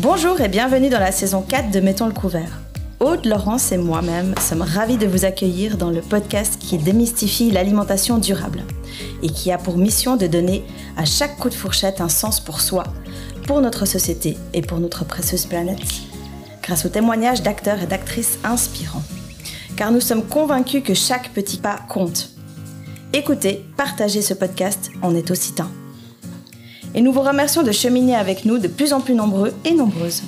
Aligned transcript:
Bonjour 0.00 0.40
et 0.40 0.46
bienvenue 0.46 0.90
dans 0.90 1.00
la 1.00 1.10
saison 1.10 1.42
4 1.42 1.72
de 1.72 1.80
Mettons 1.80 2.06
le 2.06 2.12
couvert. 2.12 2.60
Aude, 3.00 3.26
Laurence 3.26 3.72
et 3.72 3.78
moi-même 3.78 4.32
sommes 4.38 4.62
ravis 4.62 4.96
de 4.96 5.08
vous 5.08 5.24
accueillir 5.24 5.76
dans 5.76 5.90
le 5.90 6.02
podcast 6.02 6.56
qui 6.60 6.78
démystifie 6.78 7.50
l'alimentation 7.50 8.18
durable 8.18 8.62
et 9.24 9.28
qui 9.28 9.50
a 9.50 9.58
pour 9.58 9.76
mission 9.76 10.14
de 10.14 10.28
donner 10.28 10.64
à 10.96 11.04
chaque 11.04 11.36
coup 11.36 11.48
de 11.48 11.54
fourchette 11.54 12.00
un 12.00 12.08
sens 12.08 12.38
pour 12.38 12.60
soi, 12.60 12.84
pour 13.48 13.60
notre 13.60 13.86
société 13.86 14.36
et 14.54 14.62
pour 14.62 14.78
notre 14.78 15.04
précieuse 15.04 15.46
planète, 15.46 15.82
grâce 16.62 16.84
aux 16.84 16.90
témoignages 16.90 17.42
d'acteurs 17.42 17.82
et 17.82 17.86
d'actrices 17.86 18.38
inspirants. 18.44 19.02
Car 19.76 19.90
nous 19.90 20.00
sommes 20.00 20.24
convaincus 20.24 20.84
que 20.84 20.94
chaque 20.94 21.30
petit 21.30 21.56
pas 21.56 21.80
compte. 21.88 22.28
Écoutez, 23.12 23.64
partagez 23.76 24.22
ce 24.22 24.34
podcast, 24.34 24.92
on 25.02 25.16
est 25.16 25.32
aussi 25.32 25.54
temps. 25.54 25.72
Et 26.94 27.00
nous 27.00 27.12
vous 27.12 27.22
remercions 27.22 27.62
de 27.62 27.72
cheminer 27.72 28.16
avec 28.16 28.44
nous 28.44 28.58
de 28.58 28.68
plus 28.68 28.92
en 28.92 29.00
plus 29.00 29.14
nombreux 29.14 29.52
et 29.64 29.74
nombreuses. 29.74 30.22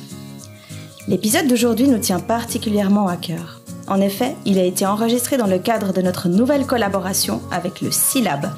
L'épisode 1.08 1.46
d'aujourd'hui 1.46 1.88
nous 1.88 1.98
tient 1.98 2.20
particulièrement 2.20 3.08
à 3.08 3.16
cœur. 3.16 3.60
En 3.88 4.00
effet, 4.00 4.36
il 4.44 4.58
a 4.58 4.64
été 4.64 4.86
enregistré 4.86 5.36
dans 5.36 5.46
le 5.46 5.58
cadre 5.58 5.92
de 5.92 6.02
notre 6.02 6.28
nouvelle 6.28 6.66
collaboration 6.66 7.40
avec 7.50 7.80
le 7.80 7.90
CILAB, 7.90 8.50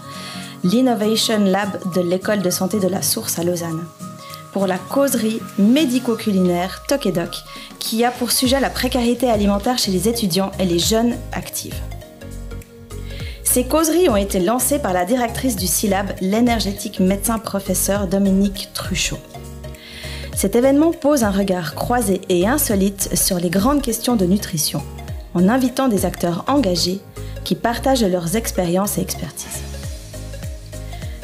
l'Innovation 0.63 1.39
Lab 1.39 1.71
de 1.95 2.01
l'École 2.01 2.43
de 2.43 2.51
santé 2.51 2.79
de 2.79 2.89
la 2.89 3.01
Source 3.01 3.39
à 3.39 3.45
Lausanne, 3.45 3.85
pour 4.53 4.67
la 4.67 4.77
causerie 4.77 5.41
médico-culinaire 5.59 6.83
Toc 6.87 7.07
et 7.07 7.13
Doc, 7.13 7.37
qui 7.79 8.05
a 8.05 8.11
pour 8.11 8.31
sujet 8.31 8.61
la 8.61 8.71
précarité 8.71 9.31
alimentaire 9.31 9.79
chez 9.79 9.91
les 9.91 10.09
étudiants 10.09 10.53
et 10.59 10.67
les 10.67 10.79
jeunes 10.79 11.15
actifs. 11.33 11.81
Ces 13.53 13.65
causeries 13.65 14.09
ont 14.09 14.17
été 14.17 14.41
lancées 14.41 14.79
par 14.79 14.95
la 14.95 15.05
directrice 15.05 15.57
du 15.57 15.67
CILAB, 15.67 16.15
l'énergétique 16.23 17.01
médecin-professeur 17.01 18.07
Dominique 18.07 18.71
Truchot. 18.73 19.19
Cet 20.35 20.57
événement 20.57 20.91
pose 20.91 21.23
un 21.23 21.31
regard 21.31 21.75
croisé 21.75 22.23
et 22.31 22.47
insolite 22.49 23.15
sur 23.15 23.39
les 23.39 23.51
grandes 23.51 23.83
questions 23.83 24.17
de 24.17 24.25
nutrition, 24.25 24.81
en 25.35 25.51
invitant 25.51 25.89
des 25.89 26.07
acteurs 26.07 26.47
engagés 26.49 27.01
qui 27.45 27.55
partagent 27.55 28.07
leurs 28.07 28.37
expériences 28.37 28.97
et 28.97 29.03
expertises. 29.03 29.61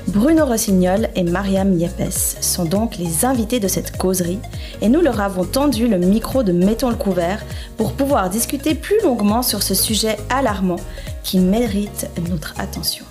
Bruno 0.09 0.45
Rossignol 0.45 1.09
et 1.17 1.23
Mariam 1.23 1.79
Yepes 1.79 2.37
sont 2.41 2.65
donc 2.65 2.99
les 2.99 3.25
invités 3.25 3.61
de 3.61 3.69
cette 3.69 3.97
causerie 3.97 4.39
et 4.83 4.89
nous 4.89 5.01
leur 5.01 5.21
avons 5.21 5.45
tendu 5.45 5.87
le 5.87 5.99
micro 5.99 6.43
de 6.43 6.53
Mettons 6.53 6.91
le 6.91 6.97
couvert 6.97 7.43
pour 7.77 7.93
pouvoir 7.93 8.29
discuter 8.31 8.75
plus 8.75 9.01
longuement 9.03 9.43
sur 9.43 9.63
ce 9.63 9.75
sujet 9.75 10.17
alarmant 10.31 10.81
qui 11.23 11.39
mérite 11.39 12.09
notre 12.29 12.55
attention. 12.59 13.05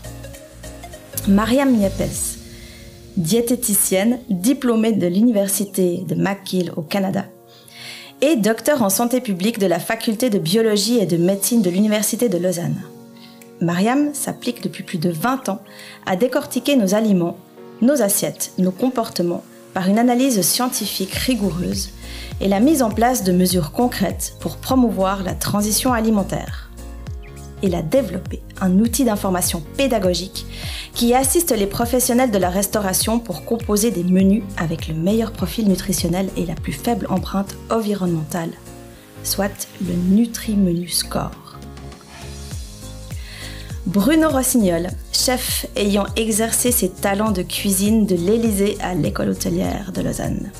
Mariam 1.27 1.75
Yepes 1.75 2.38
diététicienne, 3.17 4.19
diplômée 4.30 4.94
de 4.94 5.08
l'Université 5.08 6.03
de 6.08 6.16
McGill 6.16 6.72
au 6.75 6.83
Canada, 6.83 7.25
et 8.22 8.35
docteur 8.35 8.83
en 8.83 8.89
santé 8.89 9.22
publique 9.22 9.59
de 9.59 9.66
la 9.66 9.80
faculté 9.80 10.30
de 10.30 10.39
biologie 10.39 11.00
et 11.00 11.05
de 11.05 11.17
médecine 11.17 11.61
de 11.61 11.69
l'Université 11.69 12.30
de 12.30 12.38
Lausanne. 12.38 12.81
Mariam 13.59 14.13
s'applique 14.13 14.61
depuis 14.61 14.83
plus 14.83 15.00
de 15.00 15.09
20 15.09 15.50
ans 15.50 15.61
à 16.05 16.16
décortiquer 16.16 16.75
nos 16.75 16.94
aliments, 16.94 17.38
nos 17.81 18.02
assiettes, 18.02 18.53
nos 18.59 18.72
comportements 18.72 19.44
par 19.73 19.88
une 19.88 20.00
analyse 20.00 20.41
scientifique 20.41 21.13
rigoureuse 21.13 21.89
et 22.39 22.47
la 22.47 22.59
mise 22.59 22.81
en 22.81 22.91
place 22.91 23.23
de 23.23 23.31
mesures 23.31 23.72
concrètes 23.72 24.35
pour 24.39 24.58
promouvoir 24.58 25.23
la 25.23 25.33
transition 25.33 25.94
alimentaire 25.94 26.69
il 27.63 27.75
a 27.75 27.81
développé 27.81 28.41
un 28.62 28.79
outil 28.79 29.03
d'information 29.03 29.63
pédagogique 29.78 30.45
qui 30.94 31.13
assiste 31.13 31.51
les 31.51 31.68
professionnels 31.68 32.31
de 32.31 32.38
la 32.38 32.50
restauration 32.50 33.19
pour 33.19 33.45
composer 33.45 33.91
des 33.91 34.03
menus 34.03 34.44
avec 34.57 34.88
le 34.88 34.94
meilleur 34.94 35.31
profil 35.31 35.68
nutritionnel 35.68 36.29
et 36.38 36.45
la 36.45 36.56
plus 36.56 36.73
faible 36.73 37.07
empreinte 37.09 37.56
environnementale, 37.69 38.51
soit 39.23 39.68
le 39.81 39.94
Nutri-Menu 39.94 40.88
Score. 40.88 41.57
Bruno 43.85 44.29
Rossignol, 44.29 44.88
chef 45.13 45.66
ayant 45.75 46.06
exercé 46.18 46.72
ses 46.72 46.89
talents 46.89 47.31
de 47.31 47.41
cuisine 47.41 48.06
de 48.06 48.16
l'Élysée 48.16 48.78
à 48.81 48.94
l'école 48.94 49.29
hôtelière 49.29 49.91
de 49.94 50.01
Lausanne. 50.01 50.51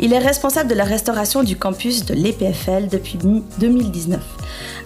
Il 0.00 0.12
est 0.12 0.18
responsable 0.18 0.70
de 0.70 0.74
la 0.74 0.84
restauration 0.84 1.42
du 1.42 1.56
campus 1.56 2.04
de 2.04 2.14
l'EPFL 2.14 2.88
depuis 2.88 3.18
2019 3.58 4.20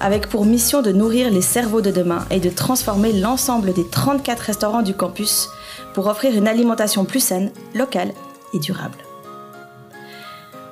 avec 0.00 0.28
pour 0.28 0.44
mission 0.44 0.82
de 0.82 0.90
nourrir 0.90 1.30
les 1.30 1.42
cerveaux 1.42 1.80
de 1.80 1.90
demain 1.90 2.26
et 2.30 2.40
de 2.40 2.50
transformer 2.50 3.12
l'ensemble 3.12 3.72
des 3.72 3.86
34 3.86 4.40
restaurants 4.40 4.82
du 4.82 4.94
campus 4.94 5.48
pour 5.94 6.08
offrir 6.08 6.34
une 6.36 6.48
alimentation 6.48 7.04
plus 7.04 7.20
saine, 7.20 7.52
locale 7.74 8.12
et 8.52 8.58
durable. 8.58 8.98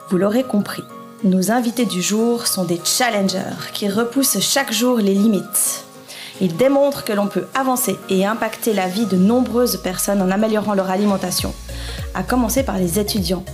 Vous 0.09 0.19
l'aurez 0.19 0.43
compris, 0.43 0.83
nos 1.23 1.53
invités 1.53 1.85
du 1.85 2.03
jour 2.03 2.47
sont 2.47 2.65
des 2.65 2.81
challengers 2.83 3.71
qui 3.73 3.89
repoussent 3.89 4.41
chaque 4.41 4.73
jour 4.73 4.97
les 4.97 5.15
limites. 5.15 5.85
Ils 6.41 6.57
démontrent 6.57 7.05
que 7.05 7.13
l'on 7.13 7.29
peut 7.29 7.45
avancer 7.55 7.97
et 8.09 8.25
impacter 8.25 8.73
la 8.73 8.89
vie 8.89 9.07
de 9.07 9.17
nombreuses 9.17 9.77
personnes 9.77 10.23
en 10.23 10.31
améliorant 10.31 10.75
leur 10.75 10.91
alimentation, 10.91 11.55
à 12.15 12.23
commencer 12.23 12.63
par 12.63 12.79
les 12.79 12.99
étudiants, 12.99 13.45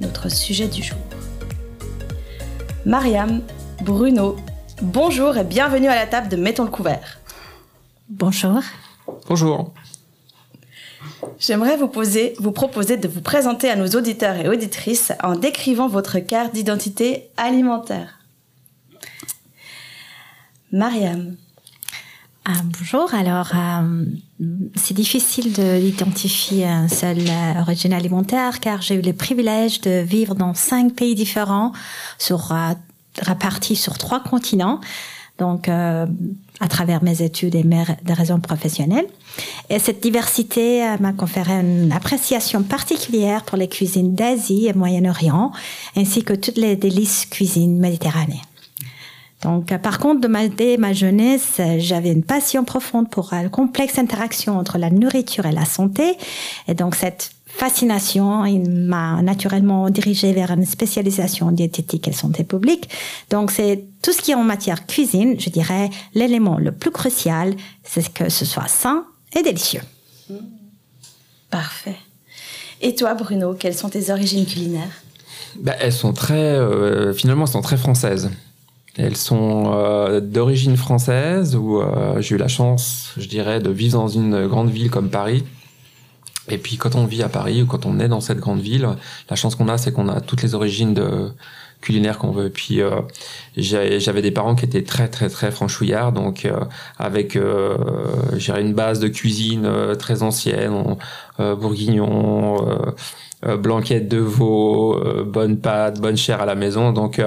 notre 0.00 0.28
sujet 0.30 0.68
du 0.68 0.82
jour. 0.82 0.98
Mariam, 2.84 3.42
Bruno 3.82 4.36
Bonjour 4.82 5.38
et 5.38 5.44
bienvenue 5.44 5.88
à 5.88 5.94
la 5.94 6.06
table 6.06 6.28
de 6.28 6.36
Mettons 6.36 6.64
le 6.64 6.70
couvert. 6.70 7.18
Bonjour. 8.10 8.60
Bonjour. 9.26 9.72
J'aimerais 11.38 11.78
vous, 11.78 11.90
vous 12.38 12.52
proposer 12.52 12.98
de 12.98 13.08
vous 13.08 13.22
présenter 13.22 13.70
à 13.70 13.76
nos 13.76 13.88
auditeurs 13.88 14.36
et 14.36 14.48
auditrices 14.48 15.12
en 15.22 15.34
décrivant 15.34 15.88
votre 15.88 16.18
carte 16.18 16.52
d'identité 16.52 17.30
alimentaire. 17.38 18.20
Mariam. 20.72 21.36
Ah, 22.48 22.52
bonjour, 22.78 23.12
alors 23.12 23.50
euh, 23.56 24.04
c'est 24.76 24.94
difficile 24.94 25.52
d'identifier 25.52 26.64
un 26.64 26.86
seul 26.86 27.18
euh, 27.18 27.60
origine 27.60 27.92
alimentaire 27.92 28.60
car 28.60 28.82
j'ai 28.82 28.94
eu 28.94 29.00
le 29.00 29.12
privilège 29.12 29.80
de 29.80 30.00
vivre 30.02 30.36
dans 30.36 30.54
cinq 30.54 30.94
pays 30.94 31.16
différents 31.16 31.72
sur 32.18 32.52
euh, 32.52 32.74
répartis 33.20 33.74
sur 33.74 33.98
trois 33.98 34.20
continents, 34.20 34.80
donc 35.38 35.68
euh, 35.68 36.06
à 36.60 36.68
travers 36.68 37.02
mes 37.02 37.20
études 37.20 37.56
et 37.56 37.64
mes 37.64 37.84
raisons 38.06 38.38
professionnelles. 38.38 39.08
Et 39.68 39.80
cette 39.80 40.00
diversité 40.00 40.84
euh, 40.84 40.98
m'a 41.00 41.12
conféré 41.12 41.52
une 41.54 41.90
appréciation 41.90 42.62
particulière 42.62 43.42
pour 43.42 43.58
les 43.58 43.68
cuisines 43.68 44.14
d'Asie 44.14 44.68
et 44.68 44.72
Moyen-Orient, 44.72 45.50
ainsi 45.96 46.22
que 46.22 46.32
toutes 46.32 46.58
les 46.58 46.76
délices 46.76 47.26
cuisines 47.26 47.80
méditerranéennes. 47.80 48.38
Donc, 49.42 49.70
euh, 49.70 49.78
par 49.78 49.98
contre, 49.98 50.20
de 50.20 50.28
ma, 50.28 50.48
dès 50.48 50.76
ma 50.76 50.92
jeunesse, 50.92 51.60
j'avais 51.78 52.12
une 52.12 52.24
passion 52.24 52.64
profonde 52.64 53.10
pour 53.10 53.28
la 53.32 53.48
complexe 53.48 53.98
interaction 53.98 54.58
entre 54.58 54.78
la 54.78 54.90
nourriture 54.90 55.46
et 55.46 55.52
la 55.52 55.64
santé. 55.64 56.16
Et 56.68 56.74
donc, 56.74 56.94
cette 56.94 57.30
fascination. 57.56 58.44
Il 58.44 58.70
m'a 58.70 59.22
naturellement 59.22 59.90
dirigé 59.90 60.32
vers 60.32 60.50
une 60.50 60.64
spécialisation 60.64 61.46
en 61.46 61.52
diététique 61.52 62.06
et 62.06 62.12
santé 62.12 62.44
publique. 62.44 62.88
Donc, 63.30 63.50
c'est 63.50 63.84
tout 64.02 64.12
ce 64.12 64.20
qui 64.20 64.32
est 64.32 64.34
en 64.34 64.44
matière 64.44 64.86
cuisine, 64.86 65.40
je 65.40 65.50
dirais, 65.50 65.90
l'élément 66.14 66.58
le 66.58 66.72
plus 66.72 66.90
crucial, 66.90 67.54
c'est 67.82 68.12
que 68.12 68.28
ce 68.28 68.44
soit 68.44 68.68
sain 68.68 69.04
et 69.34 69.42
délicieux. 69.42 69.82
Parfait. 71.50 71.96
Et 72.82 72.94
toi, 72.94 73.14
Bruno, 73.14 73.54
quelles 73.54 73.74
sont 73.74 73.88
tes 73.88 74.10
origines 74.10 74.44
culinaires? 74.44 75.02
Bah, 75.58 75.74
Elles 75.80 75.92
sont 75.92 76.12
très, 76.12 76.34
euh, 76.34 77.14
finalement, 77.14 77.46
elles 77.46 77.52
sont 77.52 77.62
très 77.62 77.78
françaises. 77.78 78.30
Elles 78.98 79.16
sont 79.16 79.72
euh, 79.74 80.20
d'origine 80.20 80.76
française, 80.76 81.54
où 81.56 81.80
euh, 81.80 82.20
j'ai 82.20 82.34
eu 82.34 82.38
la 82.38 82.48
chance, 82.48 83.12
je 83.16 83.28
dirais, 83.28 83.60
de 83.60 83.70
vivre 83.70 83.98
dans 83.98 84.08
une 84.08 84.46
grande 84.46 84.70
ville 84.70 84.90
comme 84.90 85.10
Paris, 85.10 85.44
et 86.48 86.58
puis 86.58 86.76
quand 86.76 86.94
on 86.94 87.06
vit 87.06 87.22
à 87.22 87.28
Paris 87.28 87.62
ou 87.62 87.66
quand 87.66 87.86
on 87.86 87.98
est 87.98 88.08
dans 88.08 88.20
cette 88.20 88.38
grande 88.38 88.60
ville, 88.60 88.88
la 89.28 89.36
chance 89.36 89.54
qu'on 89.54 89.68
a, 89.68 89.78
c'est 89.78 89.92
qu'on 89.92 90.08
a 90.08 90.20
toutes 90.20 90.42
les 90.42 90.54
origines 90.54 90.94
de 90.94 91.32
culinaires 91.80 92.18
qu'on 92.18 92.30
veut. 92.30 92.50
Puis 92.50 92.80
euh, 92.80 93.00
j'avais 93.56 94.22
des 94.22 94.30
parents 94.30 94.54
qui 94.54 94.64
étaient 94.64 94.84
très 94.84 95.08
très 95.08 95.28
très 95.28 95.50
franchouillards, 95.50 96.12
donc 96.12 96.44
euh, 96.44 96.60
avec 96.98 97.36
euh, 97.36 97.76
une 98.56 98.74
base 98.74 99.00
de 99.00 99.08
cuisine 99.08 99.66
euh, 99.66 99.94
très 99.94 100.22
ancienne, 100.22 100.96
euh, 101.40 101.54
bourguignon, 101.56 102.56
blanquette 103.58 104.08
de 104.08 104.18
veau, 104.18 104.98
bonne 105.26 105.58
pâte, 105.58 106.00
bonne 106.00 106.16
chair 106.16 106.40
à 106.40 106.46
la 106.46 106.54
maison. 106.54 106.92
Donc 106.92 107.20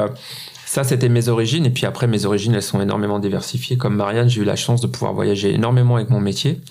ça, 0.70 0.84
c'était 0.84 1.10
mes 1.10 1.30
origines. 1.30 1.66
Et 1.66 1.72
puis 1.72 1.88
après, 1.88 2.06
mes 2.06 2.26
origines, 2.26 2.54
elles 2.54 2.62
sont 2.62 2.80
énormément 2.80 3.18
diversifiées. 3.18 3.76
Comme 3.76 3.96
Marianne, 3.96 4.30
j'ai 4.30 4.42
eu 4.42 4.46
la 4.46 4.56
chance 4.56 4.82
de 4.82 4.86
pouvoir 4.86 5.14
voyager 5.14 5.52
énormément 5.52 5.96
avec 5.96 6.12
mon 6.12 6.20
métier 6.20 6.62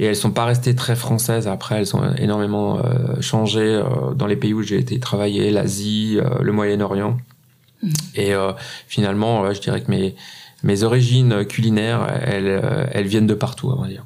et 0.00 0.06
elles 0.06 0.16
sont 0.16 0.32
pas 0.32 0.44
restées 0.44 0.74
très 0.74 0.96
françaises. 0.96 1.46
Après, 1.46 1.76
elles 1.76 1.94
ont 1.94 2.16
énormément 2.16 2.78
euh, 2.78 3.20
changé 3.20 3.60
euh, 3.60 4.12
dans 4.12 4.26
les 4.26 4.34
pays 4.34 4.54
où 4.54 4.62
j'ai 4.62 4.76
été 4.76 4.98
travailler, 4.98 5.52
l'Asie, 5.52 6.18
euh, 6.18 6.40
le 6.40 6.50
Moyen-Orient. 6.50 7.16
Mmh. 7.80 7.92
Et 8.16 8.32
finalement, 8.88 9.52
je 9.54 9.60
dirais 9.60 9.82
que 9.82 9.90
mes 9.92 10.16
mes 10.64 10.82
origines 10.82 11.44
culinaires, 11.44 12.08
elles, 12.24 12.88
elles 12.90 13.06
viennent 13.06 13.28
de 13.28 13.34
partout, 13.34 13.70
à 13.70 13.76
vrai 13.76 13.90
dire. 13.90 14.04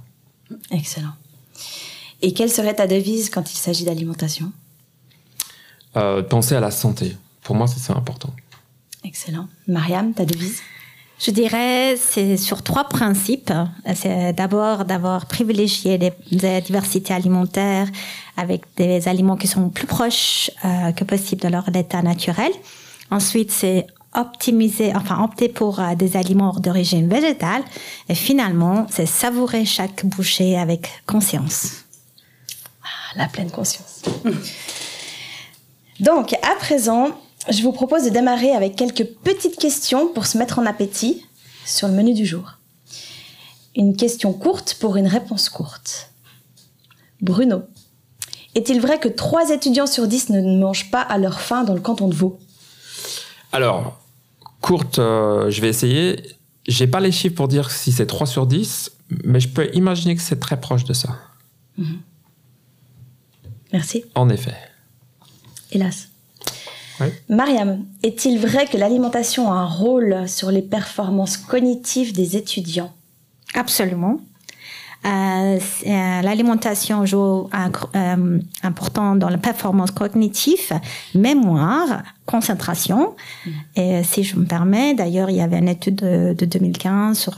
Excellent. 0.70 1.14
Et 2.20 2.35
quelle 2.35 2.50
serait 2.50 2.75
ta 2.75 2.87
devise 2.87 3.31
quand 3.31 3.50
il 3.50 3.56
s'agit 3.56 3.87
d'alimentation? 3.87 4.52
Penser 6.28 6.55
à 6.55 6.61
la 6.61 6.70
santé. 6.70 7.17
Pour 7.43 7.56
moi, 7.56 7.67
c'est 7.67 7.94
important. 7.94 8.35
Excellent. 9.04 9.49
Mariam, 9.66 10.14
ta 10.14 10.25
devise? 10.25 10.62
Je 11.19 11.31
dirais 11.31 11.96
c'est 11.96 12.37
sur 12.37 12.62
trois 12.62 12.84
principes. 12.84 13.52
C'est 13.94 14.32
d'abord 14.32 14.84
d'avoir 14.84 15.26
privilégié 15.26 15.96
les, 16.31 16.60
diversités 16.60 17.14
alimentaires 17.14 17.88
avec 18.37 18.62
des 18.76 19.06
aliments 19.06 19.37
qui 19.37 19.46
sont 19.46 19.69
plus 19.69 19.87
proches 19.87 20.50
euh, 20.64 20.90
que 20.93 21.04
possible 21.04 21.43
de 21.43 21.49
leur 21.49 21.69
état 21.75 22.02
naturel. 22.02 22.50
Ensuite, 23.10 23.52
c'est 23.52 23.87
optimiser, 24.14 24.94
enfin 24.96 25.22
opter 25.22 25.49
pour 25.49 25.81
euh, 25.81 25.94
des 25.94 26.16
aliments 26.16 26.54
d'origine 26.54 27.08
végétale. 27.08 27.62
Et 28.08 28.14
finalement, 28.14 28.87
c'est 28.90 29.06
savourer 29.06 29.64
chaque 29.64 30.04
bouchée 30.04 30.58
avec 30.58 30.90
conscience. 31.06 31.84
Ah, 32.82 32.87
la 33.16 33.28
pleine 33.28 33.50
conscience. 33.50 34.02
Donc, 36.00 36.32
à 36.43 36.56
présent, 36.56 37.10
je 37.49 37.62
vous 37.62 37.73
propose 37.73 38.05
de 38.05 38.11
démarrer 38.11 38.53
avec 38.53 38.77
quelques 38.77 39.05
petites 39.05 39.56
questions 39.56 40.09
pour 40.09 40.27
se 40.27 40.39
mettre 40.39 40.59
en 40.59 40.67
appétit 40.67 41.27
sur 41.65 41.89
le 41.89 41.94
menu 41.94 42.15
du 42.15 42.27
jour. 42.27 42.59
Une 43.75 43.97
question 43.97 44.33
courte 44.33 44.77
pour 44.81 44.97
une 44.97 45.06
réponse 45.06 45.49
courte. 45.49 46.11
Bruno, 47.21 47.62
est-il 48.55 48.81
vrai 48.81 49.00
que 49.00 49.09
3 49.09 49.50
étudiants 49.50 49.87
sur 49.87 50.06
10 50.06 50.31
ne 50.31 50.59
mangent 50.59 50.91
pas 50.91 51.00
à 51.00 51.19
leur 51.19 51.41
faim 51.41 51.65
dans 51.65 51.75
le 51.75 51.81
canton 51.81 52.09
de 52.09 52.15
Vaud? 52.15 52.39
Alors, 53.50 54.00
courte, 54.61 54.99
euh, 54.99 55.50
je 55.50 55.61
vais 55.61 55.69
essayer. 55.69 56.21
J'ai 56.69 56.87
pas 56.87 57.00
les 57.00 57.12
chiffres 57.12 57.35
pour 57.35 57.49
dire 57.49 57.71
si 57.71 57.93
c'est 57.93 58.06
3 58.06 58.27
sur 58.27 58.47
10, 58.47 58.93
mais 59.25 59.41
je 59.41 59.49
peux 59.49 59.69
imaginer 59.75 60.15
que 60.15 60.23
c'est 60.23 60.38
très 60.38 60.61
proche 60.61 60.85
de 60.85 60.93
ça. 60.93 61.19
Mhm. 61.79 62.00
Merci. 63.73 64.05
En 64.15 64.29
effet. 64.29 64.55
Hélas. 65.71 66.12
Mariam, 67.28 67.84
est-il 68.02 68.38
vrai 68.38 68.66
que 68.66 68.76
l'alimentation 68.76 69.50
a 69.52 69.56
un 69.56 69.66
rôle 69.66 70.28
sur 70.28 70.50
les 70.50 70.62
performances 70.62 71.37
cognitives 71.37 72.12
des 72.12 72.37
étudiants? 72.37 72.93
Absolument. 73.54 74.20
Euh, 75.04 75.58
euh, 75.58 76.22
l'alimentation 76.22 77.04
joue 77.04 77.49
un 77.52 77.72
euh, 77.96 78.38
important 78.62 79.16
dans 79.16 79.28
la 79.28 79.38
performance 79.38 79.90
cognitive, 79.90 80.72
mémoire, 81.14 82.02
concentration. 82.25 83.16
Mm. 83.44 83.50
Et 83.76 84.02
si 84.04 84.22
je 84.22 84.37
me 84.37 84.44
permets, 84.44 84.94
d'ailleurs, 84.94 85.28
il 85.28 85.37
y 85.37 85.40
avait 85.40 85.58
une 85.58 85.69
étude 85.69 85.96
de, 85.96 86.44
2015 86.44 87.19
sur 87.19 87.37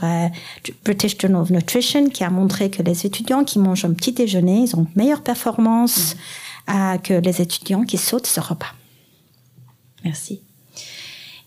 British 0.83 1.17
Journal 1.17 1.41
of 1.41 1.49
Nutrition 1.49 2.09
qui 2.09 2.23
a 2.23 2.29
montré 2.29 2.69
que 2.69 2.83
les 2.83 3.05
étudiants 3.05 3.43
qui 3.43 3.57
mangent 3.57 3.85
un 3.85 3.93
petit 3.93 4.11
déjeuner, 4.11 4.59
ils 4.59 4.75
ont 4.75 4.85
meilleure 4.95 5.21
performance 5.21 6.15
mm. 6.67 6.99
que 7.03 7.13
les 7.13 7.41
étudiants 7.41 7.83
qui 7.83 7.97
sautent 7.97 8.27
ce 8.27 8.41
repas. 8.41 8.73
Merci. 10.05 10.39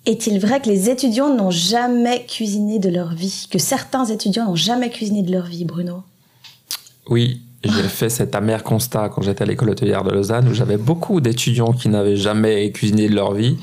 Est-il 0.04 0.38
vrai 0.40 0.60
que 0.60 0.68
les 0.68 0.90
étudiants 0.90 1.34
n'ont 1.34 1.50
jamais 1.50 2.24
cuisiné 2.26 2.78
de 2.78 2.88
leur 2.88 3.12
vie 3.12 3.46
Que 3.50 3.58
certains 3.58 4.06
étudiants 4.06 4.46
n'ont 4.46 4.56
jamais 4.56 4.90
cuisiné 4.90 5.22
de 5.22 5.30
leur 5.30 5.46
vie, 5.46 5.64
Bruno? 5.64 6.02
Oui, 7.08 7.42
j'ai 7.62 7.70
fait 7.88 8.08
cet 8.08 8.34
amer 8.34 8.62
constat 8.62 9.10
quand 9.10 9.22
j'étais 9.22 9.42
à 9.42 9.46
l'école 9.46 9.70
hôtelière 9.70 10.04
de 10.04 10.10
Lausanne 10.10 10.48
où 10.48 10.54
j'avais 10.54 10.76
beaucoup 10.76 11.20
d'étudiants 11.20 11.72
qui 11.72 11.88
n'avaient 11.88 12.16
jamais 12.16 12.70
cuisiné 12.72 13.08
de 13.08 13.14
leur 13.14 13.34
vie, 13.34 13.56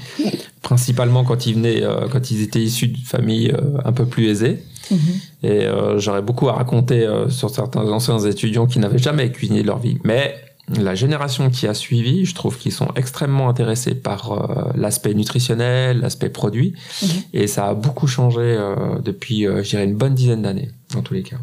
principalement 0.62 1.24
quand 1.24 1.46
ils 1.46 1.56
venaient, 1.56 1.84
euh, 1.84 2.08
quand 2.12 2.32
ils 2.32 2.42
étaient 2.42 2.62
issus 2.62 2.90
de 2.90 2.98
familles 2.98 3.52
euh, 3.52 3.78
un 3.84 3.92
peu 3.92 4.06
plus 4.06 4.28
aisées. 4.28 4.60
Mhm. 4.92 5.00
Et 5.44 5.66
euh, 5.66 5.98
j'aurais 5.98 6.22
beaucoup 6.22 6.48
à 6.50 6.54
raconter 6.54 7.08
sur 7.30 7.50
certains 7.50 7.88
anciens 7.88 8.20
étudiants 8.20 8.68
qui 8.68 8.78
n'avaient 8.78 9.00
jamais 9.00 9.32
cuisiné 9.32 9.64
de 9.64 9.68
leur 9.68 9.80
vie. 9.80 9.98
Mais 10.04 10.36
la 10.70 10.96
génération 10.96 11.50
qui 11.50 11.68
a 11.68 11.74
suivi, 11.74 12.26
je 12.26 12.34
trouve 12.34 12.58
qu'ils 12.58 12.72
sont 12.72 12.88
extrêmement 12.96 13.50
intéressés 13.50 13.94
par 13.94 14.32
euh, 14.32 14.72
l'aspect 14.76 15.14
nutritionnel, 15.14 16.00
l'aspect 16.00 16.30
produit, 16.30 16.74
mhm. 17.02 17.10
et 17.34 17.48
ça 17.48 17.68
a 17.68 17.74
beaucoup 17.76 18.08
changé 18.08 18.42
euh, 18.42 19.00
depuis, 19.04 19.46
euh, 19.46 19.64
je 19.64 19.70
dirais, 19.70 19.84
une 19.84 19.96
bonne 19.96 20.16
dizaine 20.16 20.42
d'années, 20.42 20.72
dans 20.94 21.04
tous 21.04 21.14
les 21.14 21.24
cas. 21.24 21.38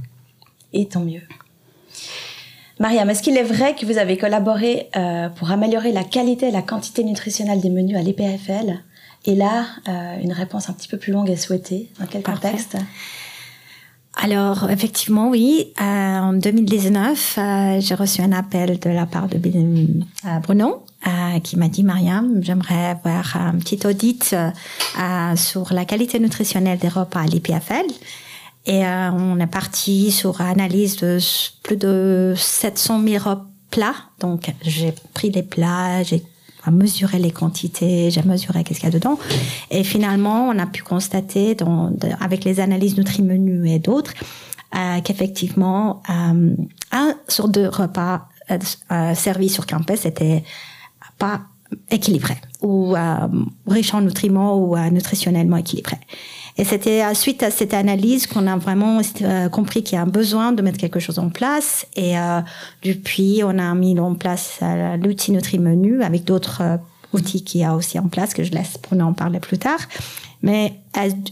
Et 0.73 0.87
tant 0.87 1.01
mieux. 1.01 1.23
Mariam, 2.81 3.09
est-ce 3.11 3.23
qu'il 3.23 3.37
est 3.37 3.45
vrai 3.45 3.77
que 3.77 3.87
vous 3.87 3.99
avez 3.99 4.17
collaboré 4.17 4.89
pour 5.37 5.53
améliorer 5.53 5.93
la 5.93 6.03
qualité 6.03 6.49
et 6.49 6.51
la 6.51 6.63
quantité 6.63 7.05
nutritionnelle 7.05 7.61
des 7.61 7.71
menus 7.71 7.97
à 7.97 8.03
l'EPFL 8.03 8.81
Et 9.27 9.37
là, 9.37 9.67
une 10.21 10.33
réponse 10.33 10.69
un 10.69 10.73
petit 10.73 10.89
peu 10.89 10.97
plus 10.97 11.13
longue 11.13 11.31
est 11.31 11.37
souhaitée. 11.37 11.91
Dans 12.01 12.07
quel 12.07 12.23
contexte? 12.23 12.77
Alors 14.15 14.71
effectivement 14.71 15.31
oui, 15.31 15.73
euh, 15.81 15.85
en 15.85 16.33
2019 16.35 17.39
euh, 17.39 17.81
j'ai 17.81 17.95
reçu 17.95 18.21
un 18.21 18.33
appel 18.33 18.79
de 18.79 18.91
la 18.91 19.07
part 19.07 19.29
de 19.29 19.37
euh, 19.37 20.39
Bruno 20.43 20.85
qui 21.43 21.57
m'a 21.57 21.69
dit 21.69 21.83
Mariam 21.83 22.41
j'aimerais 22.43 22.91
avoir 22.91 23.37
un 23.37 23.55
petit 23.55 23.85
audit 23.87 24.37
sur 25.35 25.73
la 25.73 25.85
qualité 25.85 26.21
nutritionnelle 26.21 26.79
des 26.79 26.89
repas 26.89 27.21
à 27.21 27.27
l'IPFL 27.27 27.87
et 28.67 28.85
on 28.85 29.41
est 29.41 29.47
parti 29.49 30.13
sur 30.13 30.41
analyse 30.41 30.99
de 30.99 31.19
plus 31.65 31.77
de 31.77 32.35
700 32.37 33.03
000 33.03 33.25
plats 33.71 33.95
donc 34.21 34.53
j'ai 34.63 34.95
pris 35.15 35.31
les 35.31 35.43
plats 35.43 36.05
j'ai 36.05 36.23
à 36.65 36.71
mesurer 36.71 37.19
les 37.19 37.31
quantités, 37.31 38.11
j'ai 38.11 38.23
mesuré 38.23 38.65
qu'est-ce 38.65 38.81
qu'il 38.81 38.89
y 38.89 38.93
a 38.93 38.95
dedans. 38.95 39.19
Et 39.71 39.85
finalement, 39.85 40.49
on 40.49 40.59
a 40.59 40.67
pu 40.67 40.83
constater 40.83 41.57
avec 42.21 42.45
les 42.45 42.61
analyses 42.61 42.97
Nutri-Menu 42.97 43.69
et 43.69 43.79
d'autres 43.79 44.15
euh, 44.75 45.01
qu'effectivement, 45.03 46.03
euh, 46.09 46.57
un 46.93 47.15
sur 47.29 47.49
deux 47.49 47.69
repas 47.69 48.29
euh, 48.51 48.59
euh 48.91 49.15
servis 49.15 49.51
sur 49.51 49.67
campus 49.67 50.07
était 50.07 50.43
pas 51.19 51.43
équilibré 51.91 52.37
ou 52.63 52.95
riche 53.67 53.95
en 53.95 54.03
nutriments 54.03 54.59
ou 54.59 54.77
nutritionnellement 54.91 55.57
équilibré. 55.57 55.97
Et 56.59 56.65
c'était 56.65 57.03
suite 57.15 57.43
à 57.43 57.51
cette 57.51 57.75
analyse 57.75 58.27
qu'on 58.27 58.47
a 58.47 58.57
vraiment 58.57 59.01
euh, 59.23 59.49
compris 59.49 59.83
qu'il 59.83 59.97
y 59.97 59.99
a 59.99 60.03
un 60.03 60.07
besoin 60.07 60.53
de 60.53 60.61
mettre 60.63 60.79
quelque 60.79 61.01
chose 61.01 61.19
en 61.19 61.31
place. 61.31 61.87
Et 61.97 62.19
euh, 62.19 62.41
depuis, 62.83 63.43
on 63.45 63.59
a 63.59 63.75
mis 63.75 63.99
en 63.99 64.15
place 64.15 64.59
euh, 64.63 64.97
l'outil 64.97 65.33
Nutri-Menu 65.33 66.03
avec 66.03 66.25
d'autres 66.25 66.79
outils 67.15 67.43
qu'il 67.45 67.63
y 67.63 67.65
a 67.65 67.75
aussi 67.75 67.99
en 67.99 68.09
place 68.09 68.35
que 68.35 68.45
je 68.45 68.53
laisse 68.53 68.79
pour 68.79 68.99
en 69.01 69.13
parler 69.13 69.41
plus 69.41 69.59
tard. 69.59 69.81
Mais 70.43 70.75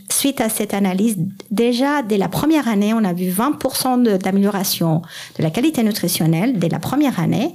suite 0.08 0.40
à 0.40 0.48
cette 0.48 0.72
analyse, 0.72 1.16
déjà 1.50 2.02
dès 2.02 2.16
la 2.16 2.28
première 2.28 2.68
année, 2.68 2.94
on 2.94 3.02
a 3.04 3.12
vu 3.12 3.28
20% 3.30 4.18
d'amélioration 4.18 5.02
de, 5.36 5.42
la 5.42 5.50
qualité 5.50 5.82
nutritionnelle 5.82 6.58
dès 6.58 6.68
la 6.68 6.78
première 6.78 7.18
année. 7.18 7.52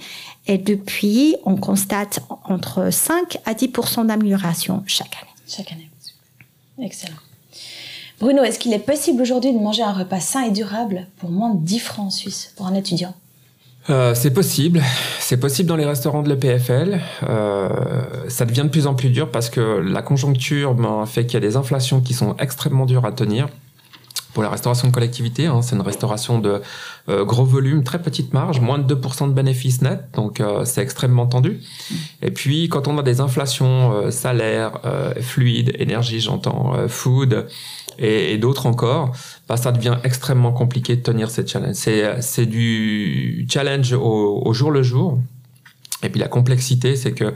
Et 0.48 0.58
depuis, 0.58 1.38
on 1.46 1.56
constate 1.56 2.20
entre 2.44 2.92
5 2.92 3.38
à 3.46 3.54
10% 3.54 4.08
d'amélioration 4.08 4.84
chaque 4.86 5.16
année. 5.16 5.32
Chaque 5.48 5.72
année. 5.72 5.89
Excellent. 6.82 7.16
Bruno, 8.19 8.43
est-ce 8.43 8.60
qu'il 8.60 8.74
est 8.74 8.79
possible 8.79 9.22
aujourd'hui 9.22 9.53
de 9.53 9.60
manger 9.60 9.84
un 9.84 9.91
repas 9.91 10.19
sain 10.19 10.43
et 10.43 10.51
durable 10.51 11.07
pour 11.17 11.29
moins 11.29 11.53
de 11.53 11.63
10 11.65 11.79
francs 11.79 12.07
en 12.07 12.10
Suisse 12.10 12.53
pour 12.55 12.65
un 12.67 12.74
étudiant? 12.74 13.13
Euh, 13.89 14.15
c'est 14.15 14.31
possible, 14.31 14.81
c'est 15.19 15.38
possible 15.38 15.69
dans 15.69 15.75
les 15.75 15.86
restaurants 15.86 16.24
de 16.24 16.29
l'EPFL. 16.29 17.00
Euh, 17.24 17.69
ça 18.29 18.45
devient 18.45 18.63
de 18.63 18.69
plus 18.69 18.88
en 18.88 18.95
plus 18.95 19.10
dur 19.10 19.29
parce 19.29 19.50
que 19.50 19.60
la 19.60 20.01
conjoncture 20.01 20.74
ben, 20.74 21.05
fait 21.05 21.25
qu'il 21.25 21.36
y 21.36 21.38
a 21.38 21.48
des 21.48 21.55
inflations 21.55 22.01
qui 22.01 22.13
sont 22.13 22.36
extrêmement 22.38 22.86
dures 22.86 23.05
à 23.05 23.12
tenir 23.12 23.48
pour 24.36 24.43
la 24.43 24.50
restauration 24.50 24.89
de 24.89 24.93
collectivité. 24.93 25.48
Hein, 25.48 25.62
c'est 25.63 25.75
une 25.75 25.81
restauration 25.81 26.38
de 26.38 26.62
euh, 27.10 27.24
gros 27.24 27.45
volume, 27.45 27.84
très 27.84 28.01
petite 28.01 28.34
marge, 28.34 28.60
moins 28.60 28.77
de 28.77 28.93
2% 28.93 29.29
de 29.29 29.34
bénéfices 29.34 29.81
nets, 29.81 30.03
donc 30.13 30.41
euh, 30.41 30.65
c'est 30.65 30.81
extrêmement 30.81 31.25
tendu. 31.25 31.62
Et 32.22 32.31
puis 32.31 32.67
quand 32.67 32.88
on 32.88 32.98
a 33.00 33.01
des 33.01 33.22
inflations 33.22 33.93
euh, 33.93 34.12
salaires, 34.12 34.81
fluides, 35.22 35.74
énergie, 35.79 36.19
j'entends, 36.19 36.74
food 36.89 37.48
et, 38.00 38.34
et 38.34 38.38
d'autres 38.38 38.66
encore, 38.66 39.12
bah, 39.48 39.58
ça 39.58 39.72
devient 39.72 39.98
extrêmement 40.04 40.52
compliqué 40.52 40.96
de 40.96 41.02
tenir 41.02 41.30
cette 41.30 41.50
challenge. 41.50 41.75
C'est, 41.75 42.22
c'est 42.22 42.46
du 42.46 43.48
challenge 43.50 43.94
au, 43.94 44.42
au 44.46 44.54
jour 44.54 44.72
le 44.72 44.84
jour. 44.84 45.20
Et 46.04 46.10
puis 46.10 46.20
la 46.20 46.28
complexité, 46.28 46.96
c'est 46.96 47.14
que 47.14 47.34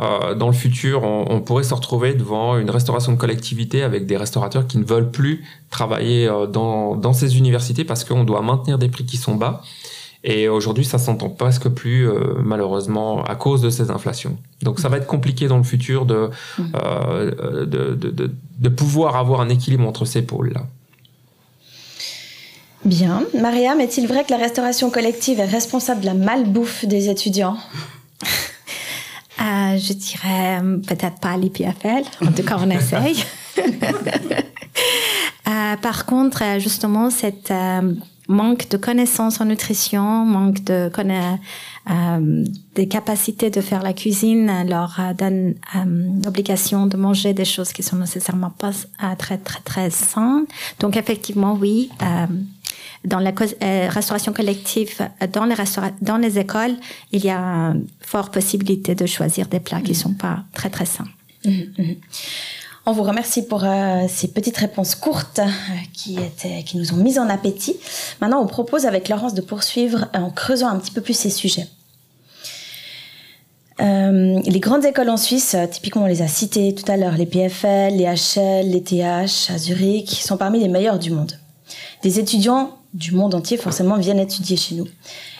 euh, 0.00 0.34
dans 0.34 0.46
le 0.46 0.52
futur, 0.52 1.02
on, 1.02 1.40
pourrait 1.40 1.64
se 1.64 1.74
retrouver 1.74 2.14
devant 2.14 2.56
une 2.56 2.70
restauration 2.70 3.12
de 3.12 3.16
collectivité 3.18 3.82
avec 3.82 4.06
des 4.06 4.16
restaurateurs 4.16 4.66
qui 4.66 4.78
ne 4.78 4.84
veulent 4.84 5.10
plus 5.10 5.44
travailler 5.70 6.28
euh, 6.28 6.46
dans, 6.46 6.94
dans 6.94 7.12
ces 7.12 7.36
universités 7.36 7.84
parce 7.84 8.04
qu'on 8.04 8.22
doit 8.22 8.42
maintenir 8.42 8.78
des 8.78 8.88
prix 8.88 9.04
qui 9.04 9.16
sont 9.16 9.34
bas. 9.34 9.62
Et 10.30 10.46
aujourd'hui, 10.48 10.84
ça 10.84 10.98
s'entend 10.98 11.30
presque 11.30 11.68
plus, 11.68 12.06
euh, 12.06 12.34
malheureusement, 12.44 13.24
à 13.24 13.34
cause 13.34 13.62
de 13.62 13.70
ces 13.70 13.90
inflations. 13.90 14.36
Donc, 14.62 14.78
ça 14.78 14.90
va 14.90 14.98
être 14.98 15.06
compliqué 15.06 15.48
dans 15.48 15.56
le 15.56 15.62
futur 15.62 16.04
de, 16.04 16.28
mmh. 16.58 16.62
de, 16.62 17.64
de, 17.64 17.94
de, 17.94 18.30
de, 18.58 18.68
pouvoir 18.68 19.16
avoir 19.16 19.40
un 19.40 19.48
équilibre 19.48 19.88
entre 19.88 20.04
ces 20.04 20.20
pôles-là. 20.20 20.66
Bien. 22.84 23.24
Mariam, 23.40 23.80
est-il 23.80 24.06
vrai 24.06 24.24
que 24.24 24.30
la 24.30 24.36
restauration 24.36 24.90
collective 24.90 25.40
est 25.40 25.46
responsable 25.46 26.02
de 26.02 26.06
la 26.06 26.14
malbouffe 26.14 26.84
des 26.84 27.08
étudiants? 27.08 27.56
Euh, 29.40 29.78
je 29.78 29.92
dirais 29.92 30.58
euh, 30.60 30.78
peut-être 30.78 31.20
pas 31.20 31.36
l'IPFL. 31.36 32.02
En 32.26 32.32
tout 32.32 32.42
cas, 32.42 32.56
on 32.58 32.68
essaye. 32.70 33.22
euh, 33.58 35.76
par 35.80 36.06
contre, 36.06 36.42
euh, 36.42 36.58
justement, 36.58 37.08
cette 37.10 37.52
manque 38.28 38.68
de 38.68 38.76
connaissances 38.76 39.40
en 39.40 39.46
nutrition, 39.46 40.24
manque 40.24 40.62
de 40.64 40.90
euh, 41.90 42.44
des 42.74 42.88
capacités 42.88 43.50
de 43.50 43.60
faire 43.60 43.82
la 43.82 43.92
cuisine, 43.92 44.68
leur 44.68 45.00
donne 45.16 45.54
l'obligation 46.24 46.86
de 46.86 46.96
manger 46.96 47.32
des 47.32 47.46
choses 47.46 47.72
qui 47.72 47.82
sont 47.82 47.96
nécessairement 47.96 48.50
pas 48.50 48.72
très 49.16 49.38
très 49.38 49.60
très 49.60 49.90
saines. 49.90 50.44
Donc 50.78 50.96
effectivement, 50.96 51.54
oui. 51.58 51.90
dans 53.04 53.20
la 53.20 53.32
restauration 53.88 54.32
collective, 54.32 55.08
dans 55.32 55.46
les 55.46 55.56
dans 56.02 56.18
les 56.18 56.38
écoles, 56.38 56.76
il 57.12 57.24
y 57.24 57.30
a 57.30 57.38
une 57.38 57.86
forte 58.00 58.34
possibilité 58.34 58.94
de 58.94 59.06
choisir 59.06 59.46
des 59.46 59.60
plats 59.60 59.80
qui 59.80 59.94
sont 59.94 60.14
pas 60.14 60.44
très 60.52 60.70
très 60.70 60.86
sains. 60.86 61.08
Mmh, 61.44 61.50
mmh. 61.78 61.94
On 62.88 62.92
vous 62.92 63.02
remercie 63.02 63.42
pour 63.42 63.64
euh, 63.64 64.06
ces 64.08 64.28
petites 64.28 64.56
réponses 64.56 64.94
courtes 64.94 65.40
euh, 65.40 65.76
qui, 65.92 66.18
nous 66.74 66.94
ont 66.94 66.96
mis 66.96 67.18
en 67.18 67.28
appétit. 67.28 67.76
Maintenant, 68.22 68.40
on 68.40 68.46
propose 68.46 68.86
avec 68.86 69.10
Laurence 69.10 69.34
de 69.34 69.42
poursuivre 69.42 70.06
en 70.14 70.30
creusant 70.30 70.68
un 70.68 70.78
petit 70.78 70.92
peu 70.92 71.02
plus 71.02 71.12
ces 71.12 71.28
sujets. 71.28 71.66
Euh, 73.82 74.40
les 74.42 74.58
grandes 74.58 74.86
écoles 74.86 75.10
en 75.10 75.18
Suisse, 75.18 75.54
typiquement 75.70 76.04
on 76.04 76.06
les 76.06 76.22
a 76.22 76.28
citées 76.28 76.74
tout 76.74 76.90
à 76.90 76.96
l'heure, 76.96 77.12
les 77.18 77.26
PFL, 77.26 77.92
les 77.92 78.06
HL, 78.06 78.70
les 78.70 78.82
TH 78.82 79.50
à 79.50 79.58
Zurich, 79.58 80.22
sont 80.22 80.38
parmi 80.38 80.58
les 80.58 80.68
meilleurs 80.68 80.98
du 80.98 81.10
monde. 81.10 81.38
Des 82.02 82.18
étudiants 82.18 82.70
du 82.94 83.12
monde 83.12 83.34
entier 83.34 83.58
forcément 83.58 83.98
viennent 83.98 84.18
étudier 84.18 84.56
chez 84.56 84.76
nous 84.76 84.88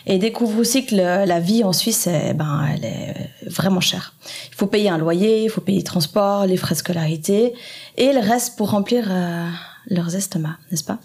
et 0.08 0.18
découvrent 0.18 0.58
aussi 0.58 0.86
que 0.86 0.94
la 0.94 1.38
vie 1.38 1.62
en 1.62 1.74
Suisse, 1.74 2.08
eh 2.08 2.32
ben, 2.32 2.66
elle 2.72 2.84
est 2.86 3.30
vraiment 3.46 3.80
chère. 3.80 4.14
Il 4.50 4.54
faut 4.54 4.66
payer 4.66 4.88
un 4.88 4.96
loyer, 4.96 5.44
il 5.44 5.50
faut 5.50 5.60
payer 5.60 5.78
le 5.78 5.84
transport, 5.84 6.46
les 6.46 6.56
frais 6.56 6.74
de 6.74 6.78
scolarité, 6.78 7.52
et 7.98 8.12
le 8.14 8.20
reste 8.20 8.56
pour 8.56 8.70
remplir 8.70 9.04
euh, 9.10 9.46
leurs 9.88 10.16
estomacs, 10.16 10.56
n'est-ce 10.70 10.84
pas? 10.84 10.98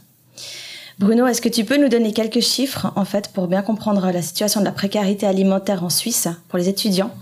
Bruno, 0.99 1.27
est-ce 1.27 1.41
que 1.41 1.49
tu 1.49 1.65
peux 1.65 1.77
nous 1.77 1.89
donner 1.89 2.13
quelques 2.13 2.39
chiffres, 2.39 2.93
en 2.95 3.03
fait, 3.03 3.31
pour 3.33 3.47
bien 3.47 3.61
comprendre 3.61 4.09
la 4.09 4.21
situation 4.21 4.61
de 4.61 4.65
la 4.65 4.71
précarité 4.71 5.25
alimentaire 5.25 5.83
en 5.83 5.89
Suisse 5.89 6.29
pour 6.47 6.57
les 6.57 6.69
étudiants 6.69 7.13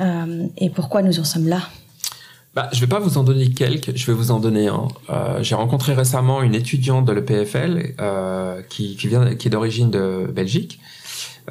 euh, 0.00 0.46
et 0.56 0.70
pourquoi 0.70 1.02
nous 1.02 1.20
en 1.20 1.24
sommes 1.24 1.46
là? 1.46 1.60
Bah, 2.54 2.68
je 2.72 2.76
ne 2.76 2.80
vais 2.82 2.86
pas 2.86 3.00
vous 3.00 3.18
en 3.18 3.24
donner 3.24 3.50
quelques, 3.50 3.94
je 3.96 4.06
vais 4.06 4.12
vous 4.12 4.30
en 4.30 4.38
donner 4.38 4.68
un. 4.68 4.88
Euh, 5.10 5.42
j'ai 5.42 5.54
rencontré 5.54 5.94
récemment 5.94 6.42
une 6.42 6.54
étudiante 6.54 7.04
de 7.04 7.12
l'EPFL 7.12 7.94
qui, 8.68 8.96
qui 8.96 9.08
est 9.08 9.50
d'origine 9.50 9.90
de 9.90 10.30
Belgique 10.34 10.78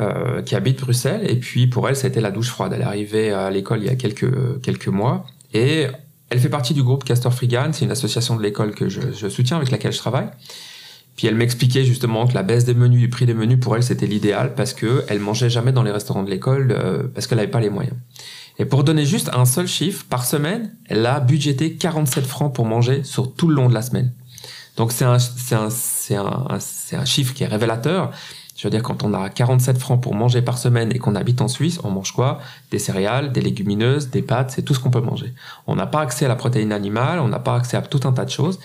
euh, 0.01 0.41
qui 0.41 0.55
habite 0.55 0.79
Bruxelles. 0.79 1.21
Et 1.29 1.35
puis 1.35 1.67
pour 1.67 1.87
elle, 1.87 1.95
ça 1.95 2.07
a 2.07 2.09
été 2.09 2.21
la 2.21 2.31
douche 2.31 2.49
froide. 2.49 2.73
Elle 2.73 2.81
est 2.81 2.85
arrivée 2.85 3.31
à 3.31 3.49
l'école 3.49 3.79
il 3.79 3.87
y 3.87 3.89
a 3.89 3.95
quelques, 3.95 4.61
quelques 4.61 4.87
mois. 4.87 5.25
Et 5.53 5.87
elle 6.29 6.39
fait 6.39 6.49
partie 6.49 6.73
du 6.73 6.81
groupe 6.81 7.03
Castor 7.03 7.33
Frigan. 7.33 7.71
C'est 7.73 7.85
une 7.85 7.91
association 7.91 8.35
de 8.35 8.41
l'école 8.41 8.73
que 8.73 8.89
je, 8.89 9.29
soutiens, 9.29 9.57
avec 9.57 9.69
laquelle 9.69 9.91
je 9.91 9.97
travaille. 9.97 10.29
Puis 11.17 11.27
elle 11.27 11.35
m'expliquait 11.35 11.83
justement 11.83 12.25
que 12.25 12.33
la 12.33 12.41
baisse 12.41 12.63
des 12.63 12.73
menus, 12.73 13.01
du 13.01 13.09
prix 13.09 13.25
des 13.25 13.33
menus, 13.33 13.59
pour 13.59 13.75
elle, 13.75 13.83
c'était 13.83 14.07
l'idéal 14.07 14.55
parce 14.55 14.73
que 14.73 15.03
elle 15.09 15.19
mangeait 15.19 15.49
jamais 15.49 15.73
dans 15.73 15.83
les 15.83 15.91
restaurants 15.91 16.23
de 16.23 16.29
l'école 16.29 16.71
euh, 16.71 17.03
parce 17.13 17.27
qu'elle 17.27 17.37
n'avait 17.37 17.51
pas 17.51 17.59
les 17.59 17.69
moyens. 17.69 17.95
Et 18.59 18.65
pour 18.65 18.83
donner 18.83 19.05
juste 19.05 19.29
un 19.33 19.45
seul 19.45 19.67
chiffre, 19.67 20.05
par 20.09 20.25
semaine, 20.25 20.73
elle 20.87 21.05
a 21.05 21.19
budgété 21.19 21.75
47 21.75 22.25
francs 22.25 22.53
pour 22.55 22.65
manger 22.65 23.03
sur 23.03 23.33
tout 23.33 23.47
le 23.47 23.55
long 23.55 23.67
de 23.67 23.73
la 23.73 23.81
semaine. 23.81 24.13
Donc 24.77 24.91
c'est 24.93 25.05
un, 25.05 25.17
un, 25.51 25.69
un, 26.15 26.59
un 26.93 27.05
chiffre 27.05 27.33
qui 27.33 27.43
est 27.43 27.47
révélateur. 27.47 28.11
Je 28.61 28.67
veux 28.67 28.69
dire, 28.69 28.83
quand 28.83 29.03
on 29.03 29.11
a 29.15 29.27
47 29.27 29.79
francs 29.79 29.99
pour 29.99 30.13
manger 30.13 30.43
par 30.43 30.59
semaine 30.59 30.91
et 30.93 30.99
qu'on 30.99 31.15
habite 31.15 31.41
en 31.41 31.47
Suisse, 31.47 31.79
on 31.83 31.89
mange 31.89 32.11
quoi? 32.11 32.37
Des 32.69 32.77
céréales, 32.77 33.31
des 33.31 33.41
légumineuses, 33.41 34.11
des 34.11 34.21
pâtes, 34.21 34.51
c'est 34.51 34.61
tout 34.61 34.75
ce 34.75 34.79
qu'on 34.79 34.91
peut 34.91 35.01
manger. 35.01 35.33
On 35.65 35.75
n'a 35.75 35.87
pas 35.87 36.01
accès 36.01 36.25
à 36.25 36.27
la 36.27 36.35
protéine 36.35 36.71
animale, 36.71 37.17
on 37.21 37.27
n'a 37.27 37.39
pas 37.39 37.55
accès 37.55 37.75
à 37.75 37.81
tout 37.81 38.01
un 38.07 38.11
tas 38.11 38.23
de 38.23 38.29
choses. 38.29 38.59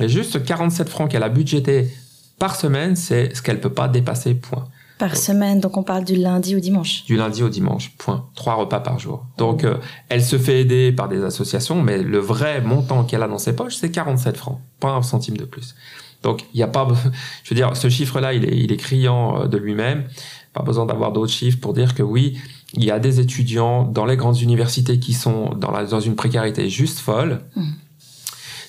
Et 0.00 0.08
juste 0.08 0.42
47 0.42 0.88
francs 0.88 1.10
qu'elle 1.10 1.22
a 1.22 1.28
budgété 1.28 1.90
par 2.38 2.56
semaine, 2.56 2.96
c'est 2.96 3.36
ce 3.36 3.42
qu'elle 3.42 3.60
peut 3.60 3.74
pas 3.74 3.88
dépasser, 3.88 4.32
point. 4.32 4.64
Par 4.98 5.18
semaine, 5.18 5.60
donc 5.60 5.76
on 5.76 5.82
parle 5.82 6.04
du 6.04 6.16
lundi 6.16 6.56
au 6.56 6.60
dimanche. 6.60 7.04
Du 7.04 7.18
lundi 7.18 7.42
au 7.42 7.50
dimanche, 7.50 7.92
point. 7.98 8.24
Trois 8.34 8.54
repas 8.54 8.80
par 8.80 8.98
jour. 9.00 9.26
Donc 9.36 9.64
euh, 9.64 9.76
elle 10.08 10.24
se 10.24 10.38
fait 10.38 10.62
aider 10.62 10.92
par 10.92 11.08
des 11.08 11.24
associations, 11.24 11.82
mais 11.82 11.98
le 11.98 12.18
vrai 12.18 12.62
montant 12.62 13.04
qu'elle 13.04 13.22
a 13.22 13.28
dans 13.28 13.36
ses 13.36 13.54
poches, 13.54 13.74
c'est 13.74 13.90
47 13.90 14.34
francs, 14.34 14.60
pas 14.80 14.92
un 14.92 15.02
centime 15.02 15.36
de 15.36 15.44
plus. 15.44 15.74
Donc, 16.22 16.44
il 16.54 16.56
n'y 16.56 16.62
a 16.62 16.68
pas, 16.68 16.88
je 17.44 17.50
veux 17.50 17.56
dire, 17.56 17.76
ce 17.76 17.88
chiffre-là, 17.88 18.32
il 18.32 18.44
est, 18.44 18.56
il 18.56 18.72
est 18.72 18.76
criant 18.76 19.42
euh, 19.42 19.46
de 19.46 19.58
lui-même. 19.58 20.04
Pas 20.52 20.62
besoin 20.62 20.86
d'avoir 20.86 21.12
d'autres 21.12 21.32
chiffres 21.32 21.58
pour 21.60 21.72
dire 21.72 21.94
que 21.94 22.02
oui, 22.02 22.38
il 22.74 22.84
y 22.84 22.90
a 22.90 22.98
des 22.98 23.20
étudiants 23.20 23.84
dans 23.84 24.04
les 24.04 24.16
grandes 24.16 24.40
universités 24.40 24.98
qui 24.98 25.14
sont 25.14 25.50
dans, 25.54 25.70
la, 25.70 25.84
dans 25.84 26.00
une 26.00 26.14
précarité 26.14 26.68
juste 26.68 26.98
folle. 26.98 27.40
Mmh. 27.56 27.62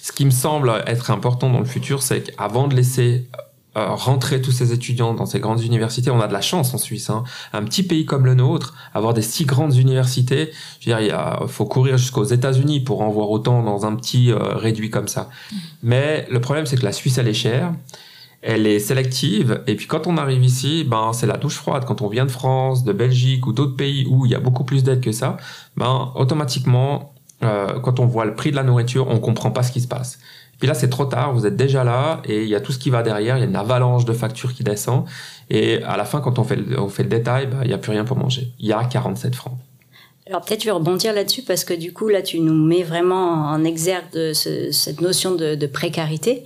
Ce 0.01 0.11
qui 0.11 0.25
me 0.25 0.31
semble 0.31 0.83
être 0.85 1.11
important 1.11 1.49
dans 1.49 1.59
le 1.59 1.65
futur, 1.65 2.01
c'est 2.03 2.23
qu'avant 2.23 2.67
de 2.67 2.75
laisser 2.75 3.29
euh, 3.75 3.87
rentrer 3.89 4.39
tous 4.39 4.51
ces 4.51 4.71
étudiants 4.71 5.15
dans 5.15 5.25
ces 5.25 5.39
grandes 5.39 5.63
universités. 5.63 6.11
On 6.11 6.21
a 6.21 6.27
de 6.27 6.33
la 6.33 6.41
chance 6.41 6.75
en 6.75 6.77
Suisse. 6.77 7.09
Hein. 7.09 7.23
Un 7.53 7.63
petit 7.63 7.81
pays 7.81 8.05
comme 8.05 8.25
le 8.25 8.35
nôtre, 8.35 8.75
avoir 8.93 9.15
des 9.15 9.23
si 9.23 9.45
grandes 9.45 9.75
universités, 9.75 10.51
je 10.79 10.89
veux 10.89 10.95
dire, 10.95 10.99
il 10.99 11.07
y 11.07 11.11
a, 11.11 11.41
faut 11.47 11.65
courir 11.65 11.97
jusqu'aux 11.97 12.23
États-Unis 12.23 12.81
pour 12.81 13.01
en 13.01 13.09
voir 13.09 13.31
autant 13.31 13.63
dans 13.63 13.87
un 13.87 13.95
petit 13.95 14.31
euh, 14.31 14.37
réduit 14.37 14.91
comme 14.91 15.07
ça. 15.07 15.29
Mm. 15.51 15.55
Mais 15.83 16.27
le 16.29 16.39
problème, 16.39 16.67
c'est 16.67 16.77
que 16.77 16.85
la 16.85 16.91
Suisse, 16.91 17.17
elle 17.17 17.27
est 17.27 17.33
chère. 17.33 17.73
Elle 18.45 18.67
est 18.67 18.79
sélective 18.79 19.63
et 19.67 19.75
puis 19.75 19.87
quand 19.87 20.05
on 20.05 20.17
arrive 20.17 20.43
ici, 20.43 20.83
ben 20.83 21.11
c'est 21.13 21.27
la 21.27 21.37
douche 21.37 21.55
froide. 21.55 21.85
Quand 21.85 22.01
on 22.01 22.09
vient 22.09 22.25
de 22.25 22.31
France, 22.31 22.83
de 22.83 22.91
Belgique 22.91 23.47
ou 23.47 23.53
d'autres 23.53 23.77
pays 23.77 24.05
où 24.09 24.25
il 24.25 24.33
y 24.33 24.35
a 24.35 24.39
beaucoup 24.41 24.65
plus 24.65 24.83
d'aide 24.83 24.99
que 24.99 25.13
ça, 25.13 25.37
ben 25.77 26.11
automatiquement, 26.15 27.13
euh, 27.43 27.79
quand 27.79 27.99
on 27.99 28.05
voit 28.05 28.25
le 28.25 28.35
prix 28.35 28.51
de 28.51 28.57
la 28.57 28.63
nourriture, 28.63 29.07
on 29.09 29.19
comprend 29.19 29.51
pas 29.51 29.63
ce 29.63 29.71
qui 29.71 29.81
se 29.81 29.87
passe. 29.87 30.19
Puis 30.63 30.69
là, 30.69 30.75
c'est 30.75 30.89
trop 30.89 31.03
tard, 31.03 31.33
vous 31.33 31.45
êtes 31.45 31.57
déjà 31.57 31.83
là 31.83 32.21
et 32.23 32.43
il 32.43 32.47
y 32.47 32.55
a 32.55 32.61
tout 32.61 32.71
ce 32.71 32.79
qui 32.79 32.89
va 32.89 33.03
derrière, 33.03 33.35
il 33.35 33.41
y 33.41 33.43
a 33.43 33.45
une 33.45 33.57
avalanche 33.57 34.05
de 34.05 34.13
factures 34.13 34.53
qui 34.53 34.63
descend. 34.63 35.03
Et 35.49 35.83
à 35.83 35.97
la 35.97 36.05
fin, 36.05 36.21
quand 36.21 36.39
on 36.39 36.45
fait 36.45 36.55
le, 36.55 36.79
on 36.79 36.87
fait 36.87 37.03
le 37.03 37.09
détail, 37.09 37.47
bah, 37.47 37.57
il 37.63 37.67
n'y 37.67 37.73
a 37.73 37.77
plus 37.77 37.91
rien 37.91 38.05
pour 38.05 38.15
manger. 38.15 38.47
Il 38.59 38.67
y 38.67 38.71
a 38.71 38.81
47 38.81 39.35
francs. 39.35 39.57
Alors 40.25 40.39
peut-être 40.39 40.61
je 40.61 40.67
vais 40.67 40.71
rebondir 40.71 41.13
là-dessus 41.13 41.41
parce 41.41 41.65
que 41.65 41.73
du 41.73 41.91
coup, 41.91 42.07
là, 42.07 42.21
tu 42.21 42.39
nous 42.39 42.53
mets 42.53 42.81
vraiment 42.83 43.49
en 43.49 43.61
exergue 43.65 44.31
cette 44.31 45.01
notion 45.01 45.35
de, 45.35 45.67
précarité. 45.67 46.45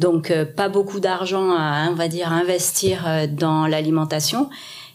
Donc, 0.00 0.32
euh, 0.32 0.44
pas 0.44 0.68
beaucoup 0.68 0.98
d'argent 0.98 1.52
à, 1.52 1.86
on 1.88 1.94
va 1.94 2.08
dire, 2.08 2.32
investir 2.32 3.04
euh, 3.06 3.28
dans 3.28 3.68
l'alimentation. 3.68 4.50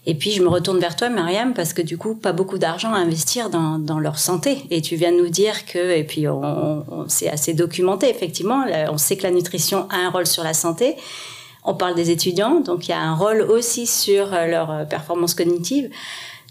Et 0.07 0.15
puis 0.15 0.31
je 0.31 0.41
me 0.41 0.47
retourne 0.47 0.79
vers 0.79 0.95
toi, 0.95 1.09
Myriam, 1.09 1.53
parce 1.53 1.73
que 1.73 1.81
du 1.81 1.97
coup, 1.97 2.15
pas 2.15 2.33
beaucoup 2.33 2.57
d'argent 2.57 2.91
à 2.91 2.97
investir 2.97 3.49
dans, 3.51 3.77
dans, 3.77 3.99
leur 3.99 4.17
santé. 4.17 4.57
Et 4.71 4.81
tu 4.81 4.95
viens 4.95 5.11
de 5.11 5.17
nous 5.17 5.29
dire 5.29 5.65
que, 5.65 5.77
et 5.77 6.03
puis 6.03 6.27
on, 6.27 6.41
on 6.41 7.05
c'est 7.07 7.29
assez 7.29 7.53
documenté, 7.53 8.09
effectivement, 8.09 8.65
on 8.89 8.97
sait 8.97 9.15
que 9.15 9.23
la 9.23 9.31
nutrition 9.31 9.87
a 9.91 9.97
un 9.97 10.09
rôle 10.09 10.25
sur 10.25 10.43
la 10.43 10.55
santé. 10.55 10.95
On 11.63 11.75
parle 11.75 11.95
des 11.95 12.09
étudiants, 12.09 12.59
donc 12.59 12.87
il 12.87 12.91
y 12.91 12.93
a 12.93 12.99
un 12.99 13.13
rôle 13.13 13.41
aussi 13.41 13.85
sur 13.85 14.33
euh, 14.33 14.47
leur 14.47 14.71
euh, 14.71 14.83
performance 14.85 15.35
cognitive. 15.35 15.91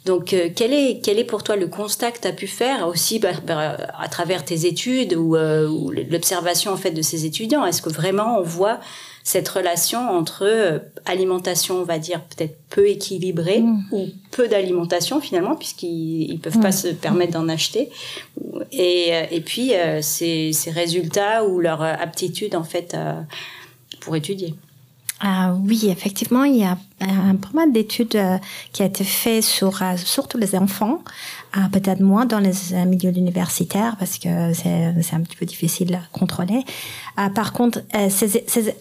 Donc, 0.04 0.32
euh, 0.32 0.48
quel, 0.54 0.72
est, 0.72 1.00
quel 1.04 1.18
est 1.18 1.24
pour 1.24 1.42
toi 1.42 1.56
le 1.56 1.66
constat 1.66 2.12
que 2.12 2.20
tu 2.20 2.28
as 2.28 2.32
pu 2.32 2.46
faire 2.46 2.86
aussi 2.86 3.18
bah, 3.18 3.32
bah, 3.44 3.76
à 3.98 4.08
travers 4.08 4.44
tes 4.44 4.66
études 4.66 5.14
ou, 5.14 5.36
ou 5.36 5.90
l'observation 5.90 6.72
en 6.72 6.76
fait 6.76 6.92
de 6.92 7.02
ces 7.02 7.26
étudiants? 7.26 7.66
Est-ce 7.66 7.82
que 7.82 7.90
vraiment 7.90 8.38
on 8.38 8.42
voit 8.42 8.78
cette 9.22 9.48
relation 9.48 10.00
entre 10.10 10.44
euh, 10.44 10.78
alimentation, 11.04 11.76
on 11.76 11.84
va 11.84 11.98
dire, 11.98 12.22
peut-être 12.22 12.56
peu 12.70 12.88
équilibrée 12.88 13.60
mm. 13.60 13.84
ou 13.92 14.06
peu 14.30 14.48
d'alimentation 14.48 15.20
finalement, 15.20 15.56
puisqu'ils 15.56 16.32
ne 16.32 16.38
peuvent 16.38 16.60
pas 16.60 16.68
mm. 16.68 16.72
se 16.72 16.88
permettre 16.88 17.32
d'en 17.32 17.48
acheter, 17.48 17.90
et, 18.72 19.08
euh, 19.12 19.26
et 19.30 19.40
puis 19.40 19.74
euh, 19.74 20.00
ces, 20.02 20.52
ces, 20.52 20.70
résultats 20.70 21.44
ou 21.44 21.60
leur 21.60 21.82
aptitude 21.82 22.54
en 22.54 22.64
fait 22.64 22.96
pour 24.00 24.16
étudier. 24.16 24.54
Ah, 25.22 25.54
oui, 25.66 25.88
effectivement, 25.90 26.44
il 26.44 26.56
y 26.56 26.64
a 26.64 26.78
un 27.00 27.36
pas 27.36 27.50
mal 27.52 27.72
d'études 27.72 28.18
qui 28.72 28.82
a 28.82 28.86
été 28.86 29.04
fait 29.04 29.42
sur 29.42 29.82
surtout 29.98 30.38
les 30.38 30.54
enfants, 30.54 31.02
peut-être 31.72 32.00
moins 32.00 32.26
dans 32.26 32.38
les 32.38 32.52
milieux 32.86 33.16
universitaires 33.16 33.96
parce 33.98 34.18
que 34.18 34.52
c'est 34.54 35.14
un 35.14 35.20
petit 35.20 35.36
peu 35.36 35.46
difficile 35.46 35.94
à 35.94 36.00
contrôler. 36.12 36.64
Euh, 37.18 37.28
par 37.28 37.52
contre, 37.52 37.80
euh, 37.94 38.08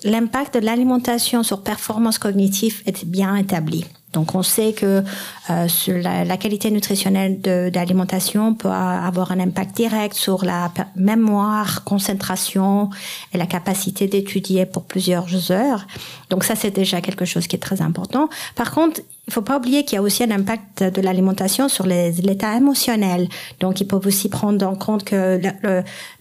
l'impact 0.04 0.56
de 0.56 0.66
l'alimentation 0.66 1.44
sur 1.44 1.62
performance 1.62 2.18
cognitive 2.18 2.82
est 2.86 3.06
bien 3.06 3.36
établi. 3.36 3.86
Donc, 4.14 4.34
on 4.34 4.42
sait 4.42 4.74
que 4.74 5.04
euh, 5.52 5.68
la, 5.88 6.26
la, 6.26 6.38
qualité 6.38 6.72
nutritionnelle 6.72 7.42
de, 7.42 7.70
l'alimentation 7.72 8.56
peut 8.56 8.68
avoir 8.68 9.32
un 9.32 9.40
impact 9.40 9.76
direct 9.76 10.16
sur 10.16 10.44
la 10.44 10.72
mémoire, 10.96 11.84
concentration 11.84 12.90
et 13.34 13.38
la 13.38 13.46
capacité 13.46 14.08
d'étudier 14.08 14.66
pour 14.66 14.86
plusieurs 14.86 15.52
heures. 15.52 15.86
Donc, 16.32 16.44
ça, 16.44 16.56
c'est 16.56 16.72
déjà 16.72 17.02
quelque 17.02 17.26
chose 17.26 17.46
qui 17.46 17.56
est 17.56 17.60
très 17.60 17.84
important. 17.84 18.30
Par 18.56 18.72
contre, 18.72 19.02
il 19.30 19.32
faut 19.32 19.44
pas 19.44 19.58
oublier 19.58 19.86
qu'il 19.86 19.96
y 19.96 20.00
a 20.00 20.02
aussi 20.02 20.24
un 20.24 20.32
impact 20.32 20.84
de 20.84 21.02
l'alimentation 21.02 21.70
sur 21.70 21.86
l'état 21.86 22.58
émotionnel. 22.58 23.30
Donc, 23.60 23.80
ils 23.80 23.86
peuvent 23.86 24.08
aussi 24.08 24.28
prendre 24.28 24.66
en 24.66 24.74
compte 24.74 25.04
que 25.04 25.40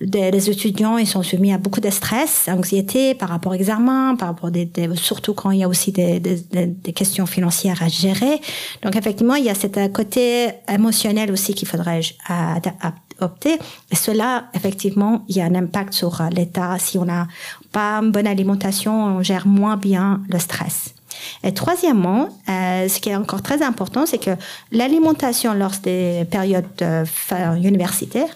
les 0.00 0.50
étudiants, 0.50 0.98
ils 0.98 1.06
sont 1.06 1.22
soumis 1.22 1.54
à 1.54 1.56
beaucoup 1.56 1.80
de 1.80 1.88
stress, 1.88 2.50
anxiété 2.52 3.14
par 3.14 3.30
rapport 3.30 3.52
aux 3.52 3.54
examens, 3.54 4.14
par 4.14 4.28
rapport 4.28 4.50
des, 4.50 4.70
surtout 4.96 5.32
quand 5.32 5.52
il 5.52 5.60
y 5.60 5.64
a 5.64 5.68
aussi 5.68 5.90
des, 5.90 6.20
des, 6.20 6.92
questions 6.92 7.24
financières 7.24 7.82
à 7.82 7.88
gérer. 7.88 8.42
Donc, 8.82 8.94
effectivement, 8.94 9.36
il 9.36 9.44
y 9.46 9.50
a 9.50 9.54
cet 9.54 9.90
côté 9.94 10.50
émotionnel 10.68 11.32
aussi 11.32 11.54
qu'il 11.54 11.66
faudrait 11.66 12.02
opter. 13.20 13.58
Et 13.90 13.96
cela, 13.96 14.50
effectivement, 14.52 15.24
il 15.28 15.36
y 15.36 15.40
a 15.40 15.46
un 15.46 15.54
impact 15.54 15.94
sur 15.94 16.22
l'état. 16.30 16.78
Si 16.78 16.98
on 16.98 17.06
n'a 17.06 17.26
pas 17.72 18.00
une 18.02 18.12
bonne 18.12 18.26
alimentation, 18.26 18.92
on 18.92 19.22
gère 19.22 19.46
moins 19.46 19.78
bien 19.78 20.20
le 20.28 20.38
stress. 20.38 20.94
Et 21.42 21.52
troisièmement, 21.54 22.28
euh, 22.48 22.88
ce 22.88 23.00
qui 23.00 23.10
est 23.10 23.16
encore 23.16 23.42
très 23.42 23.62
important, 23.62 24.06
c'est 24.06 24.18
que 24.18 24.30
l'alimentation 24.72 25.54
lors 25.54 25.72
des 25.82 26.24
périodes 26.30 26.66
euh, 26.82 27.04
universitaires, 27.62 28.30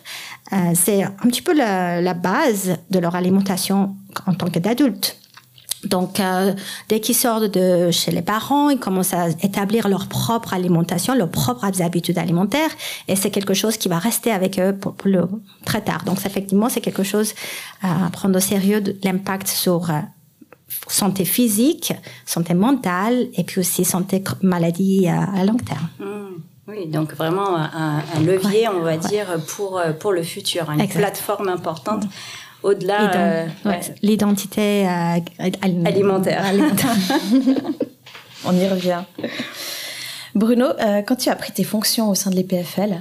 euh, 0.52 0.56
c'est 0.74 1.02
un 1.02 1.28
petit 1.28 1.42
peu 1.42 1.54
la, 1.54 2.00
la, 2.00 2.14
base 2.14 2.76
de 2.90 2.98
leur 2.98 3.14
alimentation 3.14 3.94
en 4.26 4.34
tant 4.34 4.48
qu'adultes. 4.48 5.18
Donc, 5.84 6.20
euh, 6.20 6.54
dès 6.88 7.00
qu'ils 7.00 7.14
sortent 7.14 7.44
de 7.44 7.90
chez 7.90 8.12
les 8.12 8.22
parents, 8.22 8.70
ils 8.70 8.78
commencent 8.78 9.14
à 9.14 9.28
établir 9.42 9.88
leur 9.88 10.06
propre 10.06 10.54
alimentation, 10.54 11.14
leurs 11.14 11.30
propres 11.30 11.82
habitudes 11.82 12.18
alimentaires, 12.18 12.70
et 13.08 13.16
c'est 13.16 13.30
quelque 13.30 13.54
chose 13.54 13.76
qui 13.76 13.88
va 13.88 13.98
rester 13.98 14.30
avec 14.30 14.60
eux 14.60 14.74
pour, 14.74 14.94
le, 15.04 15.28
très 15.64 15.80
tard. 15.80 16.04
Donc, 16.04 16.24
effectivement, 16.24 16.68
c'est 16.68 16.80
quelque 16.80 17.02
chose 17.02 17.34
à 17.82 18.08
prendre 18.10 18.36
au 18.36 18.40
sérieux, 18.40 18.82
l'impact 19.02 19.48
sur 19.48 19.90
santé 20.88 21.24
physique, 21.24 21.94
santé 22.26 22.54
mentale 22.54 23.28
et 23.34 23.44
puis 23.44 23.60
aussi 23.60 23.84
santé 23.84 24.22
maladie 24.42 25.08
à, 25.08 25.44
long 25.44 25.56
terme. 25.56 25.88
Mmh. 25.98 26.42
Oui, 26.68 26.86
donc 26.86 27.14
vraiment 27.14 27.56
un, 27.56 28.02
levier, 28.24 28.68
on 28.68 28.80
va 28.80 28.96
dire, 28.96 29.26
pour, 29.48 29.82
pour 29.98 30.12
le 30.12 30.22
futur, 30.22 30.70
une 30.70 30.88
plateforme 30.88 31.48
importante. 31.48 32.04
Au-delà. 32.62 33.14
Euh, 33.14 33.46
l'identité 34.02 34.86
euh, 34.86 35.18
alimentaire. 35.62 36.44
on 38.44 38.54
y 38.54 38.68
revient. 38.68 39.02
Bruno, 40.34 40.66
euh, 40.66 41.02
quand 41.02 41.16
tu 41.16 41.28
as 41.28 41.36
pris 41.36 41.52
tes 41.52 41.64
fonctions 41.64 42.08
au 42.08 42.14
sein 42.14 42.30
de 42.30 42.36
l'EPFL, 42.36 43.00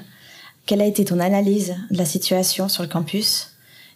quelle 0.65 0.81
a 0.81 0.85
été 0.85 1.05
ton 1.05 1.19
analyse 1.19 1.75
de 1.91 1.97
la 1.97 2.05
situation 2.05 2.69
sur 2.69 2.83
le 2.83 2.89
campus? 2.89 3.50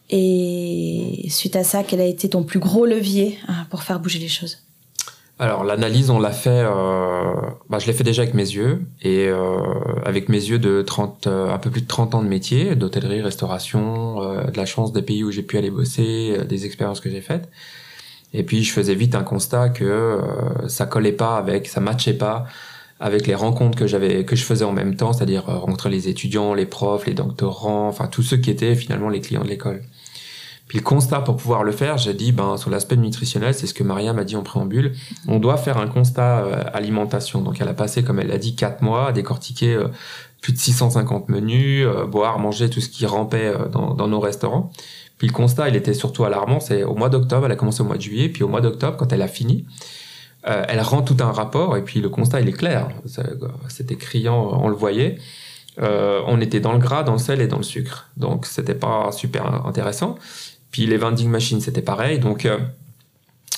Et 0.10 1.28
suite 1.30 1.56
à 1.56 1.64
ça, 1.64 1.84
quel 1.84 2.02
a 2.02 2.06
été 2.06 2.30
ton 2.30 2.44
plus 2.44 2.60
gros 2.60 2.86
levier 2.86 3.38
hein, 3.48 3.66
pour 3.70 3.84
faire 3.84 4.00
bouger 4.00 4.20
les 4.20 4.28
choses? 4.28 4.60
Alors 5.38 5.66
l'analyse, 5.66 6.10
on 6.12 6.20
l'a 6.20 6.32
fait, 6.32 6.64
euh, 6.64 7.34
bah, 7.70 7.78
je 7.80 7.88
l'ai 7.88 7.94
fait 7.94 8.06
déjà 8.06 8.22
avec 8.22 8.34
mes 8.34 8.50
yeux 8.50 8.82
et 9.02 9.28
euh, 9.28 9.58
avec 10.06 10.30
mes 10.30 10.38
yeux 10.38 10.60
de 10.60 10.82
30, 10.82 11.28
euh, 11.28 11.54
un 11.54 11.58
peu 11.58 11.70
plus 11.70 11.82
de 11.82 11.88
30 11.88 12.16
ans 12.16 12.24
de 12.24 12.30
métier, 12.30 12.76
d'hôtellerie, 12.76 13.22
restauration, 13.22 14.22
de 14.46 14.56
la 14.56 14.66
chance 14.66 14.94
des 14.94 15.02
pays 15.02 15.26
où 15.26 15.32
j'ai 15.32 15.42
pu 15.44 15.58
aller 15.58 15.72
bosser, 15.72 16.38
des 16.48 16.66
expériences 16.66 17.02
que 17.02 17.10
j'ai 17.10 17.20
faites. 17.20 17.50
Et 18.34 18.44
puis 18.44 18.64
je 18.64 18.72
faisais 18.72 18.96
vite 18.96 19.14
un 19.14 19.24
constat 19.24 19.70
que 19.70 20.20
ça 20.68 20.86
collait 20.86 21.12
pas 21.12 21.36
avec, 21.38 21.68
ça 21.68 21.82
matchait 21.82 22.14
pas 22.14 22.46
avec 23.02 23.28
les 23.28 23.36
rencontres 23.36 23.78
que 23.78 23.88
j'avais 23.88 24.24
que 24.24 24.38
je 24.38 24.44
faisais 24.44 24.64
en 24.64 24.72
même 24.72 24.96
temps, 24.96 25.12
c'est-à-dire 25.12 25.46
rencontrer 25.46 25.90
les 25.90 26.08
étudiants, 26.08 26.54
les 26.54 26.66
profs, 26.66 27.06
les 27.08 27.14
doctorants, 27.14 27.90
enfin 27.90 28.08
tous 28.08 28.24
ceux 28.24 28.38
qui 28.38 28.50
étaient 28.52 28.76
finalement 28.76 29.10
les 29.10 29.20
clients 29.20 29.44
de 29.44 29.50
l'école. 29.50 29.82
Puis 30.68 30.80
le 30.80 30.84
constat 30.84 31.22
pour 31.22 31.38
pouvoir 31.38 31.64
le 31.64 31.72
faire, 31.72 31.98
j'ai 31.98 32.14
dit, 32.14 32.32
ben, 32.32 32.58
sur 32.58 32.72
l'aspect 32.72 32.96
nutritionnel, 32.96 33.54
c'est 33.54 33.68
ce 33.68 33.74
que 33.74 33.84
Maria 33.84 34.14
m'a 34.14 34.24
dit 34.24 34.36
en 34.36 34.42
préambule, 34.42 34.94
on 35.28 35.38
doit 35.38 35.58
faire 35.58 35.78
un 35.78 35.88
constat 35.88 36.40
euh, 36.40 36.64
alimentation. 36.74 37.42
Donc 37.42 37.62
elle 37.62 37.68
a 37.68 37.76
passé, 37.76 38.04
comme 38.04 38.20
elle 38.20 38.28
l'a 38.28 38.40
dit, 38.40 38.56
quatre 38.56 38.82
mois 38.82 39.10
à 39.10 39.12
décortiquer 39.12 39.76
euh, 39.76 39.88
plus 40.42 40.54
de 40.54 40.58
650 40.58 41.30
menus, 41.30 41.86
euh, 41.86 42.06
boire, 42.06 42.40
manger 42.40 42.70
tout 42.70 42.82
ce 42.82 42.90
qui 42.90 43.06
rampait 43.06 43.54
dans, 43.72 43.94
dans, 43.94 44.08
nos 44.08 44.20
restaurants. 44.20 44.72
Puis 45.20 45.28
le 45.28 45.34
constat, 45.34 45.70
il 45.70 45.76
était 45.76 45.94
surtout 45.94 46.24
alarmant, 46.24 46.60
c'est 46.60 46.84
au 46.84 46.96
mois 46.96 47.10
d'octobre, 47.10 47.46
elle 47.46 47.52
a 47.52 47.56
commencé 47.56 47.82
au 47.82 47.86
mois 47.86 47.98
de 47.98 48.02
juillet, 48.02 48.30
puis 48.30 48.42
au 48.44 48.48
mois 48.48 48.62
d'octobre, 48.62 48.98
quand 48.98 49.14
elle 49.14 49.22
a 49.22 49.28
fini, 49.28 49.66
elle 50.44 50.82
rend 50.82 51.02
tout 51.02 51.18
un 51.22 51.32
rapport, 51.32 51.76
et 51.76 51.84
puis 51.84 52.02
le 52.02 52.10
constat, 52.10 52.42
il 52.42 52.50
est 52.50 52.54
clair. 52.54 52.90
C'était 53.68 53.96
criant, 53.96 54.60
on 54.62 54.68
le 54.68 54.76
voyait. 54.76 55.18
on 55.80 56.40
était 56.42 56.60
dans 56.60 56.74
le 56.74 56.80
gras, 56.80 57.04
dans 57.04 57.14
le 57.14 57.18
sel 57.18 57.40
et 57.40 57.48
dans 57.48 57.58
le 57.58 57.64
sucre. 57.64 58.10
Donc 58.18 58.46
c'était 58.46 58.76
pas 58.76 59.14
super 59.14 59.66
intéressant. 59.66 60.18
Puis 60.76 60.86
les 60.86 60.98
vending 60.98 61.30
machines, 61.30 61.62
c'était 61.62 61.82
pareil. 61.82 62.20
Donc 62.20 62.44
euh, 62.46 62.58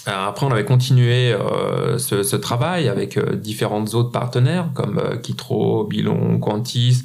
après, 0.06 0.46
on 0.46 0.52
avait 0.52 0.66
continué 0.66 1.34
euh, 1.34 1.98
ce, 1.98 2.36
travail 2.36 2.90
avec 2.90 3.18
euh, 3.18 3.36
différentes 3.36 3.96
autres 3.96 4.12
partenaires 4.12 4.70
comme 4.76 5.02
Kitro, 5.24 5.86
Bilon, 5.86 6.38
Quantis 6.38 7.02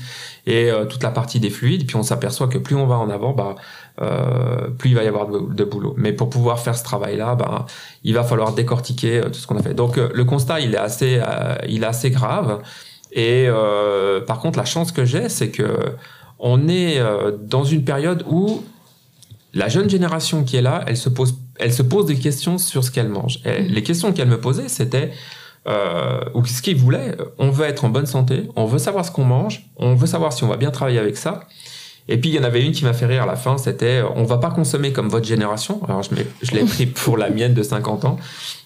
et 0.47 0.71
toute 0.91 1.03
la 1.03 1.13
partie 1.13 1.41
des 1.41 1.49
fluides. 1.49 1.87
Puis 1.87 1.97
on 1.97 2.03
s'aperçoit 2.03 2.47
que 2.49 2.59
plus 2.59 2.77
on 2.77 2.85
va 2.85 2.99
en 2.99 3.09
avant, 3.09 3.33
bah, 3.33 3.55
plus 4.77 4.91
il 4.91 4.97
va 4.97 5.03
y 5.03 5.09
avoir 5.09 5.29
de, 5.29 5.65
boulot. 5.65 5.95
Mais 5.97 6.13
pour 6.13 6.29
pouvoir 6.29 6.61
faire 6.61 6.77
ce 6.77 6.85
travail-là, 6.85 7.35
bah, 7.35 7.65
il 8.05 8.13
va 8.13 8.23
falloir 8.23 8.53
décortiquer 8.53 9.23
tout 9.25 9.39
ce 9.39 9.47
qu'on 9.47 9.57
a 9.57 9.63
fait. 9.63 9.73
Donc 9.73 9.97
le 9.97 10.25
constat, 10.25 10.61
il 10.61 10.75
est 10.75 10.79
assez, 10.79 11.23
il 11.67 11.85
est 11.85 11.87
assez 11.87 12.11
grave. 12.11 12.61
Et 13.13 13.49
par 14.27 14.41
contre, 14.41 14.59
la 14.59 14.67
chance 14.67 14.93
que 14.93 15.07
j'ai, 15.07 15.31
c'est 15.31 15.51
que 15.51 15.95
on 16.39 16.69
est 16.69 17.01
dans 17.41 17.65
une 17.65 17.85
période 17.85 18.25
où 18.29 18.63
la 19.55 19.69
jeune 19.69 19.89
génération 19.89 20.45
qui 20.45 20.57
est 20.57 20.63
là, 20.63 20.83
elle 20.87 20.97
se 20.97 21.09
pose, 21.09 21.39
elle 21.59 21.73
se 21.73 21.83
pose 21.83 22.07
des 22.07 22.17
questions 22.17 22.59
sur 22.59 22.85
ce 22.85 22.91
qu'elle 22.91 23.09
mange. 23.09 23.41
Mm. 23.45 23.67
les 23.69 23.83
questions 23.83 24.13
qu'elle 24.13 24.29
me 24.29 24.41
posait, 24.41 24.69
c'était 24.69 25.13
euh, 25.69 26.21
ou 26.35 26.45
ce 26.45 26.61
qu'ils 26.61 26.77
voulaient, 26.77 27.17
on 27.39 27.51
veut 27.51 27.67
être 27.67 27.85
en 27.85 27.89
bonne 27.89 28.07
santé, 28.07 28.49
on 28.57 28.67
veut 28.67 28.79
savoir 28.79 29.05
ce 29.05 29.11
qu'on 29.11 29.25
mange, 29.25 29.71
on 29.77 29.95
veut 29.95 30.09
savoir 30.09 30.33
si 30.33 30.43
on 30.43 30.49
va 30.49 30.57
bien 30.57 30.71
travailler 30.71 30.99
avec 30.99 31.17
ça. 31.17 31.45
Et 32.09 32.19
puis 32.19 32.31
il 32.31 32.35
y 32.35 32.39
en 32.39 32.43
avait 32.43 32.65
une 32.65 32.73
qui 32.73 32.85
m'a 32.85 32.95
fait 32.95 33.07
rire 33.07 33.23
à 33.23 33.27
la 33.27 33.37
fin, 33.37 33.57
c'était 33.59 34.03
on 34.17 34.25
va 34.25 34.39
pas 34.39 34.51
consommer 34.51 34.93
comme 34.93 35.09
votre 35.09 35.27
génération. 35.27 35.81
Alors 35.85 36.03
je, 36.03 36.11
je 36.43 36.51
l'ai 36.51 36.65
pris 36.65 36.87
pour 36.87 37.17
la 37.17 37.31
mienne 37.31 37.55
de 37.55 37.63
50 37.63 38.05
ans. 38.05 38.19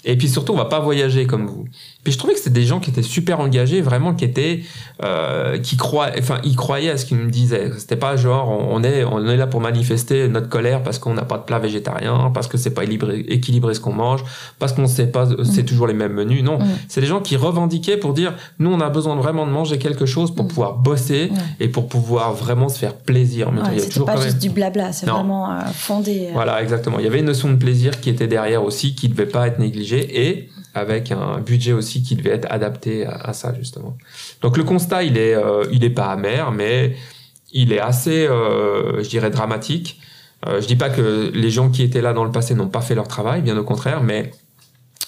Et 0.05 0.17
puis 0.17 0.29
surtout 0.29 0.53
on 0.53 0.57
va 0.57 0.65
pas 0.65 0.81
voyager 0.81 1.27
comme 1.27 1.47
vous. 1.47 1.67
Puis 2.07 2.13
je 2.13 2.19
trouvais 2.19 2.35
que 2.35 2.39
c'était 2.39 2.61
des 2.61 2.67
gens 2.67 2.79
qui 2.79 2.91
étaient 2.91 3.03
super 3.03 3.41
engagés, 3.41 3.81
vraiment 3.81 4.15
qui 4.15 4.25
étaient, 4.25 4.61
euh, 5.03 5.59
qui 5.59 5.77
croient, 5.77 6.11
enfin, 6.17 6.39
ils 6.45 6.55
croyaient 6.55 6.91
à 6.91 6.99
ce 6.99 7.05
qu'ils 7.05 7.17
me 7.17 7.33
disaient. 7.33 7.73
C'était 7.79 7.97
pas 7.97 8.15
genre, 8.15 8.49
on 8.49 8.85
est, 8.85 9.03
on 9.03 9.27
est 9.27 9.37
là 9.37 9.49
pour 9.49 9.61
manifester 9.61 10.29
notre 10.29 10.49
colère 10.49 10.85
parce 10.85 11.01
qu'on 11.01 11.15
n'a 11.15 11.25
pas 11.25 11.37
de 11.37 11.43
plat 11.43 11.59
végétarien, 11.59 12.31
parce 12.33 12.47
que 12.47 12.59
c'est 12.59 12.71
pas 12.71 12.85
équilibré, 12.85 13.75
ce 13.75 13.81
qu'on 13.81 13.93
mange, 13.93 14.23
parce 14.61 14.73
qu'on 14.73 14.87
sait 14.87 15.09
pas, 15.09 15.27
c'est 15.43 15.65
mm. 15.65 15.67
toujours 15.67 15.89
les 15.89 15.95
mêmes 15.95 16.13
menus. 16.13 16.45
Non, 16.45 16.61
mm. 16.61 16.67
c'est 16.87 17.01
des 17.01 17.09
gens 17.09 17.19
qui 17.19 17.35
revendiquaient 17.35 17.97
pour 17.97 18.13
dire, 18.13 18.35
nous, 18.61 18.71
on 18.71 18.79
a 18.81 18.89
besoin 18.89 19.17
vraiment 19.17 19.45
de 19.45 19.51
manger 19.51 19.79
quelque 19.79 20.07
chose 20.07 20.33
pour 20.33 20.45
mm. 20.45 20.49
pouvoir 20.49 20.75
bosser 20.75 21.33
et 21.59 21.67
pour 21.67 21.89
pouvoir 21.89 22.35
vraiment 22.35 22.69
se 22.69 22.79
faire 22.79 22.95
plaisir. 22.95 23.51
Mais 23.51 23.81
c'est 23.81 24.05
pas 24.05 24.21
juste 24.21 24.39
du 24.39 24.51
blabla, 24.51 24.93
c'est 24.93 25.07
vraiment 25.07 25.51
euh, 25.51 25.59
fondé. 25.75 26.29
Euh. 26.29 26.35
Voilà, 26.35 26.63
exactement. 26.63 27.01
Il 27.01 27.05
y 27.05 27.09
avait 27.09 27.19
une 27.19 27.25
notion 27.25 27.51
de 27.51 27.57
plaisir 27.57 28.01
qui 28.01 28.11
était 28.11 28.29
derrière 28.29 28.63
aussi, 28.63 28.95
qui 28.95 29.09
ne 29.09 29.15
devait 29.15 29.27
pas 29.27 29.49
être 29.49 29.59
négligée 29.59 30.29
et 30.29 30.51
avec 30.77 31.11
un 31.11 31.41
budget 31.41 31.73
aussi 31.73 32.03
qui 32.03 32.17
devait 32.17 32.31
être 32.31 32.47
adapté 32.51 33.07
à, 33.07 33.33
ça 33.33 33.55
justement. 33.59 33.97
Donc 34.43 34.57
le 34.57 34.65
constat 34.65 35.05
il 35.05 35.17
est 35.17 35.35
euh, 35.35 35.65
il 35.73 35.85
est 35.85 35.91
pas 35.91 36.07
amer 36.07 36.53
mais 36.53 36.97
il 37.53 37.73
est 37.73 37.81
assez 37.81 38.27
euh, 38.27 39.03
je 39.03 39.09
dirais 39.09 39.31
dramatique. 39.31 40.01
Euh, 40.47 40.61
je 40.61 40.67
dis 40.67 40.77
pas 40.77 40.91
que 40.91 41.31
les 41.33 41.51
gens 41.51 41.71
qui 41.71 41.83
étaient 41.83 42.03
là 42.03 42.13
dans 42.13 42.25
le 42.25 42.31
passé 42.31 42.55
n'ont 42.55 42.69
pas 42.69 42.83
fait 42.83 42.95
leur 42.95 43.09
travail, 43.09 43.41
bien 43.41 43.57
au 43.57 43.65
contraire, 43.65 44.03
mais 44.03 44.31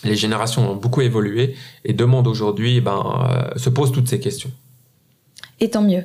les 0.02 0.16
générations 0.16 0.72
ont 0.72 0.76
beaucoup 0.76 1.02
évolué 1.02 1.54
et 1.85 1.92
demandent 1.92 2.28
aujourd'hui, 2.28 2.76
eh 2.76 2.81
ben, 2.81 3.50
se 3.57 3.68
posent 3.68 3.92
toutes 3.92 4.09
ces 4.09 4.20
questions. 4.20 4.50
Et 5.61 5.68
tant 5.68 5.83
mieux. 5.83 6.04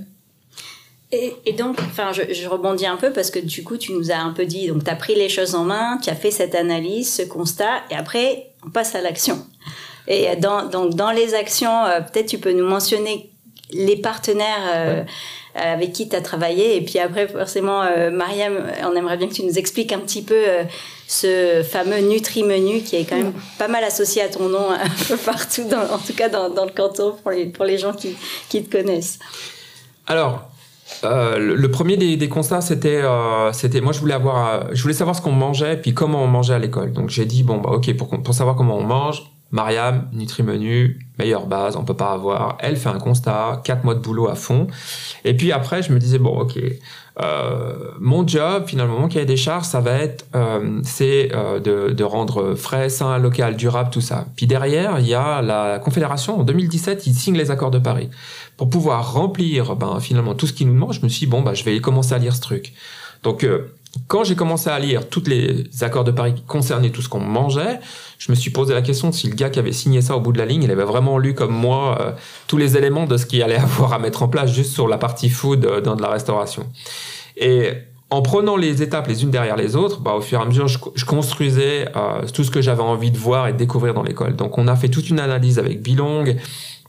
Et, 1.45 1.53
donc, 1.53 1.77
enfin, 1.79 2.11
je, 2.11 2.33
je, 2.33 2.47
rebondis 2.47 2.87
un 2.87 2.97
peu 2.97 3.11
parce 3.11 3.29
que 3.29 3.37
du 3.37 3.63
coup, 3.63 3.77
tu 3.77 3.93
nous 3.93 4.11
as 4.11 4.17
un 4.17 4.31
peu 4.31 4.45
dit, 4.45 4.67
donc 4.67 4.83
tu 4.83 4.89
as 4.89 4.95
pris 4.95 5.13
les 5.13 5.29
choses 5.29 5.53
en 5.53 5.63
main, 5.63 5.99
tu 6.01 6.09
as 6.09 6.15
fait 6.15 6.31
cette 6.31 6.55
analyse, 6.55 7.13
ce 7.13 7.21
constat, 7.21 7.83
et 7.91 7.95
après, 7.95 8.47
on 8.65 8.71
passe 8.71 8.95
à 8.95 9.01
l'action. 9.01 9.45
Et 10.07 10.35
dans, 10.35 10.65
donc, 10.65 10.95
dans 10.95 11.11
les 11.11 11.33
actions, 11.33 11.85
euh, 11.85 12.01
peut-être 12.01 12.27
tu 12.27 12.37
peux 12.37 12.51
nous 12.51 12.65
mentionner 12.65 13.29
les 13.71 13.95
partenaires 13.95 14.71
euh, 14.75 15.03
avec 15.55 15.93
qui 15.93 16.09
tu 16.09 16.15
as 16.15 16.21
travaillé. 16.21 16.77
Et 16.77 16.81
puis 16.81 16.99
après, 16.99 17.27
forcément, 17.27 17.83
euh, 17.83 18.09
Mariam, 18.09 18.53
on 18.83 18.95
aimerait 18.95 19.17
bien 19.17 19.27
que 19.27 19.33
tu 19.33 19.43
nous 19.43 19.57
expliques 19.57 19.93
un 19.93 19.99
petit 19.99 20.21
peu 20.21 20.43
ce 21.07 21.63
fameux 21.63 21.99
Nutri-Menu 21.99 22.81
qui 22.81 22.97
est 22.97 23.05
quand 23.05 23.17
même 23.17 23.33
pas 23.57 23.67
mal 23.67 23.83
associé 23.83 24.21
à 24.23 24.29
ton 24.29 24.49
nom 24.49 24.71
un 24.71 25.05
peu 25.07 25.17
partout, 25.17 25.63
dans, 25.63 25.93
en 25.93 25.99
tout 25.99 26.13
cas 26.13 26.29
dans, 26.29 26.49
dans, 26.49 26.65
le 26.65 26.71
canton, 26.71 27.15
pour 27.21 27.31
les, 27.31 27.45
pour 27.45 27.65
les 27.65 27.77
gens 27.77 27.93
qui, 27.93 28.15
qui 28.49 28.63
te 28.63 28.77
connaissent. 28.77 29.19
Alors, 30.05 30.41
le 31.03 31.67
premier 31.67 31.97
des, 31.97 32.17
des 32.17 32.29
constats, 32.29 32.61
c'était, 32.61 33.01
c'était, 33.51 33.81
moi 33.81 33.93
je 33.93 33.99
voulais 33.99 34.13
avoir, 34.13 34.73
je 34.73 34.81
voulais 34.81 34.93
savoir 34.93 35.15
ce 35.15 35.21
qu'on 35.21 35.31
mangeait, 35.31 35.77
puis 35.77 35.93
comment 35.93 36.23
on 36.23 36.27
mangeait 36.27 36.53
à 36.53 36.59
l'école. 36.59 36.91
Donc 36.93 37.09
j'ai 37.09 37.25
dit 37.25 37.43
bon 37.43 37.57
bah 37.57 37.71
ok 37.71 37.95
pour, 37.97 38.09
pour 38.09 38.33
savoir 38.33 38.55
comment 38.55 38.77
on 38.77 38.83
mange, 38.83 39.23
Mariam, 39.53 40.09
Nutri-Menu, 40.13 40.99
meilleure 41.19 41.45
base, 41.45 41.75
on 41.77 41.85
peut 41.85 41.93
pas 41.93 42.11
avoir. 42.11 42.57
Elle 42.59 42.75
fait 42.75 42.89
un 42.89 42.97
constat, 42.97 43.61
quatre 43.63 43.83
mois 43.83 43.93
de 43.93 43.99
boulot 43.99 44.27
à 44.27 44.33
fond. 44.33 44.65
Et 45.25 45.37
puis 45.37 45.51
après, 45.51 45.83
je 45.83 45.93
me 45.93 45.99
disais, 45.99 46.17
bon, 46.17 46.35
ok, 46.39 46.57
euh, 47.21 47.91
mon 47.99 48.27
job, 48.27 48.63
finalement, 48.65 49.07
qui 49.07 49.19
a 49.19 49.25
des 49.25 49.37
charges, 49.37 49.65
ça 49.65 49.79
va 49.79 49.91
être, 49.91 50.25
euh, 50.35 50.81
c'est 50.83 51.29
euh, 51.35 51.59
de, 51.59 51.93
de, 51.93 52.03
rendre 52.03 52.55
frais, 52.55 52.89
sain, 52.89 53.19
local, 53.19 53.55
durable, 53.55 53.91
tout 53.91 54.01
ça. 54.01 54.25
Puis 54.35 54.47
derrière, 54.47 54.99
il 54.99 55.05
y 55.05 55.13
a 55.13 55.43
la 55.43 55.77
Confédération. 55.77 56.39
En 56.39 56.43
2017, 56.43 57.05
ils 57.05 57.13
signent 57.13 57.37
les 57.37 57.51
accords 57.51 57.69
de 57.69 57.77
Paris. 57.77 58.09
Pour 58.57 58.71
pouvoir 58.71 59.13
remplir, 59.13 59.75
ben, 59.75 59.99
finalement, 59.99 60.33
tout 60.33 60.47
ce 60.47 60.53
qui 60.53 60.65
nous 60.65 60.73
demande, 60.73 60.93
je 60.93 61.01
me 61.01 61.09
suis 61.09 61.27
dit, 61.27 61.31
bon, 61.31 61.43
bah, 61.43 61.53
je 61.53 61.63
vais 61.63 61.79
commencer 61.79 62.15
à 62.15 62.17
lire 62.17 62.35
ce 62.35 62.41
truc. 62.41 62.73
Donc, 63.21 63.47
quand 64.07 64.23
j'ai 64.23 64.35
commencé 64.35 64.69
à 64.69 64.79
lire 64.79 65.07
tous 65.07 65.23
les 65.27 65.69
accords 65.81 66.03
de 66.03 66.11
Paris 66.11 66.33
qui 66.33 66.41
concernaient 66.41 66.89
tout 66.89 67.01
ce 67.01 67.09
qu'on 67.09 67.19
mangeait, 67.19 67.79
je 68.25 68.31
me 68.31 68.35
suis 68.37 68.51
posé 68.51 68.73
la 68.73 68.81
question 68.81 69.11
si 69.11 69.27
le 69.27 69.35
gars 69.35 69.49
qui 69.49 69.59
avait 69.59 69.73
signé 69.73 70.01
ça 70.01 70.15
au 70.15 70.21
bout 70.21 70.31
de 70.31 70.37
la 70.37 70.45
ligne, 70.45 70.63
il 70.63 70.71
avait 70.71 70.85
vraiment 70.85 71.17
lu 71.17 71.33
comme 71.33 71.51
moi 71.51 71.97
euh, 71.99 72.11
tous 72.47 72.55
les 72.55 72.77
éléments 72.77 73.05
de 73.05 73.17
ce 73.17 73.25
qu'il 73.25 73.43
allait 73.43 73.55
avoir 73.57 73.91
à 73.91 73.99
mettre 73.99 74.23
en 74.23 74.29
place 74.29 74.53
juste 74.53 74.71
sur 74.71 74.87
la 74.87 74.97
partie 74.97 75.27
food 75.27 75.65
euh, 75.65 75.81
dans 75.81 75.97
de 75.97 76.01
la 76.01 76.07
restauration. 76.07 76.65
Et 77.35 77.71
en 78.09 78.21
prenant 78.21 78.55
les 78.55 78.81
étapes 78.81 79.07
les 79.07 79.23
unes 79.23 79.29
derrière 79.29 79.57
les 79.57 79.75
autres, 79.75 79.99
bah, 79.99 80.13
au 80.13 80.21
fur 80.21 80.39
et 80.39 80.41
à 80.41 80.45
mesure, 80.45 80.69
je, 80.69 81.05
construisais 81.05 81.89
euh, 81.97 82.25
tout 82.33 82.45
ce 82.45 82.51
que 82.51 82.61
j'avais 82.61 82.81
envie 82.81 83.11
de 83.11 83.17
voir 83.17 83.49
et 83.49 83.51
de 83.51 83.57
découvrir 83.57 83.93
dans 83.93 84.03
l'école. 84.03 84.37
Donc 84.37 84.57
on 84.57 84.69
a 84.69 84.77
fait 84.77 84.87
toute 84.87 85.09
une 85.09 85.19
analyse 85.19 85.59
avec 85.59 85.81
Bilong 85.81 86.23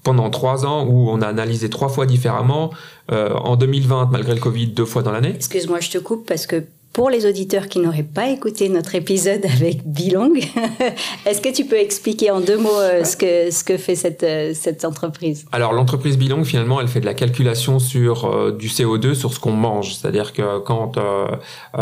pendant 0.04 0.30
trois 0.30 0.64
ans 0.64 0.86
où 0.86 1.10
on 1.10 1.20
a 1.20 1.26
analysé 1.26 1.68
trois 1.68 1.88
fois 1.88 2.06
différemment. 2.06 2.70
en 3.10 3.56
2020, 3.56 4.10
malgré 4.12 4.34
le 4.34 4.40
Covid, 4.40 4.68
deux 4.68 4.84
fois 4.84 5.02
dans 5.02 5.10
l'année. 5.10 5.32
Excuse-moi, 5.34 5.80
je 5.80 5.90
te 5.90 5.98
coupe 5.98 6.26
parce 6.28 6.46
que 6.46 6.62
pour 6.94 7.10
les 7.10 7.26
auditeurs 7.26 7.66
qui 7.66 7.80
n'auraient 7.80 8.04
pas 8.04 8.28
écouté 8.28 8.68
notre 8.68 8.94
épisode 8.94 9.44
avec 9.44 9.84
Bilong, 9.84 10.34
est-ce 11.26 11.40
que 11.40 11.52
tu 11.52 11.64
peux 11.64 11.76
expliquer 11.76 12.30
en 12.30 12.40
deux 12.40 12.56
mots 12.56 12.70
euh, 12.70 13.02
ce, 13.02 13.16
que, 13.16 13.50
ce 13.50 13.64
que 13.64 13.76
fait 13.76 13.96
cette, 13.96 14.22
euh, 14.22 14.52
cette 14.54 14.84
entreprise? 14.84 15.44
Alors 15.50 15.72
l'entreprise 15.72 16.16
Bilong, 16.16 16.44
finalement, 16.44 16.80
elle 16.80 16.86
fait 16.86 17.00
de 17.00 17.04
la 17.04 17.14
calculation 17.14 17.80
sur 17.80 18.26
euh, 18.26 18.52
du 18.52 18.68
CO2, 18.68 19.14
sur 19.14 19.34
ce 19.34 19.40
qu'on 19.40 19.52
mange. 19.52 19.96
C'est-à-dire 19.96 20.32
que 20.32 20.60
quand 20.60 20.92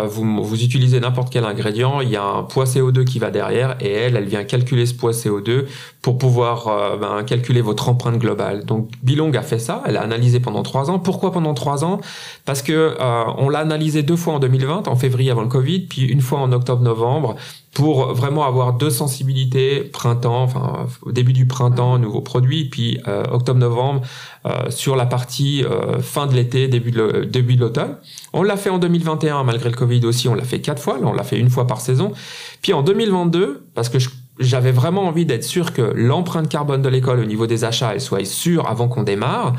vous, 0.07 0.42
vous 0.42 0.64
utilisez 0.64 0.98
n'importe 0.98 1.31
quel 1.31 1.44
ingrédient, 1.44 2.01
il 2.01 2.09
y 2.09 2.16
a 2.16 2.25
un 2.25 2.42
poids 2.44 2.64
CO2 2.64 3.05
qui 3.05 3.18
va 3.18 3.31
derrière 3.31 3.77
et 3.81 3.92
elle, 3.92 4.16
elle 4.16 4.29
vient 4.29 4.44
calculer 4.44 4.87
ce 4.87 4.94
poids 4.94 5.11
CO2 5.11 5.66
pour 6.01 6.16
pouvoir 6.16 6.98
ben, 6.98 7.22
calculer 7.25 7.61
votre 7.61 7.90
empreinte 7.90 8.18
globale. 8.18 8.64
Donc 8.64 8.88
Bilong 9.03 9.33
a 9.35 9.42
fait 9.42 9.59
ça, 9.59 9.83
elle 9.87 9.98
a 9.98 10.01
analysé 10.01 10.40
pendant 10.40 10.62
trois 10.62 10.90
ans. 10.90 10.98
Pourquoi 10.98 11.33
pendant 11.33 11.53
trois 11.53 11.85
ans? 11.85 12.01
Parce 12.46 12.62
que 12.62 12.96
on 13.38 13.51
l'a 13.51 13.59
analysé 13.59 14.03
deux 14.03 14.16
fois 14.16 14.35
en 14.35 14.38
2020 14.38 14.88
février 15.02 15.30
avant 15.32 15.42
le 15.42 15.48
Covid, 15.48 15.80
puis 15.80 16.02
une 16.02 16.20
fois 16.20 16.38
en 16.38 16.52
octobre-novembre 16.52 17.36
pour 17.74 18.12
vraiment 18.12 18.44
avoir 18.44 18.74
deux 18.74 18.90
sensibilités 18.90 19.80
printemps, 19.80 20.42
enfin 20.42 20.86
au 21.02 21.10
début 21.10 21.32
du 21.32 21.46
printemps, 21.46 21.98
nouveaux 21.98 22.20
produits, 22.20 22.66
puis 22.68 23.00
euh, 23.08 23.24
octobre-novembre 23.30 24.02
euh, 24.46 24.70
sur 24.70 24.94
la 24.94 25.06
partie 25.06 25.64
euh, 25.64 26.00
fin 26.00 26.26
de 26.26 26.34
l'été, 26.34 26.68
début 26.68 26.90
de, 26.90 27.24
début 27.24 27.56
de 27.56 27.62
l'automne. 27.62 27.96
On 28.32 28.42
l'a 28.42 28.56
fait 28.56 28.70
en 28.70 28.78
2021 28.78 29.42
malgré 29.44 29.70
le 29.70 29.76
Covid 29.76 30.04
aussi, 30.04 30.28
on 30.28 30.34
l'a 30.34 30.44
fait 30.44 30.60
quatre 30.60 30.80
fois, 30.80 30.98
là 30.98 31.06
on 31.06 31.14
l'a 31.14 31.24
fait 31.24 31.38
une 31.38 31.50
fois 31.50 31.66
par 31.66 31.80
saison. 31.80 32.12
Puis 32.60 32.72
en 32.74 32.82
2022, 32.82 33.66
parce 33.74 33.88
que 33.88 33.98
j'avais 34.38 34.72
vraiment 34.72 35.06
envie 35.06 35.26
d'être 35.26 35.44
sûr 35.44 35.72
que 35.72 35.82
l'empreinte 35.82 36.48
carbone 36.48 36.82
de 36.82 36.88
l'école 36.88 37.20
au 37.20 37.24
niveau 37.24 37.46
des 37.46 37.64
achats, 37.64 37.94
elle 37.94 38.00
soit 38.00 38.24
sûre 38.24 38.68
avant 38.68 38.88
qu'on 38.88 39.02
démarre. 39.02 39.54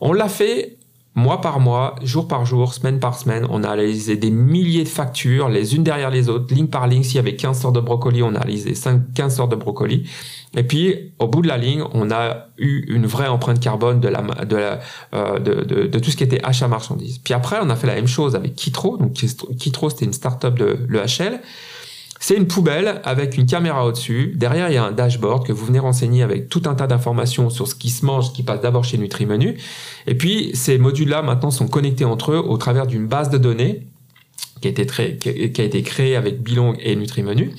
On 0.00 0.14
l'a 0.14 0.28
fait 0.28 0.78
mois 1.20 1.40
par 1.40 1.60
mois, 1.60 1.94
jour 2.02 2.26
par 2.26 2.44
jour, 2.44 2.74
semaine 2.74 2.98
par 2.98 3.16
semaine, 3.16 3.46
on 3.50 3.62
a 3.62 3.68
analysé 3.68 4.16
des 4.16 4.30
milliers 4.30 4.82
de 4.82 4.88
factures, 4.88 5.48
les 5.48 5.76
unes 5.76 5.84
derrière 5.84 6.10
les 6.10 6.28
autres, 6.28 6.52
ligne 6.52 6.66
par 6.66 6.88
ligne. 6.88 7.02
S'il 7.02 7.16
y 7.16 7.18
avait 7.18 7.36
15 7.36 7.60
sortes 7.60 7.74
de 7.76 7.80
brocolis, 7.80 8.22
on 8.22 8.34
a 8.34 8.38
analysé 8.38 8.74
5, 8.74 9.12
15 9.14 9.36
sortes 9.36 9.50
de 9.50 9.56
brocolis. 9.56 10.08
Et 10.56 10.64
puis, 10.64 11.12
au 11.18 11.28
bout 11.28 11.42
de 11.42 11.48
la 11.48 11.58
ligne, 11.58 11.84
on 11.92 12.10
a 12.10 12.48
eu 12.58 12.92
une 12.92 13.06
vraie 13.06 13.28
empreinte 13.28 13.60
carbone 13.60 14.00
euh, 14.04 15.38
de, 15.38 15.86
de, 15.86 15.98
tout 15.98 16.10
ce 16.10 16.16
qui 16.16 16.24
était 16.24 16.42
achat 16.42 16.66
marchandises. 16.66 17.18
Puis 17.18 17.34
après, 17.34 17.58
on 17.62 17.70
a 17.70 17.76
fait 17.76 17.86
la 17.86 17.94
même 17.94 18.08
chose 18.08 18.34
avec 18.34 18.56
Kitro. 18.56 18.96
Donc, 18.96 19.12
Kitro, 19.12 19.90
c'était 19.90 20.06
une 20.06 20.12
start-up 20.12 20.58
de 20.58 20.78
l'EHL. 20.88 21.40
C'est 22.22 22.36
une 22.36 22.46
poubelle 22.46 23.00
avec 23.04 23.38
une 23.38 23.46
caméra 23.46 23.86
au-dessus. 23.86 24.34
Derrière, 24.36 24.68
il 24.68 24.74
y 24.74 24.76
a 24.76 24.84
un 24.84 24.92
dashboard 24.92 25.46
que 25.46 25.52
vous 25.52 25.64
venez 25.64 25.78
renseigner 25.78 26.22
avec 26.22 26.50
tout 26.50 26.62
un 26.66 26.74
tas 26.74 26.86
d'informations 26.86 27.48
sur 27.48 27.66
ce 27.66 27.74
qui 27.74 27.88
se 27.88 28.04
mange, 28.04 28.26
ce 28.28 28.32
qui 28.32 28.42
passe 28.42 28.60
d'abord 28.60 28.84
chez 28.84 28.98
NutriMenu. 28.98 29.56
Et 30.06 30.14
puis, 30.14 30.50
ces 30.52 30.76
modules-là, 30.76 31.22
maintenant, 31.22 31.50
sont 31.50 31.66
connectés 31.66 32.04
entre 32.04 32.32
eux 32.32 32.38
au 32.38 32.58
travers 32.58 32.86
d'une 32.86 33.06
base 33.06 33.30
de 33.30 33.38
données 33.38 33.86
qui 34.60 34.68
a 34.68 34.70
été, 34.70 35.82
créée 35.82 36.14
avec 36.14 36.42
Bilong 36.42 36.74
et 36.80 36.94
NutriMenu. 36.94 37.52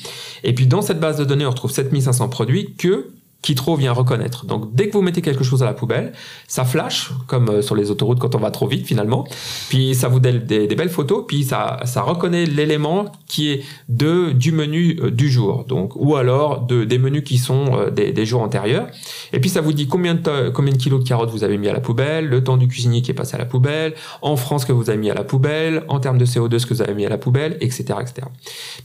Et 0.43 0.53
puis, 0.53 0.67
dans 0.67 0.83
cette 0.83 0.99
base 0.99 1.17
de 1.17 1.25
données, 1.25 1.47
on 1.47 1.49
retrouve 1.49 1.71
7500 1.71 2.29
produits 2.29 2.75
que 2.77 3.09
trop 3.55 3.75
vient 3.75 3.91
reconnaître. 3.91 4.45
Donc 4.45 4.73
dès 4.73 4.87
que 4.87 4.93
vous 4.93 5.01
mettez 5.01 5.21
quelque 5.21 5.43
chose 5.43 5.63
à 5.63 5.65
la 5.65 5.73
poubelle, 5.73 6.13
ça 6.47 6.63
flash, 6.63 7.11
comme 7.27 7.49
euh, 7.49 7.61
sur 7.61 7.75
les 7.75 7.91
autoroutes 7.91 8.19
quand 8.19 8.35
on 8.35 8.39
va 8.39 8.51
trop 8.51 8.67
vite 8.67 8.85
finalement, 8.85 9.27
puis 9.69 9.95
ça 9.95 10.07
vous 10.07 10.19
donne 10.19 10.39
des, 10.39 10.67
belles 10.67 10.89
photos, 10.89 11.25
puis 11.27 11.43
ça, 11.43 11.79
ça 11.85 12.01
reconnaît 12.01 12.45
l'élément 12.45 13.11
qui 13.27 13.51
est 13.51 13.63
de, 13.89 14.31
du 14.31 14.51
menu 14.51 14.99
euh, 15.01 15.11
du 15.11 15.29
jour, 15.29 15.65
donc 15.67 15.93
ou 15.95 16.15
alors 16.15 16.61
de, 16.61 16.83
des 16.83 16.97
menus 16.97 17.23
qui 17.23 17.37
sont 17.37 17.77
euh, 17.77 17.89
des, 17.89 18.11
des, 18.11 18.25
jours 18.25 18.41
antérieurs. 18.41 18.87
Et 19.33 19.39
puis 19.39 19.49
ça 19.49 19.61
vous 19.61 19.73
dit 19.73 19.87
combien 19.87 20.15
de, 20.15 20.49
combien 20.49 20.73
de 20.73 20.77
kilos 20.77 21.03
de 21.03 21.07
carottes 21.07 21.31
vous 21.31 21.43
avez 21.43 21.57
mis 21.57 21.67
à 21.67 21.73
la 21.73 21.81
poubelle, 21.81 22.27
le 22.27 22.43
temps 22.43 22.57
du 22.57 22.67
cuisinier 22.67 23.01
qui 23.01 23.11
est 23.11 23.15
passé 23.15 23.35
à 23.35 23.39
la 23.39 23.45
poubelle, 23.45 23.93
en 24.21 24.35
France 24.35 24.65
que 24.65 24.71
vous 24.71 24.89
avez 24.89 24.99
mis 24.99 25.09
à 25.09 25.15
la 25.15 25.23
poubelle, 25.23 25.83
en 25.87 25.99
termes 25.99 26.17
de 26.17 26.25
CO2 26.25 26.59
ce 26.59 26.65
que 26.65 26.73
vous 26.73 26.81
avez 26.81 26.93
mis 26.93 27.05
à 27.05 27.09
la 27.09 27.17
poubelle, 27.17 27.57
etc. 27.61 27.95
etc. 28.01 28.27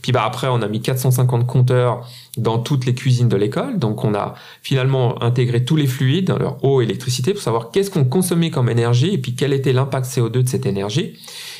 Puis 0.01 0.11
bah 0.11 0.23
après 0.25 0.47
on 0.47 0.61
a 0.61 0.67
mis 0.67 0.81
450 0.81 1.45
compteurs 1.45 2.07
dans 2.37 2.59
toutes 2.59 2.85
les 2.85 2.93
cuisines 2.93 3.29
de 3.29 3.35
l'école. 3.35 3.79
Donc 3.79 4.03
on 4.03 4.13
a 4.13 4.35
finalement 4.61 5.21
intégré 5.23 5.63
tous 5.63 5.75
les 5.75 5.87
fluides 5.87 6.27
dans 6.27 6.37
leur 6.37 6.63
eau 6.63 6.81
électricité 6.81 7.33
pour 7.33 7.41
savoir 7.41 7.71
qu'est-ce 7.71 7.91
qu'on 7.91 8.05
consommait 8.05 8.49
comme 8.49 8.69
énergie 8.69 9.13
et 9.13 9.17
puis 9.17 9.35
quel 9.35 9.53
était 9.53 9.73
l'impact 9.73 10.05
CO2 10.05 10.43
de 10.43 10.47
cette 10.47 10.65
énergie. 10.65 11.13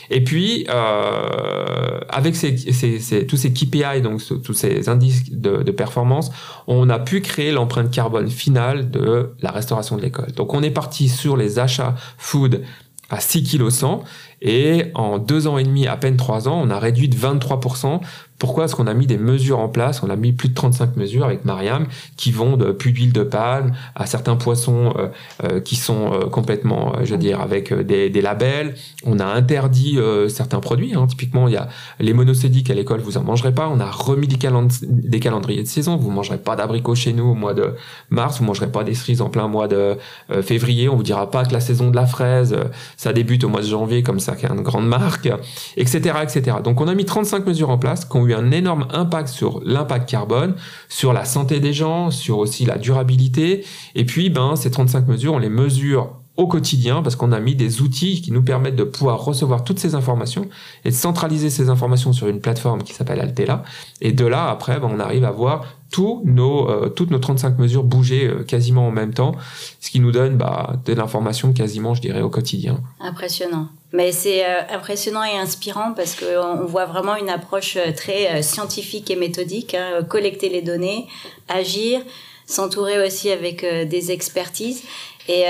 Et 0.10 0.24
puis, 0.24 0.66
euh, 0.70 2.00
avec 2.10 2.34
tous 2.34 3.38
ces 3.38 3.54
KPI, 3.54 4.02
donc 4.02 4.22
tous 4.44 4.54
ces 4.54 4.90
indices 4.90 5.32
de, 5.32 5.72
performance, 5.72 6.32
on 6.66 6.90
a 6.90 7.00
pu 7.00 7.22
créer 7.22 7.52
l'empreinte 7.52 7.92
carbone 7.92 8.30
finale 8.30 8.90
de 8.90 9.32
la 9.42 9.52
restauration 9.52 9.98
de 9.98 10.02
l'école. 10.02 10.32
Donc, 10.32 10.54
on 10.54 10.64
est 10.64 10.72
parti 10.72 11.10
sur 11.10 11.36
les 11.36 11.60
achats 11.60 11.96
food 12.18 12.64
à 13.10 13.20
6 13.20 13.44
kg 13.44 13.70
100 13.70 14.04
et 14.42 14.86
en 14.94 15.18
deux 15.18 15.48
ans 15.48 15.58
et 15.58 15.64
demi, 15.64 15.88
à 15.88 15.98
peine 15.98 16.18
trois 16.18 16.48
ans, 16.48 16.60
on 16.62 16.70
a 16.70 16.80
réduit 16.80 17.10
de 17.10 17.16
23% 17.16 18.02
pourquoi 18.40 18.66
est-ce 18.66 18.76
qu'on 18.76 18.88
a 18.88 18.94
mis 18.94 19.08
des 19.08 19.18
mesures 19.18 19.60
en 19.60 19.68
place? 19.68 20.04
On 20.04 20.10
a 20.10 20.16
mis 20.16 20.32
plus 20.32 20.50
de 20.50 20.54
35 20.54 20.96
mesures 20.96 21.26
avec 21.26 21.44
Mariam 21.44 21.88
qui 22.18 22.32
vont 22.32 22.56
de 22.56 22.72
plus 22.72 22.92
d'huile 22.92 23.14
de 23.14 23.24
palme 23.24 23.74
à 23.96 24.06
certains 24.06 24.36
poissons 24.36 24.94
euh, 24.98 25.08
euh, 25.44 25.60
qui 25.60 25.76
sont 25.76 26.14
euh, 26.14 26.26
complètement, 26.28 26.94
je 27.04 27.12
veux 27.12 27.18
dire, 27.18 27.42
avec 27.42 27.74
des, 27.74 28.22
labels. 28.22 28.76
On 29.06 29.20
a 29.20 29.26
interdit 29.26 30.00
certains 30.28 30.60
produits. 30.60 30.96
Hein. 30.96 31.06
Typiquement, 31.08 31.48
il 31.48 31.54
y 31.54 31.58
a 31.58 31.70
les 32.00 32.14
monocédiques 32.14 32.70
à 32.70 32.74
l'école, 32.74 33.00
vous 33.00 33.18
en 33.18 33.24
mangerez 33.24 33.54
pas. 33.54 33.70
On 33.70 33.80
a 33.80 33.90
remis 33.90 34.28
des, 34.28 34.38
des 34.82 35.20
calendriers 35.20 35.62
de 35.62 35.68
saison. 35.68 35.98
Vous 35.98 36.10
mangerez 36.10 36.38
pas 36.38 36.56
d'abricots 36.56 36.96
chez 36.96 37.14
nous 37.14 37.26
au 37.26 37.36
mois 37.36 37.54
de 37.54 37.76
mars. 38.10 38.40
Vous 38.40 38.46
mangerez 38.46 38.72
pas 38.72 38.84
des 38.84 38.96
cerises 38.96 39.22
en 39.22 39.30
plein 39.30 39.48
mois 39.48 39.68
de 39.68 39.98
février. 40.42 40.90
On 40.90 40.96
vous 40.96 41.04
dira 41.04 41.30
pas 41.30 41.46
que 41.46 41.54
la 41.54 41.60
saison 41.60 41.90
de 41.92 41.96
la 41.96 42.06
fraise, 42.06 42.58
ça 42.98 43.14
débute 43.14 43.44
au 43.44 43.50
mois 43.50 43.62
de 43.62 43.68
janvier 43.68 44.04
comme 44.04 44.20
ça, 44.20 44.36
qui 44.36 44.46
est 44.46 44.50
une 44.50 44.62
grande 44.62 44.88
marque, 44.88 45.30
etc., 45.78 46.16
etc. 46.24 46.58
Donc, 46.64 46.82
on 46.82 46.88
a 46.88 46.96
mis 46.96 47.06
35 47.06 47.46
mesures 47.46 47.70
en 47.70 47.78
place 47.78 48.06
un 48.34 48.52
énorme 48.52 48.88
impact 48.92 49.30
sur 49.30 49.62
l'impact 49.64 50.10
carbone, 50.10 50.56
sur 50.90 51.14
la 51.14 51.26
santé 51.26 51.60
des 51.60 51.74
gens, 51.74 52.12
sur 52.12 52.38
aussi 52.38 52.66
la 52.66 52.78
durabilité. 52.78 53.66
Et 53.96 54.06
puis, 54.06 54.30
ben, 54.30 54.56
ces 54.56 54.72
35 54.72 55.08
mesures, 55.08 55.34
on 55.34 55.40
les 55.40 55.50
mesure 55.50 56.18
au 56.38 56.46
quotidien 56.48 57.02
parce 57.02 57.16
qu'on 57.16 57.32
a 57.32 57.40
mis 57.40 57.56
des 57.56 57.82
outils 57.82 58.22
qui 58.22 58.32
nous 58.32 58.44
permettent 58.44 58.76
de 58.76 58.84
pouvoir 58.84 59.24
recevoir 59.26 59.64
toutes 59.64 59.80
ces 59.80 59.96
informations 59.96 60.48
et 60.86 60.90
de 60.90 60.94
centraliser 60.94 61.50
ces 61.50 61.70
informations 61.70 62.14
sur 62.14 62.28
une 62.28 62.40
plateforme 62.40 62.84
qui 62.84 62.94
s'appelle 62.94 63.20
Altela. 63.20 63.64
Et 64.02 64.12
de 64.12 64.26
là, 64.26 64.50
après, 64.50 64.80
ben, 64.80 64.90
on 64.92 65.00
arrive 65.00 65.26
à 65.26 65.32
voir 65.32 65.66
tous 65.90 66.22
nos, 66.26 66.70
euh, 66.70 66.90
toutes 66.90 67.12
nos 67.12 67.20
35 67.20 67.58
mesures 67.58 67.84
bouger 67.84 68.28
euh, 68.28 68.44
quasiment 68.44 68.88
en 68.88 68.92
même 68.92 69.14
temps, 69.14 69.34
ce 69.80 69.90
qui 69.90 70.00
nous 70.00 70.12
donne 70.12 70.38
bah, 70.38 70.76
de 70.86 70.94
l'information 70.94 71.54
quasiment, 71.54 71.96
je 71.96 72.02
dirais, 72.02 72.22
au 72.22 72.30
quotidien. 72.30 72.82
Impressionnant. 73.00 73.70
Mais 73.94 74.12
c'est 74.12 74.46
euh, 74.46 74.62
impressionnant 74.70 75.24
et 75.24 75.38
inspirant 75.38 75.94
parce 75.94 76.16
qu'on 76.16 76.66
voit 76.66 76.86
vraiment 76.86 77.16
une 77.16 77.30
approche 77.30 77.78
très 77.96 78.42
scientifique 78.44 79.10
et 79.10 79.16
méthodique, 79.16 79.74
hein, 79.74 80.04
collecter 80.04 80.50
les 80.50 80.62
données, 80.62 81.08
agir, 81.48 82.02
s'entourer 82.46 83.06
aussi 83.06 83.30
avec 83.32 83.66
des 83.66 84.12
expertises. 84.12 84.84
Et 85.30 85.46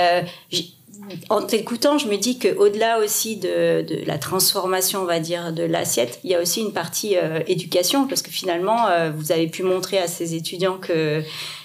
en 1.29 1.41
t'écoutant, 1.41 1.97
je 1.97 2.07
me 2.07 2.17
dis 2.17 2.39
qu'au-delà 2.39 2.99
aussi 2.99 3.37
de, 3.37 3.81
de, 3.81 4.05
la 4.05 4.17
transformation, 4.17 5.01
on 5.01 5.05
va 5.05 5.19
dire, 5.19 5.53
de 5.53 5.63
l'assiette, 5.63 6.19
il 6.23 6.31
y 6.31 6.35
a 6.35 6.41
aussi 6.41 6.61
une 6.61 6.73
partie 6.73 7.17
euh, 7.17 7.39
éducation, 7.47 8.07
parce 8.07 8.21
que 8.21 8.31
finalement, 8.31 8.87
euh, 8.87 9.11
vous 9.15 9.31
avez 9.31 9.47
pu 9.47 9.63
montrer 9.63 9.99
à 9.99 10.07
ces 10.07 10.35
étudiants 10.35 10.77
que 10.77 11.21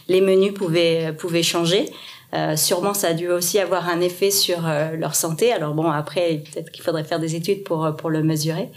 les 0.09 0.21
menus 0.21 0.55
pouvaient, 0.55 1.13
pouvaient 1.17 1.43
changer. 1.43 1.87
Euh, 2.35 2.57
sûrement, 2.57 2.95
ça 2.95 3.09
a 3.09 3.13
dû 3.13 3.29
aussi 3.29 3.59
avoir 3.59 3.89
un 3.89 4.01
effet 4.01 4.31
sur 4.31 4.67
euh, 4.67 4.97
leur 4.97 5.15
santé. 5.15 5.53
Alors 5.53 5.75
bon, 5.75 5.91
après, 5.91 6.43
peut-être 6.53 6.71
qu'il 6.71 6.83
faudrait 6.83 7.05
faire 7.05 7.21
des 7.21 7.35
études 7.35 7.65
pour, 7.65 7.95
pour 7.97 8.11
le 8.11 8.23
mesurer. 8.23 8.71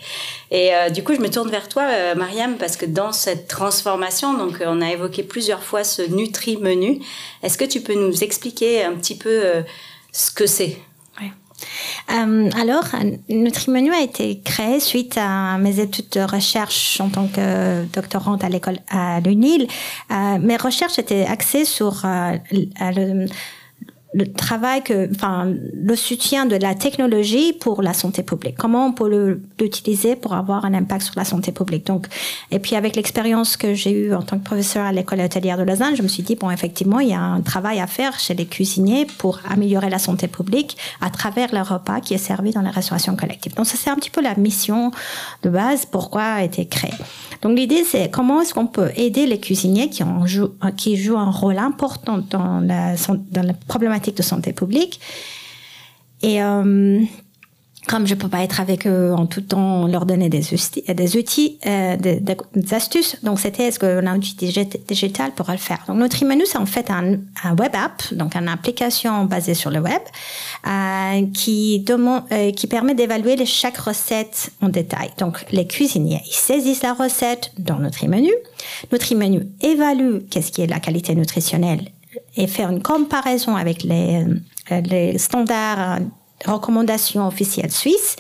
Et 0.52 0.72
du 0.94 1.04
coup, 1.04 1.15
je 1.15 1.22
me 1.22 1.30
tourne 1.30 1.50
vers 1.50 1.68
toi, 1.68 1.86
Mariam, 2.15 2.56
parce 2.58 2.78
que 2.78 2.86
dans 2.86 3.12
cette 3.12 3.48
transformation, 3.48 4.38
donc 4.38 4.62
on 4.65 4.82
a 4.82 4.91
évoqué 4.91 5.24
plusieurs 5.24 5.63
fois 5.63 5.84
ce 5.84 6.02
Nutri-Menu. 6.02 7.00
Est-ce 7.44 7.58
que 7.58 7.65
tu 7.65 7.82
peux 7.82 7.96
nous 7.96 8.24
expliquer 8.24 8.84
un 8.84 8.94
petit 8.94 9.18
peu 9.18 9.41
ce 10.12 10.32
que 10.32 10.46
c'est? 10.46 10.78
Euh, 12.12 12.49
alors, 12.60 12.86
Nutrimenu 13.30 13.91
a 13.91 14.01
été 14.01 14.39
créé 14.41 14.80
suite 14.80 15.17
à 15.17 15.58
mes 15.58 15.80
études 15.80 16.10
de 16.12 16.21
recherche 16.21 16.99
en 17.01 17.10
tant 17.10 17.28
que 17.28 17.86
doctorante 17.86 18.43
à 18.43 18.49
l'école 18.49 18.78
à 18.89 19.19
l'UNIL. 19.19 19.67
Euh, 20.12 20.38
mes 20.39 20.58
recherches 20.58 20.99
étaient 20.99 21.25
axées 21.25 21.65
sur 21.65 22.04
euh, 22.06 22.38
le, 22.51 23.25
le 24.15 24.32
travail 24.32 24.82
que, 24.82 25.10
enfin, 25.13 25.54
le 25.73 25.95
soutien 25.97 26.45
de 26.45 26.56
la 26.56 26.73
technologie 26.73 27.51
pour 27.51 27.82
la 27.82 27.93
santé 27.93 28.23
publique. 28.23 28.56
Comment 28.58 28.88
on 28.88 28.93
peut 28.93 29.41
l'utiliser 29.60 30.15
pour 30.15 30.34
avoir 30.34 30.63
un 30.63 30.73
impact 30.73 31.01
sur 31.01 31.15
la 31.17 31.25
santé 31.25 31.51
publique? 31.51 31.86
Donc, 31.86 32.08
et 32.49 32.60
puis 32.60 32.78
avec 32.78 32.95
l'expérience 32.95 33.58
que 33.58 33.73
j'ai 33.73 33.91
eue 33.91 34.13
en 34.15 34.21
tant 34.21 34.39
que 34.39 34.45
professeur 34.45 34.86
à 34.86 34.93
l'école 34.93 35.19
hôtelière 35.19 35.58
de 35.58 35.63
Lausanne, 35.63 35.97
je 35.97 36.01
me 36.01 36.08
suis 36.08 36.23
dit 36.23 36.36
bon, 36.36 36.49
effectivement, 36.49 37.01
il 37.01 37.10
y 37.10 37.13
a 37.13 37.19
un 37.19 37.41
travail 37.41 37.82
à 37.82 37.88
faire 37.88 38.17
chez 38.17 38.34
les 38.34 38.45
cuisiniers 38.45 39.06
pour 39.17 39.41
améliorer 39.49 39.89
la 39.89 39.99
santé 39.99 40.30
publique 40.30 40.78
à 41.01 41.10
travers 41.10 41.54
le 41.54 41.62
repas 41.62 41.99
qui 41.99 42.13
est 42.13 42.17
servi 42.17 42.51
dans 42.51 42.62
la 42.62 42.71
restauration 42.71 43.17
collective. 43.17 43.54
Donc, 43.56 43.65
ça 43.65 43.75
c'est 43.78 43.89
un 43.89 43.95
petit 43.95 44.12
peu 44.12 44.21
la 44.21 44.36
mission 44.36 44.91
de 45.43 45.49
base 45.49 45.86
pourquoi 45.86 46.23
a 46.23 46.43
été 46.43 46.65
créé. 46.65 46.93
Donc, 47.41 47.58
l'idée 47.58 47.84
c'est 47.84 48.10
comment 48.10 48.41
est-ce 48.41 48.54
qu'on 48.54 48.67
peut 48.67 48.91
aider 48.95 49.28
les 49.28 49.41
cuisiniers 49.41 49.89
qui 49.89 50.04
ont 50.04 50.23
qui 50.78 50.95
jouent 50.95 51.17
un 51.17 51.32
rôle 51.32 51.58
important 51.58 52.19
dans 52.30 52.62
la 52.62 52.95
dans 53.32 53.43
la 53.43 53.54
problématique 53.67 54.05
de 54.12 54.22
santé 54.22 54.54
publique. 54.54 55.00
Et 56.22 56.41
euh, 56.41 57.02
comme 57.88 58.08
je 58.08 58.15
peux 58.15 58.30
pas 58.30 58.41
être 58.41 58.60
avec 58.60 58.88
eux 58.88 59.13
en 59.13 59.28
tout 59.28 59.41
temps, 59.41 59.86
leur 59.86 60.08
donner 60.08 60.28
des 60.28 60.54
outils, 60.54 61.60
euh, 61.68 61.98
des, 61.98 62.74
astuces. 62.74 63.18
Donc 63.22 63.39
c'était 63.39 63.65
est-ce 63.65 63.78
qu'on 63.78 64.08
a 64.08 64.10
un 64.10 64.18
outil 64.18 64.36
digital 64.88 65.34
pour 65.34 65.52
le 65.52 65.58
faire. 65.58 65.84
Donc 65.88 65.98
notre 65.98 66.26
menu 66.26 66.44
c'est 66.48 66.58
en 66.58 66.65
fait 66.65 66.89
un, 66.89 67.20
web 67.56 67.76
app, 67.76 68.12
donc 68.13 68.36
une 68.36 68.48
application 68.48 69.26
basée 69.26 69.54
sur 69.54 69.70
le 69.70 69.80
web, 69.80 70.02
euh, 70.68 71.28
qui 71.32 71.82
demande, 71.82 72.24
qui 72.56 72.65
permet 72.65 72.96
d'évaluer 72.96 73.46
chaque 73.46 73.78
recette 73.78 74.52
en 74.62 74.70
détail. 74.70 75.12
Donc 75.20 75.46
les 75.52 75.68
cuisiniers 75.68 76.22
ils 76.26 76.34
saisissent 76.34 76.82
la 76.82 76.94
recette 76.94 77.52
dans 77.60 77.78
notre 77.78 78.04
menu. 78.08 78.32
Notre 78.91 79.13
menu 79.13 79.48
évalue 79.62 80.22
qu'est-ce 80.32 80.52
qui 80.52 80.62
est 80.62 80.68
la 80.68 80.80
qualité 80.80 81.13
nutritionnelle 81.13 81.91
et 82.36 82.47
faire 82.47 82.69
une 82.69 82.82
comparaison 82.82 83.56
avec 83.56 83.84
les, 83.84 84.23
euh, 84.71 84.82
les 84.82 85.17
standards 85.17 86.01
euh, 86.01 86.06
recommandations 86.45 87.28
officielles 87.28 87.71
suisses, 87.71 88.15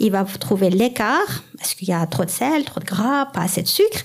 il 0.00 0.10
va 0.10 0.24
trouver 0.24 0.70
l'écart, 0.70 1.44
est-ce 1.60 1.76
qu'il 1.76 1.88
y 1.88 1.92
a 1.92 2.04
trop 2.06 2.24
de 2.24 2.30
sel, 2.30 2.64
trop 2.64 2.80
de 2.80 2.84
gras, 2.84 3.26
pas 3.26 3.42
assez 3.42 3.62
de 3.62 3.68
sucre, 3.68 4.00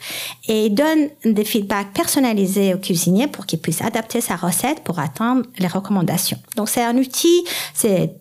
et 0.48 0.68
il 0.68 0.76
donne 0.76 1.10
des 1.26 1.44
feedbacks 1.44 1.92
personnalisés 1.94 2.74
au 2.74 2.78
cuisinier 2.78 3.28
pour 3.28 3.46
qu'il 3.46 3.60
puisse 3.60 3.82
adapter 3.82 4.22
sa 4.22 4.36
recette 4.36 4.82
pour 4.84 5.00
atteindre 5.00 5.44
les 5.58 5.68
recommandations. 5.68 6.38
Donc 6.56 6.70
c'est 6.70 6.84
un 6.84 6.96
outil, 6.98 7.44
c'est 7.74 8.14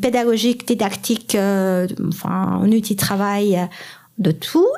pédagogique, 0.00 0.66
didactique, 0.66 1.34
euh, 1.34 1.88
enfin 2.08 2.60
un 2.62 2.70
outil 2.70 2.94
de 2.94 3.00
travail 3.00 3.68
de 4.18 4.30
tout, 4.30 4.68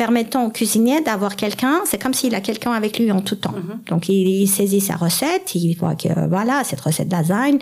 permettant 0.00 0.46
au 0.46 0.50
cuisinier 0.50 1.02
d'avoir 1.02 1.36
quelqu'un, 1.36 1.82
c'est 1.84 2.00
comme 2.00 2.14
s'il 2.14 2.34
a 2.34 2.40
quelqu'un 2.40 2.72
avec 2.72 2.98
lui 2.98 3.12
en 3.12 3.20
tout 3.20 3.34
temps. 3.34 3.52
Mhm. 3.52 3.80
Donc 3.90 4.08
il, 4.08 4.48
saisit 4.48 4.80
sa 4.80 4.96
recette, 4.96 5.54
il 5.54 5.74
voit 5.74 5.94
que 5.94 6.08
voilà, 6.26 6.64
cette 6.64 6.80
recette 6.80 7.12
lasagne, 7.12 7.58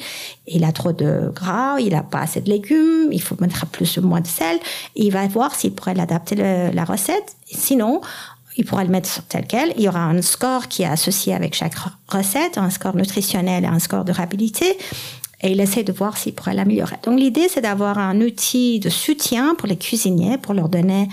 il 0.47 0.63
a 0.63 0.71
trop 0.71 0.93
de 0.93 1.33
gras, 1.35 1.81
il 1.81 1.97
a 1.97 2.05
pas 2.05 2.21
assez 2.21 2.41
de 2.41 2.49
légumes, 2.49 3.09
il 3.11 3.21
faut 3.21 3.35
mettre 3.41 3.67
plus 3.67 3.99
ou 3.99 4.03
moins 4.03 4.21
de 4.21 4.29
sel. 4.29 4.57
Il 4.95 5.11
va 5.11 5.27
voir 5.27 5.53
s'il 5.57 5.73
pourrait 5.73 5.95
l'adapter 5.95 6.37
la 6.73 6.85
recette. 6.85 7.35
Sinon, 7.51 8.03
il 8.57 8.65
pourra 8.65 8.85
le 8.85 8.91
mettre 8.91 9.21
tel 9.29 9.45
quel. 9.49 9.73
Il 9.77 9.83
y 9.83 9.89
aura 9.89 10.05
un 10.05 10.23
score 10.23 10.69
qui 10.69 10.83
est 10.83 10.93
associé 10.99 11.35
avec 11.35 11.57
chaque 11.57 11.75
recette, 12.07 12.57
un 12.57 12.71
score 12.71 12.95
nutritionnel 12.95 13.65
et 13.65 13.67
un 13.67 13.81
score 13.81 14.05
de 14.05 14.13
durabilité. 14.13 14.79
Et 15.43 15.51
il 15.51 15.61
essaie 15.61 15.83
de 15.83 15.93
voir 15.93 16.17
s'il 16.17 16.35
pourrait 16.35 16.55
l'améliorer. 16.55 16.99
Donc 17.03 17.19
l'idée, 17.19 17.49
c'est 17.49 17.63
d'avoir 17.63 17.99
un 17.99 18.21
outil 18.21 18.79
de 18.79 18.91
soutien 18.91 19.57
pour 19.57 19.67
les 19.67 19.77
cuisiniers, 19.77 20.39
pour 20.39 20.55
leur 20.55 20.69
donner 20.69 21.09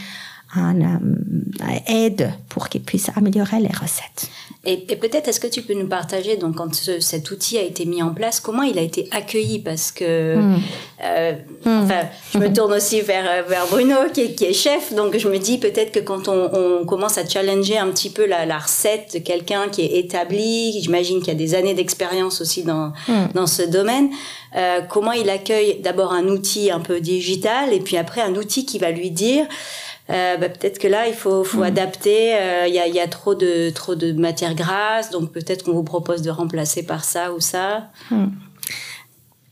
un 0.58 0.82
euh, 0.82 1.78
aide 1.88 2.32
pour 2.50 2.70
qu'ils 2.70 2.82
puissent 2.82 3.10
améliorer 3.16 3.60
les 3.60 3.68
recettes. 3.68 4.30
Et, 4.66 4.78
peut-être 4.78 5.28
est-ce 5.28 5.40
que 5.40 5.48
tu 5.48 5.62
peux 5.62 5.74
nous 5.74 5.88
partager 5.88 6.38
donc 6.38 6.56
quand 6.56 6.74
cet 6.74 7.30
outil 7.30 7.58
a 7.58 7.62
été 7.62 7.86
mis 7.86 8.02
en 8.02 8.14
place, 8.14 8.40
comment 8.40 8.64
il 8.64 8.80
a 8.80 8.82
été 8.82 9.08
accueilli? 9.12 9.60
Parce 9.60 9.92
que 9.92 10.36
hmm. 10.36 10.58
euh, 11.04 11.34
hmm. 11.66 11.84
enfin 11.84 12.02
je 12.34 12.40
me 12.40 12.52
tourne 12.52 12.74
aussi 12.74 13.02
vers 13.02 13.46
vers 13.48 13.68
Bruno 13.68 13.96
qui 14.12 14.22
est, 14.22 14.34
qui 14.34 14.46
est 14.46 14.54
chef 14.54 14.94
donc 14.94 15.18
je 15.18 15.28
me 15.28 15.38
dis 15.38 15.60
peut-être 15.60 15.92
que 15.92 16.00
quand 16.00 16.28
on, 16.28 16.50
on, 16.54 16.86
commence 16.86 17.18
à 17.18 17.28
challenger 17.28 17.78
un 17.78 17.90
petit 17.90 18.10
peu 18.10 18.26
la, 18.26 18.46
la 18.46 18.58
recette 18.58 19.14
de 19.14 19.20
quelqu'un 19.20 19.70
qui 19.70 19.82
est 19.82 20.00
établi, 20.00 20.82
j'imagine 20.82 21.20
qu'il 21.20 21.28
y 21.28 21.32
a 21.32 21.40
des 21.40 21.54
années 21.54 21.74
d'expérience 21.74 22.42
aussi 22.42 22.64
dans 22.64 22.92
hmm. 23.08 23.28
dans 23.34 23.48
ce 23.48 23.62
domaine, 23.62 24.10
euh, 24.56 24.82
comment 24.90 25.12
il 25.12 25.30
accueille 25.30 25.80
d'abord 25.82 26.14
un 26.14 26.28
outil 26.28 26.72
un 26.72 26.80
peu 26.80 27.02
digital 27.02 27.74
et 27.74 27.80
puis 27.80 27.98
après 27.98 28.22
un 28.22 28.36
outil 28.36 28.66
qui 28.66 28.80
va 28.80 28.92
lui 28.92 29.12
dire 29.12 29.46
euh, 29.46 29.95
bah, 30.08 30.50
peut-être 30.50 30.80
que 30.80 30.88
là 30.88 31.08
il 31.08 31.14
faut, 31.14 31.44
faut 31.44 31.60
mm. 31.60 31.64
adapter. 31.64 32.38
Il 32.68 32.74
y, 32.74 32.80
a, 32.80 32.88
y, 32.88 33.00
a, 33.00 33.08
trop 33.08 33.36
de 33.36 33.70
trop 33.70 33.96
de 33.96 34.12
matières 34.12 34.56
grasses, 34.56 35.10
donc 35.10 35.32
peut-être 35.32 35.64
qu'on 35.64 35.74
vous 35.74 35.84
propose 35.84 36.22
de 36.22 36.30
remplacer 36.30 36.86
par 36.86 37.04
ça 37.04 37.34
ou 37.34 37.40
ça. 37.40 37.90
Mm. 38.12 38.28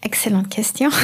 Excellente 0.06 0.50
question. 0.50 0.90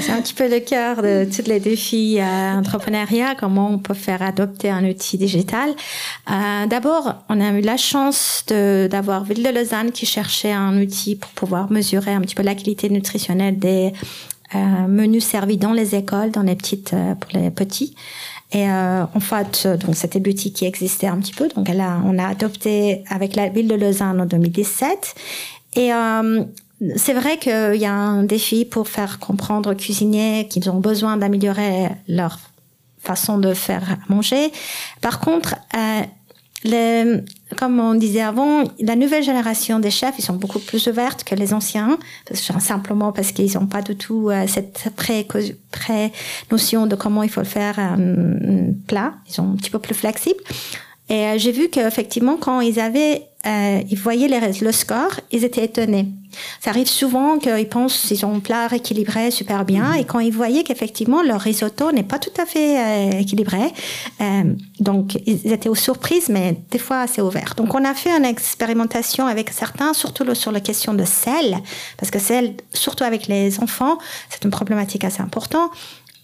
C'est 0.00 0.12
un 0.12 0.22
petit 0.22 0.32
peu 0.32 0.48
le 0.48 0.60
cœur 0.60 1.02
de 1.02 1.26
tous 1.30 1.46
les 1.46 1.60
défis 1.60 2.16
euh, 2.18 2.54
entrepreneuriat, 2.54 3.34
comment 3.34 3.68
on 3.68 3.78
peut 3.78 3.92
faire 3.92 4.22
adopter 4.22 4.70
un 4.70 4.88
outil 4.88 5.18
digital. 5.18 5.74
Euh, 6.30 6.66
D'abord, 6.66 7.16
on 7.28 7.38
a 7.38 7.50
eu 7.50 7.60
la 7.60 7.76
chance 7.76 8.44
d'avoir 8.48 9.24
Ville 9.24 9.42
de 9.42 9.50
Lausanne 9.50 9.92
qui 9.92 10.06
cherchait 10.06 10.52
un 10.52 10.80
outil 10.80 11.16
pour 11.16 11.30
pouvoir 11.32 11.70
mesurer 11.70 12.12
un 12.12 12.22
petit 12.22 12.34
peu 12.34 12.42
la 12.42 12.54
qualité 12.54 12.88
nutritionnelle 12.88 13.58
des 13.58 13.92
euh, 14.54 14.86
menus 14.88 15.24
servis 15.24 15.56
dans 15.56 15.72
les 15.72 15.94
écoles, 15.94 16.30
dans 16.30 16.42
les 16.42 16.56
petites 16.56 16.92
euh, 16.92 17.14
pour 17.14 17.30
les 17.38 17.50
petits. 17.50 17.94
Et 18.52 18.70
euh, 18.70 19.04
en 19.14 19.20
fait, 19.20 19.66
donc 19.66 19.96
c'était 19.96 20.20
boutique 20.20 20.56
qui 20.56 20.64
existait 20.64 21.08
un 21.08 21.18
petit 21.18 21.32
peu. 21.32 21.48
Donc 21.48 21.68
là, 21.68 22.00
on 22.04 22.18
a 22.18 22.28
adopté 22.28 23.02
avec 23.08 23.34
la 23.34 23.48
ville 23.48 23.66
de 23.66 23.74
Lausanne 23.74 24.20
en 24.20 24.26
2017. 24.26 25.14
Et 25.76 25.92
euh, 25.92 26.44
c'est 26.96 27.14
vrai 27.14 27.38
qu'il 27.38 27.80
y 27.80 27.86
a 27.86 27.92
un 27.92 28.22
défi 28.22 28.64
pour 28.64 28.88
faire 28.88 29.18
comprendre 29.18 29.72
aux 29.72 29.74
cuisiniers 29.74 30.46
qu'ils 30.48 30.70
ont 30.70 30.78
besoin 30.78 31.16
d'améliorer 31.16 31.88
leur 32.06 32.38
façon 32.98 33.38
de 33.38 33.54
faire 33.54 33.98
manger. 34.08 34.52
Par 35.00 35.20
contre, 35.20 35.56
euh, 35.76 36.02
les, 36.64 37.20
comme 37.58 37.78
on 37.78 37.94
disait 37.94 38.22
avant, 38.22 38.64
la 38.80 38.96
nouvelle 38.96 39.22
génération 39.22 39.78
des 39.78 39.90
chefs, 39.90 40.14
ils 40.18 40.24
sont 40.24 40.34
beaucoup 40.34 40.58
plus 40.58 40.86
ouvertes 40.86 41.22
que 41.22 41.34
les 41.34 41.52
anciens, 41.52 41.98
simplement 42.32 43.12
parce 43.12 43.32
qu'ils 43.32 43.52
n'ont 43.54 43.66
pas 43.66 43.82
du 43.82 43.96
tout 43.96 44.30
euh, 44.30 44.46
cette 44.46 44.90
pré, 44.96 45.26
pré 45.70 46.12
notion 46.50 46.86
de 46.86 46.96
comment 46.96 47.22
il 47.22 47.28
faut 47.28 47.40
le 47.40 47.46
faire 47.46 47.78
un 47.78 48.72
plat. 48.86 49.14
Ils 49.28 49.34
sont 49.34 49.52
un 49.52 49.56
petit 49.56 49.70
peu 49.70 49.78
plus 49.78 49.94
flexibles. 49.94 50.42
Et 51.10 51.26
euh, 51.26 51.34
j'ai 51.38 51.52
vu 51.52 51.68
qu'effectivement, 51.68 52.36
quand 52.38 52.60
ils 52.60 52.80
avaient, 52.80 53.22
euh, 53.46 53.82
ils 53.90 53.98
voyaient 53.98 54.28
les, 54.28 54.60
le 54.60 54.72
score, 54.72 55.20
ils 55.30 55.44
étaient 55.44 55.64
étonnés. 55.64 56.08
Ça 56.60 56.70
arrive 56.70 56.88
souvent 56.88 57.38
qu'ils 57.38 57.68
pensent 57.68 58.06
qu'ils 58.06 58.24
ont 58.26 58.34
un 58.34 58.40
plat 58.40 58.68
équilibré 58.72 59.30
super 59.30 59.64
bien, 59.64 59.92
mhm. 59.92 60.00
et 60.00 60.04
quand 60.04 60.18
ils 60.20 60.32
voyaient 60.32 60.64
qu'effectivement 60.64 61.22
leur 61.22 61.40
risotto 61.40 61.92
n'est 61.92 62.02
pas 62.02 62.18
tout 62.18 62.32
à 62.40 62.46
fait 62.46 62.78
euh, 62.78 63.18
équilibré, 63.20 63.72
euh, 64.20 64.42
donc 64.80 65.18
ils 65.26 65.52
étaient 65.52 65.68
aux 65.68 65.74
surprises, 65.74 66.28
mais 66.28 66.56
des 66.70 66.78
fois 66.78 67.00
assez 67.00 67.20
ouverts. 67.20 67.54
Donc 67.56 67.74
on 67.74 67.84
a 67.84 67.94
fait 67.94 68.10
une 68.10 68.24
expérimentation 68.24 69.26
avec 69.26 69.50
certains, 69.50 69.92
surtout 69.94 70.34
sur 70.34 70.50
la 70.50 70.60
question 70.60 70.94
de 70.94 71.04
sel, 71.04 71.58
parce 71.98 72.10
que 72.10 72.18
sel, 72.18 72.54
surtout 72.72 73.04
avec 73.04 73.26
les 73.26 73.60
enfants, 73.60 73.98
c'est 74.30 74.44
une 74.44 74.50
problématique 74.50 75.04
assez 75.04 75.22
importante. 75.22 75.70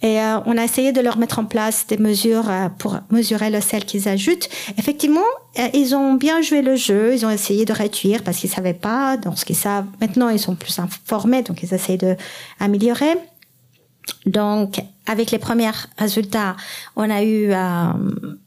Et 0.03 0.21
euh, 0.21 0.39
on 0.47 0.57
a 0.57 0.65
essayé 0.65 0.93
de 0.93 1.01
leur 1.01 1.19
mettre 1.19 1.39
en 1.39 1.45
place 1.45 1.87
des 1.87 1.99
mesures 1.99 2.49
euh, 2.49 2.69
pour 2.79 2.99
mesurer 3.11 3.51
le 3.51 3.61
sel 3.61 3.85
qu'ils 3.85 4.09
ajoutent. 4.09 4.49
Effectivement, 4.79 5.21
euh, 5.59 5.69
ils 5.75 5.95
ont 5.95 6.15
bien 6.15 6.41
joué 6.41 6.63
le 6.63 6.75
jeu. 6.75 7.15
Ils 7.15 7.27
ont 7.27 7.31
essayé 7.31 7.67
de 7.67 7.73
réduire 7.73 8.23
parce 8.23 8.39
qu'ils 8.39 8.51
savaient 8.51 8.73
pas. 8.73 9.19
Donc, 9.19 9.39
ce 9.39 9.45
qu'ils 9.45 9.57
savent 9.57 9.87
maintenant, 10.01 10.31
ils 10.31 10.39
sont 10.39 10.55
plus 10.55 10.79
informés, 10.79 11.43
donc 11.43 11.63
ils 11.63 11.75
essayent 11.75 11.99
de 11.99 12.17
améliorer. 12.61 13.15
Donc, 14.25 14.81
avec 15.07 15.31
les 15.31 15.39
premiers 15.39 15.71
résultats, 15.99 16.57
on 16.97 17.11
a 17.11 17.23
eu 17.23 17.49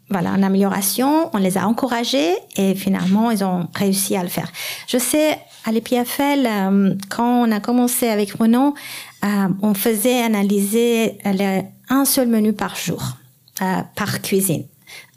voilà 0.10 0.32
une 0.32 0.44
amélioration. 0.44 1.30
On 1.34 1.38
les 1.38 1.58
a 1.58 1.68
encouragés 1.68 2.34
et 2.58 2.74
finalement, 2.74 3.32
ils 3.32 3.44
ont 3.44 3.68
réussi 3.76 4.16
à 4.16 4.24
le 4.24 4.30
faire. 4.30 4.52
Je 4.88 4.98
sais 4.98 5.38
à 5.66 5.72
l'EPFL, 5.72 6.98
quand 7.10 7.48
on 7.48 7.52
a 7.52 7.60
commencé 7.60 8.10
avec 8.10 8.34
Renault, 8.34 8.74
euh, 9.24 9.48
on 9.62 9.74
faisait 9.74 10.22
analyser 10.22 11.18
un 11.90 12.06
seul 12.06 12.28
menu 12.28 12.54
par 12.54 12.76
jour, 12.76 13.02
euh, 13.62 13.82
par 13.96 14.22
cuisine. 14.22 14.66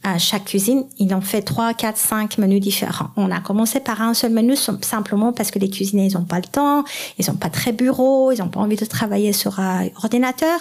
à 0.05 0.19
chaque 0.19 0.45
cuisine, 0.45 0.85
ils 0.99 1.13
ont 1.15 1.21
fait 1.21 1.43
3, 1.43 1.75
4, 1.75 1.97
5 1.97 2.39
menus 2.39 2.61
différents. 2.61 3.11
On 3.17 3.33
a 3.33 3.41
commencé 3.41 3.81
par 3.81 4.01
un 4.03 4.15
seul 4.15 4.31
menu 4.31 4.55
simplement 4.55 5.33
parce 5.33 5.51
que 5.51 5.59
les 5.59 5.69
cuisiniers, 5.69 6.07
ils 6.07 6.15
n'ont 6.15 6.25
pas 6.25 6.37
le 6.37 6.45
temps, 6.45 6.85
ils 7.19 7.27
n'ont 7.29 7.37
pas 7.37 7.51
très 7.51 7.73
bureau, 7.73 8.31
ils 8.31 8.39
n'ont 8.39 8.49
pas 8.49 8.61
envie 8.61 8.77
de 8.77 8.85
travailler 8.85 9.33
sur 9.33 9.59
un 9.59 9.89
ordinateur. 10.05 10.61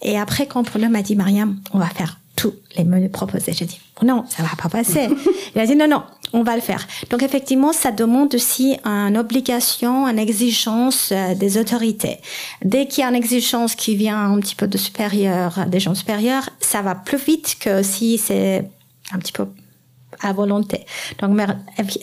Et 0.00 0.18
après, 0.18 0.46
quand 0.46 0.64
Bruno 0.64 0.88
m'a 0.88 1.02
dit, 1.02 1.14
Mariam, 1.14 1.60
on 1.72 1.78
va 1.78 1.86
faire 1.86 2.18
tous 2.34 2.54
les 2.76 2.82
menus 2.82 3.12
proposés. 3.12 3.52
J'ai 3.52 3.66
dit, 3.66 3.78
non, 4.02 4.24
ça 4.28 4.42
va 4.42 4.50
pas 4.60 4.68
passer. 4.68 5.08
Il 5.54 5.60
a 5.60 5.66
dit, 5.66 5.76
non, 5.76 5.86
non, 5.86 6.02
on 6.32 6.42
va 6.42 6.54
le 6.54 6.60
faire. 6.60 6.86
Donc 7.10 7.22
effectivement, 7.22 7.72
ça 7.72 7.90
demande 7.90 8.34
aussi 8.34 8.76
une 8.84 9.18
obligation, 9.18 10.06
une 10.06 10.18
exigence 10.18 11.10
euh, 11.12 11.34
des 11.34 11.58
autorités. 11.58 12.18
Dès 12.64 12.86
qu'il 12.86 13.02
y 13.02 13.04
a 13.04 13.08
une 13.08 13.14
exigence 13.14 13.74
qui 13.74 13.96
vient 13.96 14.32
un 14.32 14.40
petit 14.40 14.54
peu 14.54 14.66
de 14.66 14.78
supérieur, 14.78 15.66
des 15.66 15.80
gens 15.80 15.94
supérieurs, 15.94 16.48
ça 16.60 16.82
va 16.82 16.94
plus 16.94 17.18
vite 17.18 17.56
que 17.60 17.82
si 17.82 18.18
c'est 18.18 18.64
un 19.12 19.18
petit 19.18 19.32
peu 19.32 19.46
à 20.20 20.32
volonté. 20.32 20.86
Donc 21.20 21.38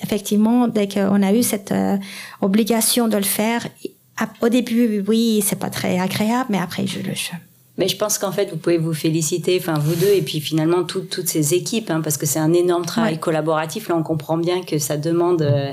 effectivement, 0.03 0.67
dès 0.67 0.87
qu'on 0.87 1.21
a 1.21 1.33
eu 1.33 1.43
cette 1.43 1.71
euh, 1.71 1.97
obligation 2.41 3.07
de 3.07 3.17
le 3.17 3.23
faire, 3.23 3.67
au 4.41 4.49
début, 4.49 5.03
oui, 5.07 5.43
c'est 5.45 5.57
pas 5.57 5.69
très 5.69 5.97
agréable, 5.99 6.47
mais 6.49 6.59
après, 6.59 6.85
je 6.85 6.99
le 6.99 7.13
je, 7.13 7.31
mais 7.79 7.87
je 7.87 7.95
pense 7.95 8.17
qu'en 8.17 8.33
fait, 8.33 8.49
vous 8.51 8.57
pouvez 8.57 8.77
vous 8.77 8.93
féliciter, 8.93 9.57
enfin 9.57 9.79
vous 9.79 9.95
deux, 9.95 10.11
et 10.13 10.21
puis 10.21 10.41
finalement 10.41 10.83
toutes 10.83 11.27
ces 11.27 11.53
équipes, 11.53 11.89
hein, 11.89 12.01
parce 12.03 12.17
que 12.17 12.25
c'est 12.25 12.39
un 12.39 12.51
énorme 12.51 12.85
travail 12.85 13.17
collaboratif. 13.17 13.87
Là, 13.87 13.95
on 13.95 14.03
comprend 14.03 14.37
bien 14.37 14.63
que 14.63 14.79
ça 14.79 14.97
demande 14.97 15.41
euh, 15.43 15.71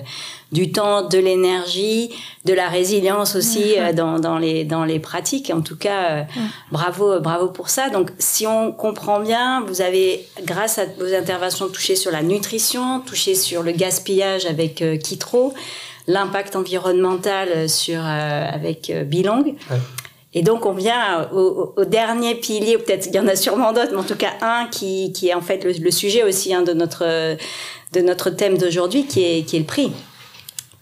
du 0.52 0.70
temps, 0.70 1.02
de 1.02 1.18
l'énergie, 1.18 2.10
de 2.44 2.52
la 2.52 2.68
résilience 2.68 3.34
aussi 3.34 3.74
euh, 3.76 3.92
dans, 3.92 4.20
dans, 4.20 4.38
les, 4.38 4.62
dans 4.62 4.84
les 4.84 5.00
pratiques. 5.00 5.50
En 5.52 5.62
tout 5.62 5.76
cas, 5.76 6.10
euh, 6.10 6.22
bravo, 6.70 7.18
bravo 7.18 7.48
pour 7.48 7.70
ça. 7.70 7.90
Donc, 7.90 8.12
si 8.20 8.46
on 8.46 8.70
comprend 8.70 9.18
bien, 9.18 9.62
vous 9.62 9.80
avez, 9.80 10.28
grâce 10.44 10.78
à 10.78 10.84
vos 11.00 11.12
interventions, 11.12 11.66
touché 11.66 11.96
sur 11.96 12.12
la 12.12 12.22
nutrition, 12.22 13.00
touché 13.00 13.34
sur 13.34 13.64
le 13.64 13.72
gaspillage 13.72 14.46
avec 14.46 14.84
Kitro, 15.02 15.54
l'impact 16.06 16.54
environnemental 16.54 17.68
sur 17.68 18.00
avec 18.00 18.92
Bilang. 19.06 19.42
Et 20.36 20.42
donc 20.42 20.66
on 20.66 20.72
vient 20.72 21.30
au, 21.32 21.72
dernier 21.86 22.34
pilier, 22.34 22.76
peut-être 22.76 23.06
il 23.06 23.14
y 23.14 23.18
en 23.18 23.26
a 23.26 23.36
sûrement 23.36 23.72
d'autres, 23.72 23.92
mais 23.92 24.00
en 24.00 24.04
tout 24.04 24.16
cas 24.16 24.34
un 24.42 24.66
qui, 24.66 25.10
est 25.22 25.32
en 25.32 25.40
fait 25.40 25.64
le, 25.64 25.90
sujet 25.90 26.24
aussi 26.24 26.52
hein, 26.52 26.60
de, 26.60 26.74
notre, 26.74 27.38
de 27.94 28.00
notre 28.02 28.28
thème 28.28 28.58
d'aujourd'hui, 28.58 29.06
qui 29.06 29.24
est, 29.24 29.44
qui 29.44 29.56
est 29.56 29.60
le 29.60 29.64
prix. 29.64 29.90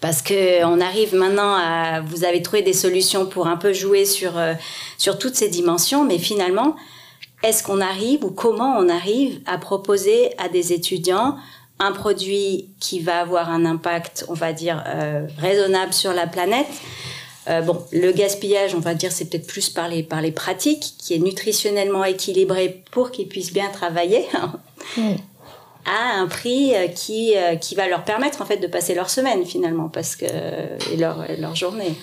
Parce 0.01 0.23
que 0.23 0.65
on 0.65 0.81
arrive 0.81 1.15
maintenant 1.15 1.55
à, 1.55 2.01
vous 2.01 2.25
avez 2.25 2.43
trouvé 2.43 2.63
des 2.63 2.73
solutions 2.73 3.27
pour 3.27 3.47
un 3.47 3.57
peu 3.57 3.73
jouer 3.73 4.07
sur, 4.07 4.37
euh, 4.37 4.55
sur 4.99 5.21
toutes 5.21 5.37
ces 5.37 5.49
dimensions, 5.49 6.05
mais 6.05 6.19
finalement, 6.19 6.75
est-ce 7.45 7.63
qu'on 7.63 7.81
arrive 7.81 8.25
ou 8.25 8.33
comment 8.33 8.77
on 8.77 8.89
arrive 8.89 9.41
à 9.47 9.57
proposer 9.57 10.33
à 10.39 10.49
des 10.49 10.73
étudiants 10.73 11.37
un 11.79 11.93
produit 11.93 12.71
qui 12.81 12.99
va 12.99 13.21
avoir 13.21 13.51
un 13.51 13.65
impact, 13.65 14.25
on 14.29 14.35
va 14.35 14.53
dire, 14.53 14.83
euh, 14.89 15.29
raisonnable 15.39 15.93
sur 15.93 16.13
la 16.13 16.27
planète, 16.27 16.67
euh, 17.49 17.61
bon, 17.61 17.83
le 17.93 18.13
gaspillage, 18.13 18.75
on 18.75 18.81
va 18.81 18.95
dire, 18.95 19.13
c'est 19.13 19.27
peut-être 19.27 19.47
plus 19.47 19.69
par 19.69 19.89
les, 19.89 20.03
par 20.03 20.21
les 20.21 20.33
pratiques, 20.33 20.95
qui 20.99 21.15
est 21.15 21.19
nutritionnellement 21.19 22.05
équilibré 22.05 22.83
pour 22.91 23.11
qu'ils 23.11 23.29
puissent 23.29 23.53
bien 23.53 23.69
travailler, 23.71 24.25
à 25.87 26.19
un 26.19 26.27
prix 26.27 26.75
euh, 26.75 26.89
qui, 26.89 27.37
euh, 27.37 27.57
qui 27.57 27.75
va 27.75 27.87
leur 27.87 28.05
permettre 28.05 28.41
en 28.41 28.47
fait 28.47 28.57
de 28.57 28.67
passer 28.67 28.95
leur 28.95 29.11
semaine 29.11 29.45
finalement, 29.45 29.89
parce 29.89 30.17
que 30.17 30.25
et 30.25 30.97
leur, 30.97 31.25
leur 31.39 31.55
journée. 31.55 31.95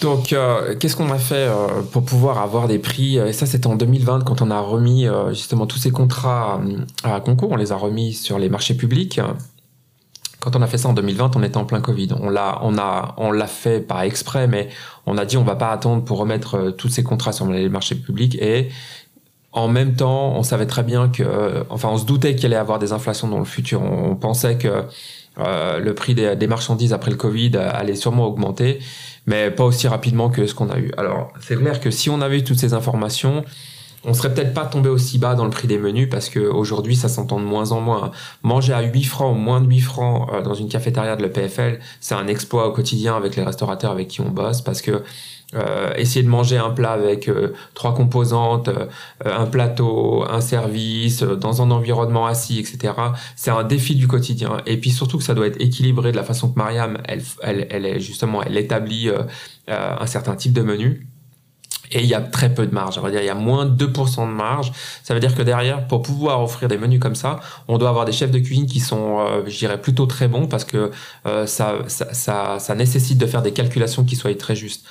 Donc, 0.00 0.34
qu'est-ce 0.78 0.96
qu'on 0.96 1.10
a 1.10 1.18
fait 1.18 1.46
pour 1.92 2.02
pouvoir 2.02 2.38
avoir 2.38 2.68
des 2.68 2.78
prix 2.78 3.18
Et 3.18 3.34
ça, 3.34 3.44
c'était 3.44 3.66
en 3.66 3.74
2020 3.76 4.24
quand 4.24 4.40
on 4.40 4.50
a 4.50 4.58
remis 4.58 5.06
justement 5.28 5.66
tous 5.66 5.76
ces 5.76 5.90
contrats 5.90 6.58
à 7.04 7.20
concours. 7.20 7.50
On 7.50 7.56
les 7.56 7.70
a 7.70 7.76
remis 7.76 8.14
sur 8.14 8.38
les 8.38 8.48
marchés 8.48 8.72
publics. 8.72 9.20
Quand 10.40 10.56
on 10.56 10.62
a 10.62 10.66
fait 10.66 10.78
ça 10.78 10.88
en 10.88 10.94
2020, 10.94 11.36
on 11.36 11.42
était 11.42 11.58
en 11.58 11.66
plein 11.66 11.80
Covid. 11.80 12.08
On 12.18 12.30
l'a, 12.30 12.58
on 12.62 12.78
a, 12.78 13.14
on 13.18 13.30
l'a 13.30 13.46
fait 13.46 13.80
pas 13.80 14.06
exprès, 14.06 14.46
mais 14.48 14.70
on 15.06 15.18
a 15.18 15.24
dit 15.26 15.36
on 15.36 15.44
va 15.44 15.54
pas 15.54 15.70
attendre 15.70 16.02
pour 16.02 16.18
remettre 16.18 16.54
euh, 16.56 16.70
tous 16.70 16.88
ces 16.88 17.02
contrats 17.02 17.32
sur 17.32 17.46
les 17.46 17.68
marchés 17.68 17.94
publics 17.94 18.36
et 18.40 18.70
en 19.52 19.68
même 19.68 19.94
temps, 19.94 20.32
on 20.36 20.42
savait 20.42 20.66
très 20.66 20.84
bien 20.84 21.08
que, 21.08 21.24
euh, 21.24 21.64
enfin, 21.70 21.88
on 21.88 21.96
se 21.98 22.04
doutait 22.04 22.36
qu'il 22.36 22.46
allait 22.46 22.54
y 22.54 22.58
avoir 22.58 22.78
des 22.78 22.92
inflations 22.92 23.26
dans 23.26 23.40
le 23.40 23.44
futur. 23.44 23.82
On, 23.82 24.14
pensait 24.14 24.56
que 24.56 24.84
euh, 25.38 25.80
le 25.80 25.94
prix 25.94 26.14
des, 26.14 26.36
des, 26.36 26.46
marchandises 26.46 26.92
après 26.92 27.10
le 27.10 27.16
Covid 27.16 27.56
allait 27.56 27.96
sûrement 27.96 28.26
augmenter, 28.26 28.78
mais 29.26 29.50
pas 29.50 29.64
aussi 29.64 29.88
rapidement 29.88 30.30
que 30.30 30.46
ce 30.46 30.54
qu'on 30.54 30.70
a 30.70 30.78
eu. 30.78 30.92
Alors, 30.96 31.32
c'est 31.40 31.56
clair 31.56 31.80
que 31.80 31.90
si 31.90 32.10
on 32.10 32.20
avait 32.20 32.38
eu 32.38 32.44
toutes 32.44 32.60
ces 32.60 32.74
informations, 32.74 33.44
on 34.04 34.14
serait 34.14 34.32
peut-être 34.32 34.54
pas 34.54 34.64
tombé 34.64 34.88
aussi 34.88 35.18
bas 35.18 35.34
dans 35.34 35.44
le 35.44 35.50
prix 35.50 35.68
des 35.68 35.78
menus 35.78 36.08
parce 36.10 36.28
que 36.28 36.40
aujourd'hui 36.40 36.96
ça 36.96 37.08
s'entend 37.08 37.38
de 37.38 37.44
moins 37.44 37.72
en 37.72 37.80
moins. 37.80 38.12
Manger 38.42 38.72
à 38.72 38.82
8 38.82 39.04
francs 39.04 39.36
ou 39.36 39.38
moins 39.38 39.60
de 39.60 39.66
8 39.66 39.80
francs 39.80 40.30
euh, 40.32 40.42
dans 40.42 40.54
une 40.54 40.68
cafétéria 40.68 41.16
de 41.16 41.22
l'EPFL, 41.22 41.80
c'est 42.00 42.14
un 42.14 42.26
exploit 42.26 42.68
au 42.68 42.72
quotidien 42.72 43.16
avec 43.16 43.36
les 43.36 43.42
restaurateurs 43.42 43.90
avec 43.90 44.08
qui 44.08 44.20
on 44.22 44.30
bosse 44.30 44.62
parce 44.62 44.80
que 44.80 45.02
euh, 45.54 45.92
essayer 45.96 46.22
de 46.22 46.28
manger 46.28 46.56
un 46.56 46.70
plat 46.70 46.92
avec 46.92 47.28
euh, 47.28 47.52
trois 47.74 47.92
composantes, 47.92 48.70
un 49.24 49.46
plateau, 49.46 50.24
un 50.30 50.40
service, 50.40 51.22
dans 51.22 51.60
un 51.60 51.70
environnement 51.72 52.26
assis, 52.26 52.60
etc. 52.60 52.94
C'est 53.34 53.50
un 53.50 53.64
défi 53.64 53.96
du 53.96 54.06
quotidien. 54.06 54.62
Et 54.66 54.78
puis 54.78 54.90
surtout 54.90 55.18
que 55.18 55.24
ça 55.24 55.34
doit 55.34 55.48
être 55.48 55.60
équilibré 55.60 56.12
de 56.12 56.16
la 56.16 56.22
façon 56.22 56.50
que 56.50 56.56
Mariam, 56.56 56.98
elle, 57.04 57.22
elle, 57.42 57.66
elle 57.68 57.84
est 57.84 58.00
justement, 58.00 58.42
elle 58.42 58.56
établit 58.56 59.10
un 59.66 60.06
certain 60.06 60.36
type 60.36 60.52
de 60.52 60.62
menu 60.62 61.06
et 61.92 62.00
il 62.00 62.06
y 62.06 62.14
a 62.14 62.20
très 62.20 62.52
peu 62.54 62.66
de 62.66 62.74
marge. 62.74 62.98
On 62.98 63.02
va 63.02 63.10
dire 63.10 63.20
il 63.20 63.26
y 63.26 63.30
a 63.30 63.34
moins 63.34 63.66
de 63.66 63.86
2% 63.86 64.28
de 64.28 64.32
marge. 64.32 64.72
Ça 65.02 65.14
veut 65.14 65.20
dire 65.20 65.34
que 65.34 65.42
derrière, 65.42 65.86
pour 65.86 66.02
pouvoir 66.02 66.42
offrir 66.42 66.68
des 66.68 66.78
menus 66.78 67.00
comme 67.00 67.14
ça, 67.14 67.40
on 67.68 67.78
doit 67.78 67.88
avoir 67.88 68.04
des 68.04 68.12
chefs 68.12 68.30
de 68.30 68.38
cuisine 68.38 68.66
qui 68.66 68.80
sont, 68.80 69.20
euh, 69.20 69.42
je 69.46 69.58
dirais, 69.58 69.80
plutôt 69.80 70.06
très 70.06 70.28
bons 70.28 70.46
parce 70.46 70.64
que 70.64 70.90
euh, 71.26 71.46
ça, 71.46 71.74
ça, 71.88 72.12
ça, 72.12 72.58
ça, 72.58 72.74
nécessite 72.74 73.18
de 73.18 73.26
faire 73.26 73.42
des 73.42 73.52
calculations 73.52 74.04
qui 74.04 74.16
soient 74.16 74.34
très 74.34 74.54
justes. 74.54 74.84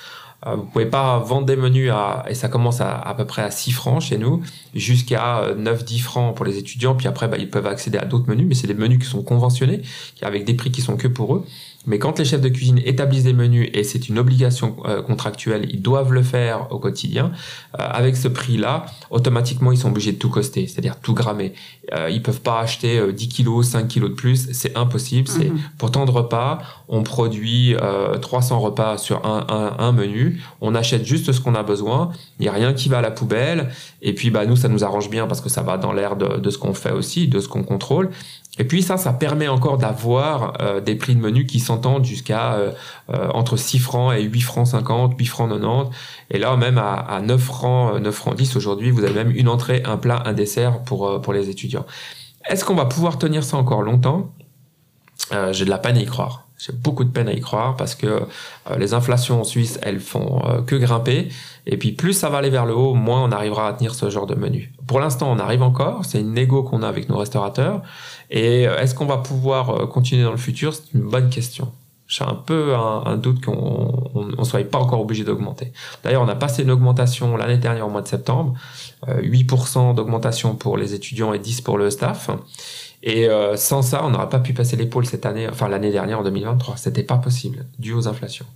Euh, 0.46 0.54
vous 0.54 0.64
pouvez 0.64 0.86
pas 0.86 1.18
vendre 1.18 1.46
des 1.46 1.56
menus 1.56 1.90
à, 1.92 2.24
et 2.28 2.34
ça 2.34 2.48
commence 2.48 2.80
à, 2.80 2.98
à 2.98 3.14
peu 3.14 3.26
près 3.26 3.42
à 3.42 3.50
6 3.50 3.72
francs 3.72 4.00
chez 4.00 4.16
nous, 4.16 4.42
jusqu'à 4.74 5.52
9-10 5.54 5.98
euh, 5.98 6.02
francs 6.02 6.36
pour 6.36 6.46
les 6.46 6.56
étudiants, 6.56 6.94
puis 6.94 7.08
après, 7.08 7.28
bah, 7.28 7.36
ils 7.38 7.50
peuvent 7.50 7.66
accéder 7.66 7.98
à 7.98 8.06
d'autres 8.06 8.28
menus, 8.28 8.46
mais 8.48 8.54
c'est 8.54 8.66
des 8.66 8.74
menus 8.74 8.98
qui 9.00 9.06
sont 9.06 9.22
conventionnés, 9.22 9.82
avec 10.22 10.44
des 10.44 10.54
prix 10.54 10.70
qui 10.70 10.80
sont 10.80 10.96
que 10.96 11.08
pour 11.08 11.36
eux. 11.36 11.46
Mais 11.86 11.98
quand 11.98 12.18
les 12.18 12.26
chefs 12.26 12.42
de 12.42 12.48
cuisine 12.48 12.78
établissent 12.84 13.24
des 13.24 13.32
menus, 13.32 13.70
et 13.72 13.84
c'est 13.84 14.10
une 14.10 14.18
obligation 14.18 14.76
euh, 14.84 15.00
contractuelle, 15.00 15.66
ils 15.70 15.80
doivent 15.80 16.12
le 16.12 16.22
faire 16.22 16.70
au 16.70 16.78
quotidien, 16.78 17.32
euh, 17.78 17.86
avec 17.90 18.16
ce 18.16 18.28
prix-là, 18.28 18.84
automatiquement, 19.10 19.72
ils 19.72 19.78
sont 19.78 19.88
obligés 19.88 20.12
de 20.12 20.18
tout 20.18 20.28
coster, 20.28 20.66
c'est-à-dire 20.66 20.96
tout 21.00 21.14
grammer. 21.14 21.54
Euh, 21.94 22.10
ils 22.10 22.22
peuvent 22.22 22.42
pas 22.42 22.60
acheter 22.60 23.00
10 23.12 23.28
kilos, 23.28 23.66
5 23.66 23.88
kilos 23.88 24.10
de 24.10 24.14
plus, 24.14 24.50
c'est 24.52 24.76
impossible. 24.76 25.26
C'est 25.26 25.50
mhm. 25.50 25.58
Pour 25.78 25.90
tant 25.90 26.04
de 26.04 26.10
repas, 26.10 26.58
on 26.88 27.02
produit 27.02 27.74
300 28.20 28.60
repas 28.60 28.98
sur 28.98 29.24
un, 29.24 29.46
un, 29.48 29.82
un, 29.82 29.92
menu, 29.92 30.42
on 30.60 30.74
achète 30.74 31.04
juste 31.04 31.32
ce 31.32 31.40
qu'on 31.40 31.54
a 31.54 31.62
besoin, 31.62 32.10
il 32.38 32.42
n'y 32.42 32.48
a 32.48 32.52
rien 32.52 32.74
qui 32.74 32.88
va 32.88 32.98
à 32.98 33.02
la 33.02 33.10
poubelle, 33.10 33.70
et 34.02 34.14
puis 34.14 34.30
bah, 34.30 34.44
nous, 34.44 34.56
ça 34.56 34.68
nous 34.68 34.84
arrange 34.84 35.08
bien 35.08 35.26
parce 35.26 35.40
que 35.40 35.48
ça 35.48 35.62
va 35.62 35.78
dans 35.78 35.92
l'air 35.92 36.16
de, 36.16 36.38
de 36.38 36.50
ce 36.50 36.58
qu'on 36.58 36.74
fait 36.74 36.92
aussi, 36.92 37.28
de 37.28 37.40
ce 37.40 37.48
qu'on 37.48 37.62
contrôle. 37.62 38.10
Et 38.58 38.64
puis 38.64 38.82
ça, 38.82 38.96
ça 38.96 39.12
permet 39.12 39.48
encore 39.48 39.78
d'avoir 39.78 40.54
euh, 40.60 40.80
des 40.80 40.96
prix 40.96 41.14
de 41.14 41.20
menu 41.20 41.46
qui 41.46 41.60
s'entendent 41.60 42.04
jusqu'à 42.04 42.54
euh, 42.54 42.72
euh, 43.10 43.28
entre 43.32 43.56
6 43.56 43.78
francs 43.78 44.12
et 44.14 44.22
8 44.22 44.40
francs 44.40 44.66
50, 44.68 45.14
8 45.18 45.26
francs 45.26 45.48
90. 45.48 45.90
Et 46.30 46.38
là, 46.38 46.56
même 46.56 46.76
à, 46.76 46.94
à 46.94 47.20
9 47.20 47.40
francs, 47.40 48.00
9 48.00 48.14
francs 48.14 48.34
10 48.34 48.56
aujourd'hui, 48.56 48.90
vous 48.90 49.04
avez 49.04 49.14
même 49.14 49.30
une 49.30 49.48
entrée, 49.48 49.82
un 49.84 49.96
plat, 49.96 50.22
un 50.26 50.32
dessert 50.32 50.82
pour, 50.82 51.20
pour 51.20 51.32
les 51.32 51.48
étudiants. 51.48 51.86
Est-ce 52.48 52.64
qu'on 52.64 52.74
va 52.74 52.86
pouvoir 52.86 53.18
tenir 53.18 53.44
ça 53.44 53.56
encore 53.56 53.82
longtemps? 53.82 54.32
J'ai 55.52 55.64
de 55.64 55.70
la 55.70 55.78
peine 55.78 55.96
à 55.96 56.00
y 56.00 56.06
croire. 56.06 56.49
J'ai 56.60 56.74
beaucoup 56.74 57.04
de 57.04 57.10
peine 57.10 57.28
à 57.28 57.32
y 57.32 57.40
croire 57.40 57.74
parce 57.76 57.94
que 57.94 58.06
euh, 58.06 58.76
les 58.78 58.92
inflations 58.92 59.40
en 59.40 59.44
Suisse, 59.44 59.78
elles 59.82 60.00
font 60.00 60.42
euh, 60.44 60.60
que 60.60 60.76
grimper. 60.76 61.28
Et 61.66 61.78
puis 61.78 61.92
plus 61.92 62.12
ça 62.12 62.28
va 62.28 62.38
aller 62.38 62.50
vers 62.50 62.66
le 62.66 62.74
haut, 62.74 62.92
moins 62.92 63.24
on 63.24 63.32
arrivera 63.32 63.68
à 63.68 63.72
tenir 63.72 63.94
ce 63.94 64.10
genre 64.10 64.26
de 64.26 64.34
menu. 64.34 64.72
Pour 64.86 65.00
l'instant, 65.00 65.32
on 65.32 65.38
arrive 65.38 65.62
encore. 65.62 66.04
C'est 66.04 66.20
une 66.20 66.34
négo 66.34 66.62
qu'on 66.62 66.82
a 66.82 66.88
avec 66.88 67.08
nos 67.08 67.16
restaurateurs. 67.16 67.80
Et 68.30 68.68
euh, 68.68 68.78
est-ce 68.78 68.94
qu'on 68.94 69.06
va 69.06 69.18
pouvoir 69.18 69.88
continuer 69.88 70.22
dans 70.22 70.32
le 70.32 70.36
futur? 70.36 70.74
C'est 70.74 70.92
une 70.92 71.08
bonne 71.08 71.30
question. 71.30 71.72
J'ai 72.08 72.24
un 72.24 72.34
peu 72.34 72.74
un, 72.74 73.16
doute 73.16 73.44
qu'on 73.44 74.26
ne 74.36 74.44
soit 74.44 74.68
pas 74.68 74.78
encore 74.78 75.00
obligé 75.00 75.22
d'augmenter. 75.22 75.72
D'ailleurs, 76.02 76.22
on 76.22 76.28
a 76.28 76.34
passé 76.34 76.64
une 76.64 76.72
augmentation 76.72 77.36
l'année 77.36 77.56
dernière 77.56 77.86
au 77.86 77.90
mois 77.90 78.02
de 78.02 78.08
septembre. 78.08 78.54
8% 79.06 79.94
d'augmentation 79.94 80.56
pour 80.56 80.76
les 80.76 80.92
étudiants 80.92 81.32
et 81.32 81.38
10% 81.38 81.62
pour 81.62 81.78
le 81.78 81.88
staff. 81.88 82.28
Et 83.02 83.28
euh, 83.28 83.56
sans 83.56 83.82
ça, 83.82 84.04
on 84.04 84.10
n'aurait 84.10 84.28
pas 84.28 84.40
pu 84.40 84.52
passer 84.52 84.76
l'épaule 84.76 85.06
cette 85.06 85.24
année, 85.24 85.48
enfin 85.48 85.68
l'année 85.68 85.90
dernière 85.90 86.20
en 86.20 86.22
2023. 86.22 86.76
C'était 86.76 87.02
pas 87.02 87.16
possible, 87.16 87.66
dû 87.78 87.92
aux 87.92 88.08
inflations. 88.08 88.46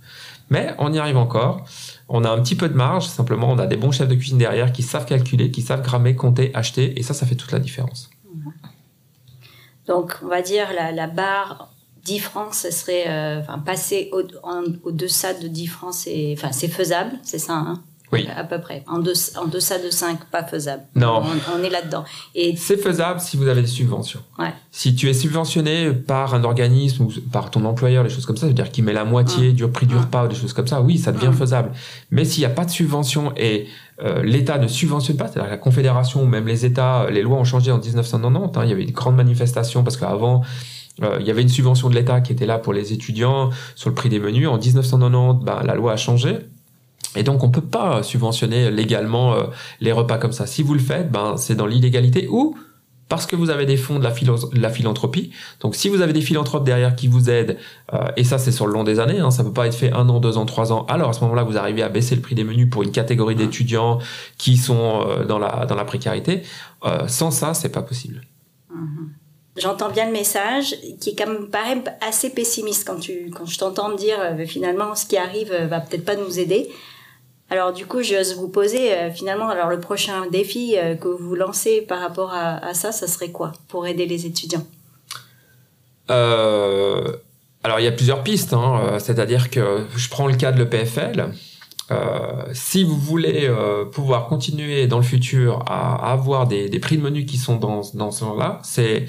Mais 0.49 0.75
on 0.77 0.93
y 0.93 0.99
arrive 0.99 1.17
encore. 1.17 1.65
On 2.09 2.23
a 2.23 2.29
un 2.29 2.39
petit 2.41 2.55
peu 2.55 2.69
de 2.69 2.75
marge, 2.75 3.07
simplement 3.07 3.49
on 3.49 3.57
a 3.57 3.65
des 3.65 3.77
bons 3.77 3.91
chefs 3.91 4.07
de 4.07 4.13
cuisine 4.13 4.37
derrière 4.37 4.71
qui 4.71 4.83
savent 4.83 5.05
calculer, 5.05 5.49
qui 5.49 5.63
savent 5.63 5.81
grammer, 5.81 6.15
compter, 6.15 6.51
acheter, 6.53 6.99
et 6.99 7.03
ça, 7.03 7.15
ça 7.15 7.25
fait 7.25 7.35
toute 7.35 7.51
la 7.51 7.59
différence. 7.59 8.11
Donc, 9.87 10.17
on 10.23 10.27
va 10.27 10.41
dire 10.41 10.67
la, 10.73 11.07
barre 11.07 11.71
10 12.03 12.19
francs, 12.19 12.53
ce 12.53 12.69
serait, 12.69 13.07
euh, 13.07 13.39
enfin, 13.39 13.57
passer 13.57 14.11
au, 14.13 14.21
au, 14.83 14.91
deçà 14.91 15.33
de 15.33 15.47
10 15.47 15.67
francs, 15.67 15.93
c'est 15.93 16.35
faisable, 16.35 17.17
c'est 17.23 17.39
ça, 17.39 17.53
hein? 17.53 17.83
Oui. 18.11 18.27
À 18.35 18.43
peu 18.43 18.59
près. 18.59 18.83
En, 18.87 18.99
deçà, 18.99 19.41
en 19.41 19.47
deçà 19.47 19.79
de 19.79 19.89
5, 19.89 20.25
pas 20.25 20.43
faisable. 20.43 20.83
Non. 20.95 21.23
On, 21.23 21.59
on 21.59 21.63
est 21.63 21.69
là-dedans. 21.69 22.05
Et 22.33 22.55
C'est 22.55 22.77
faisable 22.77 23.19
si 23.19 23.35
vous 23.37 23.47
avez 23.47 23.61
des 23.61 23.67
subventions. 23.67 24.21
Ouais. 24.37 24.53
Si 24.71 24.95
tu 24.95 25.09
es 25.09 25.13
subventionné 25.13 25.91
par 25.91 26.33
un 26.35 26.43
organisme 26.43 27.03
ou 27.03 27.13
par 27.31 27.51
ton 27.51 27.65
employeur, 27.65 28.03
des 28.03 28.09
choses 28.09 28.25
comme 28.25 28.37
ça, 28.37 28.45
c'est-à-dire 28.45 28.71
qu'il 28.71 28.83
met 28.83 28.93
la 28.93 29.05
moitié 29.05 29.53
du 29.53 29.67
prix 29.67 29.85
du 29.85 29.97
repas 29.97 30.25
ou 30.25 30.27
des 30.27 30.35
choses 30.35 30.53
comme 30.53 30.67
ça, 30.67 30.81
oui, 30.81 30.97
ça 30.97 31.11
devient 31.11 31.31
faisable. 31.35 31.71
Mais 32.11 32.25
s'il 32.25 32.41
n'y 32.41 32.45
a 32.45 32.49
pas 32.49 32.65
de 32.65 32.71
subvention 32.71 33.33
et 33.37 33.67
euh, 34.03 34.23
l'État 34.23 34.57
ne 34.57 34.67
subventionne 34.67 35.17
pas, 35.17 35.27
c'est-à-dire 35.27 35.49
la 35.49 35.57
Confédération 35.57 36.21
ou 36.23 36.25
même 36.25 36.47
les 36.47 36.65
États, 36.65 37.03
euh, 37.03 37.09
les 37.09 37.21
lois 37.21 37.37
ont 37.37 37.45
changé 37.45 37.71
en 37.71 37.79
1990, 37.79 38.57
hein, 38.57 38.63
il 38.63 38.69
y 38.69 38.73
avait 38.73 38.83
une 38.83 38.91
grande 38.91 39.15
manifestation 39.15 39.83
parce 39.83 39.97
qu'avant, 39.97 40.41
euh, 41.01 41.17
il 41.19 41.25
y 41.25 41.31
avait 41.31 41.41
une 41.41 41.49
subvention 41.49 41.89
de 41.89 41.95
l'État 41.95 42.21
qui 42.21 42.31
était 42.31 42.45
là 42.45 42.57
pour 42.57 42.73
les 42.73 42.93
étudiants 42.93 43.49
sur 43.75 43.89
le 43.89 43.95
prix 43.95 44.09
des 44.09 44.19
menus. 44.19 44.47
En 44.47 44.57
1990, 44.57 45.45
ben, 45.45 45.61
la 45.63 45.75
loi 45.75 45.93
a 45.93 45.97
changé. 45.97 46.39
Et 47.15 47.23
donc, 47.23 47.43
on 47.43 47.49
peut 47.49 47.61
pas 47.61 48.03
subventionner 48.03 48.71
légalement 48.71 49.33
euh, 49.33 49.43
les 49.79 49.91
repas 49.91 50.17
comme 50.17 50.33
ça. 50.33 50.45
Si 50.45 50.63
vous 50.63 50.73
le 50.73 50.79
faites, 50.79 51.11
ben, 51.11 51.37
c'est 51.37 51.55
dans 51.55 51.65
l'illégalité 51.65 52.27
ou 52.29 52.55
parce 53.07 53.27
que 53.27 53.35
vous 53.35 53.49
avez 53.49 53.65
des 53.65 53.77
fonds 53.77 53.99
de 53.99 54.03
la, 54.03 54.11
de 54.11 54.59
la 54.59 54.69
philanthropie. 54.69 55.31
Donc, 55.59 55.75
si 55.75 55.89
vous 55.89 56.01
avez 56.01 56.13
des 56.13 56.21
philanthropes 56.21 56.63
derrière 56.63 56.95
qui 56.95 57.07
vous 57.07 57.29
aident, 57.29 57.57
euh, 57.93 58.07
et 58.17 58.23
ça, 58.23 58.37
c'est 58.39 58.51
sur 58.51 58.65
le 58.65 58.73
long 58.73 58.83
des 58.83 58.99
années, 58.99 59.19
hein, 59.19 59.31
ça 59.31 59.43
peut 59.43 59.53
pas 59.53 59.67
être 59.67 59.75
fait 59.75 59.91
un 59.91 60.09
an, 60.09 60.19
deux 60.19 60.37
ans, 60.37 60.45
trois 60.45 60.73
ans. 60.73 60.85
Alors, 60.89 61.09
à 61.09 61.13
ce 61.13 61.21
moment-là, 61.21 61.43
vous 61.43 61.57
arrivez 61.57 61.83
à 61.83 61.89
baisser 61.89 62.15
le 62.15 62.21
prix 62.21 62.35
des 62.35 62.43
menus 62.43 62.69
pour 62.69 62.81
une 62.83 62.91
catégorie 62.91 63.35
d'étudiants 63.35 63.99
qui 64.37 64.57
sont 64.57 65.05
euh, 65.07 65.23
dans 65.23 65.37
la 65.37 65.65
dans 65.67 65.75
la 65.75 65.85
précarité. 65.85 66.41
Euh, 66.83 67.07
sans 67.07 67.31
ça, 67.31 67.53
c'est 67.53 67.69
pas 67.69 67.83
possible. 67.83 68.21
J'entends 69.55 69.89
bien 69.89 70.07
le 70.07 70.11
message 70.11 70.75
qui 70.99 71.11
est 71.11 71.15
quand 71.15 71.27
même 71.27 71.47
paraît 71.47 71.81
assez 72.05 72.29
pessimiste 72.31 72.85
quand 72.85 72.99
tu 72.99 73.31
quand 73.33 73.45
je 73.45 73.57
t'entends 73.57 73.95
dire 73.95 74.17
finalement 74.47 74.95
ce 74.95 75.05
qui 75.05 75.15
arrive 75.15 75.53
va 75.69 75.79
peut-être 75.79 76.03
pas 76.03 76.17
nous 76.17 76.39
aider. 76.39 76.67
Alors 77.49 77.73
du 77.73 77.85
coup, 77.85 78.01
j'ose 78.01 78.35
vous 78.35 78.47
poser 78.47 78.93
euh, 78.93 79.11
finalement 79.11 79.49
alors 79.49 79.69
le 79.69 79.79
prochain 79.79 80.27
défi 80.31 80.75
euh, 80.77 80.95
que 80.95 81.07
vous 81.07 81.35
lancez 81.35 81.81
par 81.81 81.99
rapport 81.99 82.33
à, 82.33 82.73
ça, 82.73 82.91
ça 82.91 83.07
serait 83.07 83.31
quoi 83.31 83.51
pour 83.67 83.85
aider 83.85 84.07
les 84.07 84.25
étudiants? 84.25 84.65
Euh, 86.09 87.13
alors, 87.63 87.79
il 87.79 87.83
y 87.83 87.87
a 87.87 87.91
plusieurs 87.91 88.23
pistes. 88.23 88.53
Hein, 88.53 88.81
euh, 88.83 88.99
C'est-à-dire 88.99 89.49
que 89.49 89.85
je 89.95 90.09
prends 90.09 90.27
le 90.27 90.35
cas 90.35 90.51
de 90.51 90.59
l'EPFL. 90.59 91.31
Si 92.53 92.83
vous 92.83 92.97
voulez 92.97 93.47
pouvoir 93.91 94.25
continuer 94.25 94.87
dans 94.87 94.97
le 94.97 95.03
futur 95.03 95.63
à, 95.67 96.11
avoir 96.11 96.47
des, 96.47 96.79
prix 96.79 96.97
de 96.97 97.03
menu 97.03 97.25
qui 97.25 97.37
sont 97.37 97.57
dans, 97.57 97.81
dans 97.93 98.09
ce 98.09 98.25
genre-là, 98.25 98.59
c'est 98.63 99.05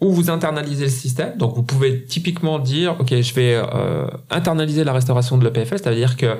où 0.00 0.10
vous 0.12 0.28
internalisez 0.28 0.86
le 0.86 0.90
système. 0.90 1.36
Donc, 1.36 1.54
vous 1.54 1.62
pouvez 1.62 2.04
typiquement 2.04 2.58
dire, 2.58 2.96
OK, 2.98 3.14
je 3.14 3.34
vais 3.34 3.62
internaliser 4.28 4.82
la 4.82 4.92
restauration 4.92 5.38
de 5.38 5.44
l'EPFL, 5.44 5.78
c'est-à-dire 5.78 6.16
que 6.16 6.38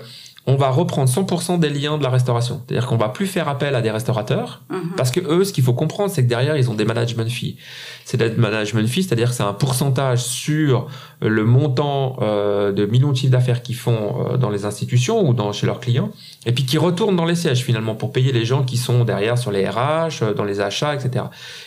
on 0.50 0.56
va 0.56 0.70
reprendre 0.70 1.08
100% 1.08 1.58
des 1.60 1.68
liens 1.70 1.96
de 1.96 2.02
la 2.02 2.10
restauration. 2.10 2.60
C'est-à-dire 2.66 2.88
qu'on 2.88 2.96
va 2.96 3.08
plus 3.08 3.26
faire 3.26 3.48
appel 3.48 3.74
à 3.76 3.82
des 3.82 3.90
restaurateurs, 3.92 4.62
Mhm. 4.68 4.94
parce 4.96 5.10
que 5.12 5.20
eux, 5.20 5.44
ce 5.44 5.52
qu'il 5.52 5.62
faut 5.62 5.74
comprendre, 5.74 6.10
c'est 6.10 6.24
que 6.24 6.28
derrière, 6.28 6.56
ils 6.56 6.68
ont 6.70 6.74
des 6.74 6.84
management 6.84 7.30
fees. 7.30 7.56
C'est 8.04 8.16
des 8.16 8.30
management 8.30 8.88
fees, 8.88 9.04
c'est-à-dire 9.04 9.28
que 9.28 9.34
c'est 9.36 9.44
un 9.44 9.52
pourcentage 9.52 10.22
sur 10.24 10.88
le 11.22 11.44
montant 11.44 12.16
euh, 12.22 12.72
de 12.72 12.84
millions 12.86 13.12
de 13.12 13.16
chiffres 13.16 13.30
d'affaires 13.30 13.62
qu'ils 13.62 13.76
font 13.76 14.00
euh, 14.32 14.36
dans 14.36 14.50
les 14.50 14.64
institutions 14.64 15.28
ou 15.28 15.34
dans, 15.34 15.52
chez 15.52 15.66
leurs 15.66 15.78
clients, 15.78 16.10
et 16.46 16.52
puis 16.52 16.64
qui 16.64 16.78
retournent 16.78 17.16
dans 17.16 17.26
les 17.26 17.36
sièges 17.36 17.62
finalement 17.62 17.94
pour 17.94 18.10
payer 18.10 18.32
les 18.32 18.44
gens 18.44 18.64
qui 18.64 18.76
sont 18.76 19.04
derrière 19.04 19.38
sur 19.38 19.52
les 19.52 19.68
RH, 19.68 20.22
euh, 20.22 20.34
dans 20.34 20.44
les 20.44 20.60
achats, 20.60 20.94
etc. 20.96 21.26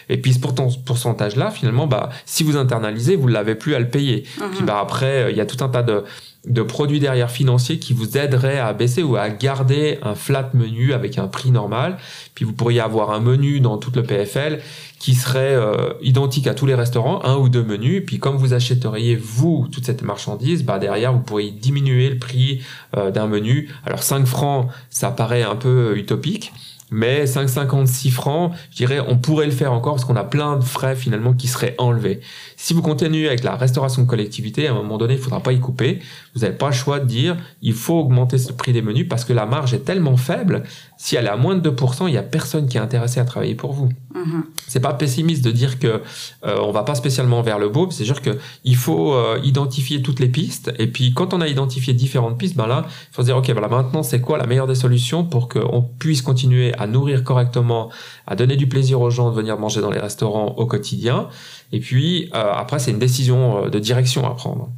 Et 0.10 0.18
puis 0.18 0.34
ce 0.34 0.40
pourcentage-là, 0.40 1.52
finalement, 1.52 1.88
bah, 1.88 2.10
si 2.26 2.44
vous 2.44 2.58
internalisez, 2.58 3.16
vous 3.16 3.30
ne 3.30 3.34
l'avez 3.34 3.56
plus 3.56 3.76
à 3.76 3.80
le 3.80 3.88
payer. 3.88 4.26
Mhm. 4.42 4.50
Puis 4.56 4.64
bah, 4.66 4.80
après, 4.82 5.32
il 5.32 5.38
y 5.38 5.42
a 5.42 5.46
tout 5.46 5.64
un 5.64 5.70
tas 5.70 5.84
de, 5.84 6.04
de 6.46 6.62
produits 6.62 7.00
derrière 7.00 7.32
financiers 7.32 7.80
qui 7.80 7.94
vous 7.94 8.18
aideraient 8.18 8.60
à 8.60 8.74
baisser 8.74 9.02
ou 9.02 9.16
à 9.16 9.30
garder 9.30 10.00
un 10.02 10.14
flat 10.14 10.50
menu 10.54 10.94
avec 10.94 11.18
un 11.18 11.28
prix 11.28 11.52
normal. 11.52 11.98
Puis 12.36 12.44
vous 12.44 12.52
pourriez 12.52 12.82
avoir 12.82 13.12
un 13.12 13.22
menu 13.22 13.62
dans 13.62 13.78
toute 13.78 13.96
le 13.96 14.04
PFL 14.04 14.60
qui 15.00 15.16
serait 15.16 15.56
euh, 15.56 15.94
identique 16.02 16.48
à 16.48 16.54
tous 16.54 16.66
les 16.66 16.76
restaurants, 16.76 17.24
un 17.24 17.38
ou 17.38 17.48
deux 17.48 17.64
menus. 17.64 18.04
Puis 18.06 18.20
comme 18.20 18.36
vous 18.36 18.54
achèteriez 18.54 19.16
vous 19.16 19.68
toute 19.72 19.86
cette 19.86 20.02
marchandise, 20.02 20.64
bah 20.64 20.80
derrière 20.80 21.14
vous 21.14 21.20
pourriez 21.20 21.52
diminuer 21.52 22.10
le 22.10 22.18
prix 22.18 22.62
euh, 22.98 23.10
d'un 23.10 23.28
menu. 23.28 23.70
Alors 23.86 24.04
5 24.04 24.26
francs, 24.26 24.70
ça 24.90 25.12
paraît 25.12 25.44
un 25.44 25.56
peu 25.56 25.98
utopique. 25.98 26.52
Mais 26.94 27.26
5,56 27.26 28.12
francs, 28.12 28.54
je 28.70 28.78
dirais, 28.78 29.00
on 29.08 29.18
pourrait 29.18 29.48
le 29.48 29.52
faire 29.52 29.74
encore 29.74 29.94
parce 29.96 30.06
qu'on 30.06 30.16
a 30.16 30.24
plein 30.24 30.58
de 30.58 30.64
frais 30.64 30.96
finalement 30.96 31.34
qui 31.34 31.48
seraient 31.48 31.74
enlevés. 31.80 32.22
Si 32.56 32.76
vous 32.76 32.84
continuez 32.84 33.28
avec 33.28 33.44
la 33.44 33.56
restauration 33.56 34.04
de 34.04 34.08
collectivité, 34.08 34.68
à 34.68 34.72
un 34.72 34.76
moment 34.76 35.00
donné, 35.00 35.16
il 35.16 35.20
faudra 35.20 35.42
pas 35.42 35.54
y 35.54 35.60
couper. 35.60 36.02
Vous 36.36 36.42
n'avez 36.42 36.56
pas 36.56 36.68
le 36.68 36.74
choix 36.74 37.00
de 37.00 37.06
dire, 37.06 37.36
il 37.64 37.74
faut 37.74 37.96
augmenter 37.96 38.38
ce 38.38 38.54
prix 38.54 38.74
des 38.74 38.84
menus 38.84 39.08
parce 39.10 39.26
que 39.26 39.34
la 39.34 39.48
marge 39.48 39.74
est 39.74 39.86
tellement 39.86 40.18
faible. 40.18 40.62
Si 41.04 41.18
elle 41.18 41.26
est 41.26 41.30
à 41.30 41.36
moins 41.36 41.58
de 41.58 41.70
2%, 41.70 42.08
il 42.08 42.14
y 42.14 42.18
a 42.18 42.24
personne 42.24 42.66
qui 42.66 42.78
est 42.78 42.80
intéressé 42.80 43.20
à 43.20 43.26
travailler 43.26 43.56
pour 43.56 43.74
vous. 43.74 43.90
Mhm. 44.16 44.46
C'est 44.70 44.80
pas 44.80 44.94
pessimiste 44.94 45.44
de 45.44 45.52
dire 45.52 45.78
que 45.78 46.02
euh, 46.46 46.58
on 46.62 46.72
va 46.72 46.84
pas 46.84 46.96
spécialement 46.96 47.42
vers 47.42 47.60
le 47.60 47.68
beau. 47.68 47.90
C'est 47.92 48.06
sûr 48.06 48.22
que 48.22 48.38
il 48.64 48.78
faut 48.78 49.14
euh, 49.14 49.38
identifier 49.44 50.02
toutes 50.02 50.22
les 50.22 50.30
pistes. 50.30 50.72
Et 50.80 50.88
puis 50.88 51.14
quand 51.14 51.34
on 51.34 51.42
a 51.42 51.50
identifié 51.50 51.94
différentes 51.94 52.38
pistes, 52.38 52.56
ben 52.56 52.68
là, 52.68 52.86
il 52.88 53.14
faut 53.14 53.22
se 53.22 53.26
dire 53.26 53.36
ok, 53.36 53.50
voilà, 53.50 53.68
maintenant 53.68 54.02
c'est 54.02 54.22
quoi 54.22 54.38
la 54.38 54.48
meilleure 54.48 54.66
des 54.66 54.76
solutions 54.76 55.26
pour 55.26 55.50
qu'on 55.50 55.82
puisse 55.82 56.22
continuer 56.22 56.74
à 56.76 56.88
nourrir 56.88 57.26
correctement, 57.26 57.92
à 58.26 58.38
donner 58.38 58.56
du 58.56 58.70
plaisir 58.70 59.02
aux 59.02 59.10
gens 59.10 59.30
de 59.30 59.36
venir 59.36 59.60
manger 59.60 59.82
dans 59.82 59.92
les 59.92 60.00
restaurants 60.00 60.56
au 60.56 60.66
quotidien. 60.68 61.28
Et 61.74 61.82
puis 61.82 62.30
euh, 62.34 62.54
après, 62.54 62.80
c'est 62.80 62.92
une 62.92 63.00
décision 63.00 63.66
euh, 63.66 63.70
de 63.70 63.78
direction 63.78 64.26
à 64.26 64.34
prendre. 64.36 64.70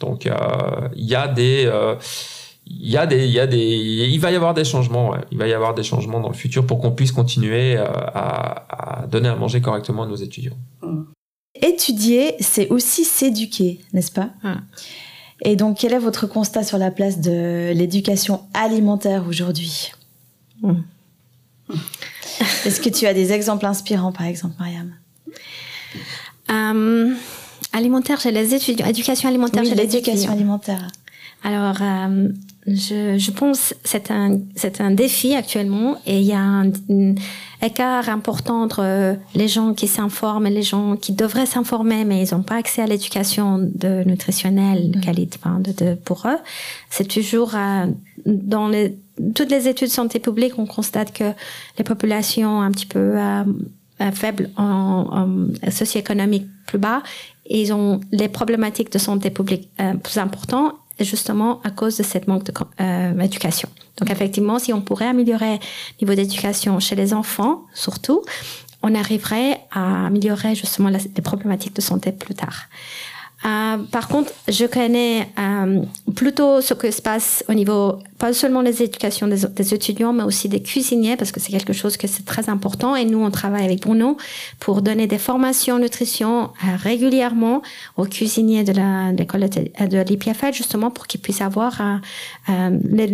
Donc 0.00 0.26
euh, 0.26 0.34
il 0.94 1.04
y 1.04 1.14
a 1.14 1.28
des 1.28 1.64
euh, 1.66 1.96
il 2.66 2.90
y 2.90 2.96
a 2.96 3.06
des, 3.06 3.26
il 3.26 3.32
y 3.32 3.40
a 3.40 3.46
des, 3.46 3.58
il 3.58 4.18
va 4.20 4.30
y 4.32 4.34
avoir 4.34 4.54
des 4.54 4.64
changements. 4.64 5.10
ouais. 5.10 5.20
Il 5.30 5.38
va 5.38 5.46
y 5.46 5.52
avoir 5.52 5.74
des 5.74 5.82
changements 5.82 6.20
dans 6.20 6.28
le 6.28 6.34
futur 6.34 6.66
pour 6.66 6.80
qu'on 6.80 6.92
puisse 6.92 7.12
continuer 7.12 7.76
euh, 7.76 7.84
à, 7.86 9.02
à 9.02 9.06
donner 9.06 9.28
à 9.28 9.36
manger 9.36 9.60
correctement 9.60 10.02
à 10.02 10.06
nos 10.06 10.16
étudiants. 10.16 10.56
Étudier, 11.54 12.34
c'est 12.40 12.68
aussi 12.68 13.04
s'éduquer, 13.04 13.80
n'est-ce 13.92 14.12
pas? 14.12 14.30
Et 15.42 15.56
donc, 15.56 15.78
quel 15.78 15.92
est 15.92 15.98
votre 15.98 16.26
constat 16.26 16.64
sur 16.64 16.78
la 16.78 16.90
place 16.90 17.20
de 17.20 17.72
l'éducation 17.72 18.42
alimentaire 18.52 19.24
aujourd'hui? 19.28 19.92
Hmm. 20.62 20.82
Est-ce 22.64 22.80
que 22.80 22.90
tu 22.90 23.06
as 23.06 23.14
des 23.14 23.32
exemples 23.32 23.64
inspirants, 23.66 24.12
par 24.12 24.26
exemple, 24.26 24.54
Mariam? 24.58 24.92
Euh, 26.50 27.14
alimentaire 27.72 28.20
chez 28.20 28.32
les 28.32 28.54
étudiants, 28.54 28.86
éducation 28.86 29.28
alimentaire 29.28 29.62
Oui, 29.62 29.68
chez 29.68 29.74
les 29.74 29.82
l'éducation 29.82 30.32
alimentaire. 30.32 30.88
Alors, 31.42 31.76
euh, 31.80 32.28
je, 32.66 33.16
je 33.18 33.30
pense 33.30 33.70
que 33.70 33.88
c'est 33.88 34.10
un, 34.10 34.40
c'est 34.56 34.80
un 34.80 34.90
défi 34.90 35.34
actuellement 35.34 35.96
et 36.06 36.18
il 36.18 36.24
y 36.26 36.32
a 36.32 36.40
un, 36.40 36.68
un 36.90 37.14
écart 37.62 38.08
important 38.08 38.62
entre 38.62 38.80
euh, 38.82 39.14
les 39.34 39.48
gens 39.48 39.72
qui 39.72 39.86
s'informent 39.86 40.46
et 40.46 40.50
les 40.50 40.62
gens 40.62 40.96
qui 40.96 41.12
devraient 41.12 41.46
s'informer 41.46 42.04
mais 42.04 42.22
ils 42.24 42.34
n'ont 42.34 42.42
pas 42.42 42.56
accès 42.56 42.82
à 42.82 42.86
l'éducation 42.86 43.58
de 43.58 44.02
nutritionnelle 44.04 44.90
de 44.90 45.00
qualité 45.00 45.38
enfin, 45.42 45.60
de, 45.60 45.72
de- 45.72 45.94
pour 45.94 46.26
eux. 46.26 46.38
C'est 46.90 47.08
toujours 47.08 47.54
euh, 47.54 47.86
dans 48.26 48.68
les, 48.68 48.96
toutes 49.34 49.50
les 49.50 49.68
études 49.68 49.88
santé 49.88 50.18
publique, 50.18 50.58
on 50.58 50.66
constate 50.66 51.12
que 51.12 51.32
les 51.78 51.84
populations 51.84 52.60
un 52.60 52.70
petit 52.72 52.86
peu 52.86 52.98
euh, 53.18 53.44
euh, 54.00 54.10
faibles 54.12 54.50
en, 54.56 55.06
en 55.64 55.70
socio-économique 55.70 56.46
plus 56.66 56.78
bas, 56.78 57.02
ils 57.48 57.72
ont 57.72 58.00
les 58.10 58.28
problématiques 58.28 58.90
de 58.92 58.98
santé 58.98 59.30
publique 59.30 59.68
euh, 59.80 59.94
plus 59.94 60.18
importantes 60.18 60.74
justement 61.04 61.60
à 61.62 61.70
cause 61.70 61.96
de 61.96 62.02
cette 62.02 62.26
manque 62.28 62.44
d'éducation. 62.78 63.68
Donc 63.98 64.10
effectivement, 64.10 64.58
si 64.58 64.72
on 64.72 64.80
pourrait 64.80 65.08
améliorer 65.08 65.54
le 65.54 66.06
niveau 66.06 66.14
d'éducation 66.14 66.78
chez 66.80 66.96
les 66.96 67.14
enfants, 67.14 67.62
surtout, 67.74 68.22
on 68.82 68.94
arriverait 68.94 69.60
à 69.72 70.06
améliorer 70.06 70.54
justement 70.54 70.88
les 70.88 71.22
problématiques 71.22 71.74
de 71.74 71.80
santé 71.80 72.12
plus 72.12 72.34
tard. 72.34 72.64
Euh, 73.46 73.76
par 73.92 74.08
contre, 74.08 74.32
je 74.48 74.64
connais 74.64 75.28
euh, 75.38 75.82
plutôt 76.16 76.60
ce 76.60 76.74
que 76.74 76.90
se 76.90 77.00
passe 77.00 77.44
au 77.48 77.54
niveau, 77.54 78.00
pas 78.18 78.32
seulement 78.32 78.60
les 78.60 78.82
éducations 78.82 79.28
des, 79.28 79.74
étudiants, 79.74 80.12
mais 80.12 80.24
aussi 80.24 80.48
des 80.48 80.60
cuisiniers, 80.60 81.16
parce 81.16 81.30
que 81.30 81.38
c'est 81.38 81.52
quelque 81.52 81.72
chose 81.72 81.96
que 81.96 82.08
c'est 82.08 82.24
très 82.24 82.48
important. 82.48 82.96
Et 82.96 83.04
nous, 83.04 83.22
on 83.22 83.30
travaille 83.30 83.64
avec 83.64 83.82
Bruno 83.82 84.16
pour 84.58 84.82
donner 84.82 85.06
des 85.06 85.18
formations 85.18 85.78
nutrition 85.78 86.44
euh, 86.44 86.76
régulièrement 86.76 87.62
aux 87.96 88.06
cuisiniers 88.06 88.64
de 88.64 88.72
l'école 89.16 89.48
de, 89.48 89.98
l'IPFL, 90.02 90.52
justement 90.52 90.90
pour 90.90 91.06
qu'ils 91.06 91.20
puissent 91.20 91.42
avoir 91.42 91.80
les, 92.48 93.06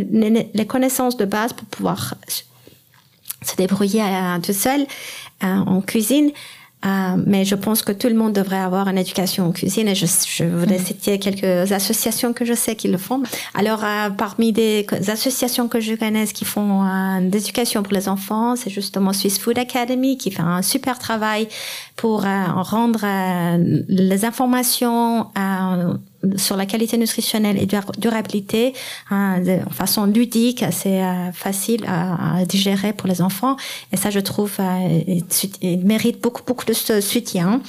les- 0.55 0.66
connaissances 0.66 1.16
de 1.16 1.24
base 1.24 1.53
pour 1.53 1.66
pouvoir 1.66 2.14
se 3.43 3.57
débrouiller 3.57 4.03
tout 4.43 4.53
seul 4.53 4.87
en 5.43 5.80
cuisine. 5.80 6.30
Euh, 6.85 7.16
mais 7.26 7.45
je 7.45 7.55
pense 7.55 7.83
que 7.83 7.93
tout 7.93 8.09
le 8.09 8.14
monde 8.14 8.33
devrait 8.33 8.59
avoir 8.59 8.89
une 8.89 8.99
éducation 8.99 9.47
en 9.47 9.53
cuisine 9.53 9.89
et 9.89 9.95
je, 9.95 10.07
je 10.07 10.45
voulais 10.45 10.78
citer 10.78 11.18
quelques 11.18 11.72
associations 11.72 12.33
que 12.33 12.45
je 12.45 12.55
sais 12.55 12.74
qui 12.76 12.89
le 12.89 12.99
font. 12.99 13.22
Alors, 13.55 13.85
euh, 13.85 14.11
parmi 14.11 14.53
des 14.53 14.87
associations 15.09 15.68
que 15.68 15.80
je 15.80 15.95
connais 15.95 16.26
qui 16.26 16.45
font 16.45 16.85
euh, 16.85 17.20
d'éducation 17.20 17.83
pour 17.83 17.93
les 17.93 18.09
enfants, 18.09 18.57
c'est 18.57 18.70
justement 18.70 19.12
Swiss 19.12 19.39
Food 19.39 19.59
Academy 19.59 20.16
qui 20.16 20.30
fait 20.30 20.43
un 20.43 20.62
super 20.62 20.99
travail 20.99 21.49
pour 21.97 22.24
euh, 22.24 22.45
rendre 22.57 23.05
les 23.89 24.24
informations 24.24 25.28
sur 26.37 26.57
la 26.57 26.66
qualité 26.66 26.97
nutritionnelle 26.97 27.59
et 27.59 27.66
durabilité 27.99 28.75
hein, 29.11 29.41
de 29.41 29.59
façon 29.70 30.07
ludique, 30.07 30.62
assez 30.62 31.01
euh, 31.01 31.33
facile 31.33 31.85
à, 31.87 32.45
digérer 32.45 32.93
pour 32.93 33.09
les 33.09 33.23
enfants. 33.23 33.57
Et 33.93 33.97
ça, 33.97 34.11
je 34.11 34.20
trouve, 34.20 34.53
euh, 34.61 35.20
il, 35.61 35.85
mérite 35.85 36.20
beaucoup, 36.20 36.43
beaucoup 36.47 36.64
de 36.64 36.73
soutien 36.73 37.61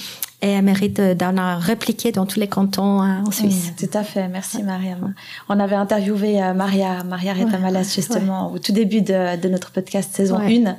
et 0.41 0.49
elle 0.49 0.65
mérite 0.65 0.99
d'en 0.99 1.57
répliquer 1.57 2.11
dans 2.11 2.25
tous 2.25 2.39
les 2.39 2.47
cantons 2.47 3.01
en 3.01 3.31
Suisse. 3.31 3.71
tout 3.77 3.97
à 3.97 4.03
fait, 4.03 4.27
merci 4.27 4.61
Mariam. 4.61 5.13
On 5.47 5.57
avait 5.57 5.75
interviewé 5.75 6.41
Maria, 6.53 7.01
Maria 7.05 7.33
Retamalas 7.33 7.93
justement 7.95 8.51
au 8.51 8.59
tout 8.59 8.73
début 8.73 9.01
de, 9.01 9.47
notre 9.47 9.71
podcast 9.71 10.13
saison 10.13 10.37
1 10.39 10.75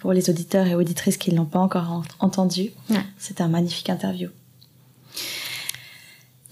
pour 0.00 0.12
les 0.12 0.28
auditeurs 0.28 0.66
et 0.66 0.74
auditrices 0.74 1.18
qui 1.18 1.30
ne 1.30 1.36
l'ont 1.36 1.44
pas 1.44 1.60
encore 1.60 2.02
entendu. 2.18 2.70
C'était 3.16 3.42
un 3.42 3.48
magnifique 3.48 3.90
interview. 3.90 4.28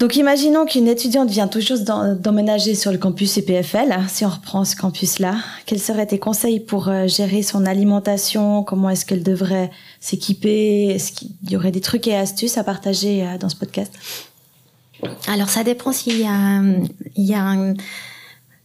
Donc 0.00 0.16
imaginons 0.16 0.66
qu'une 0.66 0.88
étudiante 0.88 1.30
vient 1.30 1.46
tout 1.46 1.60
juste 1.60 1.84
d'emménager 1.84 2.74
sur 2.74 2.90
le 2.90 2.98
campus 2.98 3.38
EPFL, 3.38 3.92
hein, 3.92 4.06
si 4.08 4.24
on 4.24 4.28
reprend 4.28 4.64
ce 4.64 4.74
campus-là. 4.74 5.36
Quels 5.66 5.78
seraient 5.78 6.06
tes 6.06 6.18
conseils 6.18 6.58
pour 6.58 6.88
euh, 6.88 7.06
gérer 7.06 7.42
son 7.42 7.64
alimentation? 7.64 8.64
Comment 8.64 8.90
est-ce 8.90 9.06
qu'elle 9.06 9.22
devrait 9.22 9.70
s'équiper? 10.00 10.88
Est-ce 10.88 11.12
qu'il 11.12 11.30
y 11.48 11.56
aurait 11.56 11.70
des 11.70 11.80
trucs 11.80 12.08
et 12.08 12.16
astuces 12.16 12.58
à 12.58 12.64
partager 12.64 13.24
euh, 13.24 13.38
dans 13.38 13.48
ce 13.48 13.56
podcast? 13.56 13.92
Alors 15.28 15.48
ça 15.48 15.62
dépend 15.62 15.92
s'il 15.92 16.20
y 16.20 16.26
a, 16.26 16.60
il 17.16 17.24
y 17.24 17.34
a 17.34 17.42
un 17.42 17.74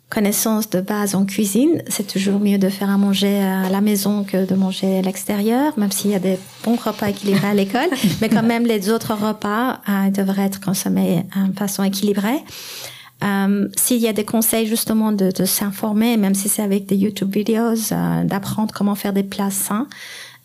connaissance 0.10 0.70
de 0.70 0.82
base 0.82 1.14
en 1.16 1.26
cuisine. 1.26 1.84
C'est 1.88 2.08
toujours 2.08 2.40
mieux 2.40 2.58
de 2.58 2.70
faire 2.70 2.90
à 2.90 2.98
manger 2.98 3.42
à 3.42 3.70
la 3.70 3.80
maison 3.80 4.24
que 4.24 4.46
de 4.46 4.56
manger 4.56 5.00
à 5.00 5.02
l'extérieur, 5.02 5.78
même 5.78 5.92
s'il 5.92 6.12
y 6.12 6.16
a 6.16 6.20
des 6.20 6.40
bons 6.64 6.76
repas 6.76 7.10
équilibrés 7.10 7.48
à 7.48 7.54
l'école. 7.54 7.90
Mais 8.22 8.30
quand 8.30 8.44
même, 8.44 8.66
les 8.66 8.90
autres 8.90 9.14
repas 9.14 9.82
euh, 9.88 10.10
devraient 10.10 10.46
être 10.46 10.60
consommés 10.60 11.26
de 11.36 11.58
façon 11.58 11.84
équilibrée. 11.84 12.44
Euh, 13.24 13.68
s'il 13.76 13.98
y 13.98 14.08
a 14.08 14.14
des 14.14 14.24
conseils 14.24 14.66
justement 14.66 15.12
de, 15.12 15.32
de 15.32 15.46
s'informer, 15.46 16.16
même 16.16 16.36
si 16.36 16.48
c'est 16.48 16.62
avec 16.62 16.86
des 16.86 16.96
YouTube 16.96 17.34
vidéos, 17.34 17.92
euh, 17.92 18.24
d'apprendre 18.24 18.74
comment 18.74 18.96
faire 18.96 19.14
des 19.14 19.24
plats 19.24 19.52
sains, 19.52 19.88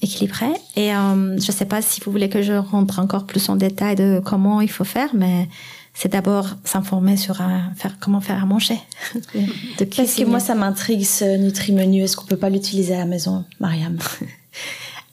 équilibrés. 0.03 0.55
Et 0.77 0.95
euh, 0.95 1.39
je 1.39 1.47
ne 1.47 1.53
sais 1.53 1.65
pas 1.65 1.83
si 1.83 2.01
vous 2.01 2.11
voulez 2.11 2.29
que 2.29 2.43
je 2.43 2.53
rentre 2.53 2.99
encore 2.99 3.27
plus 3.27 3.49
en 3.49 3.57
détail 3.57 3.95
de 3.95 4.21
comment 4.25 4.61
il 4.61 4.71
faut 4.71 4.85
faire, 4.85 5.11
mais 5.15 5.49
c'est 5.95 6.11
d'abord 6.11 6.49
s'informer 6.65 7.17
sur 7.17 7.41
euh, 7.41 7.45
faire, 7.77 7.97
comment 8.01 8.21
faire 8.21 8.43
à 8.43 8.47
manger. 8.47 8.79
de 9.15 9.85
Parce 9.85 10.15
que 10.15 10.25
moi, 10.25 10.41
ça 10.41 10.55
m'intrigue 10.55 11.05
ce 11.05 11.37
Nutri-Menu. 11.39 12.03
Est-ce 12.03 12.17
qu'on 12.17 12.27
peut 12.27 12.37
pas 12.37 12.51
l'utiliser 12.51 12.95
à 12.95 12.99
la 12.99 13.07
maison, 13.07 13.45
Mariam? 13.61 13.99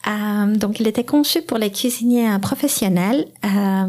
Euh, 0.07 0.55
Donc, 0.55 0.79
il 0.79 0.87
était 0.87 1.03
conçu 1.03 1.43
pour 1.43 1.59
les 1.59 1.71
cuisiniers 1.71 2.27
professionnels. 2.41 3.27
Euh, 3.45 3.85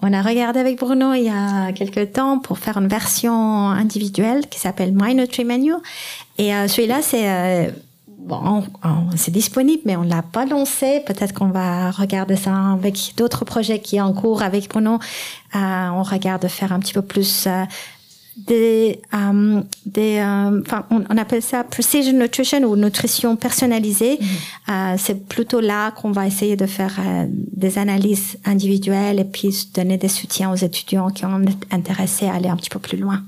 on 0.00 0.12
a 0.12 0.22
regardé 0.22 0.60
avec 0.60 0.78
Bruno 0.78 1.12
il 1.12 1.24
y 1.24 1.28
a 1.28 1.72
quelques 1.72 2.12
temps 2.12 2.38
pour 2.38 2.58
faire 2.58 2.78
une 2.78 2.86
version 2.86 3.68
individuelle 3.70 4.46
qui 4.48 4.60
s'appelle 4.60 4.92
My 4.94 5.14
Nutri-Menu. 5.14 5.72
Et 6.38 6.54
euh, 6.54 6.68
celui-là, 6.68 7.02
c'est 7.02 7.28
euh, 7.28 7.70
bon, 8.28 8.64
c'est 9.16 9.30
disponible, 9.30 9.82
mais 9.84 9.96
on 9.96 10.02
l'a 10.02 10.22
pas 10.22 10.44
lancé. 10.44 11.02
Peut-être 11.06 11.32
qu'on 11.32 11.48
va 11.48 11.90
regarder 11.90 12.36
ça 12.36 12.54
avec 12.72 13.14
d'autres 13.16 13.44
projets 13.44 13.80
qui 13.80 13.96
sont 13.96 14.02
en 14.02 14.12
cours 14.12 14.42
avec 14.42 14.68
Bruno. 14.68 14.98
Euh, 15.54 15.58
on 15.58 16.02
regarde 16.02 16.46
faire 16.48 16.72
un 16.72 16.78
petit 16.78 16.94
peu 16.94 17.02
plus 17.02 17.46
euh, 17.46 17.64
des, 18.46 19.00
euh, 19.14 19.60
des, 19.84 20.18
euh, 20.18 20.60
enfin, 20.64 20.86
on, 20.90 21.02
on, 21.10 21.16
appelle 21.16 21.42
ça 21.42 21.64
precision 21.64 22.12
nutrition 22.12 22.62
ou 22.62 22.76
nutrition 22.76 23.36
personnalisée. 23.36 24.18
Euh, 24.68 24.94
c'est 24.96 25.26
plutôt 25.26 25.60
là 25.60 25.90
qu'on 25.90 26.12
va 26.12 26.26
essayer 26.26 26.56
de 26.56 26.66
faire 26.66 27.00
des 27.28 27.78
analyses 27.78 28.38
individuelles 28.44 29.18
et 29.18 29.24
puis 29.24 29.68
donner 29.74 29.96
des 29.96 30.08
soutiens 30.08 30.52
aux 30.52 30.56
étudiants 30.56 31.10
qui 31.10 31.24
ont 31.24 31.44
intéressé 31.70 32.26
à 32.26 32.34
aller 32.34 32.48
un 32.48 32.56
petit 32.56 32.70
peu 32.70 32.78
plus 32.78 32.96
loin. 32.98 33.22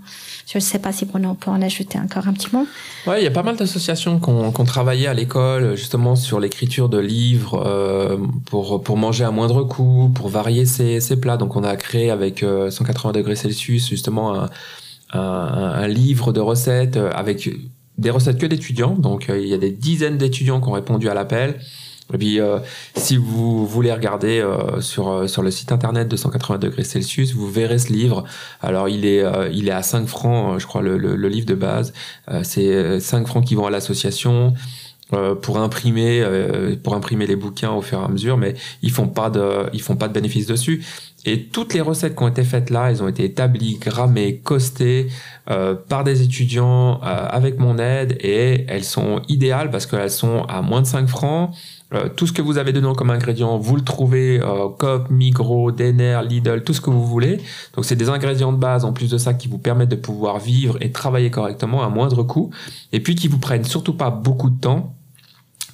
Je 0.51 0.59
ne 0.59 0.61
sais 0.61 0.81
pas 0.81 0.93
si 0.93 1.05
Bruno 1.05 1.35
peut 1.35 1.51
en 1.51 1.63
ajouter 1.63 1.97
encore 2.01 2.27
un 2.27 2.33
petit 2.33 2.49
mot. 2.53 2.67
Ouais, 3.07 3.21
il 3.21 3.25
y 3.25 3.29
a 3.29 3.31
pas 3.31 3.45
mal 3.45 3.57
d'associations 3.57 4.19
qui 4.19 4.31
ont, 4.31 4.51
travaillé 4.65 5.07
à 5.07 5.15
l'école 5.15 5.77
justement 5.77 6.17
sur 6.17 6.41
l'écriture 6.41 6.89
de 6.89 6.99
livres 6.99 7.63
euh, 7.65 8.17
pour 8.47 8.83
pour 8.83 8.97
manger 8.97 9.23
à 9.23 9.31
moindre 9.31 9.63
coût, 9.63 10.11
pour 10.13 10.29
varier 10.29 10.67
ses, 10.67 10.99
ses 10.99 11.21
plats. 11.21 11.37
Donc 11.37 11.55
on 11.55 11.63
a 11.63 11.77
créé 11.77 12.11
avec 12.11 12.41
180 12.41 13.11
euh, 13.11 13.13
degrés 13.13 13.37
Celsius 13.37 13.89
justement 13.89 14.35
un, 14.35 14.51
un, 15.13 15.21
un 15.21 15.87
livre 15.87 16.33
de 16.33 16.41
recettes 16.41 16.97
avec 16.97 17.49
des 18.01 18.11
recettes 18.11 18.39
que 18.39 18.47
d'étudiants. 18.47 18.95
Donc 18.95 19.31
euh, 19.31 19.39
il 19.39 19.47
y 19.47 19.55
a 19.55 19.59
des 19.59 19.71
dizaines 19.71 20.19
d'étudiants 20.19 20.61
qui 20.61 20.69
ont 20.69 20.73
répondu 20.73 21.09
à 21.09 21.15
l'appel. 21.15 21.61
Et 22.13 22.19
puis, 22.19 22.41
euh, 22.41 22.59
si 22.97 23.17
vous 23.17 23.67
voulez 23.67 23.93
regarder 23.93 24.41
euh, 24.41 24.81
sur 24.81 25.09
euh, 25.09 25.27
sur 25.27 25.43
le 25.43 25.51
site 25.51 25.73
internet 25.73 26.09
de 26.09 26.17
180 26.17 26.59
degrés 26.59 26.85
Celsius, 26.85 27.35
vous 27.35 27.49
verrez 27.51 27.79
ce 27.79 27.93
livre. 27.93 28.25
Alors, 28.61 28.89
il 28.89 29.05
est 29.07 29.25
il 29.53 29.69
est 29.69 29.73
à 29.73 29.83
5 29.83 30.07
francs, 30.07 30.59
je 30.59 30.67
crois, 30.67 30.83
le, 30.83 30.97
le, 30.97 31.29
livre 31.29 31.47
de 31.47 31.55
base. 31.55 31.93
c'est 32.43 33.01
5 33.01 33.27
francs 33.27 33.45
qui 33.45 33.55
vont 33.55 33.67
à 33.67 33.71
l'association. 33.71 34.55
pour 35.43 35.59
imprimer 35.59 36.25
pour 36.85 36.95
imprimer 36.95 37.27
les 37.27 37.37
bouquins 37.37 37.73
au 37.73 37.83
fur 37.83 38.01
et 38.01 38.05
à 38.05 38.09
mesure 38.09 38.37
mais 38.37 38.55
ils 38.83 38.93
font 38.93 39.09
pas 39.09 39.29
de 39.29 39.67
ils 39.73 39.83
font 39.83 39.97
pas 39.97 40.07
de 40.07 40.13
bénéfice 40.13 40.47
dessus 40.47 40.85
et 41.25 41.47
toutes 41.47 41.75
les 41.75 41.81
recettes 41.81 42.15
qui 42.17 42.23
ont 42.23 42.29
été 42.29 42.45
faites 42.45 42.71
là 42.71 42.91
elles 42.91 43.03
ont 43.03 43.09
été 43.09 43.25
établies 43.25 43.79
grammées 43.81 44.37
costées 44.39 45.09
par 45.89 46.05
des 46.05 46.23
étudiants 46.23 47.01
avec 47.01 47.59
mon 47.59 47.79
aide 47.79 48.17
et 48.21 48.65
elles 48.69 48.85
sont 48.85 49.23
idéales 49.29 49.71
parce 49.71 49.87
qu'elles 49.87 50.13
sont 50.13 50.45
à 50.45 50.63
moins 50.63 50.83
de 50.83 50.87
5 50.87 51.09
francs 51.09 51.51
euh, 51.93 52.09
tout 52.09 52.27
ce 52.27 52.33
que 52.33 52.43
vous 52.43 52.59
avez 52.59 52.73
dedans 52.73 52.95
comme 52.95 53.11
ingrédients, 53.11 53.59
vous 53.59 53.77
le 53.77 53.83
trouvez 53.83 54.41
euh, 54.41 54.69
Coop, 54.69 55.11
Migros, 55.11 55.73
Denner, 55.73 56.21
Lidl, 56.29 56.63
tout 56.63 56.73
ce 56.73 56.81
que 56.81 56.91
vous 56.91 57.05
voulez. 57.05 57.39
Donc 57.75 57.85
c'est 57.85 57.97
des 57.97 58.09
ingrédients 58.09 58.53
de 58.53 58.59
base 58.59 58.85
en 58.85 58.93
plus 58.93 59.11
de 59.11 59.19
ça 59.19 59.35
qui 59.35 59.49
vous 59.49 59.59
permettent 59.59 59.89
de 59.89 59.97
pouvoir 59.97 60.39
vivre 60.39 60.77
et 60.81 60.93
travailler 60.93 61.31
correctement 61.31 61.83
à 61.83 61.89
moindre 61.89 62.23
coût 62.23 62.51
et 62.93 63.01
puis 63.01 63.15
qui 63.15 63.29
vous 63.29 63.39
prennent 63.39 63.65
surtout 63.65 63.95
pas 63.95 64.11
beaucoup 64.11 64.51
de 64.51 64.61
temps 64.61 64.95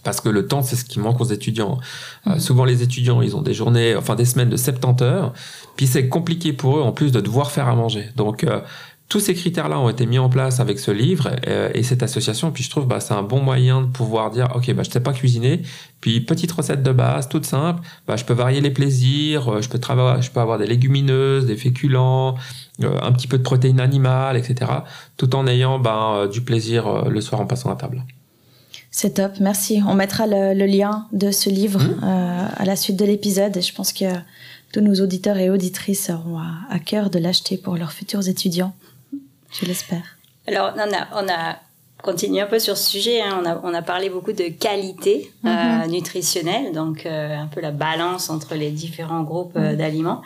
parce 0.06 0.20
que 0.20 0.28
le 0.28 0.46
temps 0.46 0.62
c'est 0.62 0.76
ce 0.76 0.84
qui 0.84 1.00
manque 1.00 1.20
aux 1.20 1.24
étudiants. 1.24 1.78
Euh, 2.26 2.36
mmh. 2.36 2.38
souvent 2.38 2.64
les 2.64 2.82
étudiants 2.82 3.20
ils 3.22 3.34
ont 3.36 3.42
des 3.42 3.52
journées, 3.52 3.96
enfin 3.96 4.14
des 4.14 4.24
semaines 4.24 4.48
de 4.48 4.56
70 4.56 5.02
heures, 5.02 5.32
puis 5.76 5.88
c'est 5.88 6.08
compliqué 6.08 6.52
pour 6.52 6.78
eux 6.78 6.82
en 6.82 6.92
plus 6.92 7.10
de 7.10 7.20
devoir 7.20 7.50
faire 7.50 7.68
à 7.68 7.74
manger. 7.74 8.10
Donc 8.14 8.44
euh, 8.44 8.60
tous 9.08 9.20
ces 9.20 9.34
critères-là 9.34 9.78
ont 9.78 9.88
été 9.88 10.04
mis 10.04 10.18
en 10.18 10.28
place 10.28 10.58
avec 10.58 10.80
ce 10.80 10.90
livre 10.90 11.30
euh, 11.46 11.70
et 11.74 11.84
cette 11.84 12.02
association. 12.02 12.50
Puis 12.50 12.64
je 12.64 12.70
trouve 12.70 12.86
bah, 12.86 12.98
c'est 12.98 13.14
un 13.14 13.22
bon 13.22 13.40
moyen 13.40 13.82
de 13.82 13.86
pouvoir 13.86 14.30
dire 14.30 14.48
ok 14.56 14.72
bah 14.74 14.82
je 14.82 14.90
sais 14.90 15.00
pas 15.00 15.12
cuisiner. 15.12 15.62
Puis 16.00 16.20
petite 16.20 16.50
recette 16.50 16.82
de 16.82 16.90
base 16.90 17.28
toute 17.28 17.46
simple. 17.46 17.82
Bah 18.08 18.16
je 18.16 18.24
peux 18.24 18.34
varier 18.34 18.60
les 18.60 18.70
plaisirs. 18.70 19.48
Euh, 19.48 19.62
je 19.62 19.68
peux 19.68 19.78
travailler, 19.78 20.22
je 20.22 20.30
peux 20.30 20.40
avoir 20.40 20.58
des 20.58 20.66
légumineuses, 20.66 21.46
des 21.46 21.56
féculents, 21.56 22.34
euh, 22.82 22.98
un 23.00 23.12
petit 23.12 23.28
peu 23.28 23.38
de 23.38 23.44
protéines 23.44 23.80
animales, 23.80 24.36
etc. 24.36 24.72
Tout 25.16 25.36
en 25.36 25.46
ayant 25.46 25.78
bah, 25.78 26.26
du 26.30 26.40
plaisir 26.40 27.08
le 27.08 27.20
soir 27.20 27.40
en 27.40 27.46
passant 27.46 27.70
à 27.70 27.76
table. 27.76 28.02
C'est 28.90 29.14
top, 29.14 29.34
merci. 29.40 29.82
On 29.86 29.94
mettra 29.94 30.26
le, 30.26 30.66
lien 30.66 31.06
de 31.12 31.30
ce 31.30 31.48
livre 31.48 31.80
mmh. 31.80 32.04
à 32.56 32.64
la 32.64 32.76
suite 32.76 32.96
de 32.96 33.04
l'épisode 33.04 33.56
et 33.56 33.60
je 33.60 33.74
pense 33.74 33.92
que 33.92 34.06
tous 34.72 34.80
nos 34.80 34.94
auditeurs 34.94 35.36
et 35.36 35.50
auditrices 35.50 36.10
auront 36.10 36.38
à 36.38 36.78
cœur 36.78 37.10
de 37.10 37.18
l'acheter 37.18 37.56
pour 37.56 37.76
leurs 37.76 37.92
futurs 37.92 38.26
étudiants 38.26 38.74
je 39.60 39.66
l'espère. 39.66 40.16
Alors, 40.46 40.72
on 40.76 40.80
a, 40.80 41.22
on 41.22 41.28
a 41.28 41.56
continué 42.02 42.40
un 42.40 42.46
peu 42.46 42.58
sur 42.58 42.76
ce 42.76 42.88
sujet. 42.88 43.20
Hein. 43.20 43.40
On, 43.42 43.46
a, 43.46 43.60
on, 43.64 43.74
a, 43.74 43.82
parlé 43.82 44.10
beaucoup 44.10 44.32
de 44.32 44.48
qualité 44.48 45.30
euh, 45.44 45.48
mhm. 45.48 45.90
nutritionnelle, 45.90 46.72
donc 46.72 47.04
euh, 47.04 47.36
un 47.36 47.46
peu 47.46 47.60
la 47.60 47.72
balance 47.72 48.30
entre 48.30 48.54
les 48.54 48.70
différents 48.70 49.22
groupes 49.22 49.56
euh, 49.56 49.72
mhm. 49.72 49.76
d'aliments. 49.76 50.22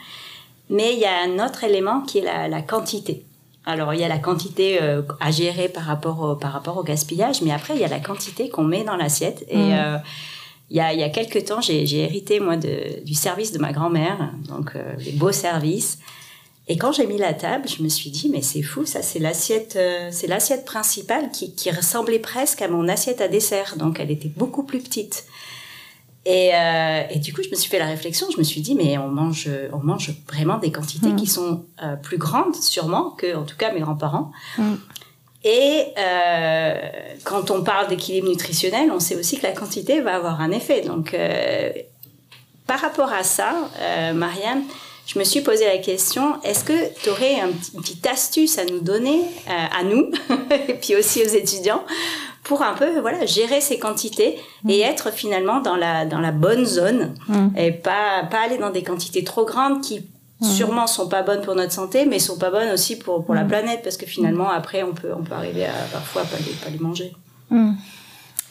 Mais 0.68 0.94
il 0.94 1.00
y 1.00 1.06
a 1.06 1.22
un 1.24 1.44
autre 1.44 1.64
élément 1.64 2.02
qui 2.02 2.18
est 2.18 2.24
la, 2.24 2.46
la 2.48 2.62
quantité. 2.62 3.24
Alors, 3.66 3.92
il 3.92 4.00
y 4.00 4.04
a 4.04 4.08
la 4.08 4.18
quantité 4.18 4.78
à 5.20 5.30
gérer 5.30 5.68
par 5.68 5.82
rapport, 5.82 6.20
au, 6.20 6.34
par 6.34 6.52
rapport 6.52 6.78
au 6.78 6.82
gaspillage, 6.82 7.42
mais 7.42 7.52
après, 7.52 7.74
il 7.74 7.80
y 7.80 7.84
a 7.84 7.88
la 7.88 8.00
quantité 8.00 8.48
qu'on 8.48 8.64
met 8.64 8.84
dans 8.84 8.96
l'assiette. 8.96 9.44
Et 9.48 9.58
mhm. 9.58 10.00
il, 10.70 10.76
y 10.76 10.80
a, 10.80 10.92
il 10.94 11.00
y 11.00 11.02
a 11.02 11.10
quelques 11.10 11.44
temps, 11.44 11.60
j'ai 11.60 11.98
hérité, 11.98 12.40
moi, 12.40 12.56
de, 12.56 13.04
du 13.04 13.14
service 13.14 13.52
de 13.52 13.58
ma 13.58 13.72
grand-mère, 13.72 14.30
donc 14.48 14.74
les 14.98 15.12
beaux 15.12 15.32
services. 15.32 15.98
Et 16.70 16.78
quand 16.78 16.92
j'ai 16.92 17.08
mis 17.08 17.18
la 17.18 17.34
table, 17.34 17.68
je 17.68 17.82
me 17.82 17.88
suis 17.88 18.10
dit, 18.10 18.28
mais 18.28 18.42
c'est 18.42 18.62
fou, 18.62 18.86
ça, 18.86 19.02
c'est 19.02 19.18
l'assiette, 19.18 19.74
euh, 19.74 20.10
c'est 20.12 20.28
l'assiette 20.28 20.64
principale 20.64 21.32
qui, 21.32 21.52
qui, 21.52 21.68
ressemblait 21.72 22.20
presque 22.20 22.62
à 22.62 22.68
mon 22.68 22.86
assiette 22.86 23.20
à 23.20 23.26
dessert. 23.26 23.74
Donc, 23.76 23.98
elle 23.98 24.12
était 24.12 24.28
beaucoup 24.28 24.62
plus 24.62 24.78
petite. 24.78 25.24
Et, 26.26 26.52
euh, 26.54 27.02
et, 27.10 27.18
du 27.18 27.32
coup, 27.32 27.42
je 27.42 27.50
me 27.50 27.56
suis 27.56 27.68
fait 27.68 27.80
la 27.80 27.86
réflexion. 27.86 28.28
Je 28.32 28.38
me 28.38 28.44
suis 28.44 28.60
dit, 28.60 28.76
mais 28.76 28.98
on 28.98 29.08
mange, 29.08 29.48
on 29.72 29.78
mange 29.78 30.12
vraiment 30.28 30.58
des 30.58 30.70
quantités 30.70 31.08
mmh. 31.08 31.16
qui 31.16 31.26
sont 31.26 31.64
euh, 31.82 31.96
plus 31.96 32.18
grandes, 32.18 32.54
sûrement, 32.54 33.10
que, 33.18 33.34
en 33.34 33.42
tout 33.42 33.56
cas, 33.56 33.72
mes 33.72 33.80
grands-parents. 33.80 34.30
Mmh. 34.56 34.74
Et 35.42 35.86
euh, 35.98 36.74
quand 37.24 37.50
on 37.50 37.64
parle 37.64 37.88
d'équilibre 37.88 38.28
nutritionnel, 38.28 38.92
on 38.92 39.00
sait 39.00 39.16
aussi 39.16 39.38
que 39.38 39.42
la 39.42 39.54
quantité 39.54 40.02
va 40.02 40.14
avoir 40.14 40.40
un 40.40 40.52
effet. 40.52 40.82
Donc, 40.82 41.16
par 42.68 42.78
rapport 42.78 43.12
à 43.12 43.24
ça, 43.24 43.56
Marianne, 44.14 44.62
je 45.12 45.18
me 45.18 45.24
suis 45.24 45.40
posé 45.40 45.64
la 45.64 45.78
question, 45.78 46.40
est-ce 46.44 46.62
que 46.62 46.94
tu 47.02 47.10
aurais 47.10 47.40
une 47.40 47.80
petite 47.80 48.06
astuce 48.06 48.58
à 48.58 48.64
nous 48.64 48.78
donner, 48.78 49.22
euh, 49.48 49.80
à 49.80 49.82
nous, 49.82 50.10
et 50.68 50.74
puis 50.74 50.94
aussi 50.94 51.20
aux 51.22 51.28
étudiants, 51.28 51.82
pour 52.44 52.62
un 52.62 52.74
peu 52.74 53.00
voilà 53.00 53.26
gérer 53.26 53.60
ces 53.60 53.78
quantités 53.78 54.38
et 54.68 54.78
mm. 54.78 54.88
être 54.88 55.10
finalement 55.12 55.60
dans 55.60 55.76
la 55.76 56.06
dans 56.06 56.20
la 56.20 56.30
bonne 56.30 56.64
zone 56.64 57.14
mm. 57.28 57.48
et 57.56 57.72
pas 57.72 58.22
pas 58.30 58.42
aller 58.42 58.58
dans 58.58 58.70
des 58.70 58.82
quantités 58.82 59.24
trop 59.24 59.44
grandes 59.44 59.82
qui 59.82 60.06
sûrement 60.42 60.86
sont 60.86 61.08
pas 61.08 61.22
bonnes 61.22 61.42
pour 61.42 61.54
notre 61.54 61.72
santé, 61.72 62.06
mais 62.06 62.18
sont 62.18 62.38
pas 62.38 62.50
bonnes 62.50 62.70
aussi 62.70 62.96
pour, 62.96 63.24
pour 63.24 63.34
la 63.34 63.44
planète, 63.44 63.82
parce 63.82 63.98
que 63.98 64.06
finalement, 64.06 64.48
après, 64.48 64.82
on 64.82 64.94
peut, 64.94 65.12
on 65.14 65.22
peut 65.22 65.34
arriver 65.34 65.66
à 65.66 65.74
parfois 65.92 66.22
pas 66.22 66.38
les, 66.38 66.52
pas 66.52 66.70
les 66.70 66.78
manger. 66.78 67.12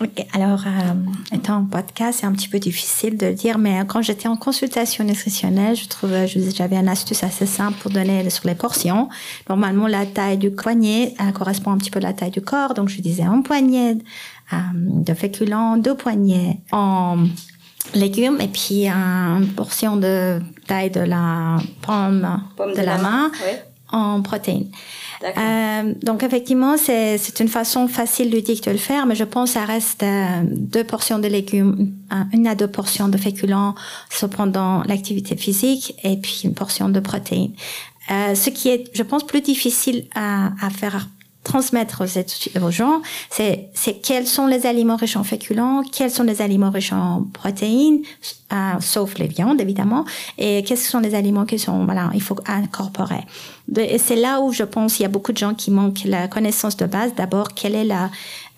Ok, 0.01 0.25
alors, 0.31 0.63
euh, 0.65 1.35
étant 1.35 1.57
en 1.57 1.65
podcast, 1.65 2.19
c'est 2.21 2.25
un 2.25 2.31
petit 2.31 2.47
peu 2.47 2.57
difficile 2.57 3.17
de 3.17 3.25
le 3.25 3.33
dire, 3.33 3.57
mais 3.57 3.81
quand 3.85 4.01
j'étais 4.01 4.29
en 4.29 4.37
consultation 4.37 5.03
nutritionnelle, 5.03 5.75
je 5.75 5.89
trouvais, 5.89 6.25
j'avais 6.25 6.77
une 6.77 6.87
astuce 6.87 7.21
assez 7.23 7.45
simple 7.45 7.77
pour 7.79 7.91
donner 7.91 8.29
sur 8.29 8.47
les 8.47 8.55
portions. 8.55 9.09
Normalement, 9.49 9.87
la 9.87 10.05
taille 10.05 10.37
du 10.37 10.51
poignet 10.51 11.15
elle 11.19 11.33
correspond 11.33 11.71
un 11.71 11.77
petit 11.77 11.91
peu 11.91 11.99
à 11.99 12.03
la 12.03 12.13
taille 12.13 12.31
du 12.31 12.41
corps, 12.41 12.73
donc 12.73 12.87
je 12.87 13.01
disais 13.01 13.23
un 13.23 13.41
poignet 13.41 13.97
euh, 14.53 14.57
de 14.73 15.13
féculents, 15.13 15.75
deux 15.75 15.95
poignets 15.95 16.61
en 16.71 17.17
légumes 17.93 18.39
et 18.39 18.47
puis 18.47 18.87
une 18.87 19.47
portion 19.55 19.97
de 19.97 20.39
taille 20.65 20.91
de 20.91 21.01
la 21.01 21.57
pomme, 21.81 22.41
de, 22.57 22.81
la, 22.81 22.97
main, 22.99 23.31
en 23.91 24.21
protéines. 24.21 24.69
Euh, 25.23 25.93
donc 26.01 26.23
effectivement, 26.23 26.77
c'est 26.77 27.39
une 27.39 27.47
façon 27.47 27.87
facile 27.87 28.31
ludique 28.31 28.63
de 28.63 28.71
le 28.71 28.77
faire, 28.77 29.05
mais 29.05 29.15
je 29.15 29.23
pense 29.23 29.53
que 29.53 29.59
ça 29.59 29.65
reste 29.65 30.03
euh, 30.03 30.41
deux 30.45 30.83
portions 30.83 31.19
de 31.19 31.27
légumes, 31.27 31.93
une 32.31 32.47
à 32.47 32.55
deux 32.55 32.67
portions 32.67 33.09
de 33.09 33.17
féculents, 33.17 33.75
cependant 34.09 34.83
l'activité 34.83 35.35
physique, 35.35 35.95
et 36.03 36.17
puis 36.17 36.41
une 36.43 36.53
portion 36.53 36.89
de 36.89 36.99
protéines. 36.99 37.53
Euh, 38.11 38.33
ce 38.33 38.49
qui 38.49 38.69
est, 38.69 38.89
je 38.93 39.03
pense, 39.03 39.25
plus 39.25 39.41
difficile 39.41 40.05
à, 40.15 40.51
à 40.65 40.69
faire 40.69 41.09
transmettre 41.43 42.03
aux, 42.61 42.71
gens, 42.71 43.01
c'est 43.29 43.69
quels 44.03 44.27
sont 44.27 44.45
les 44.45 44.65
aliments 44.65 44.97
riches 44.97 45.15
en 45.15 45.23
féculents, 45.23 45.83
quels 45.89 46.11
sont 46.11 46.23
les 46.23 46.41
aliments 46.41 46.69
riches 46.69 46.91
en 46.91 47.23
protéines, 47.33 48.01
euh, 48.51 48.73
sauf 48.81 49.17
les 49.17 49.27
viandes 49.27 49.61
évidemment, 49.61 50.05
et 50.37 50.63
quels 50.63 50.77
sont 50.77 50.99
les 50.99 51.15
aliments 51.15 51.45
qui 51.45 51.57
sont 51.57 51.85
voilà 51.85 52.11
il 52.13 52.21
faut 52.21 52.35
incorporer. 52.45 53.25
et 53.77 53.97
c'est 53.97 54.17
là 54.17 54.41
où 54.41 54.51
je 54.51 54.63
pense 54.63 54.95
qu'il 54.95 55.03
y 55.03 55.05
a 55.05 55.09
beaucoup 55.09 55.31
de 55.31 55.37
gens 55.37 55.53
qui 55.53 55.71
manquent 55.71 56.03
la 56.05 56.27
connaissance 56.27 56.75
de 56.75 56.85
base. 56.85 57.15
D'abord, 57.15 57.53
quelle 57.53 57.75
est 57.75 57.85
la 57.85 58.09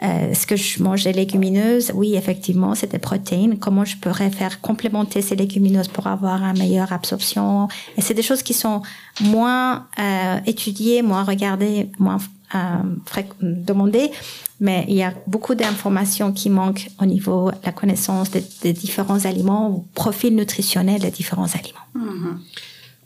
euh, 0.03 0.31
est-ce 0.31 0.47
que 0.47 0.55
je 0.55 0.81
mange 0.81 1.03
des 1.03 1.13
légumineuses? 1.13 1.91
Oui, 1.93 2.15
effectivement, 2.15 2.73
c'est 2.73 2.91
des 2.91 2.97
protéines. 2.97 3.59
Comment 3.59 3.85
je 3.85 3.97
pourrais 3.97 4.31
faire 4.31 4.59
complémenter 4.59 5.21
ces 5.21 5.35
légumineuses 5.35 5.89
pour 5.89 6.07
avoir 6.07 6.41
une 6.43 6.57
meilleure 6.57 6.91
absorption? 6.91 7.67
Et 7.97 8.01
c'est 8.01 8.15
des 8.15 8.23
choses 8.23 8.41
qui 8.41 8.55
sont 8.55 8.81
moins 9.19 9.85
euh, 9.99 10.39
étudiées, 10.47 11.03
moins 11.03 11.23
regardées, 11.23 11.91
moins 11.99 12.17
euh, 12.55 13.21
demander, 13.41 14.11
mais 14.59 14.85
il 14.87 14.95
y 14.95 15.03
a 15.03 15.13
beaucoup 15.27 15.55
d'informations 15.55 16.31
qui 16.31 16.49
manquent 16.49 16.89
au 17.01 17.05
niveau 17.05 17.51
de 17.51 17.57
la 17.65 17.71
connaissance 17.71 18.29
des, 18.31 18.73
différents 18.73 19.25
aliments 19.25 19.69
ou 19.69 19.85
profil 19.93 20.35
nutritionnel 20.35 21.01
des 21.01 21.11
différents 21.11 21.49
aliments. 21.53 21.87
Mm-hmm. 21.95 22.35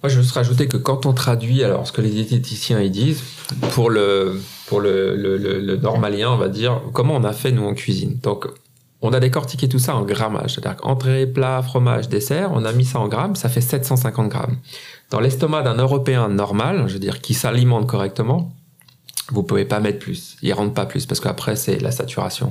Moi, 0.04 0.10
je 0.10 0.20
veux 0.20 0.32
rajouter 0.32 0.68
que 0.68 0.78
quand 0.78 1.06
on 1.06 1.14
traduit 1.14 1.64
alors 1.64 1.88
ce 1.88 1.92
que 1.92 2.02
les 2.02 2.12
diététiciens 2.12 2.80
ils 2.80 2.92
disent 2.92 3.24
pour 3.72 3.90
le 3.90 4.40
pour 4.68 4.80
le, 4.80 5.16
le, 5.16 5.78
normalien, 5.78 6.32
on 6.32 6.38
va 6.38 6.50
dire 6.50 6.82
comment 6.94 7.16
on 7.16 7.24
a 7.24 7.34
fait 7.34 7.52
nous 7.52 7.66
en 7.66 7.74
cuisine? 7.74 8.20
Donc 8.22 8.48
on 9.02 9.14
a 9.14 9.20
décortiqué 9.20 9.70
tout 9.70 9.80
ça 9.80 9.96
en 9.96 10.04
grammage, 10.04 10.56
c'est-à-dire 10.56 10.80
entrée, 10.84 11.28
plat, 11.28 11.62
fromage, 11.62 12.10
dessert, 12.10 12.52
on 12.54 12.66
a 12.66 12.72
mis 12.72 12.86
ça 12.86 13.00
en 13.00 13.08
grammes, 13.08 13.36
ça 13.36 13.50
fait 13.50 13.62
750 13.62 14.30
grammes. 14.30 14.58
Dans 15.12 15.20
l'estomac 15.20 15.62
d'un 15.62 15.76
Européen 15.76 16.28
normal, 16.30 16.86
je 16.88 16.94
veux 16.94 17.00
dire 17.00 17.22
qui 17.22 17.34
s'alimente 17.34 17.88
correctement, 17.88 18.52
vous 19.32 19.44
pouvez 19.44 19.66
pas 19.66 19.80
mettre 19.80 20.00
plus. 20.00 20.38
Il 20.42 20.54
rentre 20.54 20.74
pas 20.74 20.86
plus 20.86 21.06
parce 21.06 21.20
qu'après 21.20 21.56
c'est 21.56 21.82
la 21.82 21.92
saturation. 21.92 22.50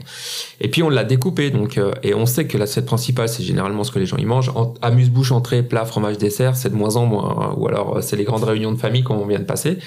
Et 0.61 0.69
puis 0.69 0.83
on 0.83 0.89
l'a 0.89 1.05
découpé 1.05 1.51
donc 1.51 1.79
euh, 1.79 1.93
et 2.03 2.15
on 2.15 2.27
sait 2.27 2.47
que 2.47 2.59
l'assiette 2.59 2.87
principale 2.87 3.29
c'est 3.29 3.45
généralement 3.45 3.85
ce 3.85 3.93
que 3.93 3.99
les 3.99 4.07
gens 4.07 4.17
y 4.17 4.25
mangent. 4.25 4.51
Amuse-bouche, 4.83 5.33
entrée, 5.33 5.63
plat, 5.63 5.85
fromage, 5.85 6.19
dessert, 6.19 6.57
c'est 6.57 6.71
de 6.71 6.75
moins 6.75 6.97
en 6.97 7.07
moins. 7.07 7.37
Hein. 7.41 7.55
Ou 7.57 7.69
alors 7.69 7.99
euh, 7.99 8.01
c'est 8.01 8.17
les 8.17 8.25
grandes 8.25 8.45
réunions 8.45 8.73
de 8.73 8.79
famille 8.79 9.05
qu'on 9.05 9.25
vient 9.27 9.39
de 9.39 9.45
passer. 9.45 9.79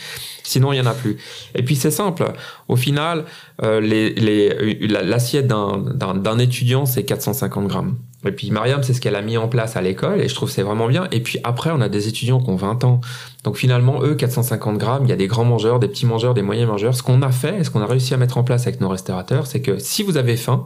Sinon 0.43 0.71
il 0.71 0.77
y 0.77 0.81
en 0.81 0.85
a 0.85 0.93
plus. 0.93 1.17
Et 1.55 1.63
puis 1.63 1.75
c'est 1.75 1.91
simple. 1.91 2.31
Au 2.69 2.77
final, 2.77 3.25
euh, 3.63 3.81
les, 3.81 4.11
les, 4.11 4.87
l'assiette 4.87 5.47
d'un, 5.47 5.77
d'un, 5.77 6.13
d'un 6.13 6.39
étudiant 6.39 6.85
c'est 6.85 7.03
450 7.03 7.67
grammes. 7.67 7.97
Et 8.25 8.31
puis 8.31 8.49
Mariam, 8.51 8.81
c'est 8.81 8.93
ce 8.93 9.01
qu'elle 9.01 9.15
a 9.15 9.21
mis 9.21 9.37
en 9.37 9.47
place 9.47 9.75
à 9.75 9.81
l'école 9.81 10.21
et 10.21 10.27
je 10.27 10.35
trouve 10.35 10.49
c'est 10.49 10.63
vraiment 10.63 10.87
bien. 10.87 11.07
Et 11.11 11.21
puis 11.21 11.39
après, 11.43 11.69
on 11.71 11.81
a 11.81 11.89
des 11.89 12.07
étudiants 12.07 12.39
qui 12.39 12.49
ont 12.49 12.55
20 12.55 12.83
ans. 12.83 13.01
Donc 13.47 13.55
finalement, 13.55 14.03
eux, 14.03 14.13
450 14.13 14.77
grammes, 14.77 15.05
il 15.05 15.09
y 15.09 15.13
a 15.13 15.15
des 15.15 15.27
grands 15.27 15.45
mangeurs, 15.45 15.79
des 15.79 15.87
petits 15.87 16.05
mangeurs, 16.05 16.33
des 16.33 16.41
moyens 16.41 16.67
mangeurs. 16.67 16.93
Ce 16.93 17.01
qu'on 17.01 17.21
a 17.21 17.31
fait 17.31 17.59
et 17.59 17.63
ce 17.63 17.69
qu'on 17.69 17.79
a 17.79 17.85
réussi 17.85 18.13
à 18.13 18.17
mettre 18.17 18.37
en 18.37 18.43
place 18.43 18.67
avec 18.67 18.81
nos 18.81 18.89
restaurateurs, 18.89 19.47
c'est 19.47 19.61
que 19.61 19.79
si 19.79 20.03
vous 20.03 20.17
avez 20.17 20.35
faim, 20.35 20.65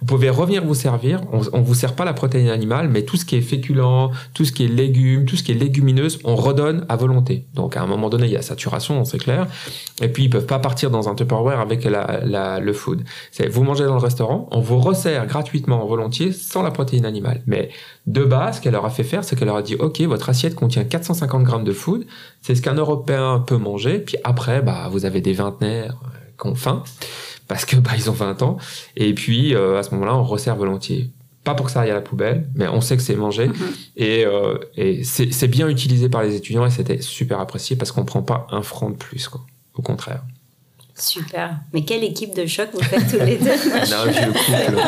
vous 0.00 0.06
pouvez 0.06 0.28
revenir 0.28 0.64
vous 0.64 0.74
servir. 0.74 1.20
On, 1.32 1.42
on 1.52 1.60
vous 1.60 1.74
sert 1.74 1.94
pas 1.94 2.04
la 2.04 2.14
protéine 2.14 2.48
animale, 2.48 2.88
mais 2.88 3.02
tout 3.02 3.16
ce 3.16 3.24
qui 3.24 3.36
est 3.36 3.40
féculent, 3.40 4.10
tout 4.34 4.44
ce 4.44 4.50
qui 4.50 4.64
est 4.64 4.68
légumes, 4.68 5.26
tout 5.26 5.36
ce 5.36 5.44
qui 5.44 5.52
est 5.52 5.54
légumineuse, 5.54 6.18
on 6.24 6.34
redonne 6.34 6.86
à 6.88 6.96
volonté. 6.96 7.46
Donc 7.54 7.76
à 7.76 7.82
un 7.82 7.86
moment 7.86 8.08
donné, 8.08 8.26
il 8.26 8.32
y 8.32 8.36
a 8.36 8.42
saturation, 8.42 9.04
c'est 9.04 9.18
clair. 9.18 9.46
Et 10.00 10.08
puis 10.08 10.24
ils 10.24 10.30
peuvent 10.30 10.46
pas 10.46 10.58
partir 10.58 10.90
dans 10.90 11.08
un 11.08 11.14
Tupperware 11.14 11.60
avec 11.60 11.84
le 11.84 12.72
food. 12.72 13.04
Vous 13.48 13.62
mangez 13.62 13.84
dans 13.84 13.94
le 13.94 14.00
restaurant, 14.00 14.48
on 14.50 14.60
vous 14.60 14.80
resserre 14.80 15.26
gratuitement 15.26 15.86
volontiers 15.86 16.32
sans 16.32 16.64
la 16.64 16.72
protéine 16.72 17.04
animale. 17.04 17.42
Mais 17.46 17.70
de 18.08 18.24
base, 18.24 18.56
ce 18.56 18.60
qu'elle 18.62 18.72
leur 18.72 18.86
a 18.86 18.90
fait 18.90 19.04
faire, 19.04 19.22
c'est 19.22 19.36
qu'elle 19.36 19.48
leur 19.48 19.56
a 19.56 19.62
dit 19.62 19.74
OK, 19.74 20.00
votre 20.00 20.30
assiette 20.30 20.54
contient 20.54 20.82
450 20.82 21.42
grammes 21.42 21.64
de 21.64 21.72
food. 21.72 22.06
C'est 22.40 22.54
ce 22.54 22.62
qu'un 22.62 22.74
Européen 22.74 23.44
peut 23.46 23.58
manger. 23.58 23.98
Puis 23.98 24.16
après, 24.24 24.62
bah 24.62 24.88
vous 24.90 25.04
avez 25.04 25.20
des 25.20 25.34
vingtenaires 25.34 26.00
euh, 26.04 26.18
qui 26.40 26.48
ont 26.48 26.54
faim 26.54 26.82
parce 27.48 27.66
que 27.66 27.76
bah, 27.76 27.90
ils 27.96 28.08
ont 28.08 28.14
20 28.14 28.40
ans. 28.42 28.56
Et 28.96 29.12
puis 29.12 29.54
euh, 29.54 29.78
à 29.78 29.82
ce 29.82 29.90
moment-là, 29.94 30.16
on 30.16 30.24
resserre 30.24 30.56
volontiers. 30.56 31.10
Pas 31.44 31.54
pour 31.54 31.66
que 31.66 31.72
ça 31.72 31.82
aille 31.82 31.90
à 31.90 31.94
la 31.94 32.00
poubelle, 32.00 32.48
mais 32.54 32.66
on 32.68 32.80
sait 32.80 32.96
que 32.96 33.02
c'est 33.02 33.14
mangé. 33.14 33.48
Mm-hmm. 33.48 33.74
Et, 33.96 34.24
euh, 34.24 34.56
et 34.76 35.04
c'est 35.04 35.48
bien 35.48 35.68
utilisé 35.68 36.08
par 36.08 36.22
les 36.22 36.34
étudiants 36.34 36.64
et 36.64 36.70
c'était 36.70 37.02
super 37.02 37.40
apprécié 37.40 37.76
parce 37.76 37.92
qu'on 37.92 38.06
prend 38.06 38.22
pas 38.22 38.46
un 38.50 38.62
franc 38.62 38.88
de 38.88 38.96
plus, 38.96 39.28
quoi. 39.28 39.42
Au 39.74 39.82
contraire. 39.82 40.22
Super. 40.98 41.56
Mais 41.72 41.84
quelle 41.84 42.02
équipe 42.04 42.34
de 42.34 42.44
choc 42.46 42.68
vous 42.72 42.82
faites 42.82 43.08
tous 43.08 43.24
les 43.24 43.36
deux 43.36 43.46
Non, 43.46 44.04
je 44.06 44.26
couple. 44.26 44.78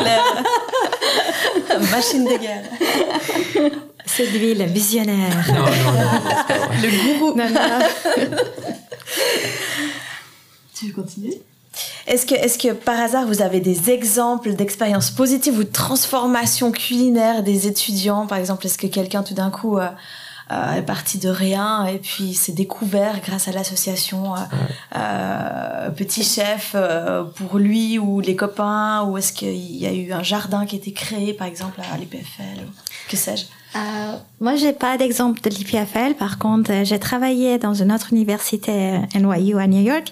Machine 1.91 2.25
de 2.25 2.37
guerre. 2.37 2.63
Cette 4.05 4.29
ville 4.29 4.63
visionnaire. 4.65 5.45
Non, 5.47 5.53
non, 5.53 5.65
non, 5.65 6.09
Le 6.81 7.19
gourou. 7.19 7.37
Non, 7.37 7.49
non. 7.49 7.79
tu 10.75 10.87
veux 10.87 10.93
continuer? 10.93 11.41
Est-ce 12.07 12.25
que, 12.25 12.35
est 12.35 12.61
que 12.61 12.73
par 12.73 12.99
hasard 12.99 13.25
vous 13.25 13.41
avez 13.41 13.61
des 13.61 13.89
exemples 13.89 14.53
d'expériences 14.53 15.11
positives 15.11 15.57
ou 15.57 15.63
de 15.63 15.71
transformations 15.71 16.71
culinaires 16.71 17.43
des 17.43 17.67
étudiants? 17.67 18.27
Par 18.27 18.37
exemple, 18.37 18.65
est-ce 18.65 18.77
que 18.77 18.87
quelqu'un 18.87 19.23
tout 19.23 19.33
d'un 19.33 19.49
coup 19.49 19.77
euh, 19.77 19.87
euh, 20.51 20.73
est 20.73 20.81
parti 20.81 21.17
de 21.17 21.29
rien 21.29 21.85
et 21.85 21.97
puis 21.97 22.33
s'est 22.33 22.51
découvert 22.51 23.21
grâce 23.21 23.47
à 23.47 23.51
l'association 23.51 24.33
euh, 24.95 25.89
Petit 25.91 26.23
Chef 26.23 26.75
pour 27.35 27.57
lui 27.57 27.99
ou 27.99 28.19
les 28.19 28.35
copains 28.35 29.03
Ou 29.03 29.17
est-ce 29.17 29.33
qu'il 29.33 29.77
y 29.77 29.85
a 29.85 29.93
eu 29.93 30.11
un 30.11 30.23
jardin 30.23 30.65
qui 30.65 30.75
a 30.75 30.79
été 30.79 30.91
créé 30.91 31.33
par 31.33 31.47
exemple 31.47 31.79
à 31.81 31.97
l'IPFL 31.97 32.65
Que 33.09 33.17
sais-je? 33.17 33.45
Euh, 33.75 34.17
moi, 34.41 34.55
j'ai 34.55 34.73
pas 34.73 34.97
d'exemple 34.97 35.39
de 35.41 35.49
l'IPFL. 35.49 36.15
Par 36.15 36.37
contre, 36.37 36.71
j'ai 36.83 36.99
travaillé 36.99 37.57
dans 37.57 37.73
une 37.73 37.91
autre 37.91 38.11
université 38.11 38.99
NYU 39.15 39.59
à 39.59 39.67
New 39.67 39.81
York. 39.81 40.11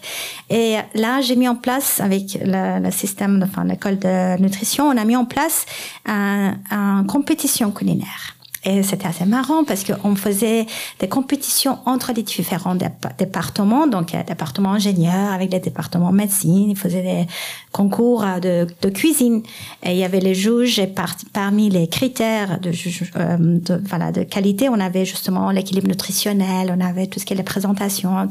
Et 0.49 0.77
là, 0.95 1.21
j'ai 1.21 1.35
mis 1.35 1.47
en 1.47 1.55
place, 1.55 1.99
avec 1.99 2.37
le, 2.41 2.79
le 2.81 2.91
système, 2.91 3.43
enfin, 3.43 3.65
l'école 3.65 3.99
de 3.99 4.39
nutrition, 4.41 4.87
on 4.87 4.97
a 4.97 5.03
mis 5.03 5.15
en 5.15 5.25
place 5.25 5.65
une 6.07 6.57
un 6.71 7.03
compétition 7.03 7.71
culinaire. 7.71 8.35
Et 8.65 8.83
c'était 8.83 9.07
assez 9.07 9.25
marrant 9.25 9.63
parce 9.63 9.83
qu'on 9.83 10.15
faisait 10.15 10.65
des 10.99 11.07
compétitions 11.07 11.79
entre 11.85 12.11
les 12.13 12.23
différents 12.23 12.75
départements, 13.17 13.87
donc 13.87 14.11
les 14.11 14.23
départements 14.23 14.73
ingénieurs 14.73 15.31
avec 15.31 15.51
les 15.51 15.59
départements 15.59 16.11
médecine, 16.11 16.69
ils 16.69 16.77
faisaient 16.77 17.01
des 17.01 17.27
concours 17.71 18.25
de, 18.41 18.67
de 18.81 18.89
cuisine. 18.89 19.43
Et 19.83 19.91
il 19.91 19.97
y 19.97 20.03
avait 20.03 20.19
les 20.19 20.35
juges 20.35 20.79
et 20.79 20.91
parmi 21.33 21.69
les 21.69 21.87
critères 21.87 22.59
de, 22.59 22.71
euh, 23.17 23.37
de 23.37 24.23
qualité, 24.23 24.67
on 24.69 24.79
avait 24.79 25.05
justement 25.05 25.51
l'équilibre 25.51 25.87
nutritionnel, 25.87 26.73
on 26.75 26.81
avait 26.81 27.07
tout 27.07 27.19
ce 27.19 27.25
qui 27.25 27.33
est 27.33 27.37
les 27.37 27.43
présentations. 27.43 28.27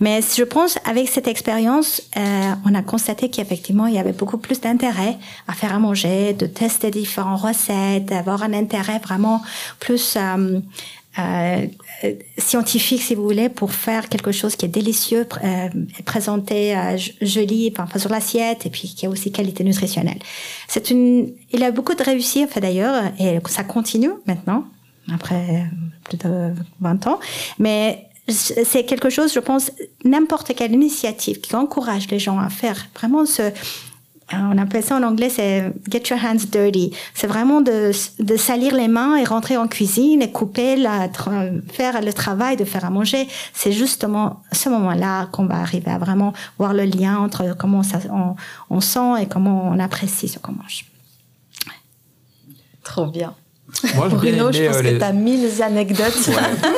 Mais 0.00 0.20
je 0.20 0.42
pense 0.42 0.78
avec 0.84 1.08
cette 1.08 1.28
expérience, 1.28 2.02
euh, 2.16 2.52
on 2.64 2.74
a 2.74 2.82
constaté 2.82 3.30
qu'effectivement 3.30 3.86
il 3.86 3.94
y 3.94 3.98
avait 3.98 4.12
beaucoup 4.12 4.38
plus 4.38 4.60
d'intérêt 4.60 5.16
à 5.46 5.52
faire 5.52 5.74
à 5.74 5.78
manger, 5.78 6.32
de 6.32 6.46
tester 6.46 6.90
différentes 6.90 7.42
recettes, 7.42 8.06
d'avoir 8.06 8.42
un 8.42 8.52
intérêt 8.52 8.98
vraiment 8.98 9.27
plus 9.78 10.16
euh, 11.18 11.66
euh, 12.04 12.14
scientifique, 12.36 13.02
si 13.02 13.16
vous 13.16 13.24
voulez, 13.24 13.48
pour 13.48 13.72
faire 13.72 14.08
quelque 14.08 14.30
chose 14.30 14.54
qui 14.54 14.66
est 14.66 14.68
délicieux, 14.68 15.26
euh, 15.42 15.68
présenté 16.04 16.76
joli, 17.20 17.74
enfin, 17.76 17.98
sur 17.98 18.10
l'assiette, 18.10 18.66
et 18.66 18.70
puis 18.70 18.94
qui 18.96 19.06
a 19.06 19.08
aussi 19.08 19.32
qualité 19.32 19.64
nutritionnelle. 19.64 20.20
C'est 20.68 20.90
une, 20.90 21.32
il 21.50 21.64
a 21.64 21.72
beaucoup 21.72 21.94
de 21.94 22.02
réussite, 22.04 22.50
fait 22.50 22.60
d'ailleurs, 22.60 23.02
et 23.18 23.38
ça 23.48 23.64
continue 23.64 24.12
maintenant, 24.26 24.64
après 25.12 25.66
plus 26.04 26.18
de 26.18 26.52
20 26.80 27.06
ans, 27.08 27.18
mais 27.58 28.04
c'est 28.28 28.84
quelque 28.84 29.10
chose, 29.10 29.32
je 29.32 29.40
pense, 29.40 29.72
n'importe 30.04 30.54
quelle 30.54 30.72
initiative 30.72 31.40
qui 31.40 31.56
encourage 31.56 32.08
les 32.10 32.18
gens 32.18 32.38
à 32.38 32.50
faire 32.50 32.86
vraiment 32.94 33.26
ce, 33.26 33.50
on 34.32 34.58
appelle 34.58 34.82
ça 34.84 34.96
en 34.96 35.02
anglais, 35.02 35.30
c'est 35.30 35.72
get 35.90 36.02
your 36.10 36.18
hands 36.22 36.46
dirty. 36.50 36.92
C'est 37.14 37.26
vraiment 37.26 37.60
de, 37.60 37.92
de 38.18 38.36
salir 38.36 38.74
les 38.74 38.88
mains 38.88 39.16
et 39.16 39.24
rentrer 39.24 39.56
en 39.56 39.66
cuisine 39.68 40.20
et 40.22 40.30
couper, 40.30 40.76
la, 40.76 41.08
faire 41.72 42.02
le 42.02 42.12
travail 42.12 42.56
de 42.56 42.64
faire 42.64 42.84
à 42.84 42.90
manger. 42.90 43.26
C'est 43.54 43.72
justement 43.72 44.42
ce 44.52 44.68
moment-là 44.68 45.26
qu'on 45.32 45.46
va 45.46 45.56
arriver 45.56 45.90
à 45.90 45.98
vraiment 45.98 46.32
voir 46.58 46.74
le 46.74 46.84
lien 46.84 47.18
entre 47.18 47.56
comment 47.56 47.82
ça, 47.82 48.00
on, 48.12 48.34
on 48.68 48.80
sent 48.80 49.22
et 49.22 49.26
comment 49.26 49.68
on 49.68 49.78
apprécie 49.78 50.28
ce 50.28 50.38
qu'on 50.38 50.52
mange. 50.52 50.84
Trop 52.84 53.06
bien. 53.06 53.34
Moi, 53.94 54.08
Bruno, 54.08 54.50
je 54.50 54.66
pense 54.66 54.76
euh, 54.76 54.82
que 54.82 54.98
tu 54.98 55.02
as 55.02 55.12
mille 55.12 55.62
anecdotes. 55.62 56.30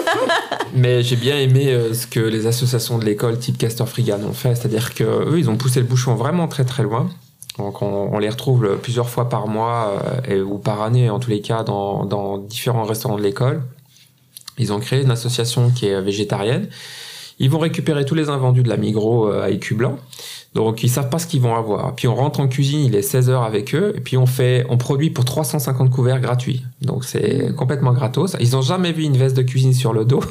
Mais 0.74 1.02
j'ai 1.02 1.16
bien 1.16 1.38
aimé 1.38 1.68
euh, 1.68 1.94
ce 1.94 2.06
que 2.06 2.20
les 2.20 2.46
associations 2.46 2.98
de 2.98 3.04
l'école 3.04 3.38
type 3.38 3.58
Castor 3.58 3.88
Frigan 3.88 4.20
ont 4.28 4.32
fait, 4.32 4.54
c'est-à-dire 4.54 4.94
qu'eux, 4.94 5.36
ils 5.38 5.48
ont 5.48 5.56
poussé 5.56 5.80
le 5.80 5.86
bouchon 5.86 6.14
vraiment 6.16 6.48
très 6.48 6.64
très 6.64 6.82
loin. 6.82 7.08
Donc 7.60 7.82
on, 7.82 8.18
les 8.18 8.30
retrouve 8.30 8.78
plusieurs 8.82 9.10
fois 9.10 9.28
par 9.28 9.46
mois 9.46 10.02
euh, 10.28 10.42
ou 10.42 10.56
par 10.56 10.80
année, 10.80 11.10
en 11.10 11.18
tous 11.18 11.30
les 11.30 11.42
cas, 11.42 11.62
dans, 11.62 12.38
différents 12.38 12.84
restaurants 12.84 13.18
de 13.18 13.22
l'école. 13.22 13.62
Ils 14.56 14.72
ont 14.72 14.80
créé 14.80 15.02
une 15.02 15.10
association 15.10 15.70
qui 15.70 15.86
est 15.86 16.00
végétarienne. 16.00 16.68
Ils 17.38 17.50
vont 17.50 17.58
récupérer 17.58 18.04
tous 18.04 18.14
les 18.14 18.30
invendus 18.30 18.62
de 18.62 18.68
la 18.68 18.78
Migros 18.78 19.28
euh, 19.28 19.42
à 19.42 19.50
écu 19.50 19.74
blanc. 19.74 19.98
Donc 20.54 20.82
ils 20.82 20.88
savent 20.88 21.10
pas 21.10 21.18
ce 21.18 21.26
qu'ils 21.26 21.42
vont 21.42 21.54
avoir. 21.54 21.94
Puis 21.94 22.08
on 22.08 22.14
rentre 22.14 22.40
en 22.40 22.48
cuisine, 22.48 22.80
il 22.80 22.94
est 22.94 23.02
16 23.02 23.28
heures 23.28 23.42
avec 23.42 23.74
eux, 23.74 23.92
et 23.94 24.00
puis 24.00 24.16
on 24.16 24.26
fait, 24.26 24.66
on 24.68 24.78
produit 24.78 25.10
pour 25.10 25.24
350 25.24 25.90
couverts 25.90 26.20
gratuits. 26.20 26.64
Donc 26.80 27.04
c'est 27.04 27.54
complètement 27.56 27.92
gratos. 27.92 28.36
Ils 28.40 28.56
ont 28.56 28.62
jamais 28.62 28.92
vu 28.92 29.04
une 29.04 29.16
veste 29.16 29.36
de 29.36 29.42
cuisine 29.42 29.74
sur 29.74 29.92
le 29.92 30.04
dos. 30.04 30.22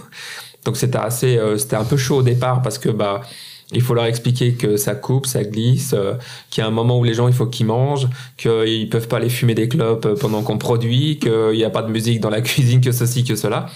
Donc 0.65 0.77
c'était 0.77 0.97
assez, 0.97 1.38
euh, 1.38 1.57
c'était 1.57 1.77
un 1.77 1.86
peu 1.86 1.95
chaud 1.95 2.17
au 2.17 2.23
départ 2.23 2.61
parce 2.61 2.80
que 2.80 2.89
bah 2.89 3.21
il 3.72 3.82
faut 3.82 3.93
leur 3.93 4.05
expliquer 4.05 4.53
que 4.53 4.78
ça 4.78 4.95
coupe, 4.95 5.26
ça 5.26 5.43
glisse, 5.43 5.93
euh, 5.93 6.15
qu'il 6.49 6.61
y 6.61 6.65
a 6.65 6.67
un 6.67 6.72
moment 6.72 6.97
où 6.97 7.03
les 7.03 7.13
gens, 7.13 7.28
il 7.28 7.34
faut 7.34 7.45
qu'ils 7.45 7.67
mangent, 7.67 8.07
qu'ils 8.38 8.89
peuvent 8.89 9.07
pas 9.07 9.17
aller 9.17 9.30
fumer 9.30 9.53
des 9.53 9.67
clopes 9.67 10.05
euh, 10.05 10.15
pendant 10.15 10.41
qu'on 10.41 10.57
produit, 10.57 11.20
qu'il 11.20 11.51
n'y 11.51 11.63
a 11.63 11.70
pas 11.70 11.84
de 11.84 11.91
musique 11.91 12.20
dans 12.20 12.30
la 12.30 12.41
cuisine, 12.41 12.82
que 12.82 12.91
ceci, 12.91 13.24
que 13.24 13.36
cela. 13.36 13.67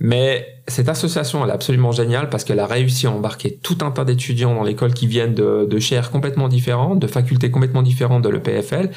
Mais 0.00 0.46
cette 0.66 0.88
association, 0.88 1.44
elle 1.44 1.50
est 1.50 1.54
absolument 1.54 1.92
géniale 1.92 2.28
parce 2.28 2.42
qu'elle 2.44 2.58
a 2.58 2.66
réussi 2.66 3.06
à 3.06 3.12
embarquer 3.12 3.58
tout 3.62 3.78
un 3.82 3.90
tas 3.90 4.04
d'étudiants 4.04 4.54
dans 4.54 4.64
l'école 4.64 4.92
qui 4.92 5.06
viennent 5.06 5.34
de, 5.34 5.66
de 5.68 5.78
chaires 5.78 6.10
complètement 6.10 6.48
différentes, 6.48 6.98
de 6.98 7.06
facultés 7.06 7.50
complètement 7.50 7.82
différentes 7.82 8.22
de 8.22 8.28
l'EPFL, 8.28 8.90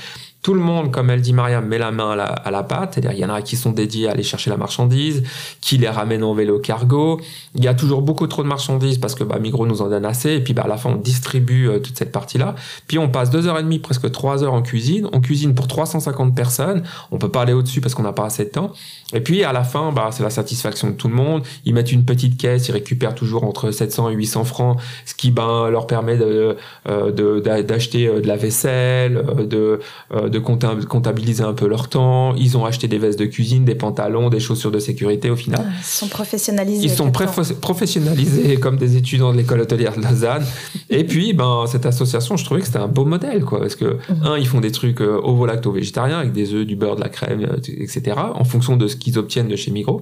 tout 0.47 0.53
le 0.53 0.61
monde, 0.61 0.91
comme 0.91 1.09
elle 1.09 1.19
dit 1.19 1.33
Mariam, 1.33 1.65
met 1.65 1.77
la 1.77 1.91
main 1.91 2.17
à 2.17 2.51
la, 2.51 2.63
pâte. 2.63 2.93
C'est-à-dire, 2.93 3.11
il 3.11 3.19
y 3.19 3.25
en 3.25 3.29
a 3.29 3.41
qui 3.41 3.57
sont 3.57 3.73
dédiés 3.73 4.07
à 4.07 4.11
aller 4.11 4.23
chercher 4.23 4.49
la 4.49 4.55
marchandise, 4.55 5.23
qui 5.59 5.77
les 5.77 5.89
ramènent 5.89 6.23
en 6.23 6.33
vélo 6.33 6.57
cargo. 6.57 7.19
Il 7.53 7.65
y 7.65 7.67
a 7.67 7.73
toujours 7.73 8.01
beaucoup 8.01 8.27
trop 8.27 8.43
de 8.43 8.47
marchandises 8.47 8.97
parce 8.97 9.13
que 9.13 9.25
bah, 9.25 9.39
Migros 9.39 9.67
nous 9.67 9.81
en 9.81 9.89
donne 9.89 10.05
assez. 10.05 10.35
Et 10.35 10.39
puis, 10.39 10.53
bah, 10.53 10.61
à 10.63 10.69
la 10.69 10.77
fin, 10.77 10.91
on 10.91 10.95
distribue 10.95 11.67
euh, 11.67 11.79
toute 11.79 11.97
cette 11.97 12.13
partie-là. 12.13 12.55
Puis, 12.87 12.97
on 12.97 13.09
passe 13.09 13.29
deux 13.29 13.45
heures 13.45 13.59
et 13.59 13.61
demie, 13.61 13.79
presque 13.79 14.09
trois 14.09 14.41
heures 14.45 14.53
en 14.53 14.61
cuisine. 14.61 15.09
On 15.11 15.19
cuisine 15.19 15.53
pour 15.53 15.67
350 15.67 16.33
personnes. 16.33 16.83
On 17.11 17.17
peut 17.17 17.27
pas 17.27 17.41
aller 17.41 17.51
au-dessus 17.51 17.81
parce 17.81 17.93
qu'on 17.93 18.03
n'a 18.03 18.13
pas 18.13 18.23
assez 18.23 18.45
de 18.45 18.49
temps. 18.51 18.71
Et 19.11 19.19
puis, 19.19 19.43
à 19.43 19.51
la 19.51 19.65
fin, 19.65 19.91
bah, 19.91 20.11
c'est 20.13 20.23
la 20.23 20.29
satisfaction 20.29 20.91
de 20.91 20.93
tout 20.93 21.09
le 21.09 21.15
monde. 21.15 21.43
Ils 21.65 21.73
mettent 21.73 21.91
une 21.91 22.05
petite 22.05 22.37
caisse, 22.37 22.69
ils 22.69 22.71
récupèrent 22.71 23.15
toujours 23.15 23.43
entre 23.43 23.71
700 23.71 24.11
et 24.11 24.13
800 24.13 24.45
francs, 24.45 24.79
ce 25.05 25.13
qui 25.13 25.29
ben, 25.31 25.69
leur 25.69 25.87
permet 25.87 26.17
euh, 26.21 26.53
d'acheter 26.85 28.07
euh, 28.07 28.21
de, 28.21 28.27
la 28.27 28.37
vaisselle, 28.37 29.25
de 29.45 29.81
comptabiliser 30.39 31.43
un 31.43 31.53
peu 31.53 31.67
leur 31.67 31.89
temps. 31.89 32.35
Ils 32.35 32.57
ont 32.57 32.65
acheté 32.65 32.87
des 32.87 32.97
vestes 32.97 33.19
de 33.19 33.25
cuisine, 33.25 33.65
des 33.65 33.75
pantalons, 33.75 34.29
des 34.29 34.39
chaussures 34.39 34.71
de 34.71 34.79
sécurité 34.79 35.29
au 35.29 35.35
final. 35.35 35.65
Ils 35.79 35.83
sont 35.83 36.07
professionnalisés. 36.07 36.85
Ils 36.85 36.91
sont 36.91 37.11
professionnalisés 37.11 38.57
comme 38.57 38.77
des 38.77 38.97
étudiants 38.97 39.31
de 39.31 39.37
l'école 39.37 39.61
hôtelière 39.61 39.95
de 39.95 40.01
Lausanne. 40.01 40.45
Et 40.89 41.03
puis, 41.03 41.33
ben, 41.33 41.65
cette 41.67 41.85
association, 41.85 42.37
je 42.37 42.45
trouvais 42.45 42.61
que 42.61 42.67
c'était 42.67 42.79
un 42.79 42.87
beau 42.87 43.05
modèle, 43.05 43.43
quoi. 43.43 43.59
Parce 43.59 43.75
que, 43.75 43.97
mhm. 44.09 44.23
un, 44.23 44.37
ils 44.37 44.47
font 44.47 44.61
des 44.61 44.71
trucs 44.71 45.01
euh, 45.01 45.19
ovo-lacto-végétariens 45.23 46.19
avec 46.19 46.33
des 46.33 46.53
œufs, 46.53 46.65
du 46.65 46.75
beurre, 46.75 46.95
de 46.95 47.01
la 47.01 47.09
crème, 47.09 47.41
euh, 47.41 47.57
etc. 47.57 48.17
en 48.33 48.43
fonction 48.43 48.77
de 48.77 48.87
ce 48.87 48.95
qu'ils 48.95 49.17
obtiennent 49.17 49.47
de 49.47 49.55
chez 49.55 49.71
Migros. 49.71 50.01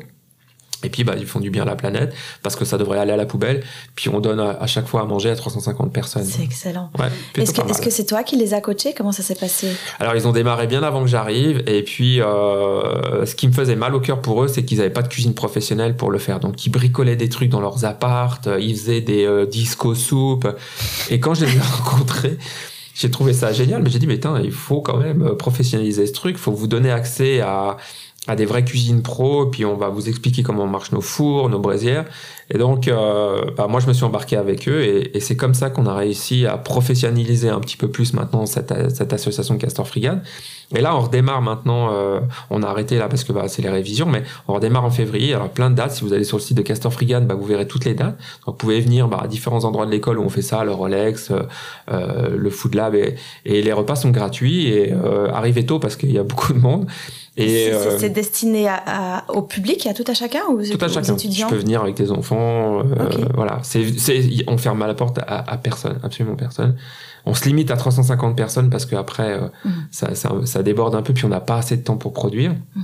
Et 0.83 0.89
puis, 0.89 1.03
bah, 1.03 1.15
ils 1.17 1.25
font 1.25 1.39
du 1.39 1.49
bien 1.49 1.63
à 1.63 1.65
la 1.65 1.75
planète 1.75 2.13
parce 2.43 2.55
que 2.55 2.65
ça 2.65 2.77
devrait 2.77 2.99
aller 2.99 3.11
à 3.11 3.17
la 3.17 3.25
poubelle. 3.25 3.63
Puis, 3.95 4.09
on 4.09 4.19
donne 4.19 4.39
à, 4.39 4.67
chaque 4.67 4.87
fois 4.87 5.01
à 5.01 5.05
manger 5.05 5.29
à 5.29 5.35
350 5.35 5.91
personnes. 5.91 6.25
C'est 6.25 6.43
excellent. 6.43 6.91
est-ce 7.35 7.81
que 7.81 7.89
c'est 7.89 8.05
toi 8.05 8.23
qui 8.23 8.35
les 8.35 8.53
as 8.53 8.61
coachés? 8.61 8.93
Comment 8.95 9.11
ça 9.11 9.23
s'est 9.23 9.35
passé? 9.35 9.67
Alors, 9.99 10.15
ils 10.15 10.27
ont 10.27 10.31
démarré 10.31 10.67
bien 10.67 10.83
avant 10.83 11.01
que 11.01 11.07
j'arrive. 11.07 11.63
Et 11.67 11.83
puis, 11.83 12.21
euh, 12.21 13.25
ce 13.25 13.35
qui 13.35 13.47
me 13.47 13.53
faisait 13.53 13.75
mal 13.75 13.95
au 13.95 13.99
cœur 13.99 14.21
pour 14.21 14.43
eux, 14.43 14.47
c'est 14.47 14.63
qu'ils 14.63 14.77
n'avaient 14.77 14.89
pas 14.89 15.01
de 15.01 15.07
cuisine 15.07 15.33
professionnelle 15.33 15.95
pour 15.95 16.11
le 16.11 16.19
faire. 16.19 16.39
Donc, 16.39 16.65
ils 16.65 16.69
bricolaient 16.69 17.15
des 17.15 17.29
trucs 17.29 17.49
dans 17.49 17.61
leurs 17.61 17.85
appartes. 17.85 18.49
Ils 18.59 18.75
faisaient 18.75 19.01
des 19.01 19.25
euh, 19.25 19.45
disco 19.45 19.95
soupes. 19.95 20.47
Et 21.09 21.19
quand 21.19 21.33
je 21.33 21.45
les 21.45 21.55
ai 21.55 21.59
rencontrés, 21.83 22.37
j'ai 22.93 23.09
trouvé 23.09 23.33
ça 23.33 23.51
génial. 23.53 23.81
Mais 23.81 23.89
j'ai 23.89 23.99
dit, 23.99 24.07
mais 24.07 24.15
putain, 24.15 24.39
il 24.41 24.51
faut 24.51 24.81
quand 24.81 24.97
même 24.97 25.35
professionnaliser 25.35 26.05
ce 26.05 26.13
truc. 26.13 26.35
Il 26.37 26.41
faut 26.41 26.51
vous 26.51 26.67
donner 26.67 26.91
accès 26.91 27.41
à 27.41 27.77
à 28.27 28.35
des 28.35 28.45
vraies 28.45 28.65
cuisines 28.65 29.01
pro, 29.01 29.45
puis 29.47 29.65
on 29.65 29.75
va 29.75 29.89
vous 29.89 30.09
expliquer 30.09 30.43
comment 30.43 30.67
marchent 30.67 30.91
nos 30.91 31.01
fours, 31.01 31.49
nos 31.49 31.59
braisières. 31.59 32.05
Et 32.49 32.57
donc, 32.57 32.87
euh, 32.87 33.45
bah, 33.57 33.67
moi, 33.67 33.79
je 33.79 33.87
me 33.87 33.93
suis 33.93 34.03
embarqué 34.03 34.37
avec 34.37 34.67
eux, 34.67 34.81
et, 34.81 35.17
et 35.17 35.19
c'est 35.19 35.35
comme 35.35 35.53
ça 35.53 35.69
qu'on 35.69 35.85
a 35.85 35.95
réussi 35.95 36.45
à 36.45 36.57
professionnaliser 36.57 37.49
un 37.49 37.59
petit 37.59 37.77
peu 37.77 37.89
plus 37.89 38.13
maintenant 38.13 38.45
cette, 38.45 38.73
cette 38.93 39.13
association 39.13 39.57
Castor 39.57 39.87
Frigade. 39.87 40.21
Et 40.73 40.81
là, 40.81 40.95
on 40.95 41.01
redémarre 41.01 41.41
maintenant, 41.41 41.89
euh, 41.93 42.19
on 42.49 42.63
a 42.63 42.67
arrêté 42.67 42.97
là 42.97 43.07
parce 43.07 43.23
que 43.23 43.31
bah, 43.31 43.47
c'est 43.47 43.61
les 43.61 43.69
révisions, 43.69 44.07
mais 44.07 44.23
on 44.47 44.53
redémarre 44.53 44.83
en 44.83 44.89
février. 44.89 45.33
Alors, 45.33 45.49
plein 45.49 45.69
de 45.69 45.75
dates. 45.75 45.91
Si 45.91 46.03
vous 46.03 46.13
allez 46.13 46.23
sur 46.23 46.37
le 46.37 46.41
site 46.41 46.57
de 46.57 46.63
Castor 46.63 46.91
Frigade, 46.91 47.27
bah, 47.27 47.35
vous 47.35 47.45
verrez 47.45 47.67
toutes 47.67 47.85
les 47.85 47.93
dates. 47.93 48.17
Donc, 48.45 48.47
vous 48.47 48.53
pouvez 48.53 48.81
venir 48.81 49.07
bah, 49.07 49.19
à 49.21 49.27
différents 49.27 49.63
endroits 49.63 49.85
de 49.85 49.91
l'école 49.91 50.17
où 50.17 50.23
on 50.23 50.29
fait 50.29 50.41
ça, 50.41 50.63
le 50.63 50.71
Rolex, 50.71 51.29
euh, 51.31 51.43
euh 51.91 52.35
le 52.35 52.49
Food 52.49 52.73
Lab, 52.73 52.95
et, 52.95 53.15
et, 53.45 53.61
les 53.61 53.73
repas 53.73 53.95
sont 53.95 54.09
gratuits. 54.09 54.67
Et 54.67 54.91
euh, 54.91 55.29
arrivez 55.31 55.65
tôt 55.65 55.79
parce 55.79 55.95
qu'il 55.95 56.11
y 56.11 56.17
a 56.17 56.23
beaucoup 56.35 56.53
de 56.53 56.59
monde. 56.59 56.87
Et 57.37 57.69
euh, 57.73 57.97
c'est 57.97 58.09
destiné 58.09 58.67
à, 58.69 59.25
au 59.27 59.41
public, 59.41 59.85
à 59.87 59.93
tout 59.93 60.05
à 60.07 60.13
chacun 60.13 60.41
ou 60.49 60.63
tout 60.63 60.85
à 60.85 60.87
chacun. 60.87 61.15
étudiants 61.15 61.47
Tu 61.47 61.55
peux 61.55 61.59
venir 61.59 61.81
avec 61.81 61.95
tes 61.95 62.11
enfants. 62.11 62.79
Euh, 62.79 62.83
Voilà, 63.33 63.59
c'est, 63.63 63.85
on 64.47 64.57
ferme 64.57 64.81
à 64.81 64.87
la 64.87 64.93
porte 64.93 65.19
à, 65.19 65.51
à, 65.51 65.57
personne, 65.57 65.99
absolument 66.01 66.35
personne. 66.35 66.75
On 67.25 67.33
se 67.33 67.45
limite 67.45 67.71
à 67.71 67.77
350 67.77 68.37
personnes 68.37 68.69
parce 68.69 68.85
qu'après 68.85 69.33
euh, 69.33 69.47
mm. 69.65 69.69
ça, 69.91 70.15
ça, 70.15 70.31
ça, 70.45 70.63
déborde 70.63 70.95
un 70.95 71.01
peu 71.01 71.13
puis 71.13 71.25
on 71.25 71.29
n'a 71.29 71.41
pas 71.41 71.57
assez 71.57 71.75
de 71.75 71.83
temps 71.83 71.97
pour 71.97 72.13
produire. 72.13 72.53
Mm 72.75 72.81